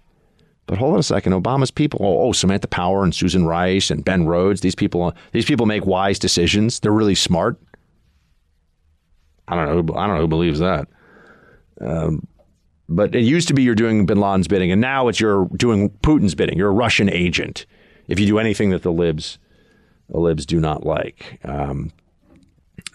But 0.66 0.76
hold 0.76 0.92
on 0.92 1.00
a 1.00 1.02
second, 1.02 1.32
Obama's 1.32 1.70
people. 1.70 2.00
Oh, 2.02 2.28
oh, 2.28 2.32
Samantha 2.32 2.68
Power 2.68 3.02
and 3.02 3.14
Susan 3.14 3.46
Rice 3.46 3.90
and 3.90 4.04
Ben 4.04 4.26
Rhodes. 4.26 4.60
These 4.60 4.74
people, 4.74 5.14
these 5.32 5.46
people 5.46 5.64
make 5.64 5.86
wise 5.86 6.18
decisions. 6.18 6.80
They're 6.80 6.92
really 6.92 7.14
smart. 7.14 7.58
I 9.48 9.56
don't 9.56 9.64
know. 9.64 9.94
I 9.94 10.06
don't 10.06 10.16
know 10.16 10.20
who 10.20 10.28
believes 10.28 10.58
that. 10.58 10.86
Um, 11.80 12.26
but 12.88 13.14
it 13.14 13.22
used 13.22 13.48
to 13.48 13.54
be 13.54 13.62
you're 13.62 13.74
doing 13.74 14.06
bin 14.06 14.20
Laden's 14.20 14.48
bidding, 14.48 14.72
and 14.72 14.80
now 14.80 15.08
it's 15.08 15.20
you're 15.20 15.46
doing 15.56 15.90
Putin's 16.02 16.34
bidding. 16.34 16.56
You're 16.56 16.70
a 16.70 16.72
Russian 16.72 17.10
agent 17.10 17.66
if 18.08 18.18
you 18.18 18.26
do 18.26 18.38
anything 18.38 18.70
that 18.70 18.82
the 18.82 18.92
libs, 18.92 19.38
the 20.08 20.18
libs 20.18 20.46
do 20.46 20.58
not 20.58 20.84
like. 20.84 21.38
Um, 21.44 21.92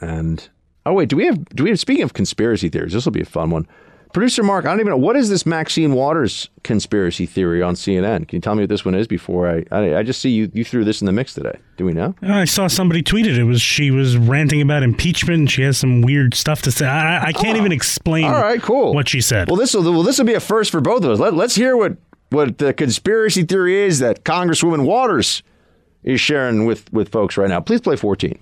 and 0.01 0.49
oh 0.85 0.93
wait, 0.93 1.09
do 1.09 1.15
we 1.15 1.25
have 1.25 1.45
do 1.49 1.63
we 1.63 1.69
have 1.69 1.79
speaking 1.79 2.03
of 2.03 2.13
conspiracy 2.13 2.69
theories? 2.69 2.93
This 2.93 3.05
will 3.05 3.11
be 3.11 3.21
a 3.21 3.25
fun 3.25 3.51
one. 3.51 3.67
Producer 4.13 4.43
Mark, 4.43 4.65
I 4.65 4.69
don't 4.69 4.79
even 4.79 4.91
know 4.91 4.97
what 4.97 5.15
is 5.15 5.29
this 5.29 5.43
Maxine 5.43 5.93
Waters 5.93 6.47
conspiracy 6.63 7.25
theory 7.25 7.63
on 7.63 7.73
CNN. 7.73 8.27
Can 8.27 8.37
you 8.37 8.41
tell 8.41 8.53
me 8.53 8.61
what 8.61 8.69
this 8.69 8.85
one 8.85 8.93
is 8.93 9.07
before 9.07 9.49
I? 9.49 9.65
I, 9.71 9.97
I 9.97 10.03
just 10.03 10.21
see 10.21 10.29
you 10.29 10.51
you 10.53 10.63
threw 10.63 10.85
this 10.85 11.01
in 11.01 11.07
the 11.07 11.11
mix 11.11 11.33
today. 11.33 11.57
Do 11.77 11.85
we 11.85 11.93
know? 11.93 12.13
I 12.21 12.45
saw 12.45 12.67
somebody 12.67 13.01
tweet 13.01 13.25
it. 13.25 13.39
It 13.39 13.45
was 13.45 13.59
she 13.59 13.89
was 13.89 14.15
ranting 14.15 14.61
about 14.61 14.83
impeachment. 14.83 15.39
and 15.39 15.51
She 15.51 15.63
has 15.63 15.79
some 15.79 16.01
weird 16.01 16.35
stuff 16.35 16.61
to 16.61 16.71
say. 16.71 16.85
I, 16.85 17.25
I 17.25 17.31
can't 17.33 17.57
oh. 17.57 17.59
even 17.59 17.71
explain. 17.71 18.25
All 18.25 18.33
right, 18.33 18.61
cool. 18.61 18.93
What 18.93 19.09
she 19.09 19.19
said. 19.19 19.47
Well, 19.49 19.57
this 19.57 19.73
will 19.73 19.81
well 19.81 20.03
this 20.03 20.19
will 20.19 20.25
be 20.25 20.35
a 20.35 20.39
first 20.39 20.69
for 20.69 20.79
both 20.79 21.03
of 21.03 21.09
us. 21.09 21.19
Let, 21.19 21.33
let's 21.33 21.55
hear 21.55 21.75
what 21.75 21.97
what 22.29 22.59
the 22.59 22.71
conspiracy 22.71 23.43
theory 23.43 23.81
is 23.81 23.97
that 23.97 24.23
Congresswoman 24.23 24.85
Waters 24.85 25.41
is 26.03 26.21
sharing 26.21 26.67
with 26.67 26.91
with 26.93 27.09
folks 27.09 27.35
right 27.35 27.49
now. 27.49 27.61
Please 27.61 27.81
play 27.81 27.95
fourteen 27.95 28.37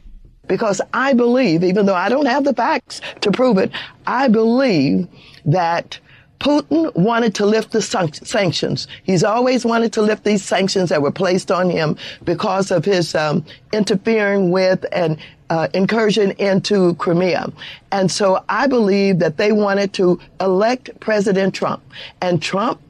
because 0.47 0.81
I 0.93 1.13
believe, 1.13 1.63
even 1.63 1.85
though 1.85 1.95
I 1.95 2.09
don't 2.09 2.25
have 2.25 2.43
the 2.43 2.53
facts 2.53 3.01
to 3.21 3.31
prove 3.31 3.57
it, 3.57 3.71
I 4.05 4.27
believe 4.27 5.07
that 5.45 5.99
Putin 6.39 6.93
wanted 6.95 7.35
to 7.35 7.45
lift 7.45 7.71
the 7.71 7.81
sanctions. 7.81 8.87
He's 9.03 9.23
always 9.23 9.63
wanted 9.63 9.93
to 9.93 10.01
lift 10.01 10.23
these 10.23 10.43
sanctions 10.43 10.89
that 10.89 11.01
were 11.01 11.11
placed 11.11 11.51
on 11.51 11.69
him 11.69 11.97
because 12.23 12.71
of 12.71 12.83
his 12.83 13.13
um, 13.13 13.45
interfering 13.71 14.49
with 14.49 14.83
and 14.91 15.17
uh, 15.51 15.67
incursion 15.75 16.31
into 16.31 16.95
Crimea. 16.95 17.51
And 17.91 18.09
so 18.09 18.43
I 18.49 18.65
believe 18.65 19.19
that 19.19 19.37
they 19.37 19.51
wanted 19.51 19.93
to 19.93 20.19
elect 20.39 20.99
President 20.99 21.53
Trump. 21.53 21.83
And 22.21 22.41
Trump, 22.41 22.81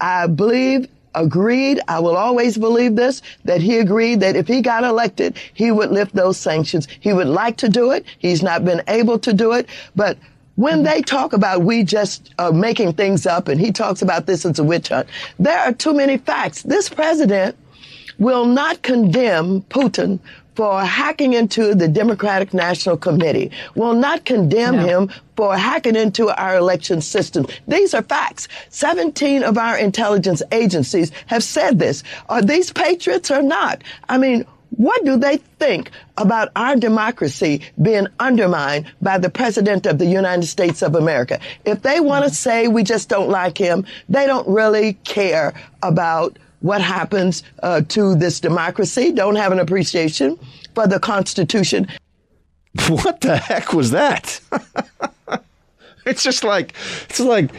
I 0.00 0.28
believe, 0.28 0.86
agreed, 1.14 1.80
I 1.88 1.98
will 2.00 2.16
always 2.16 2.56
believe 2.56 2.96
this, 2.96 3.22
that 3.44 3.60
he 3.60 3.78
agreed 3.78 4.20
that 4.20 4.36
if 4.36 4.46
he 4.46 4.60
got 4.60 4.84
elected, 4.84 5.36
he 5.54 5.70
would 5.70 5.90
lift 5.90 6.14
those 6.14 6.36
sanctions. 6.36 6.86
He 7.00 7.12
would 7.12 7.26
like 7.26 7.56
to 7.58 7.68
do 7.68 7.90
it. 7.90 8.04
He's 8.18 8.42
not 8.42 8.64
been 8.64 8.82
able 8.88 9.18
to 9.20 9.32
do 9.32 9.52
it. 9.52 9.68
But 9.96 10.18
when 10.56 10.76
mm-hmm. 10.76 10.84
they 10.84 11.02
talk 11.02 11.32
about 11.32 11.62
we 11.62 11.82
just 11.82 12.34
are 12.38 12.52
making 12.52 12.94
things 12.94 13.26
up 13.26 13.48
and 13.48 13.60
he 13.60 13.72
talks 13.72 14.02
about 14.02 14.26
this 14.26 14.44
as 14.44 14.58
a 14.58 14.64
witch 14.64 14.88
hunt, 14.88 15.08
there 15.38 15.58
are 15.58 15.72
too 15.72 15.94
many 15.94 16.18
facts. 16.18 16.62
This 16.62 16.88
president 16.88 17.56
will 18.18 18.44
not 18.44 18.82
condemn 18.82 19.62
Putin 19.62 20.18
for 20.60 20.84
hacking 20.84 21.32
into 21.32 21.74
the 21.74 21.88
Democratic 21.88 22.52
National 22.52 22.94
Committee, 22.94 23.50
will 23.76 23.94
not 23.94 24.26
condemn 24.26 24.76
no. 24.76 24.86
him 24.86 25.10
for 25.34 25.56
hacking 25.56 25.96
into 25.96 26.28
our 26.38 26.58
election 26.58 27.00
system. 27.00 27.46
These 27.66 27.94
are 27.94 28.02
facts. 28.02 28.46
17 28.68 29.42
of 29.42 29.56
our 29.56 29.78
intelligence 29.78 30.42
agencies 30.52 31.12
have 31.28 31.42
said 31.42 31.78
this. 31.78 32.02
Are 32.28 32.42
these 32.42 32.74
patriots 32.74 33.30
or 33.30 33.40
not? 33.40 33.82
I 34.10 34.18
mean, 34.18 34.44
what 34.76 35.02
do 35.02 35.16
they 35.16 35.38
think 35.38 35.92
about 36.18 36.50
our 36.54 36.76
democracy 36.76 37.62
being 37.80 38.08
undermined 38.18 38.84
by 39.00 39.16
the 39.16 39.30
President 39.30 39.86
of 39.86 39.96
the 39.96 40.04
United 40.04 40.44
States 40.44 40.82
of 40.82 40.94
America? 40.94 41.40
If 41.64 41.80
they 41.80 42.00
want 42.00 42.24
to 42.24 42.30
mm-hmm. 42.30 42.34
say 42.34 42.68
we 42.68 42.82
just 42.82 43.08
don't 43.08 43.30
like 43.30 43.56
him, 43.56 43.86
they 44.10 44.26
don't 44.26 44.46
really 44.46 44.92
care 45.04 45.54
about 45.82 46.38
what 46.60 46.80
happens 46.80 47.42
uh, 47.62 47.80
to 47.88 48.14
this 48.14 48.40
democracy, 48.40 49.12
don't 49.12 49.36
have 49.36 49.52
an 49.52 49.58
appreciation 49.58 50.38
for 50.74 50.86
the 50.86 50.98
Constitution. 51.00 51.86
What 52.88 53.20
the 53.20 53.36
heck 53.36 53.72
was 53.72 53.90
that? 53.90 54.40
it's 56.06 56.22
just 56.22 56.44
like 56.44 56.72
it's 57.08 57.18
like 57.18 57.50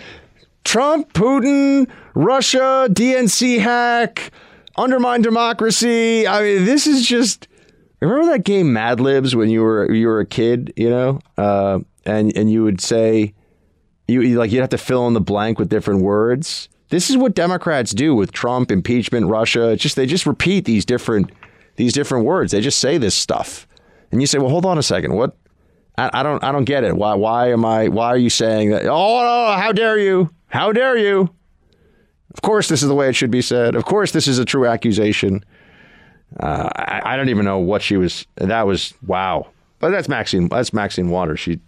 Trump, 0.63 1.11
Putin, 1.13 1.89
Russia, 2.13 2.87
DNC 2.89 3.59
hack, 3.59 4.31
undermine 4.77 5.21
democracy. 5.21 6.25
I 6.27 6.41
mean, 6.43 6.65
this 6.65 6.87
is 6.87 7.05
just. 7.05 7.47
Remember 7.99 8.31
that 8.31 8.43
game 8.45 8.73
Mad 8.73 8.99
Libs 8.99 9.35
when 9.35 9.49
you 9.49 9.61
were 9.61 9.91
you 9.93 10.07
were 10.07 10.21
a 10.21 10.25
kid, 10.25 10.73
you 10.75 10.89
know, 10.89 11.19
uh, 11.37 11.79
and 12.05 12.35
and 12.35 12.49
you 12.51 12.63
would 12.63 12.81
say 12.81 13.33
You, 14.07 14.21
you 14.21 14.39
like 14.39 14.51
you'd 14.51 14.61
have 14.61 14.69
to 14.69 14.77
fill 14.77 15.07
in 15.07 15.13
the 15.13 15.21
blank 15.21 15.59
with 15.59 15.69
different 15.69 16.01
words. 16.01 16.67
This 16.91 17.09
is 17.09 17.15
what 17.15 17.33
Democrats 17.33 17.91
do 17.91 18.13
with 18.13 18.33
Trump, 18.33 18.69
impeachment, 18.69 19.27
Russia. 19.27 19.69
It's 19.69 19.81
just 19.81 19.95
they 19.95 20.05
just 20.05 20.25
repeat 20.25 20.65
these 20.65 20.85
different 20.85 21.31
these 21.77 21.93
different 21.93 22.25
words. 22.25 22.51
They 22.51 22.59
just 22.59 22.79
say 22.79 22.97
this 22.97 23.15
stuff, 23.15 23.65
and 24.11 24.19
you 24.19 24.27
say, 24.27 24.37
"Well, 24.37 24.49
hold 24.49 24.65
on 24.65 24.77
a 24.77 24.83
second. 24.83 25.15
What? 25.15 25.37
I, 25.97 26.09
I 26.13 26.23
don't 26.23 26.43
I 26.43 26.51
don't 26.51 26.65
get 26.65 26.83
it. 26.83 26.95
Why 26.95 27.13
why 27.15 27.51
am 27.51 27.63
I? 27.63 27.87
Why 27.87 28.07
are 28.07 28.17
you 28.17 28.29
saying 28.29 28.71
that? 28.71 28.85
Oh, 28.85 29.55
how 29.57 29.71
dare 29.71 29.97
you? 29.97 30.29
How 30.47 30.73
dare 30.73 30.97
you? 30.97 31.33
Of 32.33 32.41
course, 32.41 32.67
this 32.67 32.83
is 32.83 32.89
the 32.89 32.95
way 32.95 33.07
it 33.07 33.15
should 33.15 33.31
be 33.31 33.41
said. 33.41 33.75
Of 33.75 33.85
course, 33.85 34.11
this 34.11 34.27
is 34.27 34.37
a 34.37 34.45
true 34.45 34.67
accusation. 34.67 35.45
Uh, 36.39 36.69
I, 36.75 37.13
I 37.13 37.17
don't 37.17 37.29
even 37.29 37.45
know 37.45 37.59
what 37.59 37.81
she 37.81 37.95
was. 37.95 38.25
That 38.35 38.67
was 38.67 38.93
wow. 39.07 39.47
But 39.79 39.91
that's 39.91 40.09
Maxine. 40.09 40.49
That's 40.49 40.73
Maxine 40.73 41.09
Waters. 41.09 41.39
She 41.39 41.59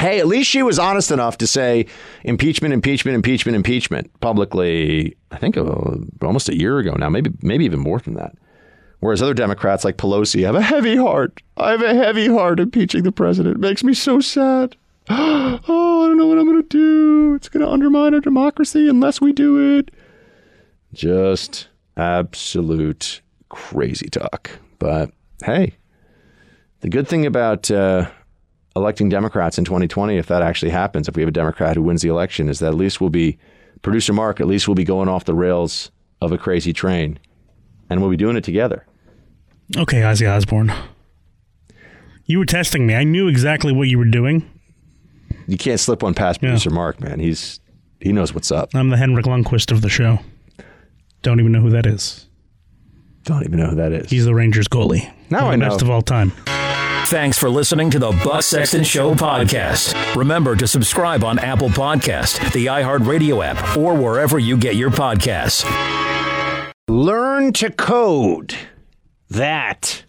hey, 0.00 0.20
at 0.20 0.26
least 0.26 0.48
she 0.48 0.62
was 0.62 0.78
honest 0.78 1.10
enough 1.10 1.38
to 1.38 1.46
say 1.46 1.86
impeachment, 2.24 2.72
impeachment, 2.72 3.14
impeachment, 3.14 3.56
impeachment 3.56 4.20
publicly. 4.20 5.16
I 5.30 5.38
think 5.38 5.56
uh, 5.56 5.96
almost 6.22 6.48
a 6.48 6.56
year 6.56 6.78
ago 6.78 6.94
now, 6.94 7.08
maybe 7.08 7.30
maybe 7.42 7.64
even 7.64 7.80
more 7.80 7.98
than 7.98 8.14
that. 8.14 8.34
Whereas 9.00 9.22
other 9.22 9.34
Democrats 9.34 9.84
like 9.84 9.96
Pelosi 9.96 10.44
have 10.44 10.56
a 10.56 10.62
heavy 10.62 10.96
heart. 10.96 11.40
I 11.56 11.70
have 11.70 11.82
a 11.82 11.94
heavy 11.94 12.28
heart 12.28 12.58
impeaching 12.58 13.04
the 13.04 13.12
president. 13.12 13.56
It 13.56 13.60
makes 13.60 13.84
me 13.84 13.94
so 13.94 14.20
sad. 14.20 14.76
Oh, 15.70 16.04
I 16.04 16.08
don't 16.08 16.18
know 16.18 16.26
what 16.26 16.38
I'm 16.38 16.46
going 16.46 16.62
to 16.62 16.68
do. 16.68 17.34
It's 17.34 17.48
going 17.48 17.64
to 17.64 17.70
undermine 17.70 18.14
our 18.14 18.20
democracy 18.20 18.88
unless 18.88 19.20
we 19.20 19.32
do 19.32 19.78
it. 19.78 19.90
Just 20.92 21.68
absolute 21.96 23.20
crazy 23.48 24.08
talk. 24.08 24.50
But 24.78 25.10
hey, 25.44 25.74
the 26.80 26.88
good 26.88 27.08
thing 27.08 27.26
about 27.26 27.70
uh, 27.70 28.10
electing 28.78 29.08
Democrats 29.08 29.58
in 29.58 29.64
2020, 29.64 30.16
if 30.16 30.26
that 30.26 30.42
actually 30.42 30.70
happens, 30.70 31.08
if 31.08 31.16
we 31.16 31.22
have 31.22 31.28
a 31.28 31.32
Democrat 31.32 31.76
who 31.76 31.82
wins 31.82 32.02
the 32.02 32.08
election, 32.08 32.48
is 32.48 32.58
that 32.60 32.68
at 32.68 32.74
least 32.74 33.00
we'll 33.00 33.10
be, 33.10 33.38
producer 33.82 34.12
Mark, 34.12 34.40
at 34.40 34.46
least 34.46 34.66
we'll 34.66 34.74
be 34.74 34.84
going 34.84 35.08
off 35.08 35.24
the 35.24 35.34
rails 35.34 35.90
of 36.20 36.32
a 36.32 36.38
crazy 36.38 36.72
train 36.72 37.18
and 37.90 38.00
we'll 38.00 38.10
be 38.10 38.16
doing 38.16 38.36
it 38.36 38.44
together. 38.44 38.86
Okay, 39.76 40.00
Ozzy 40.00 40.30
Osbourne. 40.30 40.72
You 42.24 42.38
were 42.38 42.46
testing 42.46 42.86
me. 42.86 42.94
I 42.94 43.04
knew 43.04 43.28
exactly 43.28 43.72
what 43.72 43.88
you 43.88 43.98
were 43.98 44.04
doing. 44.04 44.48
You 45.46 45.56
can't 45.56 45.80
slip 45.80 46.02
one 46.02 46.14
past 46.14 46.40
producer 46.40 46.70
Mark, 46.70 47.00
man. 47.00 47.20
He's 47.20 47.60
he 48.00 48.12
knows 48.12 48.34
what's 48.34 48.52
up. 48.52 48.74
I'm 48.74 48.90
the 48.90 48.96
Henrik 48.96 49.24
Lundqvist 49.24 49.72
of 49.72 49.80
the 49.80 49.88
show. 49.88 50.20
Don't 51.22 51.40
even 51.40 51.52
know 51.52 51.60
who 51.60 51.70
that 51.70 51.86
is. 51.86 52.28
Don't 53.24 53.44
even 53.44 53.58
know 53.58 53.68
who 53.68 53.76
that 53.76 53.92
is. 53.92 54.10
He's 54.10 54.24
the 54.24 54.34
Rangers 54.34 54.68
goalie. 54.68 55.10
Now 55.30 55.48
I 55.48 55.56
know. 55.56 55.68
Best 55.68 55.82
of 55.82 55.90
all 55.90 56.02
time. 56.02 56.32
Thanks 57.08 57.38
for 57.38 57.48
listening 57.48 57.88
to 57.92 57.98
the 57.98 58.10
Buck 58.22 58.42
Sexton 58.42 58.84
Show 58.84 59.14
podcast. 59.14 60.14
Remember 60.14 60.54
to 60.54 60.66
subscribe 60.66 61.24
on 61.24 61.38
Apple 61.38 61.70
Podcast, 61.70 62.52
the 62.52 62.66
iHeartRadio 62.66 63.42
app, 63.42 63.78
or 63.78 63.94
wherever 63.94 64.38
you 64.38 64.58
get 64.58 64.76
your 64.76 64.90
podcasts. 64.90 65.64
Learn 66.86 67.54
to 67.54 67.70
code. 67.70 68.54
That 69.30 70.04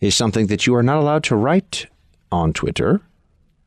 is 0.00 0.14
something 0.14 0.46
that 0.46 0.64
you 0.64 0.76
are 0.76 0.82
not 0.84 0.98
allowed 0.98 1.24
to 1.24 1.34
write 1.34 1.86
on 2.30 2.52
Twitter 2.52 3.00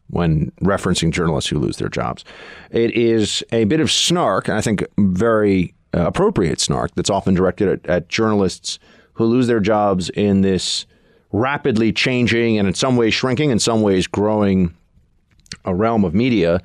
when 0.10 0.54
referencing 0.62 1.12
journalists 1.12 1.50
who 1.50 1.60
lose 1.60 1.76
their 1.76 1.90
jobs. 1.90 2.24
It 2.70 2.96
is 2.96 3.44
a 3.52 3.66
bit 3.66 3.82
of 3.82 3.92
snark, 3.92 4.48
and 4.48 4.56
I 4.56 4.62
think 4.62 4.86
very 4.98 5.74
uh, 5.94 6.08
appropriate 6.08 6.62
snark, 6.62 6.96
that's 6.96 7.10
often 7.10 7.34
directed 7.34 7.68
at, 7.68 7.86
at 7.90 8.08
journalists 8.08 8.80
who 9.16 9.26
lose 9.26 9.48
their 9.48 9.60
jobs 9.60 10.10
in 10.12 10.40
this 10.40 10.86
rapidly 11.32 11.92
changing 11.92 12.58
and 12.58 12.68
in 12.68 12.74
some 12.74 12.96
ways 12.96 13.14
shrinking, 13.14 13.52
in 13.52 13.60
some 13.60 13.82
ways 13.82 14.08
growing 14.08 14.74
a 15.66 15.74
realm 15.74 16.04
of 16.04 16.14
media. 16.14 16.62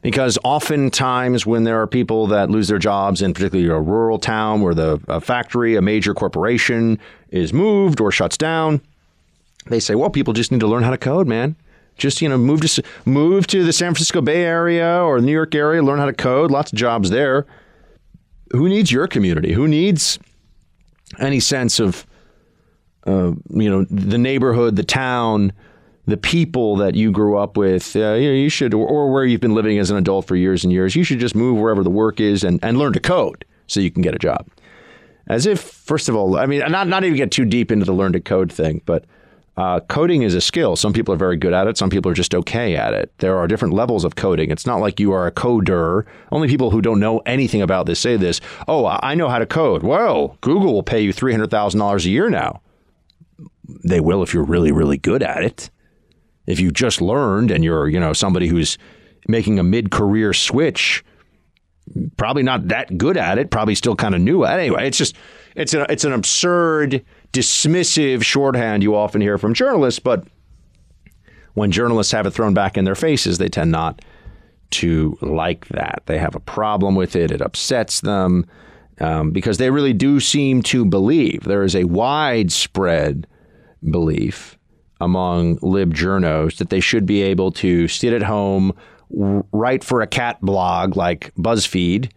Because 0.00 0.38
oftentimes, 0.44 1.44
when 1.44 1.64
there 1.64 1.80
are 1.80 1.86
people 1.86 2.28
that 2.28 2.50
lose 2.50 2.68
their 2.68 2.78
jobs 2.78 3.20
in 3.20 3.34
particularly 3.34 3.68
a 3.68 3.80
rural 3.80 4.18
town 4.18 4.60
where 4.60 4.74
the 4.74 5.00
a 5.08 5.20
factory, 5.20 5.74
a 5.74 5.82
major 5.82 6.14
corporation 6.14 7.00
is 7.30 7.52
moved 7.52 8.00
or 8.00 8.12
shuts 8.12 8.36
down, 8.36 8.80
they 9.66 9.80
say, 9.80 9.96
"Well, 9.96 10.08
people 10.08 10.34
just 10.34 10.52
need 10.52 10.60
to 10.60 10.68
learn 10.68 10.84
how 10.84 10.90
to 10.90 10.98
code, 10.98 11.26
man. 11.26 11.56
Just 11.96 12.22
you 12.22 12.28
know, 12.28 12.38
move 12.38 12.60
to 12.60 12.82
move 13.04 13.48
to 13.48 13.64
the 13.64 13.72
San 13.72 13.88
Francisco 13.92 14.20
Bay 14.20 14.44
Area 14.44 15.02
or 15.02 15.20
New 15.20 15.32
York 15.32 15.52
area, 15.54 15.82
learn 15.82 15.98
how 15.98 16.06
to 16.06 16.12
code. 16.12 16.52
Lots 16.52 16.72
of 16.72 16.78
jobs 16.78 17.10
there. 17.10 17.44
Who 18.52 18.68
needs 18.68 18.92
your 18.92 19.08
community? 19.08 19.52
Who 19.52 19.66
needs 19.66 20.18
any 21.18 21.40
sense 21.40 21.80
of 21.80 22.06
uh, 23.08 23.32
you 23.50 23.70
know 23.70 23.84
the 23.90 24.18
neighborhood, 24.18 24.76
the 24.76 24.84
town, 24.84 25.52
the 26.06 26.16
people 26.16 26.76
that 26.76 26.94
you 26.94 27.10
grew 27.10 27.38
up 27.38 27.56
with. 27.56 27.96
Uh, 27.96 28.14
you, 28.14 28.28
know, 28.28 28.34
you 28.34 28.48
should, 28.48 28.74
or, 28.74 28.86
or 28.86 29.12
where 29.12 29.24
you've 29.24 29.40
been 29.40 29.54
living 29.54 29.78
as 29.78 29.90
an 29.90 29.96
adult 29.96 30.26
for 30.26 30.36
years 30.36 30.64
and 30.64 30.72
years. 30.72 30.94
You 30.94 31.04
should 31.04 31.18
just 31.18 31.34
move 31.34 31.58
wherever 31.58 31.82
the 31.82 31.90
work 31.90 32.20
is 32.20 32.44
and, 32.44 32.58
and 32.62 32.78
learn 32.78 32.92
to 32.92 33.00
code 33.00 33.44
so 33.66 33.80
you 33.80 33.90
can 33.90 34.02
get 34.02 34.14
a 34.14 34.18
job. 34.18 34.46
As 35.26 35.44
if, 35.44 35.60
first 35.60 36.08
of 36.08 36.16
all, 36.16 36.38
I 36.38 36.46
mean, 36.46 36.60
not 36.70 36.88
not 36.88 37.04
even 37.04 37.16
get 37.16 37.30
too 37.30 37.44
deep 37.44 37.70
into 37.70 37.84
the 37.84 37.92
learn 37.92 38.12
to 38.12 38.20
code 38.20 38.50
thing, 38.52 38.80
but 38.86 39.04
uh, 39.58 39.80
coding 39.80 40.22
is 40.22 40.34
a 40.34 40.40
skill. 40.40 40.76
Some 40.76 40.92
people 40.92 41.12
are 41.12 41.18
very 41.18 41.36
good 41.36 41.52
at 41.52 41.66
it. 41.66 41.76
Some 41.76 41.90
people 41.90 42.10
are 42.10 42.14
just 42.14 42.32
okay 42.32 42.76
at 42.76 42.94
it. 42.94 43.12
There 43.18 43.36
are 43.36 43.48
different 43.48 43.74
levels 43.74 44.04
of 44.04 44.14
coding. 44.14 44.52
It's 44.52 44.66
not 44.66 44.76
like 44.76 45.00
you 45.00 45.12
are 45.12 45.26
a 45.26 45.32
coder. 45.32 46.06
Only 46.30 46.46
people 46.46 46.70
who 46.70 46.80
don't 46.80 47.00
know 47.00 47.18
anything 47.26 47.60
about 47.60 47.86
this 47.86 47.98
say 47.98 48.16
this. 48.16 48.40
Oh, 48.68 48.86
I 48.86 49.16
know 49.16 49.28
how 49.28 49.40
to 49.40 49.46
code. 49.46 49.82
Well, 49.82 50.38
Google 50.40 50.72
will 50.72 50.84
pay 50.84 51.00
you 51.00 51.12
three 51.12 51.32
hundred 51.32 51.50
thousand 51.50 51.80
dollars 51.80 52.06
a 52.06 52.10
year 52.10 52.30
now. 52.30 52.62
They 53.84 54.00
will 54.00 54.22
if 54.22 54.32
you're 54.32 54.44
really, 54.44 54.72
really 54.72 54.98
good 54.98 55.22
at 55.22 55.42
it. 55.42 55.70
If 56.46 56.60
you 56.60 56.70
just 56.70 57.00
learned 57.00 57.50
and 57.50 57.62
you're, 57.62 57.88
you 57.88 58.00
know, 58.00 58.12
somebody 58.12 58.48
who's 58.48 58.78
making 59.28 59.58
a 59.58 59.62
mid-career 59.62 60.32
switch, 60.32 61.04
probably 62.16 62.42
not 62.42 62.68
that 62.68 62.96
good 62.96 63.16
at 63.16 63.38
it. 63.38 63.50
Probably 63.50 63.74
still 63.74 63.96
kind 63.96 64.14
of 64.14 64.20
new 64.20 64.44
at 64.44 64.58
it. 64.58 64.62
Anyway, 64.62 64.86
it's 64.86 64.98
just 64.98 65.16
it's 65.54 65.74
a, 65.74 65.90
it's 65.90 66.04
an 66.04 66.12
absurd, 66.12 67.04
dismissive 67.32 68.22
shorthand 68.22 68.82
you 68.82 68.94
often 68.94 69.20
hear 69.20 69.38
from 69.38 69.54
journalists. 69.54 70.00
But 70.00 70.26
when 71.54 71.70
journalists 71.70 72.12
have 72.12 72.26
it 72.26 72.30
thrown 72.30 72.54
back 72.54 72.76
in 72.76 72.84
their 72.84 72.94
faces, 72.94 73.38
they 73.38 73.48
tend 73.48 73.72
not 73.72 74.02
to 74.70 75.18
like 75.20 75.66
that. 75.68 76.02
They 76.06 76.18
have 76.18 76.34
a 76.34 76.40
problem 76.40 76.94
with 76.94 77.16
it. 77.16 77.30
It 77.30 77.40
upsets 77.40 78.00
them 78.00 78.46
um, 79.00 79.30
because 79.30 79.58
they 79.58 79.70
really 79.70 79.92
do 79.92 80.20
seem 80.20 80.62
to 80.64 80.84
believe 80.84 81.44
there 81.44 81.64
is 81.64 81.74
a 81.74 81.84
widespread 81.84 83.26
belief 83.90 84.58
among 85.00 85.58
lib 85.62 85.94
journos 85.94 86.56
that 86.58 86.70
they 86.70 86.80
should 86.80 87.06
be 87.06 87.22
able 87.22 87.52
to 87.52 87.86
sit 87.88 88.12
at 88.12 88.22
home, 88.22 88.72
write 89.10 89.84
for 89.84 90.02
a 90.02 90.06
cat 90.06 90.40
blog 90.40 90.96
like 90.96 91.32
BuzzFeed, 91.36 92.10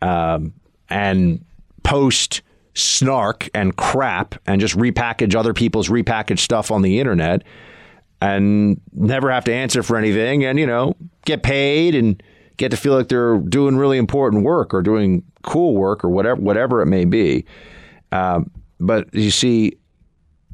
um, 0.00 0.52
and 0.88 1.44
post 1.82 2.42
snark 2.74 3.50
and 3.54 3.76
crap 3.76 4.34
and 4.46 4.60
just 4.60 4.76
repackage 4.76 5.34
other 5.34 5.52
people's 5.52 5.88
repackaged 5.88 6.38
stuff 6.38 6.70
on 6.70 6.82
the 6.82 7.00
internet 7.00 7.42
and 8.20 8.80
never 8.92 9.30
have 9.30 9.44
to 9.44 9.52
answer 9.52 9.82
for 9.82 9.96
anything 9.96 10.44
and, 10.44 10.58
you 10.58 10.66
know, 10.66 10.94
get 11.24 11.42
paid 11.42 11.94
and 11.94 12.22
get 12.56 12.70
to 12.70 12.76
feel 12.76 12.94
like 12.94 13.08
they're 13.08 13.38
doing 13.38 13.76
really 13.76 13.98
important 13.98 14.44
work 14.44 14.72
or 14.72 14.80
doing 14.80 15.22
cool 15.42 15.74
work 15.74 16.04
or 16.04 16.08
whatever, 16.08 16.40
whatever 16.40 16.80
it 16.80 16.86
may 16.86 17.04
be. 17.04 17.44
Um, 18.12 18.50
but 18.78 19.12
you 19.14 19.30
see, 19.30 19.76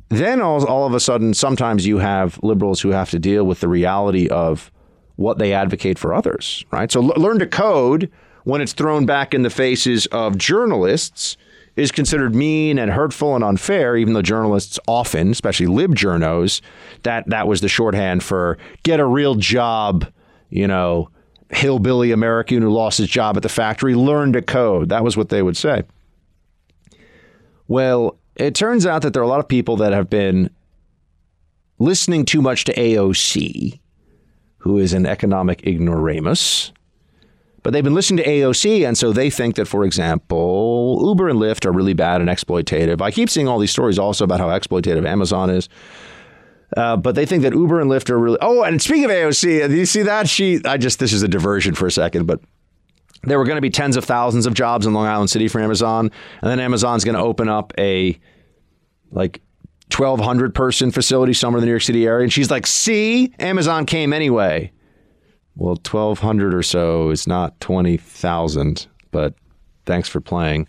then 0.09 0.40
all, 0.40 0.64
all 0.66 0.86
of 0.86 0.94
a 0.94 1.01
sudden, 1.01 1.35
sometimes 1.35 1.86
you 1.86 1.98
have 1.98 2.39
liberals 2.43 2.80
who 2.80 2.90
have 2.90 3.10
to 3.10 3.18
deal 3.18 3.44
with 3.44 3.60
the 3.60 3.68
reality 3.68 4.28
of 4.28 4.70
what 5.16 5.39
they 5.39 5.52
advocate 5.52 5.98
for 5.98 6.14
others, 6.14 6.64
right? 6.70 6.90
So 6.90 7.02
l- 7.02 7.20
learn 7.20 7.39
to 7.40 7.47
code 7.47 8.10
when 8.44 8.60
it's 8.60 8.72
thrown 8.72 9.05
back 9.05 9.35
in 9.35 9.43
the 9.43 9.51
faces 9.51 10.06
of 10.06 10.39
journalists 10.39 11.36
is 11.76 11.93
considered 11.93 12.35
mean 12.35 12.78
and 12.78 12.90
hurtful 12.90 13.35
and 13.35 13.44
unfair, 13.44 13.97
even 13.97 14.14
though 14.14 14.22
journalists 14.22 14.80
often, 14.89 15.30
especially 15.30 15.66
lib 15.66 15.94
journos, 15.94 16.60
that 17.02 17.28
that 17.28 17.47
was 17.47 17.60
the 17.60 17.68
shorthand 17.68 18.22
for 18.22 18.59
get 18.82 19.01
a 19.01 19.06
real 19.06 19.35
job, 19.36 20.10
you 20.51 20.66
know, 20.66 21.09
hillbilly 21.51 22.10
American 22.10 22.62
who 22.62 22.70
lost 22.70 22.98
his 22.98 23.09
job 23.09 23.36
at 23.36 23.43
the 23.43 23.48
factory, 23.48 23.94
learn 23.94 24.32
to 24.32 24.43
code. 24.43 24.89
That 24.89 25.05
was 25.05 25.16
what 25.16 25.28
they 25.28 25.43
would 25.43 25.56
say. 25.56 25.82
Well, 27.68 28.17
it 28.39 28.55
turns 28.55 28.86
out 28.86 29.02
that 29.02 29.12
there 29.12 29.23
are 29.23 29.24
a 29.24 29.28
lot 29.28 29.40
of 29.40 29.48
people 29.48 29.77
that 29.77 29.93
have 29.93 30.09
been 30.09 30.51
listening 31.78 32.24
too 32.24 32.43
much 32.43 32.65
to 32.65 32.74
AOC, 32.74 33.78
who 34.59 34.78
is 34.78 34.93
an 34.93 35.06
economic 35.06 35.66
ignoramus. 35.66 36.73
But 37.62 37.73
they've 37.73 37.85
been 37.85 37.94
listening 37.94 38.24
to 38.24 38.31
AOC, 38.31 38.86
and 38.86 38.97
so 38.97 39.12
they 39.12 39.31
think 39.31 39.56
that, 39.56 39.66
for 39.66 39.85
example, 39.85 41.02
Uber 41.05 41.28
and 41.28 41.39
Lyft 41.39 41.66
are 41.66 41.73
really 41.73 41.93
bad 41.93 42.20
and 42.20 42.31
exploitative. 42.31 43.02
I 43.02 43.10
keep 43.10 43.28
seeing 43.28 43.48
all 43.48 43.59
these 43.59 43.73
stories 43.73 43.98
also 43.98 44.24
about 44.24 44.40
how 44.40 44.48
exploitative 44.48 45.06
Amazon 45.06 45.51
is. 45.51 45.69
Uh, 46.77 46.97
but 46.97 47.15
they 47.15 47.27
think 47.27 47.43
that 47.43 47.55
Uber 47.55 47.81
and 47.81 47.90
Lyft 47.90 48.10
are 48.10 48.19
really. 48.19 48.39
Oh, 48.40 48.62
and 48.62 48.81
speaking 48.81 49.05
of 49.05 49.10
AOC, 49.10 49.69
do 49.69 49.74
you 49.74 49.86
see 49.86 50.02
that? 50.02 50.28
She, 50.28 50.60
I 50.65 50.77
just, 50.77 50.98
this 50.98 51.12
is 51.12 51.23
a 51.23 51.28
diversion 51.28 51.74
for 51.74 51.86
a 51.86 51.90
second, 51.90 52.27
but 52.27 52.40
there 53.24 53.38
were 53.38 53.44
going 53.44 53.56
to 53.56 53.62
be 53.62 53.70
tens 53.70 53.96
of 53.96 54.04
thousands 54.04 54.46
of 54.46 54.54
jobs 54.54 54.86
in 54.86 54.94
Long 54.94 55.06
Island 55.06 55.30
City 55.30 55.48
for 55.48 55.60
Amazon, 55.60 56.10
and 56.42 56.50
then 56.50 56.60
Amazon's 56.60 57.04
going 57.04 57.16
to 57.16 57.20
open 57.20 57.48
up 57.48 57.72
a 57.78 58.18
like 59.10 59.40
1,200 59.96 60.54
person 60.54 60.90
facility 60.90 61.32
somewhere 61.32 61.58
in 61.58 61.62
the 61.62 61.66
New 61.66 61.72
York 61.72 61.82
City 61.82 62.06
area. 62.06 62.22
And 62.22 62.32
she's 62.32 62.50
like, 62.50 62.66
see, 62.66 63.32
Amazon 63.38 63.86
came 63.86 64.12
anyway. 64.12 64.70
Well, 65.56 65.74
1,200 65.74 66.54
or 66.54 66.62
so 66.62 67.10
is 67.10 67.26
not 67.26 67.58
20,000, 67.60 68.86
but 69.10 69.34
thanks 69.86 70.08
for 70.08 70.20
playing. 70.20 70.68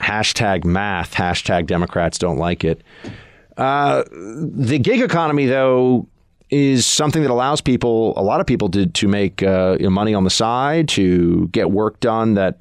Hashtag 0.00 0.64
math, 0.64 1.14
hashtag 1.14 1.66
Democrats 1.66 2.18
don't 2.18 2.36
like 2.36 2.64
it. 2.64 2.82
Uh, 3.56 4.04
the 4.10 4.78
gig 4.78 5.00
economy, 5.00 5.46
though, 5.46 6.08
is 6.54 6.86
something 6.86 7.22
that 7.22 7.30
allows 7.30 7.60
people, 7.60 8.14
a 8.16 8.22
lot 8.22 8.40
of 8.40 8.46
people, 8.46 8.68
to, 8.70 8.86
to 8.86 9.08
make 9.08 9.42
uh, 9.42 9.76
money 9.80 10.14
on 10.14 10.24
the 10.24 10.30
side, 10.30 10.88
to 10.90 11.48
get 11.48 11.70
work 11.70 11.98
done 12.00 12.34
that 12.34 12.60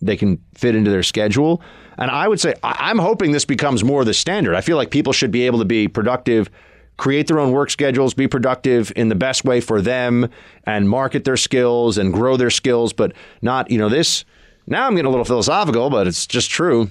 they 0.00 0.16
can 0.16 0.38
fit 0.54 0.76
into 0.76 0.90
their 0.90 1.02
schedule. 1.02 1.60
And 1.98 2.10
I 2.10 2.28
would 2.28 2.40
say, 2.40 2.54
I'm 2.62 2.98
hoping 2.98 3.32
this 3.32 3.44
becomes 3.44 3.82
more 3.84 4.04
the 4.04 4.14
standard. 4.14 4.54
I 4.54 4.60
feel 4.60 4.76
like 4.76 4.90
people 4.90 5.12
should 5.12 5.30
be 5.30 5.46
able 5.46 5.58
to 5.58 5.64
be 5.64 5.88
productive 5.88 6.50
create 6.96 7.26
their 7.26 7.40
own 7.40 7.50
work 7.52 7.70
schedules, 7.70 8.14
be 8.14 8.28
productive 8.28 8.92
in 8.94 9.08
the 9.08 9.14
best 9.14 9.44
way 9.44 9.60
for 9.60 9.80
them, 9.80 10.28
and 10.64 10.88
market 10.88 11.24
their 11.24 11.36
skills 11.36 11.98
and 11.98 12.12
grow 12.12 12.36
their 12.36 12.50
skills, 12.50 12.92
but 12.92 13.12
not, 13.40 13.70
you 13.70 13.78
know, 13.78 13.88
this. 13.88 14.24
Now 14.66 14.86
I'm 14.86 14.94
getting 14.94 15.06
a 15.06 15.10
little 15.10 15.24
philosophical, 15.24 15.90
but 15.90 16.06
it's 16.06 16.26
just 16.26 16.50
true. 16.50 16.90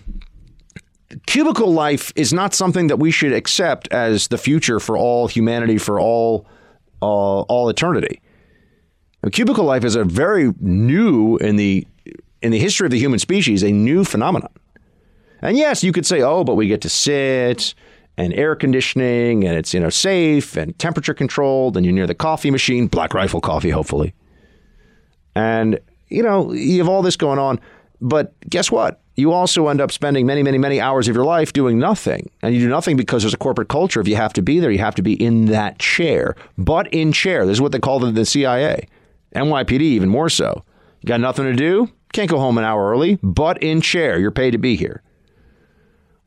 Cubicle 1.25 1.71
life 1.71 2.11
is 2.15 2.33
not 2.33 2.53
something 2.53 2.87
that 2.87 2.97
we 2.97 3.11
should 3.11 3.33
accept 3.33 3.87
as 3.91 4.27
the 4.29 4.37
future 4.37 4.79
for 4.79 4.97
all 4.97 5.27
humanity, 5.27 5.77
for 5.77 5.99
all 5.99 6.47
uh, 7.01 7.41
all 7.41 7.69
eternity. 7.69 8.21
Cubicle 9.31 9.65
life 9.65 9.83
is 9.83 9.95
a 9.95 10.03
very 10.03 10.51
new 10.59 11.37
in 11.37 11.55
the 11.55 11.87
in 12.41 12.51
the 12.51 12.59
history 12.59 12.87
of 12.87 12.91
the 12.91 12.99
human 12.99 13.19
species, 13.19 13.63
a 13.63 13.71
new 13.71 14.03
phenomenon. 14.03 14.51
And 15.41 15.57
yes, 15.57 15.83
you 15.83 15.91
could 15.91 16.05
say, 16.05 16.21
oh, 16.21 16.43
but 16.43 16.55
we 16.55 16.67
get 16.67 16.81
to 16.81 16.89
sit 16.89 17.73
and 18.17 18.33
air 18.33 18.55
conditioning 18.55 19.45
and 19.45 19.57
it's 19.57 19.73
you 19.73 19.79
know 19.79 19.89
safe 19.89 20.57
and 20.57 20.77
temperature 20.77 21.13
controlled 21.13 21.77
and 21.77 21.85
you're 21.85 21.93
near 21.93 22.07
the 22.07 22.15
coffee 22.15 22.51
machine 22.51 22.87
black 22.87 23.13
rifle 23.13 23.39
coffee 23.39 23.69
hopefully 23.69 24.13
and 25.33 25.79
you 26.09 26.21
know 26.21 26.51
you 26.51 26.77
have 26.77 26.89
all 26.89 27.01
this 27.01 27.15
going 27.15 27.39
on 27.39 27.59
but 28.01 28.33
guess 28.49 28.71
what? 28.71 28.99
You 29.15 29.31
also 29.31 29.67
end 29.67 29.79
up 29.79 29.91
spending 29.91 30.25
many 30.25 30.41
many 30.41 30.57
many 30.57 30.81
hours 30.81 31.07
of 31.07 31.15
your 31.15 31.25
life 31.25 31.53
doing 31.53 31.77
nothing. 31.77 32.31
And 32.41 32.53
you 32.53 32.61
do 32.61 32.69
nothing 32.69 32.97
because 32.97 33.23
there's 33.23 33.33
a 33.33 33.37
corporate 33.37 33.69
culture. 33.69 34.01
If 34.01 34.07
you 34.07 34.15
have 34.15 34.33
to 34.33 34.41
be 34.41 34.59
there 34.59 34.71
you 34.71 34.79
have 34.79 34.95
to 34.95 35.01
be 35.01 35.13
in 35.13 35.45
that 35.45 35.79
chair. 35.79 36.35
But 36.57 36.91
in 36.93 37.11
chair. 37.11 37.45
This 37.45 37.57
is 37.57 37.61
what 37.61 37.71
they 37.71 37.79
call 37.79 37.99
the, 37.99 38.11
the 38.11 38.25
cia 38.25 38.87
nypd 39.35 39.81
even 39.81 40.09
more 40.09 40.29
so. 40.29 40.63
You 41.01 41.07
got 41.07 41.19
nothing 41.19 41.45
to 41.45 41.53
do? 41.53 41.89
Can't 42.13 42.29
go 42.29 42.39
home 42.39 42.57
an 42.57 42.63
hour 42.63 42.89
early. 42.89 43.19
But 43.21 43.61
in 43.61 43.81
chair 43.81 44.17
you're 44.17 44.31
paid 44.31 44.51
to 44.51 44.57
be 44.57 44.75
here. 44.75 45.03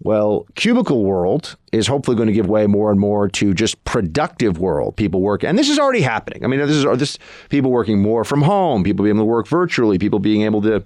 Well, 0.00 0.46
cubicle 0.54 1.02
world 1.02 1.56
is 1.72 1.86
hopefully 1.86 2.16
going 2.16 2.26
to 2.26 2.32
give 2.34 2.46
way 2.46 2.66
more 2.66 2.90
and 2.90 3.00
more 3.00 3.26
to 3.30 3.54
just 3.54 3.82
productive 3.84 4.58
world. 4.58 4.96
People 4.96 5.22
work, 5.22 5.42
and 5.42 5.58
this 5.58 5.70
is 5.70 5.78
already 5.78 6.02
happening. 6.02 6.44
I 6.44 6.46
mean, 6.46 6.60
this 6.60 6.70
is 6.70 6.84
this 6.98 7.18
people 7.48 7.70
working 7.70 8.02
more 8.02 8.22
from 8.22 8.42
home, 8.42 8.84
people 8.84 9.04
being 9.04 9.16
able 9.16 9.24
to 9.24 9.30
work 9.30 9.48
virtually, 9.48 9.96
people 9.96 10.18
being 10.18 10.42
able 10.42 10.60
to 10.62 10.84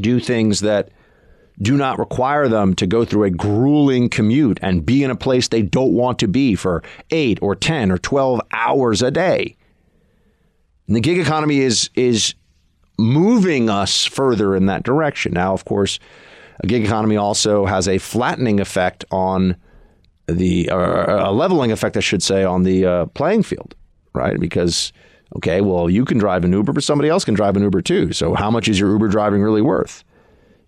do 0.00 0.20
things 0.20 0.60
that 0.60 0.90
do 1.60 1.76
not 1.76 1.98
require 1.98 2.48
them 2.48 2.74
to 2.74 2.86
go 2.86 3.04
through 3.04 3.24
a 3.24 3.30
grueling 3.30 4.08
commute 4.08 4.58
and 4.62 4.86
be 4.86 5.04
in 5.04 5.10
a 5.10 5.16
place 5.16 5.48
they 5.48 5.62
don't 5.62 5.92
want 5.92 6.18
to 6.18 6.28
be 6.28 6.54
for 6.54 6.82
eight 7.10 7.38
or 7.42 7.54
ten 7.54 7.90
or 7.90 7.98
twelve 7.98 8.40
hours 8.50 9.02
a 9.02 9.10
day. 9.10 9.56
And 10.86 10.96
the 10.96 11.00
gig 11.00 11.18
economy 11.18 11.60
is 11.60 11.90
is 11.94 12.34
moving 12.98 13.70
us 13.70 14.04
further 14.04 14.56
in 14.56 14.66
that 14.66 14.82
direction. 14.82 15.32
Now, 15.32 15.52
of 15.52 15.64
course 15.64 15.98
a 16.62 16.66
gig 16.66 16.84
economy 16.84 17.16
also 17.16 17.66
has 17.66 17.88
a 17.88 17.98
flattening 17.98 18.60
effect 18.60 19.04
on 19.10 19.56
the, 20.26 20.68
a 20.68 21.32
leveling 21.32 21.72
effect, 21.72 21.96
I 21.96 22.00
should 22.00 22.22
say, 22.22 22.44
on 22.44 22.62
the 22.62 22.86
uh, 22.86 23.06
playing 23.06 23.42
field, 23.42 23.74
right? 24.14 24.38
Because, 24.38 24.92
okay, 25.36 25.60
well, 25.60 25.88
you 25.90 26.04
can 26.04 26.18
drive 26.18 26.44
an 26.44 26.52
Uber, 26.52 26.72
but 26.72 26.84
somebody 26.84 27.08
else 27.08 27.24
can 27.24 27.34
drive 27.34 27.56
an 27.56 27.62
Uber 27.62 27.82
too. 27.82 28.12
So 28.12 28.34
how 28.34 28.50
much 28.50 28.68
is 28.68 28.78
your 28.78 28.90
Uber 28.90 29.08
driving 29.08 29.42
really 29.42 29.62
worth? 29.62 30.04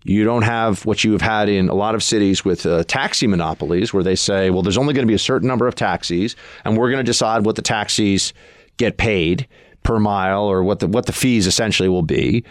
You 0.03 0.23
don't 0.23 0.43
have 0.43 0.85
what 0.85 1.03
you 1.03 1.13
have 1.13 1.21
had 1.21 1.49
in 1.49 1.67
a 1.67 1.73
lot 1.73 1.95
of 1.95 2.03
cities 2.03 2.45
with 2.45 2.65
uh, 2.65 2.83
taxi 2.83 3.25
monopolies, 3.25 3.91
where 3.93 4.03
they 4.03 4.15
say, 4.15 4.51
well, 4.51 4.61
there's 4.61 4.77
only 4.77 4.93
going 4.93 5.05
to 5.05 5.09
be 5.09 5.15
a 5.15 5.19
certain 5.19 5.47
number 5.47 5.67
of 5.67 5.73
taxis, 5.73 6.35
and 6.63 6.77
we're 6.77 6.91
going 6.91 7.03
to 7.03 7.11
decide 7.11 7.45
what 7.45 7.55
the 7.55 7.63
taxis 7.63 8.33
get 8.77 8.97
paid 8.97 9.47
per 9.81 9.99
mile 9.99 10.43
or 10.43 10.63
what 10.63 10.79
the 10.79 10.87
what 10.87 11.07
the 11.07 11.13
fees 11.13 11.47
essentially 11.47 11.89
will 11.89 12.03
be, 12.03 12.43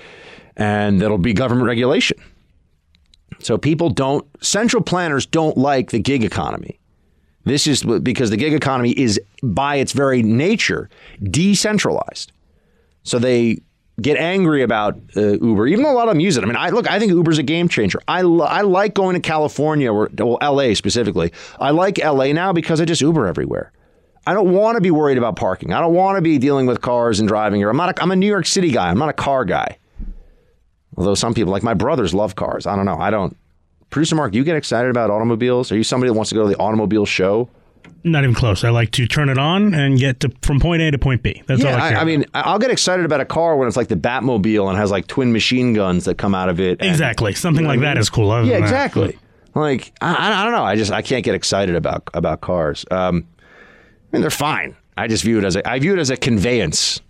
and 0.56 1.00
that'll 1.00 1.18
be 1.18 1.32
government 1.32 1.66
regulation. 1.66 2.18
So 3.40 3.58
people 3.58 3.90
don't, 3.90 4.26
central 4.44 4.82
planners 4.82 5.26
don't 5.26 5.56
like 5.56 5.90
the 5.90 5.98
gig 5.98 6.24
economy. 6.24 6.78
This 7.44 7.66
is 7.66 7.82
because 7.82 8.30
the 8.30 8.36
gig 8.36 8.54
economy 8.54 8.90
is, 8.90 9.20
by 9.42 9.76
its 9.76 9.92
very 9.92 10.22
nature, 10.22 10.88
decentralized. 11.22 12.32
So 13.02 13.18
they 13.18 13.60
get 14.00 14.16
angry 14.16 14.62
about 14.62 14.98
uh, 15.16 15.38
Uber, 15.38 15.66
even 15.66 15.84
though 15.84 15.92
a 15.92 15.94
lot 15.94 16.08
of 16.08 16.14
them 16.14 16.20
use 16.20 16.36
it. 16.36 16.42
I 16.42 16.46
mean, 16.46 16.56
I 16.56 16.70
look, 16.70 16.90
I 16.90 16.98
think 16.98 17.12
Uber's 17.12 17.38
a 17.38 17.42
game 17.42 17.68
changer. 17.68 18.00
I, 18.08 18.20
I 18.20 18.62
like 18.62 18.94
going 18.94 19.14
to 19.14 19.20
California 19.20 19.92
or 19.92 20.10
well, 20.18 20.38
LA 20.42 20.74
specifically. 20.74 21.32
I 21.60 21.70
like 21.70 21.98
LA 21.98 22.32
now 22.32 22.52
because 22.52 22.80
I 22.80 22.84
just 22.84 23.00
Uber 23.00 23.26
everywhere. 23.26 23.72
I 24.26 24.32
don't 24.32 24.52
want 24.52 24.76
to 24.76 24.80
be 24.80 24.90
worried 24.90 25.18
about 25.18 25.36
parking. 25.36 25.72
I 25.72 25.80
don't 25.80 25.92
want 25.92 26.16
to 26.16 26.22
be 26.22 26.38
dealing 26.38 26.66
with 26.66 26.80
cars 26.80 27.20
and 27.20 27.28
driving 27.28 27.60
here. 27.60 27.68
I'm 27.68 27.76
not. 27.76 27.98
A, 27.98 28.02
I'm 28.02 28.10
a 28.10 28.16
New 28.16 28.26
York 28.26 28.46
City 28.46 28.70
guy. 28.70 28.88
I'm 28.88 28.98
not 28.98 29.10
a 29.10 29.14
car 29.14 29.44
guy. 29.44 29.78
Although 30.96 31.14
some 31.14 31.34
people, 31.34 31.52
like 31.52 31.62
my 31.62 31.74
brothers, 31.74 32.14
love 32.14 32.34
cars. 32.34 32.66
I 32.66 32.74
don't 32.74 32.86
know. 32.86 32.96
I 32.96 33.10
don't. 33.10 33.36
Producer 33.90 34.16
Mark, 34.16 34.34
you 34.34 34.42
get 34.44 34.56
excited 34.56 34.90
about 34.90 35.10
automobiles? 35.10 35.70
Are 35.70 35.76
you 35.76 35.84
somebody 35.84 36.10
that 36.10 36.14
wants 36.14 36.30
to 36.30 36.34
go 36.34 36.42
to 36.42 36.48
the 36.48 36.56
automobile 36.58 37.06
show? 37.06 37.48
Not 38.02 38.22
even 38.24 38.34
close. 38.34 38.64
I 38.64 38.70
like 38.70 38.90
to 38.92 39.06
turn 39.06 39.28
it 39.28 39.38
on 39.38 39.72
and 39.72 39.98
get 39.98 40.20
to 40.20 40.32
from 40.42 40.60
point 40.60 40.82
A 40.82 40.90
to 40.90 40.98
point 40.98 41.22
B. 41.22 41.42
That's 41.46 41.62
yeah, 41.62 41.74
all 41.74 41.80
I. 41.80 41.90
I, 41.92 42.00
I 42.00 42.04
mean, 42.04 42.24
I'll 42.34 42.58
get 42.58 42.70
excited 42.70 43.04
about 43.06 43.20
a 43.20 43.24
car 43.24 43.56
when 43.56 43.66
it's 43.68 43.76
like 43.78 43.88
the 43.88 43.96
Batmobile 43.96 44.68
and 44.68 44.76
has 44.76 44.90
like 44.90 45.06
twin 45.06 45.32
machine 45.32 45.72
guns 45.74 46.04
that 46.04 46.18
come 46.18 46.34
out 46.34 46.48
of 46.48 46.60
it. 46.60 46.80
and- 46.80 46.90
Exactly. 46.90 47.32
Something 47.34 47.66
like 47.66 47.78
I 47.80 47.82
mean? 47.94 47.96
is 47.98 48.10
cool. 48.10 48.30
Other 48.30 48.46
Yeah, 48.46 48.54
than 48.54 48.62
that, 48.62 48.66
exactly. 48.66 49.18
Like 49.54 49.92
I, 50.00 50.40
I 50.40 50.44
don't 50.44 50.52
know. 50.52 50.64
I 50.64 50.76
just 50.76 50.90
I 50.92 51.00
can't 51.00 51.24
get 51.24 51.34
excited 51.34 51.76
about 51.76 52.08
about 52.12 52.40
cars. 52.40 52.84
Um, 52.90 53.26
I 54.12 54.16
mean, 54.16 54.20
they're 54.22 54.30
fine. 54.30 54.76
I 54.96 55.06
just 55.08 55.24
view 55.24 55.38
it 55.38 55.44
as 55.44 55.56
a 55.56 55.66
I 55.68 55.78
view 55.78 55.92
it 55.94 55.98
as 55.98 56.10
a 56.10 56.16
conveyance. 56.16 57.00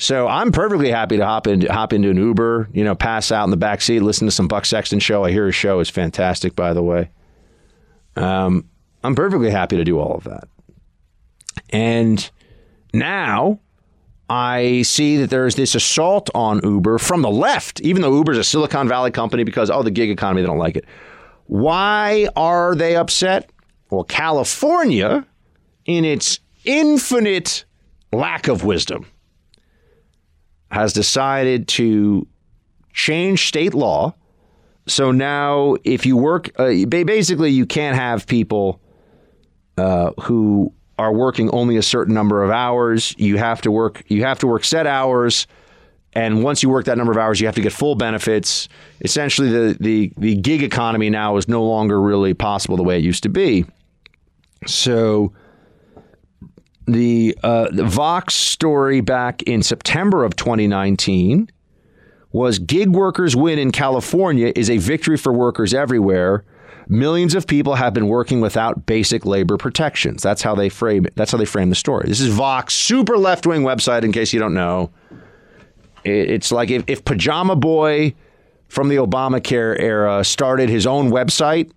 So 0.00 0.26
I'm 0.26 0.50
perfectly 0.50 0.90
happy 0.90 1.18
to 1.18 1.26
hop 1.26 1.46
in 1.46 1.60
hop 1.66 1.92
into 1.92 2.08
an 2.08 2.16
Uber. 2.16 2.70
You 2.72 2.84
know, 2.84 2.94
pass 2.94 3.30
out 3.30 3.44
in 3.44 3.50
the 3.50 3.58
back 3.58 3.82
seat, 3.82 4.00
listen 4.00 4.26
to 4.26 4.30
some 4.30 4.48
Buck 4.48 4.64
Sexton 4.64 4.98
show. 4.98 5.24
I 5.24 5.30
hear 5.30 5.44
his 5.44 5.54
show 5.54 5.78
is 5.80 5.90
fantastic, 5.90 6.56
by 6.56 6.72
the 6.72 6.82
way. 6.82 7.10
Um, 8.16 8.64
I'm 9.04 9.14
perfectly 9.14 9.50
happy 9.50 9.76
to 9.76 9.84
do 9.84 9.98
all 9.98 10.14
of 10.14 10.24
that. 10.24 10.48
And 11.68 12.30
now 12.94 13.60
I 14.30 14.82
see 14.82 15.18
that 15.18 15.28
there's 15.28 15.56
this 15.56 15.74
assault 15.74 16.30
on 16.34 16.62
Uber 16.64 16.96
from 16.96 17.20
the 17.20 17.30
left, 17.30 17.82
even 17.82 18.00
though 18.00 18.14
Uber's 18.14 18.38
a 18.38 18.44
Silicon 18.44 18.88
Valley 18.88 19.10
company 19.10 19.44
because, 19.44 19.68
oh, 19.68 19.82
the 19.82 19.90
gig 19.90 20.08
economy, 20.08 20.40
they 20.40 20.46
don't 20.46 20.56
like 20.56 20.78
it. 20.78 20.86
Why 21.44 22.26
are 22.36 22.74
they 22.74 22.96
upset? 22.96 23.50
Well, 23.90 24.04
California, 24.04 25.26
in 25.84 26.06
its 26.06 26.40
infinite 26.64 27.66
lack 28.14 28.48
of 28.48 28.64
wisdom, 28.64 29.04
has 30.70 30.92
decided 30.92 31.68
to 31.68 32.26
change 32.92 33.48
state 33.48 33.74
law. 33.74 34.14
So 34.86 35.12
now, 35.12 35.76
if 35.84 36.06
you 36.06 36.16
work, 36.16 36.50
uh, 36.58 36.86
basically, 36.86 37.50
you 37.50 37.66
can't 37.66 37.96
have 37.96 38.26
people 38.26 38.80
uh, 39.76 40.12
who 40.22 40.72
are 40.98 41.12
working 41.12 41.50
only 41.50 41.76
a 41.76 41.82
certain 41.82 42.14
number 42.14 42.42
of 42.42 42.50
hours. 42.50 43.14
You 43.18 43.36
have 43.38 43.62
to 43.62 43.70
work. 43.70 44.02
You 44.08 44.24
have 44.24 44.38
to 44.40 44.46
work 44.46 44.64
set 44.64 44.86
hours, 44.86 45.46
and 46.12 46.42
once 46.42 46.62
you 46.62 46.68
work 46.68 46.86
that 46.86 46.98
number 46.98 47.12
of 47.12 47.18
hours, 47.18 47.40
you 47.40 47.46
have 47.46 47.54
to 47.54 47.62
get 47.62 47.72
full 47.72 47.94
benefits. 47.94 48.68
Essentially, 49.00 49.48
the 49.48 49.76
the 49.78 50.12
the 50.16 50.34
gig 50.36 50.62
economy 50.62 51.10
now 51.10 51.36
is 51.36 51.46
no 51.48 51.62
longer 51.62 52.00
really 52.00 52.34
possible 52.34 52.76
the 52.76 52.82
way 52.82 52.98
it 52.98 53.04
used 53.04 53.22
to 53.24 53.28
be. 53.28 53.64
So. 54.66 55.32
The, 56.92 57.36
uh, 57.42 57.68
the 57.70 57.84
Vox 57.84 58.34
story 58.34 59.00
back 59.00 59.42
in 59.42 59.62
September 59.62 60.24
of 60.24 60.36
2019 60.36 61.50
was 62.32 62.58
gig 62.58 62.88
workers 62.90 63.34
win 63.34 63.58
in 63.58 63.72
California 63.72 64.52
is 64.54 64.70
a 64.70 64.78
victory 64.78 65.16
for 65.16 65.32
workers 65.32 65.74
everywhere. 65.74 66.44
Millions 66.88 67.34
of 67.34 67.46
people 67.46 67.74
have 67.74 67.94
been 67.94 68.08
working 68.08 68.40
without 68.40 68.86
basic 68.86 69.24
labor 69.24 69.56
protections. 69.56 70.22
That's 70.22 70.42
how 70.42 70.54
they 70.54 70.68
frame 70.68 71.06
it. 71.06 71.14
That's 71.16 71.30
how 71.32 71.38
they 71.38 71.44
frame 71.44 71.70
the 71.70 71.76
story. 71.76 72.08
This 72.08 72.20
is 72.20 72.28
Vox, 72.28 72.74
super 72.74 73.16
left 73.16 73.46
wing 73.46 73.62
website. 73.62 74.02
In 74.02 74.12
case 74.12 74.32
you 74.32 74.40
don't 74.40 74.54
know, 74.54 74.90
it's 76.04 76.50
like 76.50 76.70
if, 76.70 76.84
if 76.88 77.04
Pajama 77.04 77.56
Boy 77.56 78.14
from 78.68 78.88
the 78.88 78.96
Obamacare 78.96 79.78
era 79.78 80.24
started 80.24 80.68
his 80.68 80.86
own 80.86 81.10
website, 81.10 81.70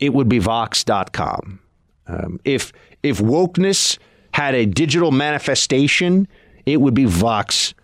it 0.00 0.12
would 0.12 0.28
be 0.28 0.38
Vox.com. 0.38 1.60
Um, 2.06 2.40
if 2.44 2.72
if 3.02 3.18
wokeness 3.18 3.98
had 4.32 4.54
a 4.54 4.66
digital 4.66 5.10
manifestation, 5.10 6.28
it 6.66 6.80
would 6.80 6.94
be 6.94 7.04
Vox.com. 7.04 7.74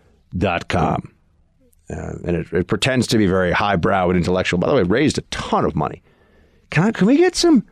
Uh, 1.87 1.93
and 2.23 2.35
it, 2.35 2.51
it 2.51 2.67
pretends 2.67 3.07
to 3.07 3.17
be 3.17 3.27
very 3.27 3.51
highbrow 3.51 4.09
and 4.09 4.17
intellectual. 4.17 4.59
By 4.59 4.67
the 4.67 4.75
way, 4.75 4.83
raised 4.83 5.17
a 5.17 5.21
ton 5.23 5.65
of 5.65 5.75
money. 5.75 6.01
Can 6.71 6.83
I, 6.85 6.91
can 6.91 7.07
we 7.07 7.17
get 7.17 7.35
some? 7.35 7.63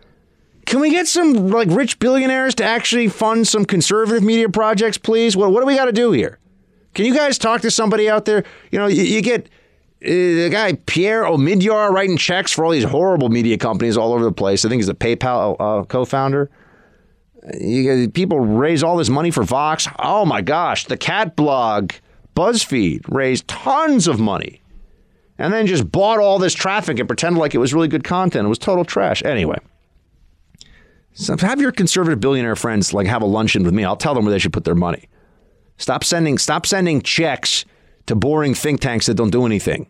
Can 0.66 0.80
we 0.80 0.92
get 0.92 1.08
some 1.08 1.50
like 1.50 1.68
rich 1.70 2.00
billionaires 2.00 2.56
to 2.56 2.64
actually 2.64 3.10
fund 3.10 3.48
some 3.48 3.66
conservative 3.66 4.24
media 4.24 4.50
projects, 4.50 4.98
please? 4.98 5.36
What 5.36 5.52
what 5.52 5.62
do 5.62 5.66
we 5.66 5.76
got 5.76 5.86
to 5.86 5.92
do 5.92 6.12
here? 6.12 6.40
Can 6.94 7.06
you 7.06 7.14
guys 7.14 7.38
talk 7.38 7.62
to 7.62 7.72
somebody 7.72 8.08
out 8.10 8.26
there? 8.26 8.44
You 8.72 8.80
know, 8.80 8.88
you, 8.88 9.04
you 9.04 9.22
get 9.22 9.48
uh, 10.04 10.10
the 10.10 10.50
guy 10.52 10.74
Pierre 10.86 11.24
Omidyar 11.24 11.90
writing 11.90 12.18
checks 12.18 12.52
for 12.52 12.64
all 12.64 12.72
these 12.72 12.84
horrible 12.84 13.30
media 13.30 13.58
companies 13.58 13.98
all 13.98 14.14
over 14.14 14.24
the 14.24 14.32
place. 14.32 14.64
I 14.64 14.70
think 14.70 14.80
he's 14.80 14.90
a 14.90 14.94
PayPal 14.94 15.56
uh, 15.60 15.84
co-founder. 15.86 16.50
You, 17.60 18.10
people 18.10 18.40
raise 18.40 18.84
all 18.84 18.96
this 18.98 19.10
money 19.10 19.32
for 19.32 19.44
Vox. 19.44 19.88
Oh 20.00 20.26
my 20.26 20.42
gosh, 20.42 20.86
the 20.86 20.96
cat 20.96 21.36
blog, 21.36 21.92
BuzzFeed 22.36 23.02
raised 23.10 23.48
tons 23.48 24.08
of 24.08 24.20
money, 24.20 24.62
and 25.38 25.54
then 25.54 25.68
just 25.68 25.92
bought 25.92 26.20
all 26.20 26.40
this 26.40 26.54
traffic 26.54 27.00
and 27.00 27.08
pretended 27.08 27.40
like 27.40 27.54
it 27.54 27.58
was 27.58 27.74
really 27.74 27.90
good 27.90 28.04
content. 28.04 28.46
It 28.46 28.50
was 28.50 28.60
total 28.60 28.86
trash. 28.86 29.24
Anyway, 29.24 29.58
so 31.14 31.36
have 31.38 31.60
your 31.60 31.74
conservative 31.74 32.22
billionaire 32.22 32.56
friends 32.56 32.94
like 32.94 33.08
have 33.08 33.22
a 33.22 33.26
luncheon 33.28 33.64
with 33.64 33.74
me. 33.74 33.84
I'll 33.84 33.98
tell 33.98 34.14
them 34.14 34.24
where 34.24 34.32
they 34.32 34.40
should 34.40 34.54
put 34.54 34.64
their 34.64 34.76
money. 34.76 35.10
Stop 35.78 36.04
sending 36.04 36.38
stop 36.38 36.66
sending 36.66 37.02
checks 37.02 37.66
to 38.06 38.16
boring 38.16 38.54
think 38.54 38.80
tanks 38.80 39.08
that 39.08 39.16
don't 39.16 39.32
do 39.32 39.46
anything. 39.46 39.88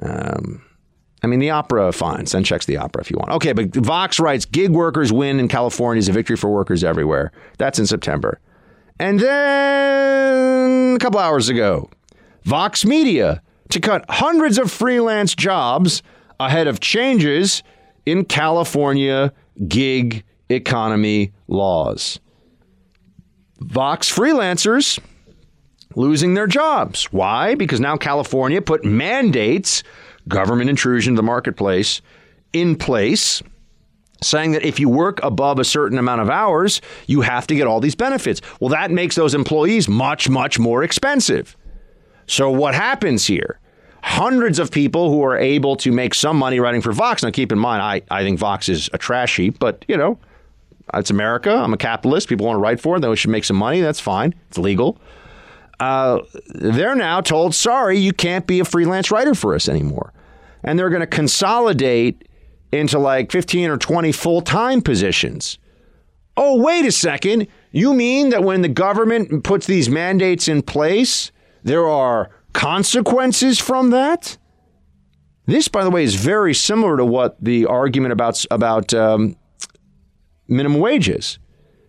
Um, 0.00 0.62
I 1.22 1.26
mean, 1.26 1.40
the 1.40 1.50
opera, 1.50 1.92
fine. 1.92 2.26
Send 2.26 2.46
checks 2.46 2.64
to 2.66 2.72
the 2.72 2.78
opera 2.78 3.02
if 3.02 3.10
you 3.10 3.16
want. 3.16 3.30
Okay, 3.32 3.52
but 3.52 3.74
Vox 3.74 4.20
writes 4.20 4.44
gig 4.44 4.70
workers 4.70 5.12
win 5.12 5.40
in 5.40 5.48
California 5.48 5.98
is 5.98 6.08
a 6.08 6.12
victory 6.12 6.36
for 6.36 6.48
workers 6.50 6.84
everywhere. 6.84 7.32
That's 7.58 7.78
in 7.78 7.86
September. 7.86 8.40
And 9.00 9.18
then 9.20 10.96
a 10.96 10.98
couple 10.98 11.18
hours 11.20 11.48
ago, 11.48 11.90
Vox 12.44 12.84
Media 12.84 13.42
to 13.70 13.80
cut 13.80 14.04
hundreds 14.08 14.58
of 14.58 14.70
freelance 14.70 15.34
jobs 15.34 16.02
ahead 16.40 16.66
of 16.66 16.80
changes 16.80 17.62
in 18.06 18.24
California 18.24 19.32
gig 19.66 20.24
economy 20.48 21.32
laws. 21.48 22.20
Vox 23.60 24.14
freelancers 24.14 24.98
losing 25.94 26.34
their 26.34 26.46
jobs. 26.46 27.06
Why? 27.12 27.54
Because 27.54 27.80
now 27.80 27.96
California 27.96 28.62
put 28.62 28.84
mandates, 28.84 29.82
government 30.28 30.70
intrusion 30.70 31.14
to 31.14 31.16
the 31.16 31.22
marketplace, 31.22 32.00
in 32.52 32.76
place, 32.76 33.42
saying 34.22 34.52
that 34.52 34.64
if 34.64 34.80
you 34.80 34.88
work 34.88 35.22
above 35.22 35.58
a 35.58 35.64
certain 35.64 35.98
amount 35.98 36.20
of 36.20 36.30
hours, 36.30 36.80
you 37.06 37.20
have 37.20 37.46
to 37.46 37.54
get 37.54 37.66
all 37.66 37.80
these 37.80 37.94
benefits. 37.94 38.40
Well, 38.60 38.70
that 38.70 38.90
makes 38.90 39.14
those 39.14 39.34
employees 39.34 39.88
much, 39.88 40.28
much 40.28 40.58
more 40.58 40.82
expensive. 40.82 41.56
So, 42.26 42.50
what 42.50 42.74
happens 42.74 43.26
here? 43.26 43.58
Hundreds 44.02 44.58
of 44.58 44.70
people 44.70 45.10
who 45.10 45.22
are 45.24 45.36
able 45.36 45.76
to 45.76 45.90
make 45.90 46.14
some 46.14 46.36
money 46.36 46.60
writing 46.60 46.80
for 46.80 46.92
Vox. 46.92 47.22
Now, 47.22 47.30
keep 47.30 47.52
in 47.52 47.58
mind, 47.58 47.82
I, 47.82 48.02
I 48.10 48.22
think 48.22 48.38
Vox 48.38 48.68
is 48.68 48.88
a 48.92 48.98
trash 48.98 49.36
heap, 49.36 49.58
but 49.58 49.84
you 49.88 49.96
know, 49.96 50.18
it's 50.94 51.10
America. 51.10 51.50
I'm 51.52 51.72
a 51.72 51.76
capitalist. 51.78 52.28
People 52.28 52.46
want 52.46 52.56
to 52.56 52.60
write 52.60 52.80
for 52.80 52.96
it. 52.96 53.00
They 53.00 53.14
should 53.16 53.30
make 53.30 53.44
some 53.44 53.56
money. 53.56 53.80
That's 53.80 54.00
fine. 54.00 54.34
It's 54.48 54.58
legal. 54.58 55.00
Uh, 55.80 56.20
they're 56.46 56.94
now 56.94 57.20
told, 57.20 57.54
sorry, 57.54 57.98
you 57.98 58.12
can't 58.12 58.46
be 58.46 58.60
a 58.60 58.64
freelance 58.64 59.10
writer 59.10 59.34
for 59.34 59.54
us 59.54 59.68
anymore. 59.68 60.12
And 60.64 60.78
they're 60.78 60.90
going 60.90 61.00
to 61.00 61.06
consolidate 61.06 62.26
into 62.72 62.98
like 62.98 63.30
15 63.30 63.70
or 63.70 63.78
20 63.78 64.12
full 64.12 64.40
time 64.40 64.82
positions. 64.82 65.58
Oh, 66.36 66.60
wait 66.60 66.84
a 66.84 66.92
second. 66.92 67.48
You 67.72 67.94
mean 67.94 68.30
that 68.30 68.44
when 68.44 68.62
the 68.62 68.68
government 68.68 69.44
puts 69.44 69.66
these 69.66 69.88
mandates 69.88 70.48
in 70.48 70.62
place, 70.62 71.32
there 71.62 71.86
are 71.86 72.30
consequences 72.52 73.58
from 73.58 73.90
that? 73.90 74.36
This, 75.46 75.68
by 75.68 75.82
the 75.82 75.90
way, 75.90 76.04
is 76.04 76.14
very 76.14 76.54
similar 76.54 76.96
to 76.96 77.04
what 77.04 77.42
the 77.42 77.66
argument 77.66 78.12
about, 78.12 78.44
about 78.50 78.92
um, 78.92 79.36
minimum 80.46 80.80
wages. 80.80 81.38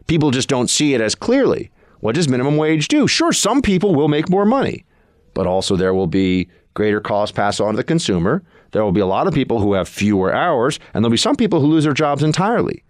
People 0.07 0.31
just 0.31 0.47
don't 0.47 0.69
see 0.69 0.93
it 0.93 1.01
as 1.01 1.13
clearly. 1.13 1.71
What 1.99 2.15
does 2.15 2.29
minimum 2.29 2.57
wage 2.57 2.87
do? 2.87 3.07
Sure, 3.07 3.33
some 3.33 3.61
people 3.61 3.93
will 3.93 4.07
make 4.07 4.29
more 4.29 4.45
money, 4.45 4.85
but 5.33 5.47
also 5.47 5.75
there 5.75 5.93
will 5.93 6.07
be 6.07 6.47
greater 6.73 7.01
costs 7.01 7.35
passed 7.35 7.59
on 7.59 7.73
to 7.73 7.77
the 7.77 7.83
consumer. 7.83 8.43
There 8.71 8.83
will 8.83 8.91
be 8.91 9.01
a 9.01 9.05
lot 9.05 9.27
of 9.27 9.33
people 9.33 9.59
who 9.59 9.73
have 9.73 9.89
fewer 9.89 10.33
hours, 10.33 10.79
and 10.93 11.03
there'll 11.03 11.11
be 11.11 11.17
some 11.17 11.35
people 11.35 11.59
who 11.59 11.67
lose 11.67 11.83
their 11.83 11.93
jobs 11.93 12.23
entirely 12.23 12.83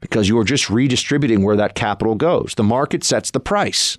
because 0.00 0.28
you 0.28 0.38
are 0.38 0.44
just 0.44 0.70
redistributing 0.70 1.42
where 1.42 1.56
that 1.56 1.74
capital 1.74 2.14
goes. 2.14 2.54
The 2.56 2.62
market 2.62 3.04
sets 3.04 3.30
the 3.30 3.40
price. 3.40 3.98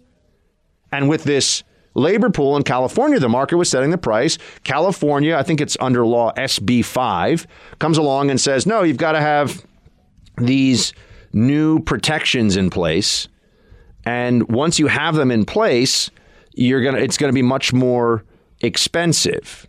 And 0.92 1.10
with 1.10 1.24
this 1.24 1.64
labor 1.96 2.30
pool 2.30 2.56
in 2.58 2.64
California, 2.64 3.20
the 3.20 3.30
market 3.30 3.58
was 3.58 3.70
setting 3.70 3.90
the 3.90 3.98
price. 3.98 4.38
California, 4.64 5.36
I 5.36 5.44
think 5.44 5.62
it's 5.62 5.78
under 5.80 6.06
law 6.06 6.32
SB 6.34 6.86
5, 6.86 7.48
comes 7.80 7.98
along 7.98 8.30
and 8.30 8.40
says, 8.40 8.66
no, 8.66 8.84
you've 8.84 8.98
got 8.98 9.14
to 9.14 9.22
have 9.22 9.66
these 10.38 10.94
new 11.34 11.80
protections 11.80 12.56
in 12.56 12.70
place 12.70 13.28
and 14.06 14.48
once 14.50 14.80
you 14.80 14.88
have 14.88 15.16
them 15.16 15.32
in 15.32 15.46
place, 15.46 16.12
you're 16.54 16.84
gonna 16.84 17.00
it's 17.00 17.18
gonna 17.18 17.34
be 17.34 17.42
much 17.42 17.74
more 17.74 18.24
expensive. 18.62 19.68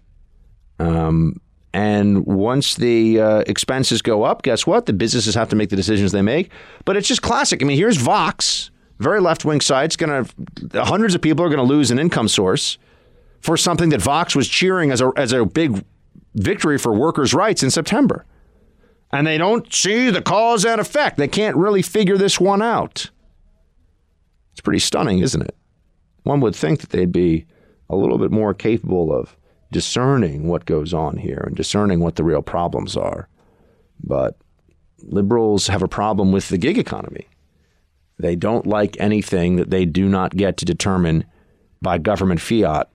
Um, 0.78 1.40
and 1.72 2.24
once 2.24 2.76
the 2.76 3.20
uh, 3.20 3.38
expenses 3.46 4.00
go 4.00 4.22
up, 4.22 4.42
guess 4.42 4.66
what? 4.66 4.86
The 4.86 4.94
businesses 4.94 5.34
have 5.34 5.50
to 5.50 5.56
make 5.56 5.68
the 5.68 5.76
decisions 5.76 6.12
they 6.12 6.22
make. 6.22 6.50
But 6.86 6.96
it's 6.96 7.06
just 7.06 7.20
classic. 7.20 7.62
I 7.62 7.66
mean, 7.66 7.76
here's 7.76 7.98
Vox, 7.98 8.70
very 8.98 9.20
left 9.20 9.44
wing 9.44 9.60
site. 9.60 9.86
It's 9.86 9.96
going 9.96 10.24
to 10.24 10.84
hundreds 10.84 11.14
of 11.14 11.20
people 11.20 11.44
are 11.44 11.50
going 11.50 11.58
to 11.58 11.64
lose 11.64 11.90
an 11.90 11.98
income 11.98 12.28
source 12.28 12.78
for 13.40 13.58
something 13.58 13.90
that 13.90 14.00
Vox 14.00 14.34
was 14.34 14.48
cheering 14.48 14.90
as 14.90 15.02
a 15.02 15.12
as 15.16 15.32
a 15.32 15.44
big 15.44 15.84
victory 16.34 16.78
for 16.78 16.94
workers' 16.94 17.34
rights 17.34 17.62
in 17.62 17.70
September. 17.70 18.24
And 19.12 19.26
they 19.26 19.38
don't 19.38 19.72
see 19.72 20.10
the 20.10 20.22
cause 20.22 20.64
and 20.64 20.80
effect. 20.80 21.16
They 21.16 21.28
can't 21.28 21.56
really 21.56 21.82
figure 21.82 22.16
this 22.16 22.40
one 22.40 22.62
out. 22.62 23.10
It's 24.56 24.62
pretty 24.62 24.78
stunning, 24.78 25.18
isn't 25.18 25.42
it? 25.42 25.54
One 26.22 26.40
would 26.40 26.56
think 26.56 26.80
that 26.80 26.88
they'd 26.88 27.12
be 27.12 27.44
a 27.90 27.94
little 27.94 28.16
bit 28.16 28.30
more 28.30 28.54
capable 28.54 29.12
of 29.12 29.36
discerning 29.70 30.48
what 30.48 30.64
goes 30.64 30.94
on 30.94 31.18
here 31.18 31.44
and 31.46 31.54
discerning 31.54 32.00
what 32.00 32.16
the 32.16 32.24
real 32.24 32.40
problems 32.40 32.96
are. 32.96 33.28
But 34.02 34.38
liberals 35.02 35.66
have 35.66 35.82
a 35.82 35.88
problem 35.88 36.32
with 36.32 36.48
the 36.48 36.56
gig 36.56 36.78
economy. 36.78 37.28
They 38.18 38.34
don't 38.34 38.66
like 38.66 38.96
anything 38.98 39.56
that 39.56 39.68
they 39.68 39.84
do 39.84 40.08
not 40.08 40.34
get 40.34 40.56
to 40.56 40.64
determine 40.64 41.26
by 41.82 41.98
government 41.98 42.40
fiat. 42.40 42.88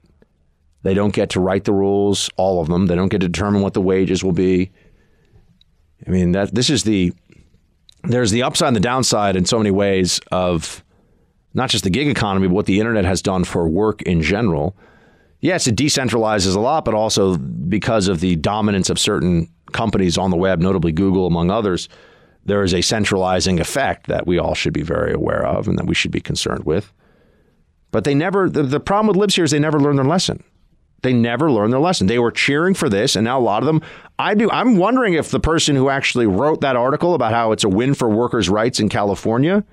They 0.81 0.95
don't 0.95 1.13
get 1.13 1.29
to 1.29 1.39
write 1.39 1.65
the 1.65 1.73
rules, 1.73 2.27
all 2.37 2.59
of 2.59 2.69
them. 2.69 2.87
They 2.87 2.95
don't 2.95 3.09
get 3.09 3.21
to 3.21 3.29
determine 3.29 3.61
what 3.61 3.75
the 3.75 3.81
wages 3.81 4.23
will 4.23 4.31
be. 4.31 4.71
I 6.07 6.09
mean, 6.09 6.31
that 6.31 6.55
this 6.55 6.71
is 6.71 6.85
the 6.85 7.13
there's 8.05 8.31
the 8.31 8.41
upside 8.41 8.69
and 8.69 8.75
the 8.75 8.79
downside 8.79 9.35
in 9.35 9.45
so 9.45 9.59
many 9.59 9.69
ways 9.69 10.19
of 10.31 10.83
not 11.53 11.69
just 11.69 11.83
the 11.83 11.89
gig 11.89 12.07
economy, 12.07 12.47
but 12.47 12.53
what 12.53 12.65
the 12.65 12.79
internet 12.79 13.05
has 13.05 13.21
done 13.21 13.43
for 13.43 13.67
work 13.67 14.01
in 14.03 14.21
general. 14.21 14.75
Yes, 15.39 15.67
it 15.67 15.75
decentralizes 15.75 16.55
a 16.55 16.59
lot, 16.59 16.85
but 16.85 16.93
also 16.93 17.37
because 17.37 18.07
of 18.07 18.19
the 18.19 18.35
dominance 18.35 18.89
of 18.89 18.99
certain 18.99 19.49
companies 19.71 20.17
on 20.17 20.29
the 20.29 20.37
web, 20.37 20.59
notably 20.59 20.91
Google, 20.91 21.27
among 21.27 21.49
others, 21.49 21.89
there 22.45 22.63
is 22.63 22.73
a 22.73 22.81
centralizing 22.81 23.59
effect 23.59 24.07
that 24.07 24.27
we 24.27 24.37
all 24.37 24.55
should 24.55 24.73
be 24.73 24.81
very 24.81 25.13
aware 25.13 25.45
of 25.45 25.67
and 25.67 25.77
that 25.77 25.85
we 25.85 25.95
should 25.95 26.11
be 26.11 26.21
concerned 26.21 26.65
with. 26.65 26.91
But 27.91 28.03
they 28.03 28.15
never, 28.15 28.49
the, 28.49 28.63
the 28.63 28.79
problem 28.79 29.07
with 29.07 29.17
libs 29.17 29.35
here 29.35 29.43
is 29.43 29.51
they 29.51 29.59
never 29.59 29.79
learn 29.79 29.97
their 29.97 30.05
lesson. 30.05 30.43
They 31.01 31.13
never 31.13 31.51
learned 31.51 31.73
their 31.73 31.79
lesson. 31.79 32.07
They 32.07 32.19
were 32.19 32.31
cheering 32.31 32.73
for 32.73 32.87
this, 32.87 33.15
and 33.15 33.25
now 33.25 33.39
a 33.39 33.41
lot 33.41 33.63
of 33.63 33.65
them. 33.65 33.81
I 34.19 34.35
do. 34.35 34.51
I'm 34.51 34.77
wondering 34.77 35.15
if 35.15 35.31
the 35.31 35.39
person 35.39 35.75
who 35.75 35.89
actually 35.89 36.27
wrote 36.27 36.61
that 36.61 36.75
article 36.75 37.15
about 37.15 37.33
how 37.33 37.51
it's 37.51 37.63
a 37.63 37.69
win 37.69 37.95
for 37.95 38.07
workers' 38.07 38.49
rights 38.49 38.79
in 38.79 38.87
California 38.87 39.63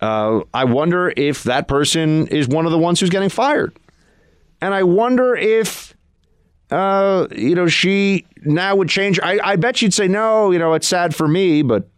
uh, 0.00 0.40
I 0.54 0.64
wonder 0.64 1.12
if 1.16 1.44
that 1.44 1.68
person 1.68 2.26
is 2.28 2.48
one 2.48 2.66
of 2.66 2.72
the 2.72 2.78
ones 2.78 3.00
who's 3.00 3.10
getting 3.10 3.28
fired. 3.28 3.76
And 4.60 4.74
I 4.74 4.82
wonder 4.82 5.36
if, 5.36 5.94
uh, 6.70 7.26
you 7.34 7.54
know, 7.54 7.68
she 7.68 8.26
now 8.44 8.76
would 8.76 8.88
change. 8.88 9.18
I, 9.22 9.38
I 9.42 9.56
bet 9.56 9.76
she'd 9.76 9.94
say, 9.94 10.08
no, 10.08 10.50
you 10.50 10.58
know, 10.58 10.74
it's 10.74 10.86
sad 10.86 11.14
for 11.14 11.28
me, 11.28 11.62
but 11.62 11.88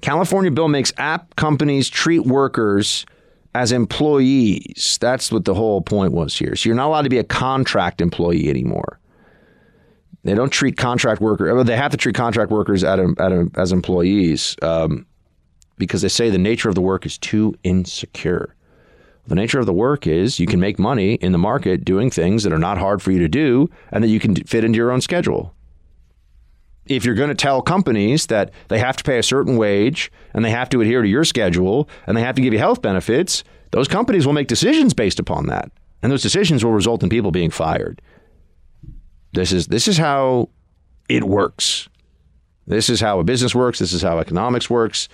California 0.00 0.50
bill 0.50 0.68
makes 0.68 0.92
app 0.96 1.36
companies 1.36 1.88
treat 1.88 2.20
workers 2.20 3.06
as 3.54 3.72
employees. 3.72 4.98
That's 5.00 5.32
what 5.32 5.44
the 5.44 5.54
whole 5.54 5.80
point 5.80 6.12
was 6.12 6.36
here. 6.38 6.54
So 6.56 6.68
you're 6.68 6.76
not 6.76 6.86
allowed 6.86 7.02
to 7.02 7.08
be 7.08 7.18
a 7.18 7.24
contract 7.24 8.00
employee 8.00 8.48
anymore. 8.48 8.98
They 10.22 10.34
don't 10.34 10.50
treat 10.50 10.76
contract 10.76 11.20
workers. 11.20 11.66
They 11.66 11.76
have 11.76 11.90
to 11.92 11.96
treat 11.96 12.14
contract 12.14 12.50
workers 12.50 12.84
at 12.84 12.98
a, 12.98 13.14
at 13.18 13.32
a, 13.32 13.50
as 13.56 13.72
employees. 13.72 14.54
Um, 14.62 15.06
because 15.80 16.02
they 16.02 16.08
say 16.08 16.30
the 16.30 16.38
nature 16.38 16.68
of 16.68 16.76
the 16.76 16.80
work 16.80 17.04
is 17.04 17.18
too 17.18 17.56
insecure. 17.64 18.54
The 19.26 19.34
nature 19.34 19.58
of 19.58 19.66
the 19.66 19.72
work 19.72 20.06
is 20.06 20.38
you 20.38 20.46
can 20.46 20.60
make 20.60 20.78
money 20.78 21.14
in 21.14 21.32
the 21.32 21.38
market 21.38 21.84
doing 21.84 22.10
things 22.10 22.44
that 22.44 22.52
are 22.52 22.58
not 22.58 22.78
hard 22.78 23.02
for 23.02 23.10
you 23.10 23.18
to 23.18 23.28
do 23.28 23.68
and 23.90 24.04
that 24.04 24.08
you 24.08 24.20
can 24.20 24.36
fit 24.36 24.62
into 24.62 24.76
your 24.76 24.92
own 24.92 25.00
schedule. 25.00 25.54
If 26.86 27.04
you're 27.04 27.14
going 27.14 27.28
to 27.28 27.34
tell 27.34 27.62
companies 27.62 28.26
that 28.26 28.52
they 28.68 28.78
have 28.78 28.96
to 28.96 29.04
pay 29.04 29.18
a 29.18 29.22
certain 29.22 29.56
wage 29.56 30.10
and 30.34 30.44
they 30.44 30.50
have 30.50 30.68
to 30.70 30.80
adhere 30.80 31.02
to 31.02 31.08
your 31.08 31.24
schedule 31.24 31.88
and 32.06 32.16
they 32.16 32.22
have 32.22 32.34
to 32.36 32.42
give 32.42 32.52
you 32.52 32.58
health 32.58 32.82
benefits, 32.82 33.44
those 33.70 33.88
companies 33.88 34.26
will 34.26 34.32
make 34.32 34.48
decisions 34.48 34.94
based 34.94 35.20
upon 35.20 35.46
that. 35.46 35.70
And 36.02 36.10
those 36.10 36.22
decisions 36.22 36.64
will 36.64 36.72
result 36.72 37.02
in 37.02 37.08
people 37.08 37.30
being 37.30 37.50
fired. 37.50 38.02
This 39.32 39.52
is 39.52 39.68
this 39.68 39.86
is 39.86 39.96
how 39.96 40.48
it 41.08 41.24
works. 41.24 41.88
This 42.66 42.88
is 42.88 43.00
how 43.00 43.20
a 43.20 43.24
business 43.24 43.54
works, 43.54 43.78
this 43.78 43.92
is 43.92 44.02
how 44.02 44.18
economics 44.18 44.68
works. 44.68 45.08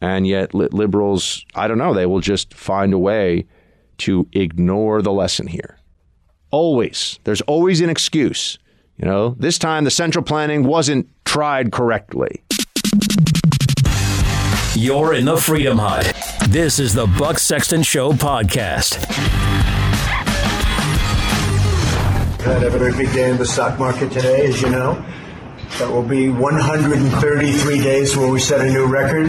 And 0.00 0.26
yet, 0.26 0.54
li- 0.54 0.68
liberals, 0.70 1.44
I 1.54 1.66
don't 1.68 1.78
know, 1.78 1.92
they 1.94 2.06
will 2.06 2.20
just 2.20 2.54
find 2.54 2.92
a 2.94 2.98
way 2.98 3.46
to 3.98 4.28
ignore 4.32 5.02
the 5.02 5.12
lesson 5.12 5.46
here. 5.48 5.78
Always. 6.50 7.18
There's 7.24 7.40
always 7.42 7.80
an 7.80 7.90
excuse. 7.90 8.58
You 8.96 9.06
know, 9.06 9.36
this 9.38 9.58
time 9.58 9.84
the 9.84 9.90
central 9.90 10.24
planning 10.24 10.64
wasn't 10.64 11.08
tried 11.24 11.72
correctly. 11.72 12.42
You're 14.74 15.14
in 15.14 15.24
the 15.24 15.36
Freedom 15.36 15.78
Hut. 15.78 16.12
This 16.48 16.78
is 16.78 16.94
the 16.94 17.06
Buck 17.18 17.38
Sexton 17.38 17.82
Show 17.82 18.12
podcast. 18.12 19.04
Had 22.40 22.62
a 22.62 22.70
very 22.70 22.92
big 22.92 23.12
day 23.12 23.30
in 23.30 23.36
the 23.36 23.44
stock 23.44 23.78
market 23.78 24.10
today, 24.12 24.46
as 24.46 24.62
you 24.62 24.70
know. 24.70 24.94
That 25.78 25.90
will 25.90 26.02
be 26.02 26.28
133 26.30 27.78
days 27.82 28.16
where 28.16 28.30
we 28.30 28.40
set 28.40 28.60
a 28.60 28.70
new 28.72 28.86
record, 28.86 29.26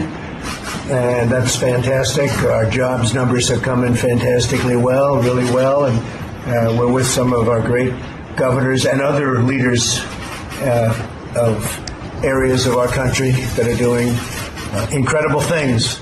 and 0.90 1.30
that's 1.30 1.54
fantastic. 1.54 2.30
Our 2.42 2.68
jobs 2.68 3.14
numbers 3.14 3.48
have 3.48 3.62
come 3.62 3.84
in 3.84 3.94
fantastically 3.94 4.76
well, 4.76 5.22
really 5.22 5.44
well, 5.52 5.84
and 5.84 5.98
uh, 6.48 6.76
we're 6.76 6.90
with 6.90 7.06
some 7.06 7.32
of 7.32 7.48
our 7.48 7.60
great 7.60 7.94
governors 8.36 8.86
and 8.86 9.00
other 9.00 9.40
leaders 9.42 10.00
uh, 10.62 11.32
of 11.36 12.24
areas 12.24 12.66
of 12.66 12.76
our 12.76 12.88
country 12.88 13.30
that 13.30 13.68
are 13.68 13.76
doing 13.76 14.08
uh, 14.72 14.88
incredible 14.90 15.40
things. 15.40 16.00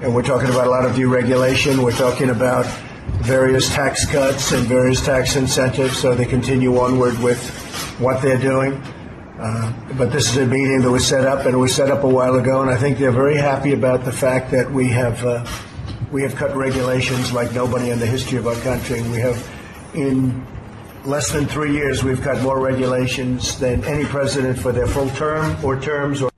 And 0.00 0.12
we're 0.12 0.22
talking 0.22 0.50
about 0.50 0.66
a 0.66 0.70
lot 0.70 0.84
of 0.84 0.96
deregulation. 0.96 1.82
We're 1.82 1.92
talking 1.92 2.30
about 2.30 2.66
various 3.22 3.72
tax 3.72 4.04
cuts 4.10 4.50
and 4.50 4.66
various 4.66 5.04
tax 5.04 5.36
incentives 5.36 5.98
so 5.98 6.14
they 6.14 6.26
continue 6.26 6.76
onward 6.78 7.16
with 7.20 7.48
what 8.00 8.20
they're 8.22 8.38
doing. 8.38 8.82
Uh, 9.38 9.72
but 9.98 10.10
this 10.10 10.30
is 10.30 10.36
a 10.38 10.46
meeting 10.46 10.80
that 10.80 10.90
was 10.90 11.06
set 11.06 11.26
up 11.26 11.44
and 11.44 11.54
it 11.54 11.58
was 11.58 11.74
set 11.74 11.90
up 11.90 12.04
a 12.04 12.08
while 12.08 12.36
ago, 12.36 12.62
and 12.62 12.70
I 12.70 12.76
think 12.76 12.98
they're 12.98 13.12
very 13.12 13.36
happy 13.36 13.74
about 13.74 14.04
the 14.04 14.12
fact 14.12 14.50
that 14.52 14.70
we 14.70 14.88
have 14.88 15.22
uh, 15.24 15.44
we 16.10 16.22
have 16.22 16.34
cut 16.34 16.56
regulations 16.56 17.32
like 17.32 17.52
nobody 17.52 17.90
in 17.90 17.98
the 17.98 18.06
history 18.06 18.38
of 18.38 18.46
our 18.46 18.54
country. 18.56 19.02
We 19.02 19.18
have 19.18 19.46
in 19.94 20.46
less 21.04 21.30
than 21.32 21.46
three 21.46 21.72
years 21.72 22.02
we've 22.02 22.20
cut 22.20 22.42
more 22.42 22.60
regulations 22.60 23.58
than 23.58 23.84
any 23.84 24.04
president 24.04 24.58
for 24.58 24.72
their 24.72 24.86
full 24.86 25.10
term 25.10 25.62
or 25.64 25.78
terms 25.80 26.22
or. 26.22 26.30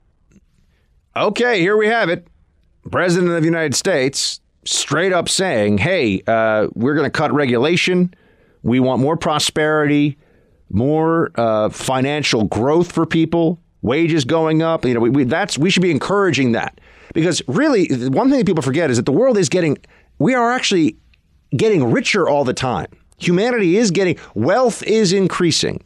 Okay, 1.15 1.59
here 1.59 1.77
we 1.77 1.87
have 1.87 2.09
it. 2.09 2.27
President 2.91 3.31
of 3.31 3.41
the 3.41 3.47
United 3.47 3.75
States 3.75 4.41
straight 4.65 5.13
up 5.13 5.29
saying, 5.29 5.77
hey, 5.77 6.21
uh, 6.27 6.67
we're 6.73 6.95
going 6.95 7.05
to 7.05 7.11
cut 7.11 7.31
regulation. 7.33 8.13
We 8.61 8.79
want 8.79 9.01
more 9.01 9.17
prosperity, 9.17 10.17
more 10.69 11.31
uh, 11.35 11.69
financial 11.69 12.45
growth 12.45 12.91
for 12.91 13.05
people, 13.05 13.59
wages 13.81 14.25
going 14.25 14.61
up. 14.61 14.85
You 14.85 14.93
know, 14.93 14.99
we, 14.99 15.09
we, 15.09 15.23
that's 15.23 15.57
we 15.57 15.69
should 15.69 15.83
be 15.83 15.91
encouraging 15.91 16.53
that 16.53 16.79
because 17.13 17.41
really, 17.47 17.87
one 18.09 18.29
thing 18.29 18.39
that 18.39 18.45
people 18.45 18.61
forget 18.61 18.89
is 18.89 18.97
that 18.97 19.05
the 19.05 19.11
world 19.11 19.37
is 19.37 19.49
getting, 19.49 19.77
we 20.19 20.33
are 20.33 20.51
actually 20.51 20.97
getting 21.55 21.91
richer 21.91 22.27
all 22.27 22.43
the 22.43 22.53
time. 22.53 22.87
Humanity 23.17 23.77
is 23.77 23.91
getting, 23.91 24.17
wealth 24.35 24.83
is 24.83 25.11
increasing. 25.11 25.83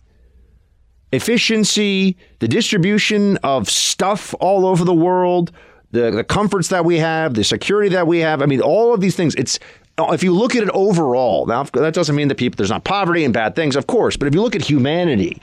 Efficiency, 1.11 2.18
the 2.39 2.47
distribution 2.47 3.38
of 3.38 3.69
stuff 3.69 4.34
all 4.39 4.65
over 4.65 4.84
the 4.84 4.93
world, 4.93 5.51
the, 5.91 6.11
the 6.11 6.23
comforts 6.23 6.69
that 6.69 6.85
we 6.85 6.97
have, 6.97 7.35
the 7.35 7.43
security 7.43 7.89
that 7.89 8.07
we 8.07 8.19
have. 8.19 8.41
I 8.41 8.47
mean, 8.47 8.61
all 8.61 8.93
of 8.93 8.99
these 8.99 9.15
things, 9.15 9.35
it's, 9.35 9.60
if 9.97 10.23
you 10.23 10.33
look 10.33 10.55
at 10.55 10.63
it 10.63 10.69
overall, 10.69 11.45
now 11.45 11.63
that 11.63 11.93
doesn't 11.93 12.15
mean 12.15 12.27
that 12.29 12.35
people, 12.35 12.57
there's 12.57 12.69
not 12.69 12.83
poverty 12.83 13.23
and 13.23 13.33
bad 13.33 13.55
things, 13.55 13.75
of 13.75 13.87
course, 13.87 14.17
but 14.17 14.27
if 14.27 14.33
you 14.33 14.41
look 14.41 14.55
at 14.55 14.63
humanity, 14.63 15.41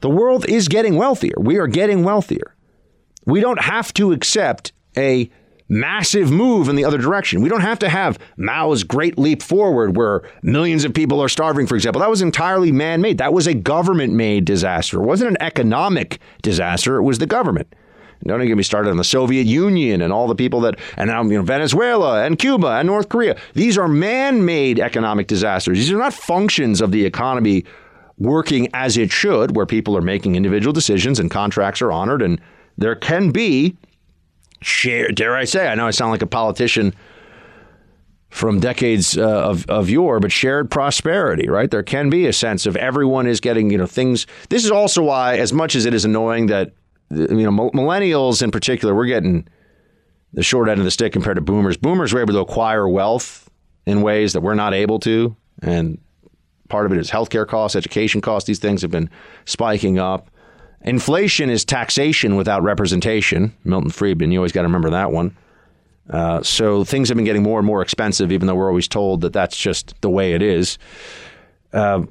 the 0.00 0.10
world 0.10 0.46
is 0.46 0.68
getting 0.68 0.96
wealthier. 0.96 1.34
We 1.38 1.58
are 1.58 1.66
getting 1.66 2.02
wealthier. 2.02 2.54
We 3.26 3.40
don't 3.40 3.60
have 3.60 3.92
to 3.94 4.12
accept 4.12 4.72
a 4.96 5.30
massive 5.68 6.30
move 6.30 6.68
in 6.68 6.76
the 6.76 6.84
other 6.84 6.98
direction. 6.98 7.42
We 7.42 7.48
don't 7.48 7.60
have 7.60 7.80
to 7.80 7.88
have 7.88 8.18
Mao's 8.36 8.84
great 8.84 9.18
leap 9.18 9.42
forward 9.42 9.96
where 9.96 10.22
millions 10.42 10.84
of 10.84 10.94
people 10.94 11.20
are 11.20 11.28
starving, 11.28 11.66
for 11.66 11.74
example. 11.74 12.00
That 12.00 12.10
was 12.10 12.22
entirely 12.22 12.70
man 12.70 13.00
made. 13.00 13.18
That 13.18 13.32
was 13.32 13.46
a 13.46 13.54
government 13.54 14.12
made 14.12 14.44
disaster. 14.44 15.02
It 15.02 15.06
wasn't 15.06 15.32
an 15.32 15.42
economic 15.42 16.20
disaster, 16.42 16.96
it 16.96 17.02
was 17.02 17.18
the 17.18 17.26
government. 17.26 17.74
Don't 18.24 18.40
even 18.40 18.48
get 18.48 18.56
me 18.56 18.62
started 18.62 18.90
on 18.90 18.96
the 18.96 19.04
Soviet 19.04 19.46
Union 19.46 20.02
and 20.02 20.12
all 20.12 20.26
the 20.26 20.34
people 20.34 20.60
that, 20.60 20.78
and 20.96 21.08
now 21.08 21.22
you 21.22 21.38
know, 21.38 21.42
Venezuela 21.42 22.24
and 22.24 22.38
Cuba 22.38 22.68
and 22.68 22.86
North 22.86 23.08
Korea. 23.08 23.36
These 23.54 23.78
are 23.78 23.88
man 23.88 24.44
made 24.44 24.80
economic 24.80 25.26
disasters. 25.26 25.78
These 25.78 25.92
are 25.92 25.98
not 25.98 26.14
functions 26.14 26.80
of 26.80 26.92
the 26.92 27.04
economy 27.04 27.64
working 28.18 28.68
as 28.74 28.96
it 28.96 29.12
should, 29.12 29.54
where 29.54 29.66
people 29.66 29.96
are 29.96 30.02
making 30.02 30.34
individual 30.36 30.72
decisions 30.72 31.20
and 31.20 31.30
contracts 31.30 31.82
are 31.82 31.92
honored. 31.92 32.22
And 32.22 32.40
there 32.78 32.94
can 32.94 33.30
be 33.30 33.76
share, 34.62 35.10
dare 35.12 35.36
I 35.36 35.44
say, 35.44 35.68
I 35.68 35.74
know 35.74 35.86
I 35.86 35.90
sound 35.90 36.10
like 36.10 36.22
a 36.22 36.26
politician 36.26 36.94
from 38.30 38.60
decades 38.60 39.16
uh, 39.16 39.22
of, 39.22 39.66
of 39.66 39.88
yore, 39.88 40.20
but 40.20 40.32
shared 40.32 40.70
prosperity, 40.70 41.48
right? 41.48 41.70
There 41.70 41.82
can 41.82 42.10
be 42.10 42.26
a 42.26 42.32
sense 42.32 42.66
of 42.66 42.76
everyone 42.76 43.26
is 43.26 43.40
getting, 43.40 43.70
you 43.70 43.78
know, 43.78 43.86
things. 43.86 44.26
This 44.48 44.64
is 44.64 44.70
also 44.70 45.02
why, 45.02 45.38
as 45.38 45.52
much 45.52 45.74
as 45.74 45.86
it 45.86 45.94
is 45.94 46.04
annoying 46.04 46.46
that, 46.46 46.72
you 47.10 47.50
know, 47.50 47.70
millennials 47.70 48.42
in 48.42 48.50
particular, 48.50 48.94
we're 48.94 49.06
getting 49.06 49.46
the 50.32 50.42
short 50.42 50.68
end 50.68 50.80
of 50.80 50.84
the 50.84 50.90
stick 50.90 51.12
compared 51.12 51.36
to 51.36 51.40
boomers. 51.40 51.76
Boomers 51.76 52.12
were 52.12 52.20
able 52.20 52.34
to 52.34 52.40
acquire 52.40 52.88
wealth 52.88 53.48
in 53.86 54.02
ways 54.02 54.32
that 54.32 54.40
we're 54.40 54.54
not 54.54 54.74
able 54.74 54.98
to. 55.00 55.36
And 55.62 55.98
part 56.68 56.86
of 56.86 56.92
it 56.92 56.98
is 56.98 57.10
healthcare 57.10 57.46
costs, 57.46 57.76
education 57.76 58.20
costs. 58.20 58.46
These 58.46 58.58
things 58.58 58.82
have 58.82 58.90
been 58.90 59.08
spiking 59.44 59.98
up. 59.98 60.30
Inflation 60.82 61.50
is 61.50 61.64
taxation 61.64 62.36
without 62.36 62.62
representation. 62.62 63.54
Milton 63.64 63.90
Friedman, 63.90 64.30
you 64.30 64.38
always 64.38 64.52
got 64.52 64.62
to 64.62 64.68
remember 64.68 64.90
that 64.90 65.10
one. 65.10 65.36
Uh, 66.10 66.42
so 66.42 66.84
things 66.84 67.08
have 67.08 67.16
been 67.16 67.24
getting 67.24 67.42
more 67.42 67.58
and 67.58 67.66
more 67.66 67.82
expensive, 67.82 68.30
even 68.30 68.46
though 68.46 68.54
we're 68.54 68.68
always 68.68 68.86
told 68.86 69.22
that 69.22 69.32
that's 69.32 69.56
just 69.56 70.00
the 70.02 70.10
way 70.10 70.34
it 70.34 70.42
is. 70.42 70.78
Uh, 71.72 72.02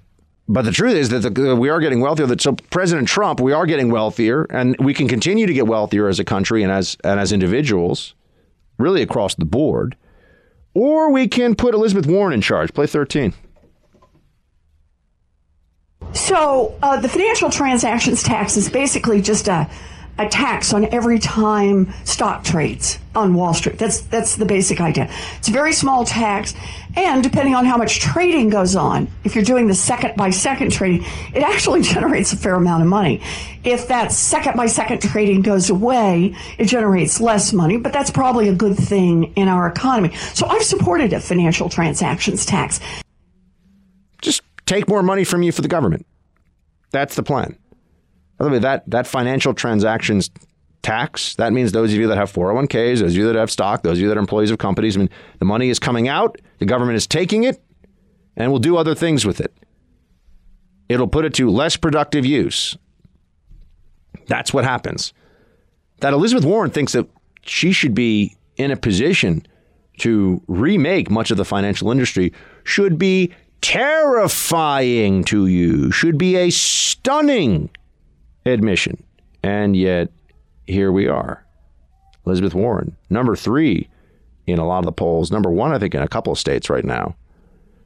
but 0.47 0.63
the 0.63 0.71
truth 0.71 0.93
is 0.93 1.09
that 1.09 1.33
the, 1.33 1.55
we 1.55 1.69
are 1.69 1.79
getting 1.79 2.01
wealthier. 2.01 2.27
That 2.27 2.41
so 2.41 2.53
President 2.69 3.07
Trump, 3.07 3.39
we 3.39 3.53
are 3.53 3.65
getting 3.65 3.89
wealthier, 3.91 4.45
and 4.49 4.75
we 4.79 4.93
can 4.93 5.07
continue 5.07 5.47
to 5.47 5.53
get 5.53 5.67
wealthier 5.67 6.07
as 6.07 6.19
a 6.19 6.23
country 6.23 6.63
and 6.63 6.71
as 6.71 6.97
and 7.03 7.19
as 7.19 7.31
individuals, 7.31 8.15
really 8.77 9.01
across 9.01 9.35
the 9.35 9.45
board. 9.45 9.95
Or 10.73 11.11
we 11.11 11.27
can 11.27 11.55
put 11.55 11.73
Elizabeth 11.73 12.05
Warren 12.05 12.33
in 12.33 12.41
charge. 12.41 12.73
Play 12.73 12.87
thirteen. 12.87 13.33
So 16.13 16.77
uh, 16.81 16.99
the 16.99 17.09
financial 17.09 17.49
transactions 17.49 18.23
tax 18.23 18.55
is 18.55 18.69
basically 18.69 19.21
just 19.21 19.47
a, 19.47 19.69
a 20.17 20.27
tax 20.29 20.73
on 20.73 20.85
every 20.93 21.19
time 21.19 21.93
stock 22.05 22.43
trades 22.43 22.99
on 23.15 23.33
Wall 23.33 23.53
Street. 23.53 23.77
That's 23.77 24.01
that's 24.01 24.35
the 24.35 24.45
basic 24.45 24.79
idea. 24.79 25.09
It's 25.37 25.47
a 25.47 25.51
very 25.51 25.73
small 25.73 26.05
tax, 26.05 26.53
and 26.95 27.23
depending 27.23 27.55
on 27.55 27.65
how 27.65 27.77
much 27.77 27.99
trading 27.99 28.49
goes 28.49 28.75
on, 28.75 29.07
if 29.23 29.35
you're 29.35 29.43
doing 29.43 29.67
the 29.67 29.75
second 29.75 30.15
by 30.15 30.29
second 30.29 30.71
trading, 30.71 31.05
it 31.33 31.43
actually 31.43 31.81
generates 31.93 32.33
a 32.33 32.37
fair 32.37 32.55
amount 32.55 32.83
of 32.83 32.89
money. 32.89 33.21
If 33.63 33.87
that 33.87 34.11
second 34.11 34.55
by 34.55 34.67
second 34.67 35.01
trading 35.01 35.41
goes 35.41 35.69
away, 35.69 36.35
it 36.57 36.65
generates 36.65 37.19
less 37.19 37.51
money, 37.51 37.77
but 37.77 37.91
that's 37.91 38.11
probably 38.11 38.47
a 38.47 38.55
good 38.55 38.77
thing 38.77 39.33
in 39.35 39.47
our 39.47 39.67
economy. 39.67 40.15
So 40.33 40.45
I've 40.47 40.63
supported 40.63 41.13
a 41.13 41.19
financial 41.19 41.69
transactions 41.69 42.45
tax. 42.45 42.79
Just 44.21 44.41
take 44.65 44.87
more 44.87 45.03
money 45.03 45.23
from 45.23 45.43
you 45.43 45.51
for 45.51 45.61
the 45.61 45.67
government. 45.67 46.05
That's 46.91 47.15
the 47.15 47.23
plan. 47.23 47.57
By 48.37 48.45
the 48.45 48.51
way, 48.51 48.59
that, 48.59 48.89
that 48.89 49.07
financial 49.07 49.53
transactions 49.53 50.29
tax, 50.81 51.35
that 51.35 51.53
means 51.53 51.71
those 51.71 51.93
of 51.93 51.99
you 51.99 52.07
that 52.07 52.17
have 52.17 52.31
401ks, 52.31 52.99
those 52.99 53.11
of 53.11 53.17
you 53.17 53.25
that 53.27 53.35
have 53.35 53.49
stock, 53.49 53.83
those 53.83 53.97
of 53.97 54.01
you 54.01 54.07
that 54.09 54.17
are 54.17 54.19
employees 54.19 54.51
of 54.51 54.57
companies, 54.57 54.95
I 54.95 54.99
mean, 54.99 55.09
the 55.39 55.45
money 55.45 55.69
is 55.69 55.79
coming 55.79 56.07
out, 56.07 56.39
the 56.59 56.65
government 56.65 56.97
is 56.97 57.07
taking 57.07 57.43
it, 57.43 57.61
and 58.35 58.51
will 58.51 58.59
do 58.59 58.77
other 58.77 58.93
things 58.93 59.25
with 59.25 59.39
it. 59.39 59.53
It'll 60.87 61.07
put 61.07 61.25
it 61.25 61.33
to 61.35 61.49
less 61.49 61.77
productive 61.77 62.25
use. 62.25 62.77
That's 64.27 64.53
what 64.53 64.63
happens. 64.63 65.13
That 66.01 66.13
Elizabeth 66.13 66.45
Warren 66.45 66.71
thinks 66.71 66.93
that 66.93 67.07
she 67.43 67.71
should 67.71 67.95
be 67.95 68.35
in 68.57 68.71
a 68.71 68.77
position 68.77 69.45
to 69.99 70.41
remake 70.47 71.09
much 71.09 71.31
of 71.31 71.37
the 71.37 71.45
financial 71.45 71.91
industry 71.91 72.33
should 72.63 72.97
be 72.97 73.33
terrifying 73.61 75.23
to 75.23 75.47
you, 75.47 75.91
should 75.91 76.17
be 76.17 76.35
a 76.35 76.49
stunning 76.49 77.69
admission. 78.45 79.03
And 79.43 79.75
yet, 79.75 80.09
here 80.67 80.91
we 80.91 81.07
are. 81.07 81.45
Elizabeth 82.25 82.55
Warren, 82.55 82.95
number 83.09 83.35
three 83.35 83.87
in 84.47 84.59
a 84.59 84.65
lot 84.65 84.79
of 84.79 84.85
the 84.85 84.91
polls, 84.91 85.31
number 85.31 85.49
one, 85.49 85.71
I 85.73 85.79
think, 85.79 85.95
in 85.95 86.01
a 86.01 86.07
couple 86.07 86.33
of 86.33 86.39
states 86.39 86.69
right 86.69 86.85
now. 86.85 87.15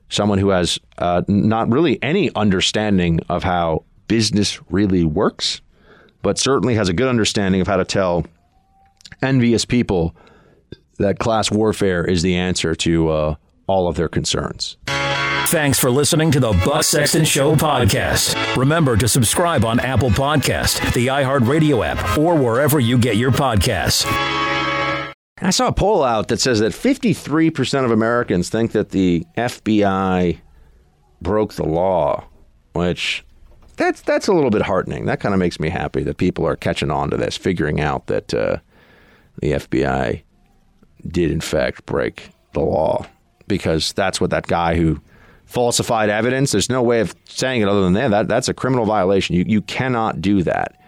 Someone 0.10 0.40
who 0.40 0.50
has 0.50 0.80
uh, 0.98 1.22
not 1.28 1.70
really 1.70 2.02
any 2.02 2.34
understanding 2.36 3.20
of 3.30 3.44
how 3.44 3.84
business 4.08 4.60
really 4.70 5.04
works, 5.04 5.62
but 6.22 6.38
certainly 6.38 6.76
has 6.76 6.90
a 6.90 6.94
good 6.94 7.08
understanding 7.08 7.62
of 7.62 7.68
how 7.68 7.78
to 7.78 7.86
tell 7.86 8.26
envious 9.22 9.66
people 9.66 10.16
that 10.98 11.20
class 11.20 11.52
warfare 11.52 12.04
is 12.04 12.22
the 12.22 12.36
answer 12.36 12.76
to 12.76 13.10
uh, 13.10 13.36
all 13.68 13.88
of 13.88 13.96
their 13.96 14.10
concerns. 14.10 14.78
Thanks 15.48 15.80
for 15.80 15.90
listening 15.90 16.30
to 16.32 16.40
the 16.40 16.52
Buck 16.64 16.84
Sexton 16.84 17.26
Show 17.26 17.56
podcast. 17.56 18.56
Remember 18.56 18.96
to 18.96 19.08
subscribe 19.08 19.66
on 19.66 19.80
Apple 19.80 20.12
Podcast, 20.12 20.94
the 20.94 21.08
iHeartRadio 21.08 21.84
app, 21.84 22.18
or 22.20 22.36
wherever 22.36 22.80
you 22.80 23.00
get 23.00 23.18
your 23.18 23.32
podcasts. 23.32 24.06
I 25.42 25.50
saw 25.50 25.68
a 25.68 25.72
poll 25.74 26.04
out 26.04 26.28
that 26.28 26.40
says 26.40 26.60
that 26.60 26.74
53% 26.74 27.84
of 27.84 27.90
Americans 27.90 28.50
think 28.50 28.74
that 28.74 28.90
the 28.90 29.26
FBI 29.38 30.38
broke 31.22 31.54
the 31.54 31.66
law, 31.66 32.26
which 32.74 33.26
that's 33.76 34.02
that's 34.02 34.28
a 34.28 34.34
little 34.34 34.52
bit 34.52 34.62
heartening. 34.62 35.06
That 35.06 35.20
kind 35.20 35.34
of 35.34 35.40
makes 35.40 35.60
me 35.60 35.70
happy 35.70 36.04
that 36.04 36.18
people 36.18 36.46
are 36.46 36.58
catching 36.58 36.92
on 36.92 37.10
to 37.10 37.18
this, 37.18 37.38
figuring 37.38 37.82
out 37.82 38.06
that 38.06 38.34
uh, 38.36 38.58
the 39.42 39.54
FBI 39.54 40.22
did 41.08 41.32
in 41.32 41.42
fact 41.42 41.88
break 41.88 42.30
the 42.54 42.60
law 42.60 43.08
because 43.48 43.94
that's 43.94 44.22
what 44.22 44.30
that 44.30 44.46
guy 44.46 44.76
who 44.76 45.02
falsified 45.50 46.10
evidence. 46.10 46.52
There's 46.52 46.70
no 46.70 46.84
way 46.84 47.00
of 47.00 47.16
saying 47.26 47.64
it 47.64 47.68
other 47.68 47.82
than 47.82 47.94
that. 47.94 48.12
that 48.12 48.28
that's 48.28 48.48
a 48.48 48.54
criminal 48.54 48.86
violation. 48.86 49.36
You 49.36 49.44
you 49.48 49.62
cannot 49.64 50.22
do 50.22 50.44
that. 50.44 50.80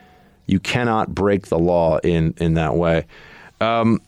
You 0.46 0.60
cannot 0.60 1.14
break 1.16 1.48
the 1.48 1.58
law 1.58 1.98
in 2.00 2.36
in 2.38 2.54
that 2.54 2.76
way. 2.76 3.08
Um, 3.60 4.00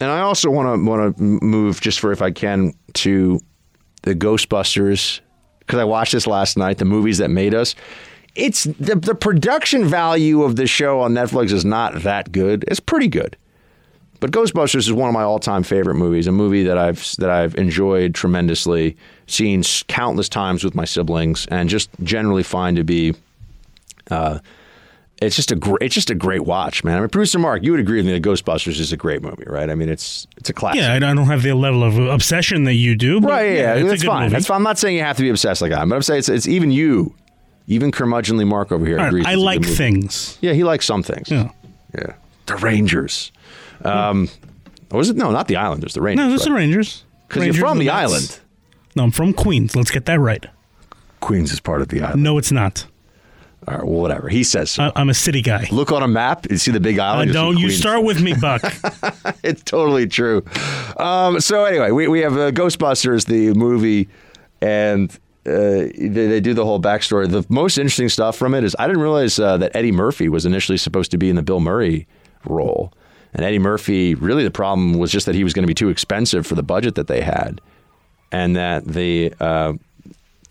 and 0.00 0.10
I 0.10 0.20
also 0.20 0.50
want 0.50 0.80
to 0.80 0.84
want 0.84 1.16
to 1.16 1.22
move 1.22 1.80
just 1.80 2.00
for 2.00 2.10
if 2.10 2.22
I 2.22 2.30
can 2.30 2.72
to 2.94 3.38
the 4.02 4.14
Ghostbusters 4.14 5.20
because 5.60 5.78
I 5.78 5.84
watched 5.84 6.12
this 6.12 6.26
last 6.26 6.56
night. 6.56 6.78
The 6.78 6.86
movies 6.86 7.18
that 7.18 7.28
made 7.28 7.54
us. 7.54 7.74
It's 8.34 8.64
the 8.64 8.94
the 8.94 9.14
production 9.14 9.86
value 9.86 10.42
of 10.42 10.56
the 10.56 10.66
show 10.66 11.00
on 11.00 11.12
Netflix 11.12 11.52
is 11.52 11.66
not 11.66 12.02
that 12.02 12.32
good. 12.32 12.64
It's 12.68 12.80
pretty 12.80 13.08
good. 13.08 13.36
But 14.20 14.32
Ghostbusters 14.32 14.76
is 14.76 14.92
one 14.92 15.08
of 15.08 15.14
my 15.14 15.22
all-time 15.22 15.62
favorite 15.62 15.94
movies, 15.94 16.26
a 16.26 16.32
movie 16.32 16.64
that 16.64 16.76
I've 16.76 17.14
that 17.18 17.30
I've 17.30 17.54
enjoyed 17.56 18.14
tremendously, 18.14 18.96
seen 19.26 19.62
countless 19.86 20.28
times 20.28 20.64
with 20.64 20.74
my 20.74 20.84
siblings, 20.84 21.46
and 21.50 21.68
just 21.68 21.90
generally 22.02 22.42
find 22.42 22.76
to 22.76 22.84
be. 22.84 23.14
Uh, 24.10 24.40
it's 25.20 25.34
just 25.34 25.50
a 25.50 25.56
great, 25.56 25.82
it's 25.82 25.94
just 25.94 26.10
a 26.10 26.14
great 26.14 26.44
watch, 26.44 26.84
man. 26.84 26.96
I 26.96 27.00
mean, 27.00 27.08
producer 27.08 27.40
Mark, 27.40 27.64
you 27.64 27.72
would 27.72 27.80
agree 27.80 27.98
with 27.98 28.06
me 28.06 28.12
that 28.12 28.22
Ghostbusters 28.22 28.78
is 28.78 28.92
a 28.92 28.96
great 28.96 29.20
movie, 29.20 29.44
right? 29.46 29.68
I 29.68 29.74
mean, 29.74 29.88
it's 29.88 30.28
it's 30.36 30.48
a 30.48 30.52
classic. 30.52 30.80
Yeah, 30.80 30.94
I 30.94 30.98
don't 30.98 31.16
have 31.18 31.42
the 31.42 31.54
level 31.54 31.82
of 31.82 31.98
obsession 31.98 32.64
that 32.64 32.74
you 32.74 32.94
do. 32.96 33.20
But 33.20 33.30
right? 33.30 33.56
Yeah, 33.56 33.74
it's 33.74 33.88
that's 33.88 34.04
fine. 34.04 34.22
movie. 34.24 34.34
That's 34.34 34.46
fine. 34.46 34.56
I'm 34.56 34.62
not 34.62 34.78
saying 34.78 34.96
you 34.96 35.02
have 35.02 35.16
to 35.16 35.22
be 35.22 35.30
obsessed 35.30 35.60
like 35.60 35.72
I 35.72 35.82
am, 35.82 35.88
but 35.88 35.96
I'm 35.96 36.02
saying 36.02 36.20
it's, 36.20 36.28
it's 36.28 36.46
even 36.46 36.70
you, 36.70 37.14
even 37.66 37.90
curmudgeonly 37.90 38.46
Mark 38.46 38.70
over 38.70 38.86
here 38.86 38.96
right, 38.96 39.08
agrees. 39.08 39.26
I 39.26 39.34
like 39.34 39.64
things. 39.64 40.38
Yeah, 40.40 40.52
he 40.52 40.62
likes 40.62 40.86
some 40.86 41.02
things. 41.02 41.30
Yeah. 41.30 41.50
Yeah. 41.94 42.14
The 42.46 42.56
Rangers. 42.56 43.32
Um, 43.84 44.28
or 44.90 44.98
was 44.98 45.10
it? 45.10 45.16
No, 45.16 45.30
not 45.30 45.48
the 45.48 45.56
Islanders. 45.56 45.94
The 45.94 46.00
Rangers. 46.00 46.26
No, 46.28 46.34
it's 46.34 46.44
the? 46.44 46.52
Rangers. 46.52 47.04
Because 47.28 47.44
you're 47.44 47.54
from 47.54 47.78
the 47.78 47.86
Mets. 47.86 47.96
island. 47.96 48.40
No, 48.96 49.04
I'm 49.04 49.10
from 49.10 49.32
Queens. 49.34 49.76
Let's 49.76 49.90
get 49.90 50.06
that 50.06 50.18
right. 50.18 50.46
Queens 51.20 51.52
is 51.52 51.60
part 51.60 51.82
of 51.82 51.88
the 51.88 52.00
island. 52.02 52.22
No, 52.22 52.38
it's 52.38 52.50
not. 52.52 52.86
All 53.66 53.74
right, 53.74 53.84
well, 53.84 54.00
whatever. 54.00 54.28
He 54.28 54.44
says 54.44 54.70
so. 54.70 54.84
I, 54.84 54.92
I'm 54.96 55.10
a 55.10 55.14
city 55.14 55.42
guy. 55.42 55.68
Look 55.70 55.92
on 55.92 56.02
a 56.02 56.08
map. 56.08 56.46
and 56.46 56.58
see 56.60 56.70
the 56.70 56.80
big 56.80 56.98
Uh, 56.98 57.04
island. 57.04 57.34
you'll 57.34 57.52
don't 57.52 57.58
you 57.58 57.70
start 57.70 58.02
with 58.04 58.22
me, 58.22 58.32
Buck. 58.40 58.62
it's 59.42 59.62
totally 59.62 60.06
true. 60.06 60.42
Um, 60.96 61.38
so 61.40 61.64
anyway, 61.64 61.90
we, 61.90 62.08
we 62.08 62.20
have 62.20 62.32
uh, 62.34 62.50
Ghostbusters, 62.52 63.26
the 63.26 63.52
movie, 63.52 64.08
and 64.62 65.10
uh, 65.44 65.50
they, 65.50 66.08
they 66.08 66.40
do 66.40 66.54
the 66.54 66.64
whole 66.64 66.80
backstory. 66.80 67.30
The 67.30 67.44
most 67.50 67.76
interesting 67.78 68.08
stuff 68.08 68.36
from 68.36 68.54
it 68.54 68.64
is 68.64 68.74
I 68.78 68.86
didn't 68.86 69.02
realize 69.02 69.38
uh, 69.38 69.58
that 69.58 69.76
Eddie 69.76 69.92
Murphy 69.92 70.28
was 70.30 70.46
initially 70.46 70.78
supposed 70.78 71.10
to 71.10 71.18
be 71.18 71.28
in 71.28 71.36
the 71.36 71.42
Bill 71.42 71.60
Murray 71.60 72.06
role, 72.46 72.92
and 73.34 73.44
Eddie 73.44 73.58
Murphy 73.58 74.14
really 74.14 74.44
the 74.44 74.50
problem 74.50 74.94
was 74.94 75.12
just 75.12 75.26
that 75.26 75.34
he 75.34 75.44
was 75.44 75.52
going 75.52 75.62
to 75.62 75.68
be 75.68 75.74
too 75.74 75.88
expensive 75.88 76.46
for 76.46 76.54
the 76.54 76.62
budget 76.62 76.94
that 76.96 77.06
they 77.06 77.20
had, 77.20 77.60
and 78.32 78.56
that 78.56 78.84
the 78.84 79.32
uh, 79.40 79.74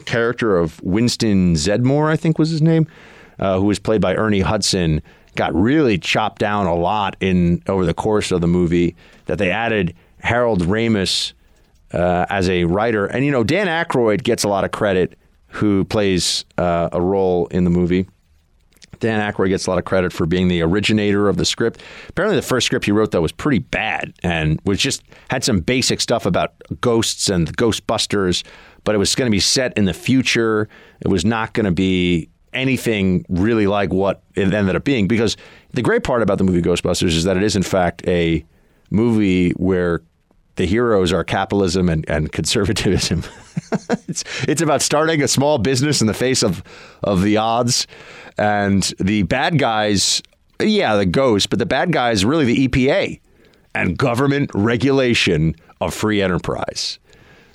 character 0.05 0.57
of 0.57 0.81
Winston 0.83 1.53
Zeddemore, 1.53 2.09
I 2.09 2.15
think 2.15 2.39
was 2.39 2.49
his 2.49 2.61
name, 2.61 2.87
uh, 3.39 3.59
who 3.59 3.65
was 3.65 3.79
played 3.79 4.01
by 4.01 4.15
Ernie 4.15 4.41
Hudson, 4.41 5.01
got 5.35 5.53
really 5.53 5.97
chopped 5.97 6.39
down 6.39 6.65
a 6.65 6.75
lot 6.75 7.15
in 7.19 7.61
over 7.67 7.85
the 7.85 7.93
course 7.93 8.31
of 8.31 8.41
the 8.41 8.47
movie. 8.47 8.95
That 9.25 9.37
they 9.37 9.51
added 9.51 9.93
Harold 10.19 10.63
Ramis 10.63 11.33
uh, 11.93 12.25
as 12.29 12.49
a 12.49 12.63
writer, 12.65 13.05
and 13.05 13.25
you 13.25 13.31
know 13.31 13.43
Dan 13.43 13.67
Aykroyd 13.67 14.23
gets 14.23 14.43
a 14.43 14.47
lot 14.47 14.63
of 14.63 14.71
credit, 14.71 15.17
who 15.47 15.85
plays 15.85 16.45
uh, 16.57 16.89
a 16.91 17.01
role 17.01 17.47
in 17.47 17.63
the 17.63 17.69
movie. 17.69 18.07
Dan 18.99 19.19
Aykroyd 19.21 19.49
gets 19.49 19.67
a 19.67 19.69
lot 19.69 19.79
of 19.79 19.85
credit 19.85 20.13
for 20.13 20.25
being 20.25 20.47
the 20.47 20.61
originator 20.61 21.29
of 21.29 21.37
the 21.37 21.45
script. 21.45 21.81
Apparently, 22.09 22.35
the 22.35 22.45
first 22.45 22.65
script 22.65 22.85
he 22.85 22.91
wrote 22.91 23.11
though 23.11 23.21
was 23.21 23.31
pretty 23.31 23.59
bad 23.59 24.13
and 24.23 24.59
was 24.65 24.79
just 24.79 25.03
had 25.29 25.43
some 25.43 25.59
basic 25.59 26.01
stuff 26.01 26.25
about 26.25 26.53
ghosts 26.81 27.29
and 27.29 27.47
the 27.47 27.53
Ghostbusters, 27.53 28.43
but 28.83 28.95
it 28.95 28.97
was 28.97 29.15
going 29.15 29.29
to 29.29 29.35
be 29.35 29.39
set 29.39 29.77
in 29.77 29.85
the 29.85 29.93
future. 29.93 30.67
It 31.01 31.07
was 31.07 31.25
not 31.25 31.53
going 31.53 31.65
to 31.65 31.71
be 31.71 32.29
anything 32.53 33.25
really 33.29 33.67
like 33.67 33.93
what 33.93 34.23
it 34.35 34.53
ended 34.53 34.75
up 34.75 34.83
being. 34.83 35.07
Because 35.07 35.37
the 35.73 35.81
great 35.81 36.03
part 36.03 36.21
about 36.21 36.37
the 36.37 36.43
movie 36.43 36.61
Ghostbusters 36.61 37.15
is 37.15 37.23
that 37.23 37.37
it 37.37 37.43
is 37.43 37.55
in 37.55 37.63
fact 37.63 38.07
a 38.07 38.45
movie 38.89 39.51
where 39.51 40.01
the 40.57 40.65
heroes 40.65 41.13
are 41.13 41.23
capitalism 41.23 41.87
and, 41.87 42.07
and 42.09 42.31
conservatism. 42.31 43.23
it's 44.07 44.23
it's 44.43 44.61
about 44.61 44.81
starting 44.81 45.23
a 45.23 45.27
small 45.27 45.57
business 45.57 46.01
in 46.01 46.07
the 46.07 46.13
face 46.13 46.43
of 46.43 46.61
of 47.03 47.21
the 47.21 47.37
odds, 47.37 47.87
and 48.37 48.83
the 48.99 49.23
bad 49.23 49.57
guys, 49.57 50.21
yeah, 50.61 50.95
the 50.95 51.05
ghosts, 51.05 51.47
but 51.47 51.59
the 51.59 51.65
bad 51.65 51.91
guys 51.93 52.25
really 52.25 52.45
the 52.45 52.67
EPA 52.67 53.19
and 53.73 53.97
government 53.97 54.51
regulation 54.53 55.55
of 55.79 55.93
free 55.93 56.21
enterprise. 56.21 56.99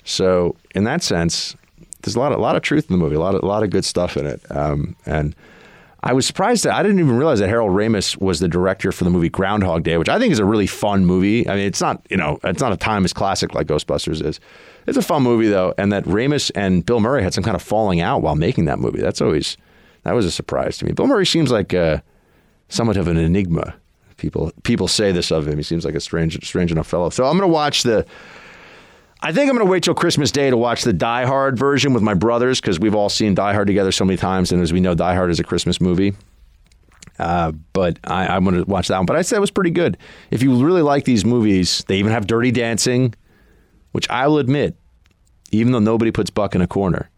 So 0.05 0.55
in 0.73 0.85
that 0.85 1.03
sense, 1.03 1.55
there's 2.01 2.15
a 2.15 2.19
lot 2.19 2.31
a 2.31 2.37
lot 2.37 2.55
of 2.55 2.61
truth 2.61 2.89
in 2.89 2.97
the 2.97 3.03
movie, 3.03 3.15
a 3.15 3.19
lot 3.19 3.35
of, 3.35 3.43
a 3.43 3.45
lot 3.45 3.63
of 3.63 3.69
good 3.69 3.85
stuff 3.85 4.17
in 4.17 4.25
it, 4.25 4.41
um, 4.49 4.95
and. 5.05 5.35
I 6.05 6.11
was 6.11 6.27
surprised 6.27 6.65
that 6.65 6.73
I 6.73 6.83
didn't 6.83 6.99
even 6.99 7.15
realize 7.15 7.39
that 7.39 7.47
Harold 7.47 7.71
Ramis 7.71 8.19
was 8.19 8.41
the 8.41 8.49
director 8.49 8.91
for 8.91 9.05
the 9.05 9.09
movie 9.09 9.29
Groundhog 9.29 9.83
Day, 9.83 9.97
which 9.97 10.09
I 10.09 10.19
think 10.19 10.33
is 10.33 10.39
a 10.39 10.43
really 10.43 10.67
fun 10.67 11.05
movie. 11.05 11.47
I 11.47 11.55
mean, 11.55 11.65
it's 11.65 11.79
not 11.79 12.05
you 12.09 12.17
know 12.17 12.39
it's 12.43 12.61
not 12.61 12.73
a 12.73 12.77
timeless 12.77 13.13
classic 13.13 13.55
like 13.55 13.67
Ghostbusters 13.67 14.23
is. 14.23 14.39
It's 14.85 14.97
a 14.97 15.01
fun 15.01 15.23
movie 15.23 15.47
though, 15.47 15.73
and 15.77 15.93
that 15.93 16.03
Ramis 16.03 16.51
and 16.55 16.85
Bill 16.85 16.99
Murray 16.99 17.23
had 17.23 17.33
some 17.33 17.43
kind 17.43 17.55
of 17.55 17.61
falling 17.61 18.01
out 18.01 18.21
while 18.21 18.35
making 18.35 18.65
that 18.65 18.79
movie. 18.79 18.99
That's 18.99 19.21
always 19.21 19.55
that 20.03 20.13
was 20.13 20.25
a 20.25 20.31
surprise 20.31 20.77
to 20.79 20.85
me. 20.85 20.91
Bill 20.91 21.07
Murray 21.07 21.25
seems 21.25 21.51
like 21.51 21.73
uh, 21.73 21.99
somewhat 22.67 22.97
of 22.97 23.07
an 23.07 23.15
enigma. 23.15 23.73
People 24.17 24.51
people 24.63 24.89
say 24.89 25.13
this 25.13 25.31
of 25.31 25.47
him. 25.47 25.57
He 25.57 25.63
seems 25.63 25.85
like 25.85 25.95
a 25.95 26.01
strange 26.01 26.45
strange 26.45 26.71
enough 26.71 26.87
fellow. 26.87 27.11
So 27.11 27.23
I'm 27.23 27.37
going 27.37 27.49
to 27.49 27.53
watch 27.53 27.83
the. 27.83 28.05
I 29.25 29.31
think 29.31 29.49
I'm 29.49 29.55
going 29.55 29.65
to 29.65 29.71
wait 29.71 29.83
till 29.83 29.93
Christmas 29.93 30.31
Day 30.31 30.49
to 30.49 30.57
watch 30.57 30.83
the 30.83 30.91
Die 30.91 31.25
Hard 31.25 31.57
version 31.57 31.93
with 31.93 32.03
my 32.03 32.13
brothers 32.13 32.59
because 32.59 32.77
we've 32.77 32.93
all 32.93 33.07
seen 33.07 33.33
Die 33.33 33.53
Hard 33.53 33.67
together 33.67 33.93
so 33.93 34.03
many 34.03 34.17
times, 34.17 34.51
and 34.51 34.61
as 34.61 34.73
we 34.73 34.81
know, 34.81 34.93
Die 34.93 35.15
Hard 35.15 35.31
is 35.31 35.39
a 35.39 35.45
Christmas 35.45 35.79
movie. 35.79 36.13
Uh, 37.17 37.53
but 37.71 37.99
I, 38.03 38.27
I'm 38.27 38.43
going 38.43 38.57
to 38.57 38.69
watch 38.69 38.89
that 38.89 38.97
one. 38.97 39.05
But 39.05 39.15
I 39.15 39.21
said 39.21 39.37
it 39.37 39.39
was 39.39 39.49
pretty 39.49 39.69
good. 39.69 39.97
If 40.29 40.43
you 40.43 40.61
really 40.65 40.81
like 40.81 41.05
these 41.05 41.23
movies, 41.23 41.85
they 41.87 41.99
even 41.99 42.11
have 42.11 42.27
Dirty 42.27 42.51
Dancing, 42.51 43.13
which 43.93 44.09
I 44.09 44.27
will 44.27 44.39
admit, 44.39 44.75
even 45.51 45.71
though 45.71 45.79
nobody 45.79 46.11
puts 46.11 46.29
Buck 46.29 46.53
in 46.53 46.59
a 46.61 46.67
corner, 46.67 47.09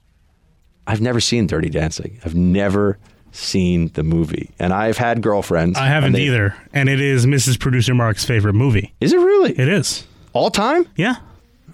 I've 0.85 1.01
never 1.01 1.19
seen 1.19 1.47
Dirty 1.47 1.69
Dancing. 1.71 2.19
I've 2.23 2.35
never 2.35 2.99
seen 3.31 3.87
the 3.95 4.03
movie, 4.03 4.51
and 4.59 4.73
I've 4.73 4.97
had 4.97 5.23
girlfriends. 5.23 5.79
I 5.79 5.87
haven't 5.87 6.07
and 6.09 6.15
they- 6.15 6.23
either, 6.27 6.55
and 6.71 6.87
it 6.87 7.01
is 7.01 7.25
Mrs. 7.25 7.59
Producer 7.59 7.95
Mark's 7.95 8.23
favorite 8.25 8.53
movie. 8.53 8.93
Is 9.01 9.11
it 9.11 9.17
really? 9.17 9.53
It 9.57 9.67
is 9.67 10.05
all 10.33 10.51
time. 10.51 10.85
Yeah, 10.95 11.15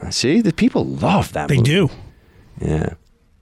See, 0.10 0.42
the 0.42 0.54
people 0.54 0.86
love 0.86 1.34
that. 1.34 1.48
they 1.48 1.58
movie. 1.58 1.70
do. 1.70 1.90
Yeah. 2.60 2.94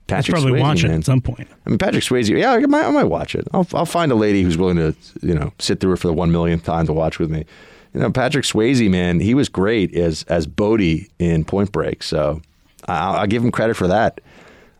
Patrick 0.08 0.34
probably 0.34 0.54
Swayze, 0.54 0.62
watch 0.62 0.84
it 0.84 0.88
man. 0.88 0.98
at 0.98 1.06
some 1.06 1.22
point. 1.22 1.48
I 1.66 1.70
mean, 1.70 1.78
Patrick 1.78 2.04
Swayze. 2.04 2.30
Yeah, 2.30 2.52
I 2.54 2.60
might, 2.66 2.86
I 2.86 2.92
might 2.92 3.04
watch 3.06 3.36
it. 3.36 3.48
I'll, 3.54 3.68
I'll 3.74 3.86
find 3.86 4.12
a 4.12 4.16
lady 4.16 4.42
who's 4.42 4.58
willing 4.58 4.78
to, 4.78 4.96
you 5.22 5.36
know, 5.36 5.54
sit 5.60 5.80
through 5.80 5.94
it 5.94 6.00
for 6.00 6.08
the 6.08 6.14
one 6.14 6.32
millionth 6.32 6.64
time 6.64 6.88
to 6.88 6.94
watch 6.94 7.20
with 7.20 7.30
me. 7.30 7.46
You 7.94 8.00
know, 8.02 8.12
Patrick 8.12 8.46
Swayze, 8.46 8.90
man, 8.90 9.20
he 9.20 9.34
was 9.34 9.50
great 9.50 9.96
as 9.96 10.24
as 10.24 10.48
Bodhi 10.48 11.10
in 11.20 11.46
Point 11.46 11.72
Break. 11.72 12.04
So 12.04 12.42
I'll, 12.88 13.18
I'll 13.18 13.28
give 13.28 13.44
him 13.44 13.52
credit 13.52 13.76
for 13.76 13.88
that. 13.88 14.20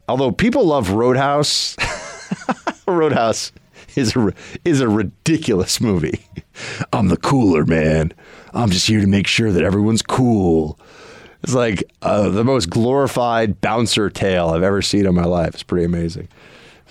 Although 0.08 0.32
people 0.32 0.66
love 0.66 0.92
Roadhouse, 0.92 1.76
Roadhouse 2.88 3.52
is 3.96 4.16
a, 4.16 4.34
is 4.66 4.82
a 4.82 4.90
ridiculous 4.90 5.80
movie. 5.80 6.26
I'm 6.94 7.08
the 7.10 7.18
cooler 7.18 7.66
man. 7.66 8.14
I'm 8.54 8.72
just 8.72 8.88
here 8.88 9.02
to 9.02 9.08
make 9.08 9.28
sure 9.28 9.52
that 9.52 9.64
everyone's 9.64 10.02
cool. 10.02 10.80
It's 11.44 11.54
like 11.54 11.84
uh, 12.02 12.30
the 12.30 12.44
most 12.44 12.70
glorified 12.70 13.62
bouncer 13.62 14.10
tale 14.10 14.50
I've 14.50 14.64
ever 14.64 14.82
seen 14.82 15.06
in 15.06 15.16
my 15.16 15.24
life. 15.24 15.54
It's 15.54 15.64
pretty 15.64 15.86
amazing. 15.86 16.28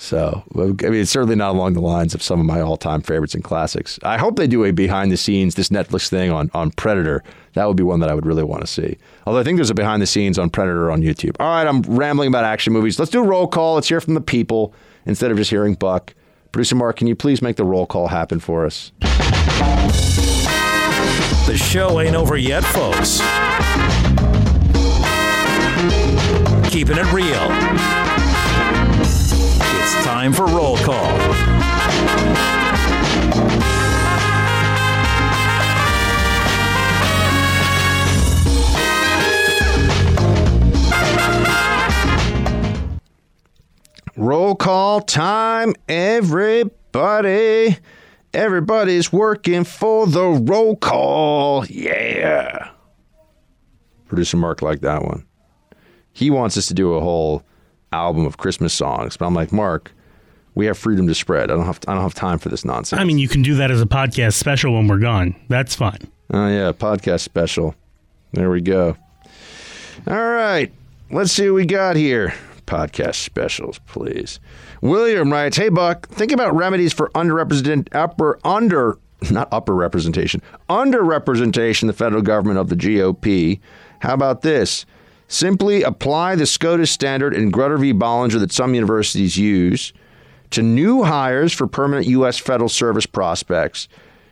So, 0.00 0.44
I 0.54 0.58
mean, 0.58 0.94
it's 0.94 1.10
certainly 1.10 1.34
not 1.34 1.56
along 1.56 1.72
the 1.72 1.80
lines 1.80 2.14
of 2.14 2.22
some 2.22 2.38
of 2.38 2.46
my 2.46 2.60
all-time 2.60 3.02
favorites 3.02 3.34
and 3.34 3.42
classics. 3.42 3.98
I 4.04 4.16
hope 4.16 4.36
they 4.36 4.46
do 4.46 4.64
a 4.64 4.70
behind-the-scenes, 4.70 5.56
this 5.56 5.70
Netflix 5.70 6.08
thing 6.08 6.30
on 6.30 6.52
on 6.54 6.70
Predator. 6.70 7.24
That 7.54 7.66
would 7.66 7.76
be 7.76 7.82
one 7.82 7.98
that 7.98 8.08
I 8.08 8.14
would 8.14 8.24
really 8.24 8.44
want 8.44 8.60
to 8.60 8.68
see. 8.68 8.96
Although 9.26 9.40
I 9.40 9.42
think 9.42 9.56
there's 9.56 9.70
a 9.70 9.74
behind-the-scenes 9.74 10.38
on 10.38 10.50
Predator 10.50 10.92
on 10.92 11.02
YouTube. 11.02 11.34
All 11.40 11.48
right, 11.48 11.66
I'm 11.66 11.82
rambling 11.82 12.28
about 12.28 12.44
action 12.44 12.72
movies. 12.72 12.96
Let's 13.00 13.10
do 13.10 13.20
a 13.24 13.26
roll 13.26 13.48
call. 13.48 13.74
Let's 13.74 13.88
hear 13.88 14.00
from 14.00 14.14
the 14.14 14.20
people 14.20 14.72
instead 15.04 15.32
of 15.32 15.36
just 15.36 15.50
hearing 15.50 15.74
Buck. 15.74 16.14
Producer 16.52 16.76
Mark, 16.76 16.96
can 16.96 17.08
you 17.08 17.16
please 17.16 17.42
make 17.42 17.56
the 17.56 17.64
roll 17.64 17.84
call 17.84 18.06
happen 18.06 18.38
for 18.38 18.64
us? 18.64 18.92
The 21.46 21.56
show 21.56 22.00
ain't 22.00 22.14
over 22.14 22.36
yet, 22.36 22.62
folks 22.62 23.20
keeping 26.68 26.98
it 26.98 27.12
real. 27.12 27.48
It's 29.80 30.04
time 30.04 30.32
for 30.32 30.44
Roll 30.46 30.76
Call. 30.78 31.18
Roll 44.16 44.56
call 44.56 45.00
time, 45.00 45.74
everybody. 45.88 47.78
Everybody's 48.34 49.12
working 49.12 49.64
for 49.64 50.06
the 50.06 50.24
roll 50.24 50.76
call. 50.76 51.64
Yeah. 51.66 52.70
Producer 54.08 54.36
Mark 54.36 54.60
liked 54.60 54.82
that 54.82 55.02
one. 55.04 55.27
He 56.18 56.30
wants 56.30 56.56
us 56.56 56.66
to 56.66 56.74
do 56.74 56.94
a 56.94 57.00
whole 57.00 57.44
album 57.92 58.26
of 58.26 58.38
Christmas 58.38 58.74
songs, 58.74 59.16
but 59.16 59.26
I'm 59.26 59.34
like, 59.34 59.52
Mark, 59.52 59.92
we 60.56 60.66
have 60.66 60.76
freedom 60.76 61.06
to 61.06 61.14
spread. 61.14 61.48
I 61.48 61.54
don't 61.54 61.64
have 61.64 61.78
I 61.86 61.94
don't 61.94 62.02
have 62.02 62.14
time 62.14 62.40
for 62.40 62.48
this 62.48 62.64
nonsense. 62.64 63.00
I 63.00 63.04
mean, 63.04 63.18
you 63.18 63.28
can 63.28 63.42
do 63.42 63.54
that 63.54 63.70
as 63.70 63.80
a 63.80 63.86
podcast 63.86 64.34
special 64.34 64.74
when 64.74 64.88
we're 64.88 64.98
gone. 64.98 65.36
That's 65.48 65.76
fine. 65.76 66.00
Oh 66.32 66.48
yeah, 66.48 66.72
podcast 66.72 67.20
special. 67.20 67.76
There 68.32 68.50
we 68.50 68.60
go. 68.60 68.96
All 70.08 70.30
right. 70.30 70.72
Let's 71.12 71.30
see 71.30 71.48
what 71.48 71.54
we 71.54 71.66
got 71.66 71.94
here. 71.94 72.34
Podcast 72.66 73.14
specials, 73.14 73.78
please. 73.86 74.40
William 74.82 75.32
writes, 75.32 75.56
Hey 75.56 75.68
Buck, 75.68 76.08
think 76.08 76.32
about 76.32 76.52
remedies 76.52 76.92
for 76.92 77.10
underrepresented 77.10 77.94
upper 77.94 78.40
under 78.42 78.98
not 79.30 79.46
upper 79.52 79.72
representation, 79.72 80.42
underrepresentation 80.68 81.82
in 81.82 81.86
the 81.86 81.92
federal 81.94 82.22
government 82.22 82.58
of 82.58 82.70
the 82.70 82.76
GOP. 82.76 83.60
How 84.00 84.14
about 84.14 84.42
this? 84.42 84.84
Simply 85.28 85.82
apply 85.82 86.36
the 86.36 86.46
SCOTUS 86.46 86.90
standard 86.90 87.34
in 87.34 87.52
Grutter 87.52 87.78
v. 87.78 87.92
Bollinger 87.92 88.40
that 88.40 88.50
some 88.50 88.74
universities 88.74 89.36
use 89.36 89.92
to 90.50 90.62
new 90.62 91.04
hires 91.04 91.52
for 91.52 91.66
permanent 91.66 92.06
U.S. 92.06 92.38
federal 92.38 92.70
service 92.70 93.04
prospects. 93.04 93.88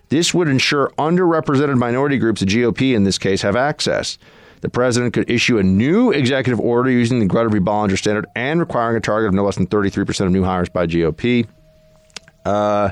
This 0.08 0.32
would 0.32 0.48
ensure 0.48 0.90
underrepresented 0.98 1.76
minority 1.76 2.16
groups, 2.16 2.40
the 2.40 2.46
GOP 2.46 2.94
in 2.94 3.04
this 3.04 3.18
case, 3.18 3.42
have 3.42 3.56
access. 3.56 4.16
The 4.62 4.70
president 4.70 5.12
could 5.12 5.28
issue 5.30 5.58
a 5.58 5.62
new 5.62 6.12
executive 6.12 6.58
order 6.58 6.90
using 6.90 7.20
the 7.20 7.26
Grutter 7.26 7.52
v. 7.52 7.58
Bollinger 7.58 7.98
standard 7.98 8.26
and 8.34 8.58
requiring 8.58 8.96
a 8.96 9.00
target 9.00 9.28
of 9.28 9.34
no 9.34 9.44
less 9.44 9.56
than 9.56 9.66
33% 9.66 10.24
of 10.24 10.32
new 10.32 10.44
hires 10.44 10.70
by 10.70 10.86
GOP. 10.86 11.46
Uh, 12.46 12.90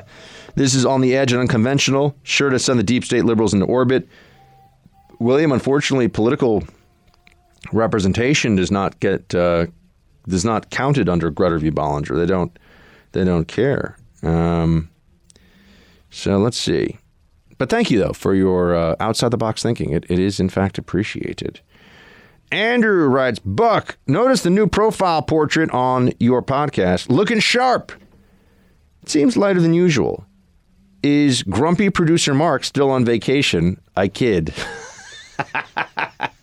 this 0.53 0.75
is 0.75 0.85
on 0.85 1.01
the 1.01 1.15
edge 1.15 1.31
and 1.31 1.41
unconventional, 1.41 2.15
sure 2.21 2.51
to 2.51 2.59
send 2.59 2.77
the 2.77 2.83
deep 2.83 3.03
state 3.03 3.25
liberals 3.25 3.53
into 3.53 3.65
orbit. 3.65 4.07
William, 5.19 5.51
unfortunately, 5.51 6.07
political 6.07 6.63
representation 7.71 8.55
does 8.55 8.71
not 8.71 8.99
get 8.99 9.33
uh, 9.33 9.67
does 10.27 10.45
not 10.45 10.69
counted 10.69 11.09
under 11.09 11.31
Grutter 11.31 11.59
v. 11.59 11.71
Bollinger. 11.71 12.15
They 12.15 12.25
don't 12.25 12.57
they 13.11 13.23
don't 13.23 13.47
care. 13.47 13.97
Um, 14.23 14.89
so 16.09 16.37
let's 16.37 16.57
see. 16.57 16.97
But 17.57 17.69
thank 17.69 17.89
you 17.89 17.99
though 17.99 18.13
for 18.13 18.33
your 18.33 18.75
uh, 18.75 18.95
outside 18.99 19.31
the 19.31 19.37
box 19.37 19.63
thinking. 19.63 19.91
It, 19.91 20.05
it 20.09 20.19
is 20.19 20.39
in 20.39 20.49
fact 20.49 20.77
appreciated. 20.77 21.61
Andrew 22.51 23.07
writes, 23.07 23.39
Buck, 23.39 23.97
notice 24.07 24.43
the 24.43 24.49
new 24.49 24.67
profile 24.67 25.21
portrait 25.21 25.71
on 25.71 26.11
your 26.19 26.43
podcast. 26.43 27.09
Looking 27.09 27.39
sharp. 27.39 27.91
It 29.01 29.09
seems 29.09 29.35
lighter 29.35 29.61
than 29.61 29.73
usual. 29.73 30.25
Is 31.03 31.43
grumpy 31.43 31.89
producer 31.89 32.33
Mark 32.33 32.63
still 32.63 32.89
on 32.89 33.05
vacation? 33.05 33.79
I 33.95 34.07
kid. 34.07 34.53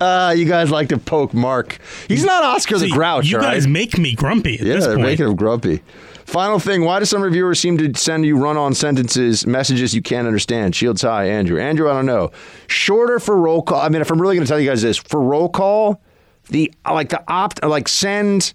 Uh, 0.00 0.34
you 0.36 0.44
guys 0.44 0.70
like 0.70 0.88
to 0.90 0.98
poke 0.98 1.34
Mark. 1.34 1.78
He's 2.08 2.24
not 2.24 2.44
Oscar 2.44 2.78
the 2.78 2.90
Grouch. 2.90 3.28
You 3.28 3.40
guys 3.40 3.64
right? 3.64 3.72
make 3.72 3.98
me 3.98 4.14
grumpy 4.14 4.54
at 4.54 4.66
yeah, 4.66 4.74
this 4.74 4.84
they're 4.84 4.96
point. 4.96 5.08
making 5.08 5.26
him 5.26 5.36
grumpy. 5.36 5.82
Final 6.24 6.58
thing: 6.58 6.84
Why 6.84 6.98
do 6.98 7.04
some 7.04 7.22
reviewers 7.22 7.60
seem 7.60 7.76
to 7.78 7.92
send 7.98 8.24
you 8.24 8.38
run-on 8.38 8.74
sentences, 8.74 9.46
messages 9.46 9.94
you 9.94 10.02
can't 10.02 10.26
understand? 10.26 10.74
Shields 10.74 11.02
high, 11.02 11.26
Andrew. 11.28 11.60
Andrew, 11.60 11.90
I 11.90 11.94
don't 11.94 12.06
know. 12.06 12.30
Shorter 12.68 13.18
for 13.18 13.36
roll 13.36 13.62
call. 13.62 13.80
I 13.80 13.88
mean, 13.88 14.00
if 14.00 14.10
I'm 14.10 14.20
really 14.20 14.36
going 14.36 14.46
to 14.46 14.48
tell 14.48 14.60
you 14.60 14.68
guys 14.68 14.82
this, 14.82 14.96
for 14.96 15.20
roll 15.20 15.48
call, 15.48 16.00
the 16.48 16.72
like 16.88 17.10
the 17.10 17.22
opt 17.28 17.62
like 17.64 17.88
send, 17.88 18.54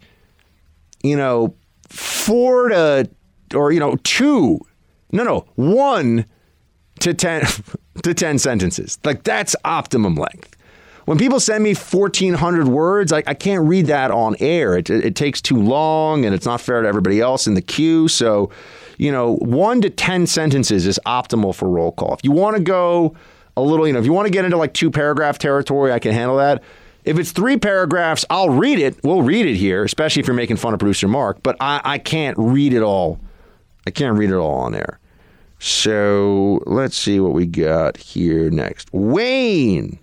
you 1.04 1.18
know, 1.18 1.56
four 1.90 2.70
to 2.70 3.10
or 3.54 3.72
you 3.72 3.80
know 3.80 3.98
two, 4.04 4.60
no, 5.12 5.24
no, 5.24 5.46
one 5.56 6.26
to 7.02 7.14
ten 7.14 7.46
to 8.04 8.14
ten 8.14 8.40
sentences. 8.40 8.98
Like 9.04 9.24
that's 9.24 9.56
optimum 9.66 10.16
length. 10.16 10.57
When 11.08 11.18
people 11.18 11.40
send 11.40 11.64
me 11.64 11.74
1,400 11.74 12.68
words, 12.68 13.14
I, 13.14 13.24
I 13.26 13.34
can't 13.34 13.66
read 13.66 13.86
that 13.86 14.12
on 14.12 14.36
air. 14.42 14.78
It, 14.78 14.90
it, 14.90 15.06
it 15.06 15.16
takes 15.16 15.42
too 15.42 15.56
long 15.56 16.26
and 16.26 16.36
it's 16.36 16.46
not 16.46 16.60
fair 16.60 16.82
to 16.82 16.88
everybody 16.88 17.22
else 17.22 17.48
in 17.48 17.54
the 17.54 17.62
queue. 17.62 18.10
So, 18.10 18.52
you 18.98 19.10
know, 19.10 19.38
one 19.38 19.80
to 19.84 19.90
10 19.90 20.28
sentences 20.28 20.86
is 20.86 21.00
optimal 21.06 21.56
for 21.56 21.70
roll 21.70 21.94
call. 21.94 22.14
If 22.14 22.26
you 22.26 22.34
want 22.34 22.58
to 22.58 22.62
go 22.62 23.16
a 23.56 23.62
little, 23.62 23.88
you 23.88 23.94
know, 23.94 24.00
if 24.00 24.06
you 24.06 24.12
want 24.12 24.26
to 24.26 24.34
get 24.34 24.44
into 24.44 24.58
like 24.58 24.74
two 24.74 24.92
paragraph 24.92 25.38
territory, 25.38 25.94
I 25.94 26.00
can 26.00 26.12
handle 26.12 26.36
that. 26.40 26.62
If 27.06 27.18
it's 27.18 27.32
three 27.32 27.56
paragraphs, 27.56 28.26
I'll 28.30 28.50
read 28.50 28.78
it. 28.78 29.02
We'll 29.02 29.22
read 29.22 29.46
it 29.46 29.56
here, 29.56 29.86
especially 29.86 30.20
if 30.20 30.28
you're 30.28 30.36
making 30.36 30.58
fun 30.58 30.74
of 30.74 30.80
producer 30.80 31.08
Mark, 31.08 31.42
but 31.42 31.56
I, 31.62 31.80
I 31.86 31.98
can't 32.00 32.38
read 32.38 32.74
it 32.74 32.84
all. 32.84 33.18
I 33.86 33.92
can't 33.92 34.18
read 34.18 34.30
it 34.30 34.36
all 34.36 34.60
on 34.60 34.76
air. 34.76 35.00
So 35.58 36.62
let's 36.66 36.98
see 36.98 37.22
what 37.22 37.32
we 37.32 37.46
got 37.46 37.96
here 37.96 38.50
next. 38.50 38.90
Wayne. 38.92 40.00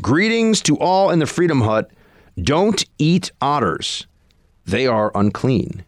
Greetings 0.00 0.60
to 0.62 0.78
all 0.78 1.10
in 1.10 1.18
the 1.18 1.26
Freedom 1.26 1.60
Hut. 1.60 1.90
Don't 2.40 2.84
eat 2.98 3.30
otters. 3.40 4.06
They 4.64 4.86
are 4.86 5.12
unclean. 5.14 5.84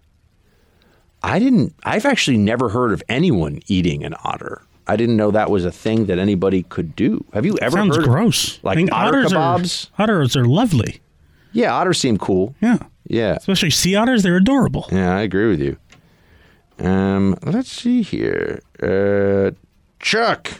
I 1.22 1.38
didn't, 1.38 1.74
I've 1.84 2.04
actually 2.04 2.36
never 2.36 2.68
heard 2.68 2.92
of 2.92 3.02
anyone 3.08 3.60
eating 3.66 4.04
an 4.04 4.14
otter. 4.24 4.62
I 4.86 4.96
didn't 4.96 5.16
know 5.16 5.30
that 5.30 5.50
was 5.50 5.64
a 5.64 5.72
thing 5.72 6.06
that 6.06 6.18
anybody 6.18 6.64
could 6.64 6.94
do. 6.94 7.24
Have 7.32 7.46
you 7.46 7.56
ever 7.62 7.78
Sounds 7.78 7.96
heard 7.96 8.04
gross. 8.04 8.58
Of, 8.58 8.64
like 8.64 8.74
I 8.74 8.76
think 8.76 8.92
otter 8.92 9.18
otters 9.20 9.32
kebabs? 9.32 9.90
Are, 9.98 10.02
otters 10.02 10.36
are 10.36 10.44
lovely. 10.44 11.00
Yeah, 11.52 11.72
otters 11.72 11.98
seem 11.98 12.18
cool. 12.18 12.54
Yeah. 12.60 12.78
Yeah. 13.06 13.36
Especially 13.36 13.70
sea 13.70 13.94
otters, 13.96 14.22
they're 14.22 14.36
adorable. 14.36 14.86
Yeah, 14.92 15.16
I 15.16 15.22
agree 15.22 15.48
with 15.48 15.60
you. 15.60 15.78
Um, 16.78 17.38
let's 17.44 17.70
see 17.72 18.02
here. 18.02 18.60
Uh, 18.82 19.52
Chuck, 20.00 20.50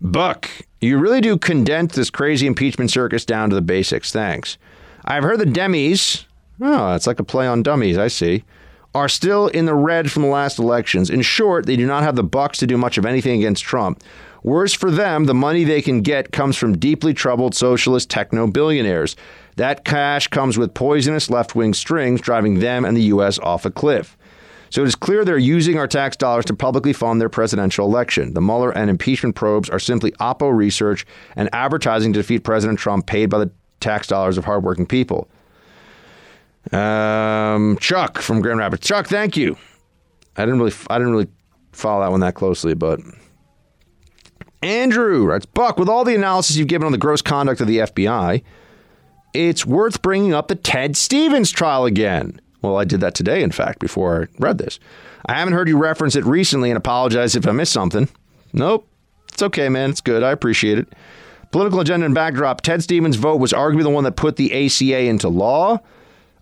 Buck, 0.00 0.48
you 0.80 0.98
really 0.98 1.20
do 1.20 1.36
condense 1.36 1.94
this 1.94 2.10
crazy 2.10 2.46
impeachment 2.46 2.90
circus 2.90 3.24
down 3.24 3.50
to 3.50 3.54
the 3.54 3.62
basics. 3.62 4.10
Thanks. 4.10 4.56
I've 5.04 5.22
heard 5.22 5.40
the 5.40 5.46
Demis. 5.46 6.26
Oh, 6.60 6.94
it's 6.94 7.06
like 7.06 7.20
a 7.20 7.24
play 7.24 7.46
on 7.46 7.62
dummies. 7.62 7.98
I 7.98 8.08
see. 8.08 8.44
Are 8.94 9.08
still 9.08 9.48
in 9.48 9.66
the 9.66 9.74
red 9.74 10.10
from 10.10 10.22
the 10.22 10.28
last 10.28 10.58
elections. 10.58 11.10
In 11.10 11.22
short, 11.22 11.66
they 11.66 11.76
do 11.76 11.86
not 11.86 12.02
have 12.02 12.16
the 12.16 12.24
bucks 12.24 12.58
to 12.58 12.66
do 12.66 12.76
much 12.76 12.98
of 12.98 13.06
anything 13.06 13.38
against 13.38 13.62
Trump. 13.62 14.02
Worse 14.42 14.72
for 14.72 14.90
them, 14.90 15.26
the 15.26 15.34
money 15.34 15.64
they 15.64 15.82
can 15.82 16.00
get 16.00 16.32
comes 16.32 16.56
from 16.56 16.78
deeply 16.78 17.12
troubled 17.12 17.54
socialist 17.54 18.08
techno 18.08 18.46
billionaires. 18.46 19.16
That 19.56 19.84
cash 19.84 20.28
comes 20.28 20.56
with 20.56 20.72
poisonous 20.72 21.28
left 21.28 21.54
wing 21.54 21.74
strings 21.74 22.22
driving 22.22 22.60
them 22.60 22.86
and 22.86 22.96
the 22.96 23.02
U.S. 23.02 23.38
off 23.38 23.66
a 23.66 23.70
cliff. 23.70 24.16
So 24.70 24.82
it 24.82 24.88
is 24.88 24.94
clear 24.94 25.24
they're 25.24 25.36
using 25.36 25.78
our 25.78 25.88
tax 25.88 26.16
dollars 26.16 26.44
to 26.46 26.54
publicly 26.54 26.92
fund 26.92 27.20
their 27.20 27.28
presidential 27.28 27.86
election. 27.86 28.34
The 28.34 28.40
Mueller 28.40 28.70
and 28.70 28.88
impeachment 28.88 29.34
probes 29.34 29.68
are 29.68 29.80
simply 29.80 30.12
Oppo 30.12 30.54
research 30.54 31.04
and 31.36 31.48
advertising 31.52 32.12
to 32.12 32.20
defeat 32.20 32.44
President 32.44 32.78
Trump 32.78 33.06
paid 33.06 33.26
by 33.26 33.38
the 33.38 33.50
tax 33.80 34.06
dollars 34.06 34.38
of 34.38 34.44
hardworking 34.44 34.86
people. 34.86 35.28
Um, 36.72 37.78
Chuck 37.80 38.18
from 38.18 38.40
Grand 38.40 38.60
Rapids. 38.60 38.86
Chuck, 38.86 39.08
thank 39.08 39.36
you. 39.36 39.56
I 40.36 40.44
didn't 40.44 40.60
really, 40.60 40.74
I 40.88 40.98
didn't 40.98 41.12
really 41.12 41.28
follow 41.72 42.02
that 42.02 42.10
one 42.10 42.20
that 42.20 42.34
closely, 42.34 42.74
but 42.74 43.00
Andrew 44.62 45.24
writes, 45.24 45.46
Buck, 45.46 45.78
with 45.78 45.88
all 45.88 46.04
the 46.04 46.14
analysis 46.14 46.56
you've 46.56 46.68
given 46.68 46.86
on 46.86 46.92
the 46.92 46.98
gross 46.98 47.22
conduct 47.22 47.60
of 47.60 47.66
the 47.66 47.78
FBI, 47.78 48.42
it's 49.32 49.64
worth 49.64 50.02
bringing 50.02 50.34
up 50.34 50.48
the 50.48 50.54
Ted 50.54 50.96
Stevens 50.96 51.50
trial 51.50 51.86
again. 51.86 52.40
Well, 52.62 52.76
I 52.76 52.84
did 52.84 53.00
that 53.00 53.14
today, 53.14 53.42
in 53.42 53.50
fact, 53.50 53.78
before 53.78 54.22
I 54.22 54.26
read 54.38 54.58
this. 54.58 54.78
I 55.26 55.34
haven't 55.34 55.54
heard 55.54 55.68
you 55.68 55.78
reference 55.78 56.16
it 56.16 56.24
recently 56.24 56.70
and 56.70 56.76
apologize 56.76 57.34
if 57.34 57.46
I 57.46 57.52
missed 57.52 57.72
something. 57.72 58.08
Nope. 58.52 58.86
It's 59.32 59.42
okay, 59.42 59.68
man. 59.68 59.90
It's 59.90 60.00
good. 60.00 60.22
I 60.22 60.32
appreciate 60.32 60.78
it. 60.78 60.92
Political 61.52 61.80
agenda 61.80 62.06
and 62.06 62.14
backdrop 62.14 62.60
Ted 62.60 62.82
Stevens' 62.82 63.16
vote 63.16 63.36
was 63.36 63.52
arguably 63.52 63.82
the 63.82 63.90
one 63.90 64.04
that 64.04 64.16
put 64.16 64.36
the 64.36 64.66
ACA 64.66 65.00
into 65.00 65.28
law. 65.28 65.80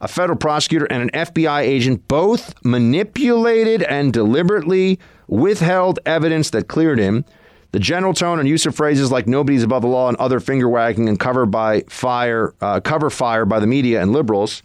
A 0.01 0.09
federal 0.09 0.39
prosecutor 0.39 0.87
and 0.87 1.03
an 1.03 1.11
FBI 1.11 1.61
agent 1.61 2.07
both 2.09 2.55
manipulated 2.65 3.83
and 3.83 4.13
deliberately 4.13 4.99
withheld 5.27 5.99
evidence 6.07 6.51
that 6.51 6.69
cleared 6.69 6.99
him. 6.99 7.25
The 7.73 7.79
general 7.79 8.15
tone 8.15 8.39
and 8.39 8.49
use 8.49 8.65
of 8.65 8.75
phrases 8.75 9.11
like 9.11 9.27
"nobody's 9.27 9.63
above 9.63 9.83
the 9.83 9.89
law" 9.89 10.09
and 10.09 10.17
other 10.19 10.41
finger 10.41 10.69
wagging 10.69 11.09
and 11.09 11.19
cover 11.19 11.47
by 11.47 11.83
fire, 11.89 12.55
uh, 12.61 12.81
cover 12.81 13.11
fire 13.11 13.45
by 13.45 13.61
the 13.61 13.67
media 13.67 14.01
and 14.01 14.13
liberals. 14.13 14.63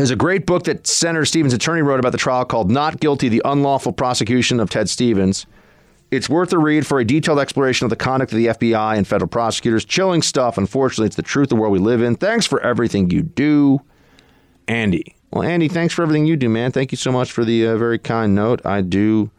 There's 0.00 0.10
a 0.10 0.16
great 0.16 0.46
book 0.46 0.64
that 0.64 0.86
Senator 0.86 1.26
Stevens' 1.26 1.52
attorney 1.52 1.82
wrote 1.82 2.00
about 2.00 2.12
the 2.12 2.16
trial 2.16 2.46
called 2.46 2.70
"Not 2.70 3.00
Guilty: 3.00 3.28
The 3.28 3.42
Unlawful 3.44 3.92
Prosecution 3.92 4.58
of 4.58 4.70
Ted 4.70 4.88
Stevens." 4.88 5.44
It's 6.10 6.26
worth 6.26 6.54
a 6.54 6.58
read 6.58 6.86
for 6.86 7.00
a 7.00 7.04
detailed 7.04 7.38
exploration 7.38 7.84
of 7.84 7.90
the 7.90 7.96
conduct 7.96 8.32
of 8.32 8.38
the 8.38 8.46
FBI 8.46 8.96
and 8.96 9.06
federal 9.06 9.28
prosecutors. 9.28 9.84
Chilling 9.84 10.22
stuff. 10.22 10.56
Unfortunately, 10.56 11.04
it's 11.04 11.16
the 11.16 11.22
truth 11.22 11.44
of 11.44 11.48
the 11.50 11.56
world 11.56 11.74
we 11.74 11.80
live 11.80 12.00
in. 12.00 12.16
Thanks 12.16 12.46
for 12.46 12.62
everything 12.62 13.10
you 13.10 13.20
do, 13.20 13.82
Andy. 14.66 15.16
Well, 15.32 15.42
Andy, 15.42 15.68
thanks 15.68 15.92
for 15.92 16.00
everything 16.00 16.24
you 16.24 16.38
do, 16.38 16.48
man. 16.48 16.72
Thank 16.72 16.92
you 16.92 16.96
so 16.96 17.12
much 17.12 17.30
for 17.30 17.44
the 17.44 17.66
uh, 17.66 17.76
very 17.76 17.98
kind 17.98 18.34
note. 18.34 18.64
I 18.64 18.80
do 18.80 19.30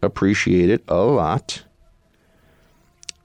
appreciate 0.00 0.70
it 0.70 0.84
a 0.86 0.98
lot. 0.98 1.64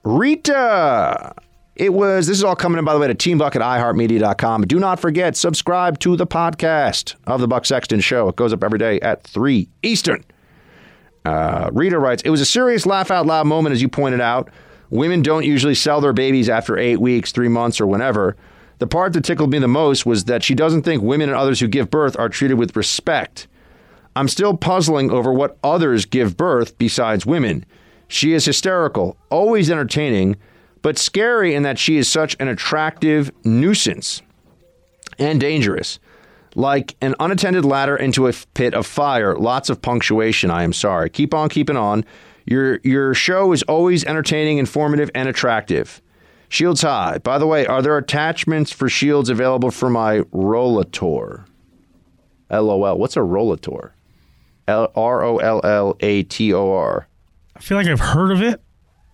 Rita 0.03 1.35
It 1.75 1.91
was, 1.91 2.27
this 2.27 2.37
is 2.37 2.43
all 2.43 2.55
coming 2.55 2.77
in, 2.77 2.85
by 2.85 2.93
the 2.93 2.99
way, 2.99 3.07
to 3.07 3.15
teambuck 3.15 3.55
at 3.55 3.61
iheartmedia.com. 3.61 4.63
Do 4.63 4.79
not 4.79 4.99
forget, 4.99 5.35
subscribe 5.35 5.97
to 5.99 6.15
the 6.15 6.27
podcast 6.27 7.15
of 7.25 7.41
The 7.41 7.47
Buck 7.47 7.65
Sexton 7.65 7.99
Show. 7.99 8.27
It 8.29 8.35
goes 8.35 8.53
up 8.53 8.63
every 8.63 8.77
day 8.77 8.99
at 8.99 9.23
3 9.23 9.67
Eastern. 9.81 10.23
Uh, 11.25 11.71
Rita 11.73 11.97
writes, 11.97 12.21
It 12.23 12.29
was 12.29 12.41
a 12.41 12.45
serious 12.45 12.85
laugh 12.85 13.09
out 13.09 13.25
loud 13.25 13.47
moment, 13.47 13.73
as 13.73 13.81
you 13.81 13.89
pointed 13.89 14.21
out. 14.21 14.49
Women 14.91 15.23
don't 15.23 15.45
usually 15.45 15.73
sell 15.73 15.99
their 15.99 16.13
babies 16.13 16.47
after 16.47 16.77
eight 16.77 16.97
weeks, 16.99 17.31
three 17.31 17.47
months, 17.47 17.81
or 17.81 17.87
whenever. 17.87 18.35
The 18.77 18.85
part 18.85 19.13
that 19.13 19.23
tickled 19.23 19.49
me 19.49 19.57
the 19.57 19.67
most 19.67 20.05
was 20.05 20.25
that 20.25 20.43
she 20.43 20.53
doesn't 20.53 20.83
think 20.83 21.01
women 21.01 21.29
and 21.29 21.37
others 21.37 21.59
who 21.59 21.67
give 21.67 21.89
birth 21.89 22.19
are 22.19 22.29
treated 22.29 22.55
with 22.55 22.75
respect. 22.75 23.47
I'm 24.15 24.27
still 24.27 24.55
puzzling 24.55 25.09
over 25.09 25.33
what 25.33 25.57
others 25.63 26.05
give 26.05 26.37
birth 26.37 26.77
besides 26.77 27.25
women. 27.25 27.65
She 28.07 28.33
is 28.33 28.45
hysterical, 28.45 29.17
always 29.31 29.71
entertaining, 29.71 30.35
but 30.83 30.99
scary 30.99 31.55
in 31.55 31.63
that 31.63 31.79
she 31.79 31.97
is 31.97 32.07
such 32.07 32.35
an 32.39 32.47
attractive 32.47 33.31
nuisance 33.43 34.21
and 35.17 35.39
dangerous. 35.39 35.97
Like 36.55 36.95
an 37.01 37.15
unattended 37.19 37.65
ladder 37.65 37.95
into 37.95 38.27
a 38.27 38.33
pit 38.53 38.75
of 38.75 38.85
fire. 38.85 39.35
Lots 39.35 39.71
of 39.71 39.81
punctuation, 39.81 40.51
I 40.51 40.61
am 40.61 40.71
sorry. 40.71 41.09
Keep 41.09 41.33
on 41.33 41.49
keeping 41.49 41.77
on. 41.77 42.05
Your 42.45 42.79
your 42.83 43.15
show 43.15 43.53
is 43.53 43.63
always 43.63 44.03
entertaining, 44.03 44.59
informative, 44.59 45.09
and 45.15 45.27
attractive. 45.27 45.99
Shields 46.49 46.83
high. 46.83 47.17
By 47.17 47.39
the 47.39 47.47
way, 47.47 47.65
are 47.65 47.81
there 47.81 47.97
attachments 47.97 48.71
for 48.71 48.87
shields 48.87 49.29
available 49.29 49.71
for 49.71 49.89
my 49.89 50.19
Rollator? 50.31 51.45
LOL. 52.51 52.97
What's 52.99 53.17
a 53.17 53.21
Rollator? 53.21 53.91
L 54.67 54.91
R 54.95 55.23
O 55.23 55.37
L 55.37 55.61
L 55.63 55.95
A 56.01 56.21
T 56.23 56.53
O 56.53 56.71
R. 56.71 57.07
I 57.55 57.59
feel 57.61 57.77
like 57.77 57.87
I've 57.87 57.99
heard 57.99 58.31
of 58.31 58.43
it. 58.43 58.61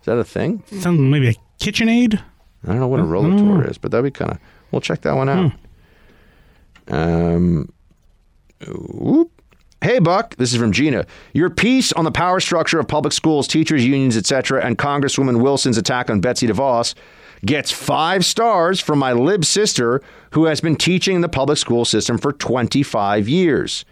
Is 0.00 0.06
that 0.06 0.18
a 0.18 0.24
thing? 0.24 0.62
Sounds 0.66 1.00
maybe 1.00 1.28
a 1.28 1.34
KitchenAid. 1.60 2.20
I 2.64 2.66
don't 2.66 2.80
know 2.80 2.88
what 2.88 3.00
a 3.00 3.04
hmm. 3.04 3.12
Rollator 3.12 3.62
hmm. 3.62 3.70
is, 3.70 3.78
but 3.78 3.90
that'd 3.90 4.04
be 4.04 4.10
kind 4.10 4.32
of. 4.32 4.38
We'll 4.70 4.80
check 4.80 5.02
that 5.02 5.14
one 5.14 5.28
out. 5.28 5.52
Hmm. 6.88 6.94
Um. 6.94 7.72
Whoop. 8.66 9.30
Hey, 9.82 9.98
Buck. 9.98 10.36
This 10.36 10.52
is 10.52 10.58
from 10.58 10.72
Gina. 10.72 11.06
Your 11.32 11.48
piece 11.48 11.92
on 11.92 12.04
the 12.04 12.12
power 12.12 12.40
structure 12.40 12.78
of 12.78 12.86
public 12.86 13.14
schools, 13.14 13.48
teachers, 13.48 13.84
unions, 13.84 14.16
etc., 14.16 14.62
and 14.62 14.76
Congresswoman 14.76 15.40
Wilson's 15.40 15.78
attack 15.78 16.10
on 16.10 16.20
Betsy 16.20 16.46
DeVos 16.46 16.94
gets 17.46 17.70
five 17.70 18.24
stars 18.24 18.80
from 18.80 18.98
my 18.98 19.12
lib 19.14 19.44
sister, 19.44 20.02
who 20.32 20.44
has 20.44 20.60
been 20.60 20.76
teaching 20.76 21.16
in 21.16 21.22
the 21.22 21.28
public 21.28 21.56
school 21.56 21.86
system 21.86 22.18
for 22.18 22.32
25 22.32 23.28
years. 23.28 23.86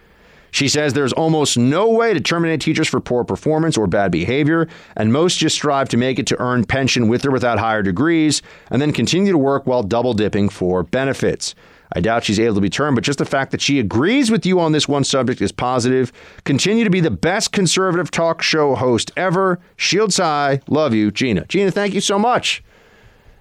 She 0.50 0.68
says 0.68 0.92
there's 0.92 1.12
almost 1.12 1.56
no 1.56 1.90
way 1.90 2.14
to 2.14 2.20
terminate 2.20 2.60
teachers 2.60 2.88
for 2.88 3.00
poor 3.00 3.24
performance 3.24 3.76
or 3.76 3.86
bad 3.86 4.10
behavior, 4.10 4.68
and 4.96 5.12
most 5.12 5.38
just 5.38 5.56
strive 5.56 5.88
to 5.90 5.96
make 5.96 6.18
it 6.18 6.26
to 6.28 6.40
earn 6.40 6.64
pension 6.64 7.08
with 7.08 7.24
or 7.24 7.30
without 7.30 7.58
higher 7.58 7.82
degrees, 7.82 8.42
and 8.70 8.80
then 8.80 8.92
continue 8.92 9.32
to 9.32 9.38
work 9.38 9.66
while 9.66 9.82
double 9.82 10.14
dipping 10.14 10.48
for 10.48 10.82
benefits. 10.82 11.54
I 11.92 12.00
doubt 12.00 12.24
she's 12.24 12.40
able 12.40 12.56
to 12.56 12.60
be 12.60 12.68
termed, 12.68 12.96
but 12.96 13.04
just 13.04 13.18
the 13.18 13.24
fact 13.24 13.50
that 13.50 13.62
she 13.62 13.78
agrees 13.78 14.30
with 14.30 14.44
you 14.44 14.60
on 14.60 14.72
this 14.72 14.86
one 14.86 15.04
subject 15.04 15.40
is 15.40 15.52
positive. 15.52 16.12
Continue 16.44 16.84
to 16.84 16.90
be 16.90 17.00
the 17.00 17.10
best 17.10 17.52
conservative 17.52 18.10
talk 18.10 18.42
show 18.42 18.74
host 18.74 19.10
ever. 19.16 19.58
Shields 19.76 20.18
high. 20.18 20.60
Love 20.68 20.92
you, 20.92 21.10
Gina. 21.10 21.46
Gina, 21.46 21.70
thank 21.70 21.94
you 21.94 22.00
so 22.00 22.18
much. 22.18 22.62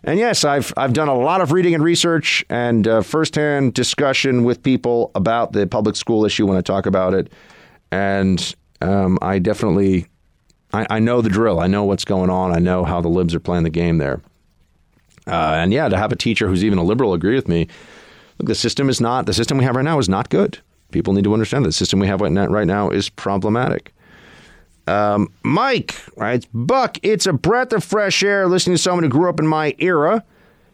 And 0.04 0.20
yes, 0.20 0.44
I've 0.44 0.74
I've 0.78 0.94
done 0.94 1.08
a 1.08 1.16
lot 1.16 1.42
of 1.42 1.52
reading 1.52 1.74
and 1.74 1.84
research 1.84 2.46
and 2.50 2.88
uh, 2.88 3.02
firsthand 3.02 3.74
discussion 3.74 4.44
with 4.44 4.64
people 4.64 5.12
about 5.16 5.54
the 5.54 5.68
public 5.68 5.96
school 5.96 6.26
issue 6.26 6.46
when 6.46 6.58
I 6.58 6.62
talk 6.62 6.86
about 6.86 7.14
it, 7.14 7.32
and 7.92 8.56
um, 8.82 9.18
I 9.22 9.40
definitely 9.40 10.08
I, 10.74 10.86
I, 10.90 11.00
know 11.00 11.22
the 11.22 11.30
drill. 11.30 11.60
I 11.60 11.68
know 11.68 11.84
what's 11.84 12.06
going 12.06 12.30
on. 12.30 12.54
I 12.54 12.60
know 12.60 12.84
how 12.84 13.02
the 13.02 13.08
libs 13.08 13.34
are 13.34 13.40
playing 13.40 13.64
the 13.64 13.70
game 13.70 13.98
there. 13.98 14.22
Uh, 15.26 15.56
and 15.56 15.74
yeah, 15.74 15.90
to 15.90 15.98
have 15.98 16.12
a 16.12 16.16
teacher 16.16 16.48
who's 16.48 16.64
even 16.64 16.78
a 16.78 16.84
liberal 16.84 17.14
agree 17.14 17.36
with 17.36 17.48
me, 17.48 17.68
look, 18.38 18.48
the 18.48 18.56
system 18.56 18.90
is 18.90 19.02
not 19.02 19.26
the 19.26 19.34
system 19.34 19.58
we 19.58 19.66
have 19.66 19.76
right 19.76 19.86
now 19.86 20.00
is 20.00 20.10
not 20.10 20.30
good. 20.30 20.60
People 20.92 21.14
need 21.14 21.26
to 21.26 21.34
understand 21.34 21.66
that 21.66 21.70
the 21.70 21.74
system 21.74 22.00
we 22.00 22.08
have 22.08 22.22
right 22.22 22.32
now, 22.32 22.48
right 22.48 22.68
now 22.68 22.90
is 22.90 23.10
problematic. 23.10 23.94
Um, 24.88 25.32
Mike 25.44 25.96
writes, 26.16 26.48
Buck, 26.54 26.98
it's 27.04 27.26
a 27.26 27.34
breath 27.34 27.74
of 27.74 27.84
fresh 27.84 28.24
air 28.24 28.48
listening 28.48 28.78
to 28.78 28.82
someone 28.82 29.04
who 29.04 29.10
grew 29.10 29.30
up 29.30 29.40
in 29.40 29.48
my 29.48 29.76
era. 29.80 30.24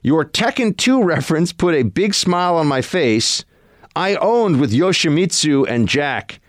Your 0.02 0.23
Tekken 0.23 0.77
2 0.77 1.03
reference 1.06 1.52
put 1.52 1.76
a 1.76 1.84
big 1.84 2.14
smile 2.14 2.56
on 2.56 2.68
my 2.68 2.81
face. 2.81 3.44
I 3.95 4.15
owned 4.15 4.60
with 4.60 4.72
Yoshimitsu 4.72 5.68
and 5.68 5.88
Jack. 5.88 6.40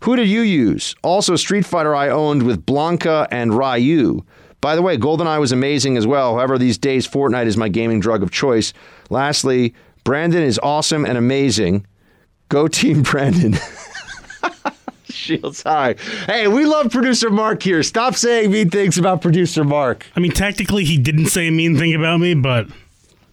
Who 0.00 0.16
did 0.16 0.28
you 0.28 0.42
use? 0.42 0.94
Also, 1.02 1.36
Street 1.36 1.64
Fighter 1.66 1.94
I 1.94 2.10
owned 2.10 2.42
with 2.42 2.64
Blanka 2.66 3.26
and 3.30 3.54
Ryu. 3.54 4.22
By 4.60 4.74
the 4.74 4.82
way, 4.82 4.96
GoldenEye 4.96 5.40
was 5.40 5.52
amazing 5.52 5.96
as 5.96 6.06
well. 6.06 6.34
However, 6.34 6.58
these 6.58 6.78
days, 6.78 7.06
Fortnite 7.06 7.46
is 7.46 7.56
my 7.56 7.68
gaming 7.68 8.00
drug 8.00 8.22
of 8.22 8.30
choice. 8.30 8.72
Lastly, 9.10 9.74
Brandon 10.04 10.42
is 10.42 10.58
awesome 10.62 11.04
and 11.04 11.16
amazing. 11.18 11.86
Go 12.48 12.68
Team 12.68 13.02
Brandon. 13.04 13.54
Shields 15.16 15.62
high. 15.62 15.94
Hey, 16.26 16.46
we 16.48 16.64
love 16.64 16.90
producer 16.92 17.30
Mark 17.30 17.62
here. 17.62 17.82
Stop 17.82 18.14
saying 18.14 18.50
mean 18.50 18.70
things 18.70 18.98
about 18.98 19.22
producer 19.22 19.64
Mark. 19.64 20.06
I 20.14 20.20
mean, 20.20 20.32
technically, 20.32 20.84
he 20.84 20.98
didn't 20.98 21.26
say 21.26 21.48
a 21.48 21.50
mean 21.50 21.76
thing 21.76 21.94
about 21.94 22.20
me, 22.20 22.34
but 22.34 22.68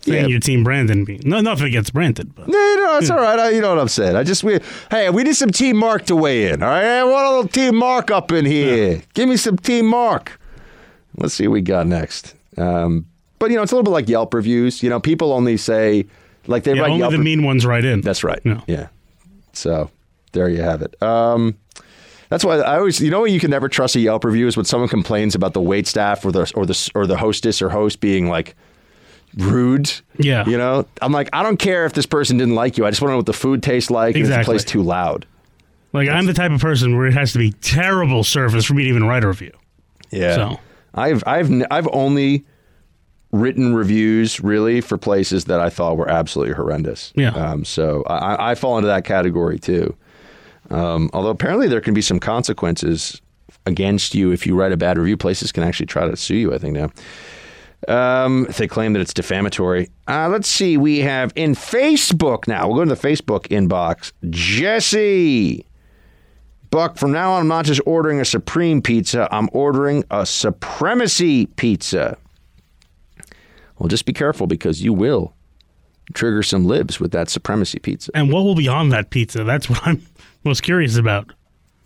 saying 0.02 0.24
Yeah. 0.26 0.28
your 0.28 0.40
team 0.40 0.64
Brandon, 0.64 1.06
be 1.06 1.20
no, 1.24 1.40
nothing 1.42 1.68
against 1.68 1.94
Brandon, 1.94 2.32
but 2.36 2.48
No, 2.48 2.54
no, 2.54 2.98
it's 2.98 3.10
all 3.10 3.18
right. 3.20 3.38
I, 3.40 3.50
you 3.52 3.62
know 3.62 3.70
what 3.70 3.80
I'm 3.80 3.88
saying. 3.90 4.16
I 4.16 4.24
just 4.24 4.44
we 4.44 4.60
hey, 4.92 5.10
we 5.10 5.24
need 5.24 5.36
some 5.36 5.50
Team 5.52 5.78
Mark 5.78 6.06
to 6.06 6.16
weigh 6.16 6.50
in. 6.52 6.64
All 6.64 6.70
right, 6.70 6.84
I 7.00 7.04
want 7.04 7.26
a 7.26 7.30
little 7.30 7.48
Team 7.50 7.76
Mark 7.76 8.10
up 8.12 8.32
in 8.32 8.46
here. 8.46 9.02
Give 9.14 9.28
me 9.30 9.38
some 9.38 9.58
Team 9.58 9.86
Mark. 9.86 10.40
Let's 11.18 11.34
see 11.36 11.48
what 11.48 11.54
we 11.54 11.62
got 11.62 11.86
next. 11.88 12.34
Um, 12.58 13.06
but 13.40 13.50
you 13.52 13.58
know, 13.58 13.64
it's 13.64 13.72
a 13.72 13.76
little 13.76 13.84
bit 13.84 13.92
like 13.92 14.08
Yelp 14.10 14.34
reviews. 14.34 14.82
You 14.82 14.90
know, 14.90 15.00
people 15.00 15.32
only 15.34 15.58
say 15.58 16.06
like 16.48 16.64
they 16.64 16.74
yeah, 16.76 16.82
write 16.82 16.90
only 16.92 17.00
Yelp. 17.00 17.12
the 17.12 17.18
mean 17.20 17.44
ones 17.44 17.66
right 17.66 17.84
in. 17.84 18.02
That's 18.02 18.24
right. 18.24 18.44
No. 18.46 18.62
Yeah. 18.68 18.88
So 19.54 19.90
there 20.32 20.50
you 20.50 20.62
have 20.64 20.82
it. 20.82 21.02
Um, 21.02 21.56
that's 22.34 22.44
why 22.44 22.58
I 22.58 22.80
always, 22.80 23.00
you 23.00 23.12
know, 23.12 23.26
you 23.26 23.40
can 23.40 23.52
never 23.52 23.70
trust 23.70 23.96
a 23.96 24.00
Yelp 24.00 24.24
review 24.24 24.48
is 24.48 24.58
when 24.58 24.66
someone 24.66 24.90
complains 24.90 25.36
about 25.36 25.54
the 25.54 25.62
wait 25.62 25.86
staff 25.86 26.26
or 26.26 26.32
the 26.32 26.52
or 26.56 26.66
the 26.66 26.92
or 26.96 27.06
the 27.06 27.16
hostess 27.16 27.62
or 27.62 27.70
host 27.70 28.00
being 28.00 28.28
like 28.28 28.56
rude. 29.38 29.92
Yeah. 30.18 30.44
You 30.50 30.58
know, 30.58 30.88
I'm 31.00 31.12
like, 31.12 31.30
I 31.32 31.44
don't 31.44 31.58
care 31.58 31.86
if 31.86 31.94
this 31.94 32.08
person 32.08 32.38
didn't 32.38 32.56
like 32.56 32.76
you. 32.76 32.88
I 32.88 32.90
just 32.90 33.04
want 33.04 33.10
to 33.10 33.14
know 33.14 33.18
what 33.18 33.28
the 33.28 33.34
food 33.34 33.62
tastes 33.62 33.92
like. 33.92 34.16
And 34.16 34.24
is 34.24 34.30
the 34.30 34.42
place 34.44 34.64
too 34.64 34.82
loud? 34.82 35.28
Like 35.94 36.10
I'm 36.10 36.26
the 36.26 36.34
type 36.34 36.50
of 36.50 36.60
person 36.60 36.98
where 36.98 37.06
it 37.06 37.14
has 37.14 37.34
to 37.34 37.38
be 37.38 37.52
terrible 37.52 38.24
service 38.24 38.66
for 38.66 38.74
me 38.74 38.86
to 38.86 38.90
even 38.90 39.04
write 39.04 39.24
a 39.24 39.28
review. 39.28 39.56
Yeah. 40.10 40.36
So 40.36 40.60
I've 40.96 41.24
I've 41.28 41.52
I've 41.70 41.88
only 41.94 42.46
written 43.32 43.76
reviews 43.76 44.40
really 44.40 44.82
for 44.82 44.98
places 44.98 45.46
that 45.46 45.60
I 45.60 45.70
thought 45.70 45.98
were 45.98 46.10
absolutely 46.10 46.56
horrendous. 46.56 47.14
Yeah. 47.16 47.30
Um, 47.30 47.64
so 47.64 48.02
I, 48.08 48.54
I 48.54 48.56
fall 48.56 48.80
into 48.80 48.88
that 48.88 49.06
category 49.06 49.60
too. 49.60 49.96
Um, 50.74 51.12
although 51.14 51.30
apparently 51.30 51.68
there 51.68 51.82
can 51.82 51.94
be 51.94 52.02
some 52.02 52.20
consequences 52.20 53.22
against 53.66 54.16
you 54.16 54.32
if 54.32 54.48
you 54.48 54.56
write 54.56 54.72
a 54.72 54.78
bad 54.78 54.98
review. 54.98 55.16
Places 55.16 55.52
can 55.52 55.64
actually 55.64 55.86
try 55.86 56.08
to 56.08 56.18
sue 56.18 56.36
you. 56.36 56.54
I 56.54 56.58
think 56.58 56.76
now. 56.76 56.90
Um, 57.88 58.48
they 58.58 58.68
claim 58.68 58.94
that 58.94 59.02
it's 59.02 59.14
defamatory. 59.14 59.90
Uh, 60.08 60.30
let's 60.30 60.48
see. 60.48 60.78
We 60.78 61.00
have 61.00 61.32
in 61.36 61.54
Facebook 61.54 62.48
now. 62.48 62.68
We'll 62.68 62.78
go 62.78 62.86
to 62.86 62.96
the 62.96 63.08
Facebook 63.08 63.48
inbox. 63.50 64.14
Jesse. 64.30 65.66
Buck, 66.72 66.98
from 66.98 67.12
now 67.12 67.34
on, 67.34 67.42
I'm 67.42 67.48
not 67.48 67.66
just 67.66 67.82
ordering 67.86 68.20
a 68.20 68.26
Supreme 68.26 68.82
pizza, 68.82 69.28
I'm 69.32 69.48
ordering 69.52 70.04
a 70.10 70.26
Supremacy 70.26 71.46
pizza. 71.46 72.18
Well, 73.78 73.90
just 73.90 74.06
be 74.06 74.14
careful 74.14 74.48
because 74.48 74.82
you 74.82 74.92
will 74.92 75.36
trigger 76.14 76.42
some 76.42 76.66
libs 76.66 77.00
with 77.00 77.12
that 77.12 77.30
Supremacy 77.30 77.78
pizza. 77.78 78.12
And 78.16 78.32
what 78.32 78.44
will 78.44 78.56
be 78.56 78.68
on 78.68 78.90
that 78.90 79.12
pizza? 79.12 79.44
That's 79.44 79.70
what 79.70 79.86
I'm 79.86 80.02
most 80.44 80.64
curious 80.64 80.98
about. 80.98 81.32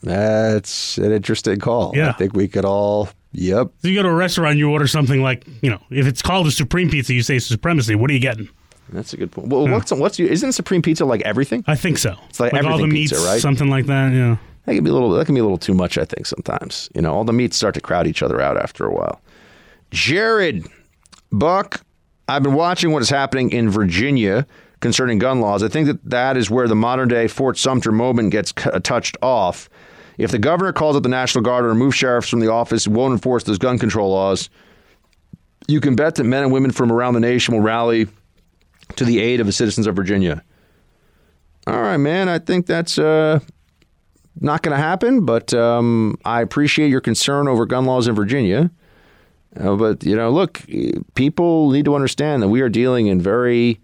That's 0.04 0.98
an 0.98 1.12
interesting 1.12 1.60
call. 1.60 1.94
Yeah. 1.96 2.10
I 2.10 2.12
think 2.14 2.34
we 2.34 2.48
could 2.48 2.66
all, 2.66 3.10
yep. 3.32 3.72
So 3.82 3.88
you 3.88 3.96
go 3.96 4.04
to 4.04 4.10
a 4.10 4.14
restaurant, 4.14 4.58
you 4.58 4.70
order 4.72 4.88
something 4.88 5.22
like, 5.22 5.46
you 5.62 5.70
know, 5.70 5.82
if 5.90 6.06
it's 6.06 6.22
called 6.22 6.48
a 6.48 6.52
supreme 6.52 6.90
pizza, 6.90 7.14
you 7.14 7.24
say 7.24 7.40
supremacy. 7.40 7.96
What 7.96 8.10
are 8.12 8.14
you 8.14 8.20
getting? 8.20 8.50
That's 8.90 9.14
a 9.14 9.18
good 9.18 9.32
point. 9.32 9.50
Well, 9.50 9.68
what's, 9.68 9.92
what's 9.92 10.20
isn't 10.20 10.54
Supreme 10.54 10.82
pizza 10.82 11.04
like 11.04 11.22
everything? 11.24 11.64
I 11.68 11.76
think 11.76 11.98
so. 11.98 12.16
It's 12.30 12.40
like, 12.40 12.54
all 12.54 12.60
everything 12.60 12.82
the 12.82 12.88
meats, 12.88 13.12
pizza, 13.12 13.28
right? 13.28 13.42
something 13.42 13.70
like 13.70 13.88
that. 13.88 14.14
Yeah. 14.14 14.38
That 14.66 14.76
can 14.76 14.84
be 14.84 14.90
a 14.90 14.94
little. 14.94 15.12
That 15.12 15.26
can 15.26 15.36
be 15.36 15.40
a 15.40 15.44
little 15.44 15.58
too 15.58 15.74
much. 15.74 15.98
I 15.98 16.06
think 16.06 16.26
sometimes. 16.26 16.90
You 16.96 17.02
know, 17.02 17.14
all 17.14 17.24
the 17.24 17.34
meats 17.34 17.58
start 17.58 17.74
to 17.76 17.82
crowd 17.82 18.08
each 18.08 18.22
other 18.22 18.40
out 18.40 18.58
after 18.58 18.86
a 18.86 18.94
while. 18.94 19.22
Jared, 19.92 20.68
Buck, 21.32 21.86
I've 22.28 22.44
been 22.44 22.54
watching 22.54 22.92
what 22.92 23.02
is 23.02 23.10
happening 23.10 23.52
in 23.52 23.70
Virginia 23.70 24.46
concerning 24.80 25.18
gun 25.18 25.40
laws. 25.42 25.64
I 25.64 25.68
think 25.68 25.88
that 25.88 26.10
that 26.10 26.38
is 26.38 26.50
where 26.50 26.68
the 26.68 26.76
modern 26.76 27.08
day 27.08 27.28
Fort 27.28 27.58
Sumter 27.58 27.92
moment 27.92 28.32
gets 28.32 28.52
cu- 28.52 28.80
touched 28.80 29.18
off. 29.22 29.70
If 30.18 30.32
the 30.32 30.40
governor 30.40 30.74
calls 30.74 30.96
up 30.96 31.04
the 31.04 31.10
National 31.10 31.44
Guard 31.44 31.66
or 31.66 31.70
removes 31.70 31.96
sheriffs 31.96 32.30
from 32.30 32.40
the 32.40 32.52
office, 32.52 32.88
won't 32.88 33.14
enforce 33.14 33.44
those 33.44 33.58
gun 33.58 33.78
control 33.78 34.12
laws. 34.12 34.50
You 35.68 35.80
can 35.82 35.96
bet 35.96 36.16
that 36.16 36.24
men 36.24 36.44
and 36.44 36.52
women 36.52 36.72
from 36.72 36.92
around 36.92 37.14
the 37.14 37.20
nation 37.20 37.54
will 37.54 37.62
rally 37.62 38.08
to 38.96 39.06
the 39.06 39.20
aid 39.20 39.40
of 39.40 39.46
the 39.46 39.52
citizens 39.52 39.86
of 39.86 39.96
Virginia. 39.96 40.44
All 41.68 41.82
right, 41.82 41.98
man. 41.98 42.30
I 42.30 42.40
think 42.40 42.66
that's 42.66 42.98
uh, 42.98 43.42
not 44.40 44.64
going 44.64 44.76
to 44.76 44.82
happen, 44.82 45.26
but 45.26 45.54
um, 45.54 46.18
I 46.24 46.42
appreciate 46.42 46.90
your 46.90 47.02
concern 47.02 47.48
over 47.48 47.66
gun 47.66 47.86
laws 47.86 48.08
in 48.08 48.16
Virginia. 48.16 48.72
Uh, 49.60 49.76
but, 49.76 50.04
you 50.04 50.16
know, 50.16 50.30
look, 50.30 50.62
people 51.16 51.72
need 51.72 51.86
to 51.86 51.96
understand 51.96 52.42
that 52.42 52.48
we 52.48 52.62
are 52.62 52.70
dealing 52.70 53.08
in 53.08 53.20
very 53.20 53.82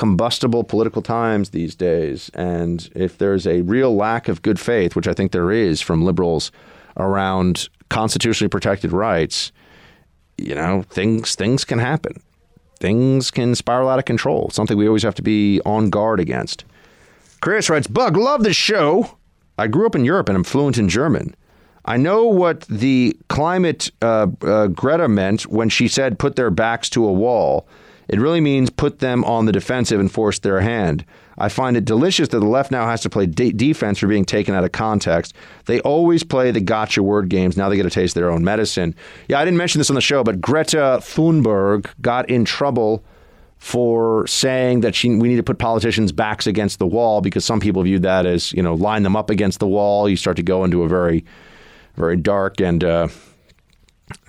combustible 0.00 0.64
political 0.64 1.02
times 1.02 1.50
these 1.50 1.74
days. 1.74 2.30
And 2.32 2.88
if 2.94 3.18
there's 3.18 3.46
a 3.46 3.60
real 3.60 3.94
lack 3.94 4.28
of 4.28 4.40
good 4.40 4.58
faith, 4.58 4.96
which 4.96 5.06
I 5.06 5.12
think 5.12 5.30
there 5.30 5.50
is 5.50 5.82
from 5.82 6.06
liberals 6.06 6.50
around 6.96 7.68
constitutionally 7.90 8.48
protected 8.48 8.92
rights, 8.92 9.52
you 10.38 10.54
know, 10.54 10.84
things 10.88 11.34
things 11.34 11.66
can 11.66 11.78
happen. 11.78 12.14
Things 12.78 13.30
can 13.30 13.54
spiral 13.54 13.90
out 13.90 13.98
of 13.98 14.06
control. 14.06 14.48
Something 14.48 14.78
we 14.78 14.86
always 14.86 15.02
have 15.02 15.16
to 15.16 15.22
be 15.22 15.60
on 15.66 15.90
guard 15.90 16.18
against. 16.18 16.64
Chris 17.42 17.68
writes, 17.68 17.86
Bug, 17.86 18.16
love 18.16 18.42
the 18.42 18.54
show. 18.54 19.18
I 19.58 19.66
grew 19.66 19.84
up 19.84 19.94
in 19.94 20.06
Europe 20.06 20.30
and 20.30 20.36
I'm 20.36 20.44
fluent 20.44 20.78
in 20.78 20.88
German. 20.88 21.36
I 21.84 21.98
know 21.98 22.24
what 22.24 22.62
the 22.62 23.14
climate 23.28 23.90
uh, 24.00 24.28
uh, 24.40 24.68
Greta 24.68 25.08
meant 25.08 25.42
when 25.46 25.68
she 25.68 25.88
said 25.88 26.18
put 26.18 26.36
their 26.36 26.50
backs 26.50 26.88
to 26.90 27.06
a 27.06 27.12
wall. 27.12 27.68
It 28.10 28.18
really 28.18 28.40
means 28.40 28.70
put 28.70 28.98
them 28.98 29.24
on 29.24 29.46
the 29.46 29.52
defensive 29.52 30.00
and 30.00 30.10
force 30.10 30.40
their 30.40 30.60
hand. 30.60 31.04
I 31.38 31.48
find 31.48 31.76
it 31.76 31.84
delicious 31.84 32.28
that 32.28 32.40
the 32.40 32.46
left 32.46 32.72
now 32.72 32.86
has 32.86 33.02
to 33.02 33.08
play 33.08 33.26
de- 33.26 33.52
defense 33.52 34.00
for 34.00 34.08
being 34.08 34.24
taken 34.24 34.52
out 34.52 34.64
of 34.64 34.72
context. 34.72 35.32
They 35.66 35.80
always 35.82 36.24
play 36.24 36.50
the 36.50 36.60
gotcha 36.60 37.04
word 37.04 37.28
games. 37.28 37.56
Now 37.56 37.68
they 37.68 37.76
get 37.76 37.86
a 37.86 37.90
taste 37.90 38.16
of 38.16 38.20
their 38.20 38.30
own 38.30 38.42
medicine. 38.42 38.96
Yeah, 39.28 39.38
I 39.38 39.44
didn't 39.44 39.58
mention 39.58 39.78
this 39.78 39.90
on 39.90 39.94
the 39.94 40.00
show, 40.00 40.24
but 40.24 40.40
Greta 40.40 40.98
Thunberg 41.00 41.86
got 42.00 42.28
in 42.28 42.44
trouble 42.44 43.04
for 43.58 44.26
saying 44.26 44.80
that 44.80 44.96
she, 44.96 45.10
we 45.10 45.28
need 45.28 45.36
to 45.36 45.44
put 45.44 45.58
politicians' 45.58 46.10
backs 46.10 46.48
against 46.48 46.80
the 46.80 46.86
wall 46.88 47.20
because 47.20 47.44
some 47.44 47.60
people 47.60 47.84
view 47.84 48.00
that 48.00 48.26
as, 48.26 48.52
you 48.52 48.62
know, 48.62 48.74
line 48.74 49.04
them 49.04 49.14
up 49.14 49.30
against 49.30 49.60
the 49.60 49.68
wall. 49.68 50.08
You 50.08 50.16
start 50.16 50.36
to 50.38 50.42
go 50.42 50.64
into 50.64 50.82
a 50.82 50.88
very, 50.88 51.24
very 51.94 52.16
dark 52.16 52.60
and 52.60 52.82
uh, 52.82 53.06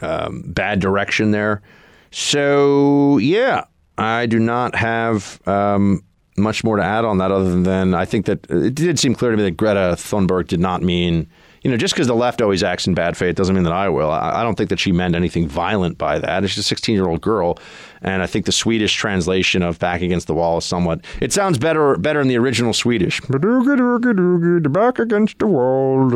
um, 0.01 0.43
bad 0.45 0.81
direction 0.81 1.31
there. 1.31 1.63
So, 2.11 3.17
yeah, 3.17 3.63
I 4.01 4.25
do 4.25 4.39
not 4.39 4.75
have 4.75 5.39
um, 5.47 6.03
much 6.37 6.63
more 6.63 6.77
to 6.77 6.83
add 6.83 7.05
on 7.05 7.17
that 7.19 7.31
other 7.31 7.61
than 7.61 7.93
I 7.93 8.05
think 8.05 8.25
that 8.25 8.49
it 8.49 8.75
did 8.75 8.99
seem 8.99 9.15
clear 9.15 9.31
to 9.31 9.37
me 9.37 9.43
that 9.43 9.57
Greta 9.57 9.95
Thunberg 9.97 10.47
did 10.47 10.59
not 10.59 10.81
mean, 10.81 11.29
you 11.61 11.69
know, 11.69 11.77
just 11.77 11.93
because 11.93 12.07
the 12.07 12.15
left 12.15 12.41
always 12.41 12.63
acts 12.63 12.87
in 12.87 12.93
bad 12.93 13.15
faith 13.15 13.35
doesn't 13.35 13.53
mean 13.53 13.63
that 13.63 13.73
I 13.73 13.89
will. 13.89 14.09
I, 14.09 14.39
I 14.39 14.43
don't 14.43 14.55
think 14.55 14.69
that 14.69 14.79
she 14.79 14.91
meant 14.91 15.15
anything 15.15 15.47
violent 15.47 15.97
by 15.97 16.19
that. 16.19 16.41
Just 16.41 16.57
a 16.57 16.63
16 16.63 16.95
year 16.95 17.07
old 17.07 17.21
girl. 17.21 17.59
And 18.01 18.23
I 18.23 18.27
think 18.27 18.45
the 18.45 18.51
Swedish 18.51 18.93
translation 18.93 19.61
of 19.61 19.77
back 19.77 20.01
against 20.01 20.27
the 20.27 20.33
wall 20.33 20.57
is 20.57 20.65
somewhat, 20.65 21.05
it 21.19 21.31
sounds 21.31 21.57
better 21.57 21.95
better 21.97 22.21
in 22.21 22.27
the 22.27 22.37
original 22.37 22.73
Swedish. 22.73 23.21
Back 23.21 24.99
against 24.99 25.37
the 25.39 25.47
wall. 25.47 26.09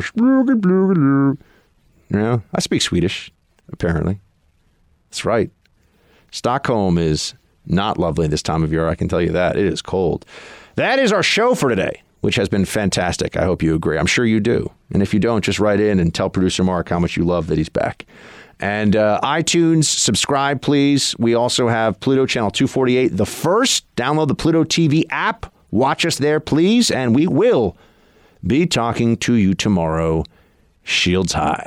You 2.10 2.20
I 2.54 2.62
speak 2.62 2.82
Swedish, 2.82 3.32
apparently. 3.72 4.20
That's 5.10 5.26
right. 5.26 5.52
Stockholm 6.32 6.98
is 6.98 7.34
not 7.68 7.98
lovely 7.98 8.28
this 8.28 8.44
time 8.44 8.64
of 8.64 8.72
year. 8.72 8.88
I 8.88 8.96
can 8.96 9.08
tell 9.08 9.22
you 9.22 9.32
that. 9.32 9.56
It 9.56 9.66
is 9.66 9.82
cold. 9.82 10.26
That 10.76 11.00
is 11.00 11.12
our 11.12 11.24
show 11.24 11.56
for 11.56 11.70
today, 11.70 12.02
which 12.22 12.36
has 12.36 12.50
been 12.50 12.66
fantastic. 12.66 13.38
I 13.38 13.46
hope 13.46 13.64
you 13.64 13.76
agree. 13.76 13.98
I'm 13.98 14.06
sure 14.06 14.26
you 14.26 14.40
do. 14.40 14.72
And 14.92 15.02
if 15.02 15.14
you 15.14 15.20
don't, 15.20 15.44
just 15.44 15.60
write 15.60 15.80
in 15.80 16.00
and 16.00 16.14
tell 16.14 16.30
producer 16.30 16.64
Mark 16.64 16.90
how 16.90 17.00
much 17.00 17.16
you 17.18 17.24
love 17.24 17.48
that 17.48 17.58
he's 17.58 17.70
back. 17.70 18.06
And 18.60 18.96
uh, 18.96 19.20
iTunes, 19.22 19.86
subscribe, 19.86 20.62
please. 20.62 21.16
We 21.20 21.34
also 21.34 21.68
have 21.68 22.00
Pluto 22.00 22.26
Channel 22.26 22.52
248, 22.52 23.10
the 23.10 23.26
first. 23.26 23.94
Download 23.96 24.28
the 24.28 24.36
Pluto 24.36 24.64
TV 24.64 25.04
app. 25.10 25.52
Watch 25.72 26.06
us 26.06 26.18
there, 26.18 26.40
please. 26.40 26.90
And 26.90 27.14
we 27.14 27.28
will 27.28 27.76
be 28.46 28.66
talking 28.66 29.18
to 29.18 29.34
you 29.34 29.54
tomorrow. 29.54 30.24
Shields 30.84 31.34
high. 31.34 31.64